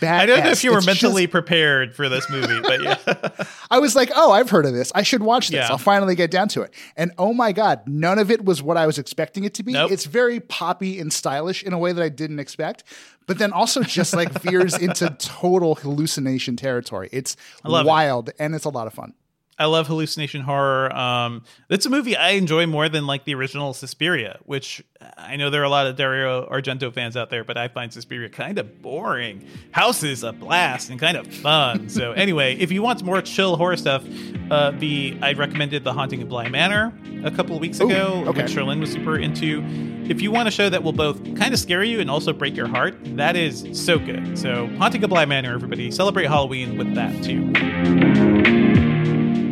bad. 0.00 0.20
I 0.20 0.26
don't 0.26 0.44
know 0.44 0.50
if 0.50 0.62
you 0.62 0.72
were 0.72 0.80
mentally 0.82 1.26
prepared 1.26 1.94
for 1.96 2.08
this 2.08 2.28
movie, 2.30 2.60
but 2.60 2.82
yeah. 2.82 3.44
I 3.70 3.78
was 3.78 3.96
like, 3.96 4.10
oh, 4.14 4.30
I've 4.30 4.50
heard 4.50 4.66
of 4.66 4.74
this. 4.74 4.92
I 4.94 5.02
should 5.02 5.22
watch 5.22 5.48
this. 5.48 5.56
Yeah. 5.56 5.68
I'll 5.70 5.78
finally 5.78 6.14
get 6.14 6.30
down 6.30 6.48
to 6.48 6.62
it. 6.62 6.72
And 6.96 7.12
oh 7.18 7.32
my 7.32 7.52
God, 7.52 7.80
none 7.86 8.18
of 8.18 8.30
it 8.30 8.44
was 8.44 8.62
what 8.62 8.76
I 8.76 8.86
was 8.86 8.98
expecting 8.98 9.44
it 9.44 9.54
to 9.54 9.62
be. 9.62 9.72
Nope. 9.72 9.90
It's 9.90 10.04
very 10.04 10.40
poppy 10.40 11.00
and 11.00 11.12
stylish 11.12 11.62
in 11.64 11.72
a 11.72 11.78
way 11.78 11.92
that 11.92 12.02
I 12.02 12.10
didn't 12.10 12.38
expect, 12.38 12.84
but 13.28 13.38
then 13.38 13.52
also 13.52 13.82
just 13.84 14.14
like 14.14 14.32
veers 14.42 14.76
into 14.76 15.10
total 15.20 15.76
hallucination 15.76 16.56
territory. 16.56 17.08
It's 17.12 17.36
love 17.62 17.86
it. 17.86 17.88
wild 17.88 18.30
and 18.40 18.56
it's 18.56 18.64
a 18.64 18.70
lot 18.70 18.88
of 18.88 18.94
fun. 18.94 19.14
I 19.58 19.66
love 19.66 19.88
hallucination 19.88 20.42
horror. 20.42 20.94
Um, 20.94 21.42
it's 21.68 21.84
a 21.84 21.90
movie 21.90 22.16
I 22.16 22.30
enjoy 22.30 22.66
more 22.66 22.88
than 22.88 23.06
like 23.06 23.24
the 23.24 23.34
original 23.34 23.74
Suspiria, 23.74 24.38
which 24.44 24.84
I 25.16 25.36
know 25.36 25.50
there 25.50 25.60
are 25.60 25.64
a 25.64 25.68
lot 25.68 25.86
of 25.86 25.96
Dario 25.96 26.48
Argento 26.48 26.92
fans 26.92 27.16
out 27.16 27.30
there, 27.30 27.42
but 27.42 27.56
I 27.56 27.66
find 27.66 27.92
Suspiria 27.92 28.28
kind 28.28 28.58
of 28.58 28.80
boring. 28.80 29.44
House 29.72 30.02
is 30.04 30.22
a 30.22 30.32
blast 30.32 30.90
and 30.90 31.00
kind 31.00 31.16
of 31.16 31.26
fun. 31.26 31.88
so 31.88 32.12
anyway, 32.12 32.56
if 32.56 32.70
you 32.70 32.82
want 32.82 33.02
more 33.02 33.20
chill 33.20 33.56
horror 33.56 33.76
stuff, 33.76 34.04
uh, 34.50 34.70
the 34.72 35.18
I 35.22 35.32
recommended 35.32 35.82
The 35.82 35.92
Haunting 35.92 36.22
of 36.22 36.28
Bly 36.28 36.48
Manor 36.48 36.92
a 37.24 37.30
couple 37.30 37.56
of 37.56 37.60
weeks 37.60 37.80
ago, 37.80 38.24
okay. 38.28 38.42
which 38.42 38.52
Cherlynn 38.52 38.80
was 38.80 38.92
super 38.92 39.18
into. 39.18 39.64
If 40.08 40.22
you 40.22 40.30
want 40.30 40.48
a 40.48 40.50
show 40.50 40.70
that 40.70 40.82
will 40.82 40.92
both 40.92 41.22
kind 41.36 41.52
of 41.52 41.60
scare 41.60 41.82
you 41.82 42.00
and 42.00 42.10
also 42.10 42.32
break 42.32 42.56
your 42.56 42.68
heart, 42.68 42.96
that 43.16 43.36
is 43.36 43.66
so 43.72 43.98
good. 43.98 44.38
So 44.38 44.68
Haunting 44.78 45.02
of 45.04 45.10
Bly 45.10 45.26
Manor, 45.26 45.54
everybody, 45.54 45.90
celebrate 45.90 46.26
Halloween 46.26 46.78
with 46.78 46.94
that 46.94 47.22
too. 47.24 48.27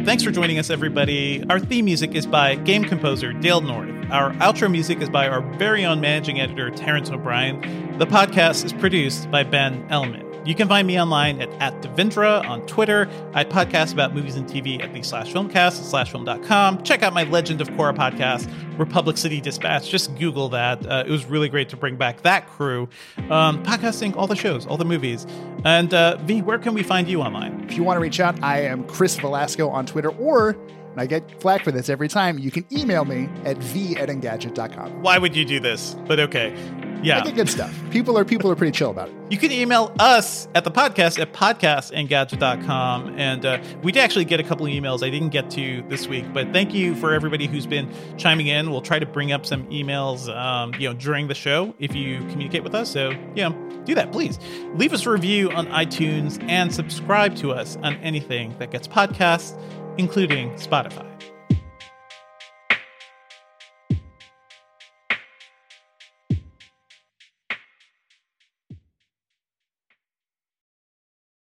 Thanks 0.06 0.22
for 0.22 0.30
joining 0.30 0.56
us, 0.60 0.70
everybody. 0.70 1.42
Our 1.50 1.58
theme 1.58 1.86
music 1.86 2.14
is 2.14 2.26
by 2.28 2.54
game 2.54 2.84
composer 2.84 3.32
Dale 3.32 3.60
North. 3.60 3.90
Our 4.12 4.30
outro 4.34 4.70
music 4.70 5.00
is 5.00 5.10
by 5.10 5.26
our 5.26 5.40
very 5.58 5.84
own 5.84 6.00
managing 6.00 6.38
editor, 6.38 6.70
Terrence 6.70 7.10
O'Brien. 7.10 7.98
The 7.98 8.06
podcast 8.06 8.64
is 8.64 8.72
produced 8.72 9.28
by 9.32 9.42
Ben 9.42 9.84
Ellman. 9.88 10.25
You 10.46 10.54
can 10.54 10.68
find 10.68 10.86
me 10.86 11.00
online 11.00 11.42
at, 11.42 11.50
at 11.60 11.82
Devindra 11.82 12.48
on 12.48 12.64
Twitter. 12.66 13.08
I 13.34 13.42
podcast 13.42 13.92
about 13.92 14.14
movies 14.14 14.36
and 14.36 14.48
TV 14.48 14.80
at 14.80 14.94
the 14.94 15.02
slash 15.02 15.32
filmcast 15.32 15.82
slash 15.90 16.12
film.com. 16.12 16.84
Check 16.84 17.02
out 17.02 17.12
my 17.12 17.24
Legend 17.24 17.60
of 17.60 17.68
Korra 17.70 17.96
podcast, 17.96 18.48
Republic 18.78 19.16
City 19.16 19.40
Dispatch. 19.40 19.90
Just 19.90 20.14
Google 20.16 20.48
that. 20.50 20.86
Uh, 20.86 21.02
it 21.04 21.10
was 21.10 21.24
really 21.24 21.48
great 21.48 21.68
to 21.70 21.76
bring 21.76 21.96
back 21.96 22.22
that 22.22 22.48
crew. 22.48 22.88
Um, 23.28 23.64
podcasting 23.64 24.14
all 24.16 24.28
the 24.28 24.36
shows, 24.36 24.66
all 24.66 24.76
the 24.76 24.84
movies. 24.84 25.26
And 25.64 25.92
uh, 25.92 26.16
V, 26.18 26.42
where 26.42 26.60
can 26.60 26.74
we 26.74 26.84
find 26.84 27.08
you 27.08 27.22
online? 27.22 27.64
If 27.68 27.76
you 27.76 27.82
want 27.82 27.96
to 27.96 28.00
reach 28.00 28.20
out, 28.20 28.40
I 28.44 28.62
am 28.62 28.84
Chris 28.84 29.16
Velazco 29.16 29.68
on 29.68 29.84
Twitter, 29.84 30.10
or, 30.10 30.50
and 30.50 31.00
I 31.00 31.06
get 31.06 31.40
flack 31.40 31.64
for 31.64 31.72
this 31.72 31.88
every 31.88 32.08
time, 32.08 32.38
you 32.38 32.52
can 32.52 32.64
email 32.70 33.04
me 33.04 33.28
at 33.44 33.58
v 33.58 33.96
at 33.96 34.08
engadget.com. 34.08 35.02
Why 35.02 35.18
would 35.18 35.34
you 35.34 35.44
do 35.44 35.58
this? 35.58 35.96
But 36.06 36.20
okay. 36.20 36.54
Yeah. 37.02 37.20
I 37.20 37.24
get 37.24 37.34
good 37.34 37.48
stuff. 37.48 37.74
People 37.90 38.18
are 38.18 38.24
people 38.24 38.50
are 38.50 38.56
pretty 38.56 38.76
chill 38.76 38.90
about 38.90 39.08
it. 39.08 39.14
You 39.30 39.38
can 39.38 39.52
email 39.52 39.92
us 39.98 40.48
at 40.54 40.64
the 40.64 40.70
podcast 40.70 41.20
at 41.20 41.32
podcastandgadget.com. 41.32 43.18
And 43.18 43.44
uh, 43.44 43.62
we 43.82 43.92
did 43.92 44.00
actually 44.00 44.24
get 44.24 44.40
a 44.40 44.42
couple 44.42 44.66
of 44.66 44.72
emails 44.72 45.04
I 45.04 45.10
didn't 45.10 45.30
get 45.30 45.50
to 45.52 45.82
this 45.88 46.06
week, 46.06 46.32
but 46.32 46.52
thank 46.52 46.74
you 46.74 46.94
for 46.94 47.12
everybody 47.12 47.46
who's 47.46 47.66
been 47.66 47.92
chiming 48.16 48.48
in. 48.48 48.70
We'll 48.70 48.82
try 48.82 48.98
to 48.98 49.06
bring 49.06 49.32
up 49.32 49.46
some 49.46 49.64
emails, 49.66 50.34
um, 50.34 50.74
you 50.74 50.88
know, 50.88 50.94
during 50.94 51.28
the 51.28 51.34
show 51.34 51.74
if 51.78 51.94
you 51.94 52.18
communicate 52.30 52.62
with 52.62 52.74
us. 52.74 52.90
So, 52.90 53.10
you 53.10 53.48
know, 53.48 53.82
do 53.84 53.94
that, 53.94 54.12
please. 54.12 54.38
Leave 54.74 54.92
us 54.92 55.06
a 55.06 55.10
review 55.10 55.50
on 55.50 55.66
iTunes 55.68 56.42
and 56.48 56.74
subscribe 56.74 57.36
to 57.36 57.52
us 57.52 57.76
on 57.82 57.94
anything 57.96 58.56
that 58.58 58.70
gets 58.70 58.88
podcasts, 58.88 59.58
including 59.98 60.50
Spotify. 60.52 61.06